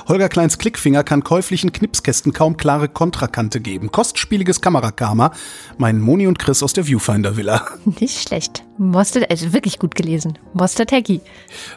Holger 0.08 0.30
Kleins 0.30 0.58
Klickfinger 0.58 1.04
kann 1.04 1.22
käuflichen 1.22 1.74
Knipskästen 1.74 2.32
kaum 2.32 2.56
klare 2.56 2.88
Kontrakante 2.88 3.60
geben. 3.60 3.92
Kostspieliges 3.92 4.62
Kamerakarma. 4.62 5.34
Mein 5.78 6.00
Moni 6.00 6.28
und 6.28 6.40
Chris 6.40 6.64
aus 6.64 6.72
der 6.72 6.88
Viewfinder 6.88 7.36
Villa. 7.36 7.66
nicht 8.00 8.26
schlecht. 8.26 8.64
Mostert, 8.78 9.30
also 9.30 9.52
wirklich 9.52 9.80
gut 9.80 9.96
gelesen. 9.96 10.40
Mostert 10.54 10.94
Hecki, 10.94 11.20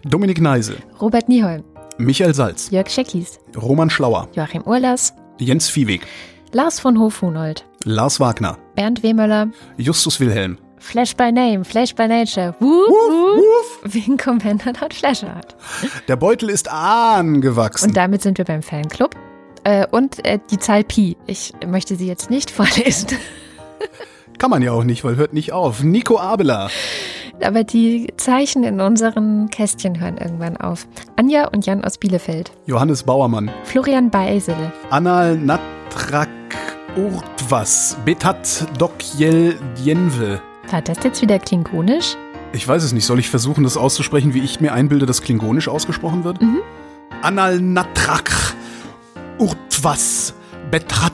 Dominik 0.05 0.41
Neise. 0.41 0.77
Robert 1.01 1.29
Nieholm, 1.29 1.65
Michael 1.99 2.35
Salz. 2.35 2.71
Jörg 2.71 2.89
Scheckis, 2.89 3.41
Roman 3.61 3.91
Schlauer. 3.91 4.29
Joachim 4.35 4.63
Urlas, 4.63 5.13
Jens 5.39 5.69
Viehweg. 5.69 6.07
Lars 6.53 6.79
von 6.79 7.01
Hofhunold, 7.01 7.67
Lars 7.83 8.21
Wagner. 8.21 8.59
Bernd 8.77 9.03
Wehmöller, 9.03 9.49
Justus 9.77 10.21
Wilhelm. 10.21 10.59
Flash 10.79 11.17
by 11.17 11.33
Name, 11.33 11.65
Flash 11.65 11.95
by 11.95 12.07
Nature. 12.07 12.55
Woof, 12.61 12.89
woof. 12.89 13.81
Wegen 13.95 14.17
Commander 14.17 14.73
Not 14.81 14.95
Flash 14.95 15.25
Art. 15.25 15.57
Der 16.09 16.17
Beutel 16.17 16.51
ist 16.51 16.71
angewachsen. 16.71 17.89
Und 17.89 17.97
damit 17.97 18.23
sind 18.23 18.39
wir 18.39 18.45
beim 18.45 18.63
Fanclub. 18.63 19.15
Äh, 19.65 19.87
und 19.91 20.25
äh, 20.25 20.39
die 20.51 20.59
Zahl 20.59 20.85
Pi. 20.85 21.17
Ich 21.27 21.53
möchte 21.67 21.97
sie 21.97 22.07
jetzt 22.07 22.31
nicht 22.31 22.51
vorlesen. 22.51 23.09
Kann 24.39 24.51
man 24.51 24.63
ja 24.63 24.73
auch 24.73 24.85
nicht, 24.85 25.03
weil 25.03 25.17
hört 25.17 25.33
nicht 25.33 25.53
auf. 25.53 25.83
Nico 25.83 26.19
Abela. 26.19 26.69
Aber 27.43 27.65
die 27.65 28.13
Zeichen 28.17 28.65
in 28.65 28.81
unseren 28.81 29.51
Kästchen 29.51 30.01
hören 30.01 30.19
irgendwann 30.19 30.57
auf. 30.57 30.87
Anja 31.17 31.49
und 31.49 31.67
Jan 31.67 31.85
aus 31.85 31.99
Bielefeld. 31.99 32.51
Johannes 32.67 33.03
Bauermann. 33.03 33.51
Florian 33.65 34.11
Beisel. 34.11 34.57
Anal 34.91 35.37
Natrak 35.37 36.29
Urtwas. 36.97 37.97
Betat 38.05 38.67
Dokjel 38.79 39.59
Djenve. 39.79 40.41
War 40.71 40.83
das 40.83 40.99
jetzt 41.05 41.23
wieder 41.23 41.39
klingonisch? 41.39 42.17
Ich 42.53 42.67
weiß 42.67 42.83
es 42.83 42.93
nicht. 42.93 43.05
Soll 43.07 43.19
ich 43.19 43.29
versuchen, 43.31 43.65
das 43.65 43.77
auszusprechen, 43.77 44.35
wie 44.35 44.41
ich 44.41 44.61
mir 44.61 44.73
einbilde, 44.73 45.07
dass 45.07 45.23
klingonisch 45.23 45.69
ausgesprochen 45.69 46.25
wird? 46.25 46.41
Mhm. 46.43 46.61
Anal 47.23 47.61
Natrak 47.61 48.31
Urtwas. 49.39 50.35
Betrat 50.71 51.13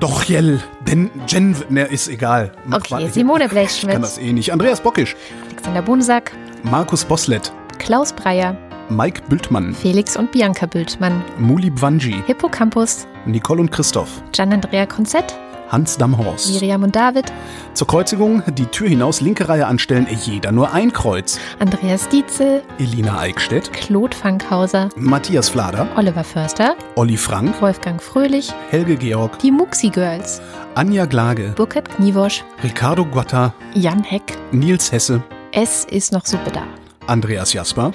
Dokjel 0.00 0.60
Den 0.86 1.10
Djenve. 1.26 1.64
Ne, 1.68 1.82
ist 1.82 2.08
egal. 2.08 2.52
Mach 2.64 2.78
Okay, 2.78 2.94
mal. 2.94 3.10
Simone 3.10 3.44
Ich 3.44 3.50
kann 3.50 3.54
Blechschmidt, 3.58 4.02
das 4.02 4.18
eh 4.18 4.32
nicht. 4.32 4.52
Andreas 4.52 4.80
Bockisch. 4.80 5.16
Alexander 5.50 5.82
Bonsack, 5.82 6.32
Markus 6.62 7.04
Boslett. 7.04 7.52
Klaus 7.78 8.12
Breyer, 8.12 8.56
Mike 8.88 9.22
Bültmann. 9.28 9.74
Felix 9.74 10.16
und 10.16 10.32
Bianca 10.32 10.66
Bültmann, 10.66 11.22
Muli 11.38 11.70
Bwanji. 11.70 12.22
Hippocampus, 12.26 13.06
Nicole 13.26 13.60
und 13.60 13.70
Christoph. 13.70 14.08
Gian-Andrea 14.32 14.86
Konzett, 14.86 15.34
Hans 15.70 15.96
Damhorst. 15.98 16.52
Miriam 16.52 16.82
und 16.82 16.94
David, 16.96 17.32
Zur 17.74 17.86
Kreuzigung 17.86 18.42
die 18.54 18.66
Tür 18.66 18.88
hinaus 18.88 19.20
linke 19.20 19.48
Reihe 19.48 19.66
anstellen, 19.66 20.06
jeder 20.24 20.52
nur 20.52 20.72
ein 20.72 20.92
Kreuz. 20.92 21.38
Andreas 21.58 22.08
Dietzel, 22.08 22.62
Elina 22.78 23.18
Eickstedt, 23.18 23.72
Claude 23.72 24.16
Fankhauser, 24.16 24.88
Matthias 24.96 25.48
Flader, 25.48 25.88
Oliver 25.96 26.24
Förster, 26.24 26.76
Olli 26.94 27.16
Frank, 27.16 27.60
Wolfgang 27.60 28.00
Fröhlich, 28.02 28.52
Helge 28.70 28.96
Georg, 28.96 29.38
die 29.40 29.50
Muxi 29.50 29.90
Girls, 29.90 30.40
Anja 30.74 31.04
Glage, 31.06 31.52
Burkhard 31.56 31.88
Kniewosch, 31.90 32.44
Ricardo 32.62 33.04
Guatta, 33.04 33.52
Jan 33.74 34.02
Heck. 34.02 34.36
Nils 34.52 34.92
Hesse, 34.92 35.22
Es 35.52 35.84
ist 35.84 36.12
noch 36.12 36.24
Suppe 36.26 36.50
da. 36.52 36.62
Andreas 37.06 37.52
Jasper, 37.52 37.92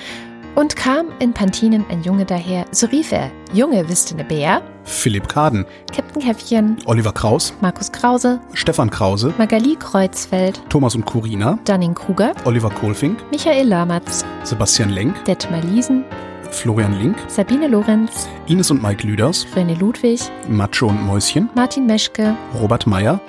Und 0.56 0.76
kam 0.76 1.08
in 1.20 1.34
Pantinen 1.34 1.86
ein 1.90 2.04
Junge 2.04 2.26
daher, 2.26 2.66
so 2.72 2.88
rief 2.88 3.12
er, 3.12 3.32
Junge, 3.54 3.88
wisst 3.90 4.12
ihr 4.12 4.18
ne 4.18 4.24
Bär? 4.26 4.62
Philipp 4.84 5.28
Kaden, 5.28 5.66
Captain 5.94 6.22
Käffchen, 6.22 6.78
Oliver 6.86 7.12
Kraus, 7.12 7.54
Markus 7.62 7.92
Krause, 7.92 8.40
Stefan 8.54 8.90
Krause, 8.90 9.34
Magali 9.38 9.76
Kreuzfeld, 9.76 10.62
Thomas 10.70 10.96
und 10.96 11.06
Corina, 11.06 11.60
Dunning 11.66 11.94
Kruger, 11.94 12.34
Oliver 12.46 12.70
Kohlfink, 12.70 13.18
Michael 13.32 13.68
Lamatz, 13.68 14.26
Sebastian 14.44 14.90
Lenk, 14.90 15.24
Detmar 15.26 15.62
Liesen, 15.62 16.04
Florian 16.52 16.98
Link, 17.00 17.16
Sabine 17.28 17.68
Lorenz, 17.68 18.28
Ines 18.48 18.72
und 18.72 18.82
Mike 18.82 19.08
Lüders, 19.08 19.46
René 19.56 19.78
Ludwig, 19.80 20.20
Macho 20.50 20.88
und 20.88 21.06
Mäuschen, 21.06 21.50
Martin 21.56 21.86
Meschke, 21.86 22.36
Robert 22.60 22.88
Meyer, 22.88 23.20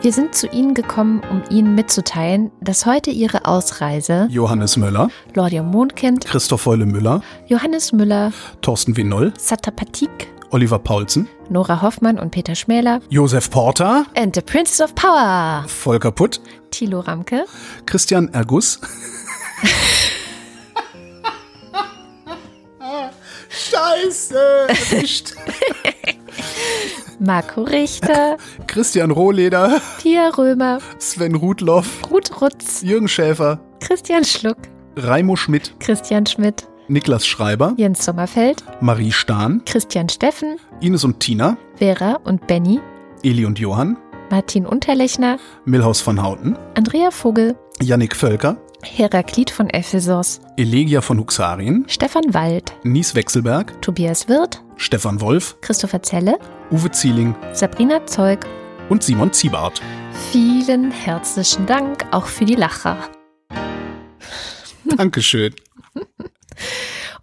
Wir 0.00 0.12
sind 0.12 0.32
zu 0.32 0.46
Ihnen 0.46 0.74
gekommen, 0.74 1.22
um 1.28 1.42
Ihnen 1.50 1.74
mitzuteilen, 1.74 2.52
dass 2.60 2.86
heute 2.86 3.10
Ihre 3.10 3.46
Ausreise 3.46 4.28
Johannes 4.30 4.76
Möller, 4.76 5.08
Claudia 5.32 5.64
Mondkind, 5.64 6.24
Christoph 6.24 6.66
Heule 6.66 6.86
Müller, 6.86 7.20
Johannes 7.48 7.92
Müller, 7.92 8.32
Thorsten 8.62 8.96
Winoll, 8.96 9.32
Satapatik, 9.36 10.28
Oliver 10.50 10.78
Paulsen, 10.78 11.28
Nora 11.50 11.82
Hoffmann 11.82 12.18
und 12.18 12.30
Peter 12.30 12.54
Schmäler. 12.54 13.00
Josef 13.10 13.50
Porter, 13.50 14.06
and 14.14 14.34
the 14.34 14.40
Princess 14.40 14.80
of 14.80 14.94
Power, 14.94 15.64
Volker 15.66 16.10
Putt, 16.10 16.40
Thilo 16.70 17.00
Ramke, 17.00 17.44
Christian 17.86 18.32
Erguss. 18.32 18.80
Scheiße! 23.48 24.38
erwischt. 24.68 25.34
Marco 27.18 27.62
Richter, 27.62 28.36
Christian 28.66 29.10
Rohleder, 29.10 29.80
Pia 30.00 30.28
Römer, 30.28 30.78
Sven 30.98 31.34
Rudloff, 31.34 32.10
Ruth 32.10 32.40
Rutz, 32.40 32.82
Jürgen 32.82 33.08
Schäfer, 33.08 33.60
Christian 33.80 34.24
Schluck, 34.24 34.58
Raimo 34.96 35.34
Schmidt, 35.36 35.74
Christian 35.80 36.26
Schmidt, 36.26 36.68
Niklas 36.88 37.26
Schreiber, 37.26 37.74
Jens 37.76 38.04
Sommerfeld, 38.04 38.64
Marie 38.80 39.12
Stahn, 39.12 39.62
Christian 39.66 40.08
Steffen, 40.08 40.56
Ines 40.80 41.04
und 41.04 41.20
Tina, 41.20 41.56
Vera 41.76 42.18
und 42.24 42.46
Benny, 42.46 42.80
Eli 43.22 43.44
und 43.44 43.58
Johann, 43.58 43.98
Martin 44.30 44.64
Unterlechner, 44.66 45.38
Milhaus 45.66 46.00
von 46.00 46.22
Houten, 46.22 46.56
Andrea 46.74 47.10
Vogel, 47.10 47.56
Yannick 47.82 48.16
Völker, 48.16 48.56
Heraklit 48.82 49.50
von 49.50 49.68
Ephesos, 49.68 50.40
Elegia 50.56 51.02
von 51.02 51.18
Huxarien, 51.18 51.84
Stefan 51.88 52.32
Wald, 52.32 52.72
Nies 52.84 53.14
Wechselberg, 53.14 53.80
Tobias 53.82 54.28
Wirth, 54.28 54.62
Stefan 54.76 55.20
Wolf, 55.20 55.56
Christopher 55.60 56.02
Zelle, 56.02 56.38
Uwe 56.70 56.90
Zieling 56.90 57.34
Sabrina 57.52 58.06
Zeug. 58.06 58.46
und 58.88 59.02
Simon 59.02 59.32
Ziebart. 59.34 59.82
Vielen 60.32 60.90
herzlichen 60.90 61.66
Dank 61.66 62.06
auch 62.12 62.26
für 62.26 62.46
die 62.46 62.54
Lacher. 62.54 62.96
Dankeschön. 64.96 65.54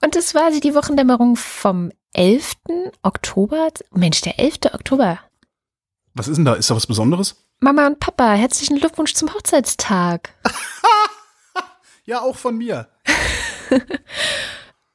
Und 0.02 0.16
das 0.16 0.36
war 0.36 0.52
sie, 0.52 0.60
die 0.60 0.76
Wochendämmerung 0.76 1.36
vom 1.36 1.92
11. 2.14 2.54
Oktober. 3.02 3.70
Mensch, 3.92 4.22
der 4.22 4.40
11. 4.40 4.74
Oktober. 4.74 5.20
Was 6.14 6.28
ist 6.28 6.38
denn 6.38 6.46
da? 6.46 6.54
Ist 6.54 6.70
da 6.70 6.76
was 6.76 6.88
Besonderes? 6.88 7.36
Mama 7.60 7.88
und 7.88 8.00
Papa, 8.00 8.34
herzlichen 8.34 8.78
Glückwunsch 8.78 9.14
zum 9.14 9.34
Hochzeitstag. 9.34 10.30
Ja, 12.06 12.22
auch 12.22 12.36
von 12.36 12.58
mir. 12.58 12.88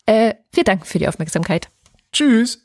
Äh, 0.07 0.35
wir 0.51 0.65
danken 0.65 0.87
für 0.87 0.99
die 0.99 1.07
Aufmerksamkeit. 1.07 1.69
Tschüss. 2.13 2.65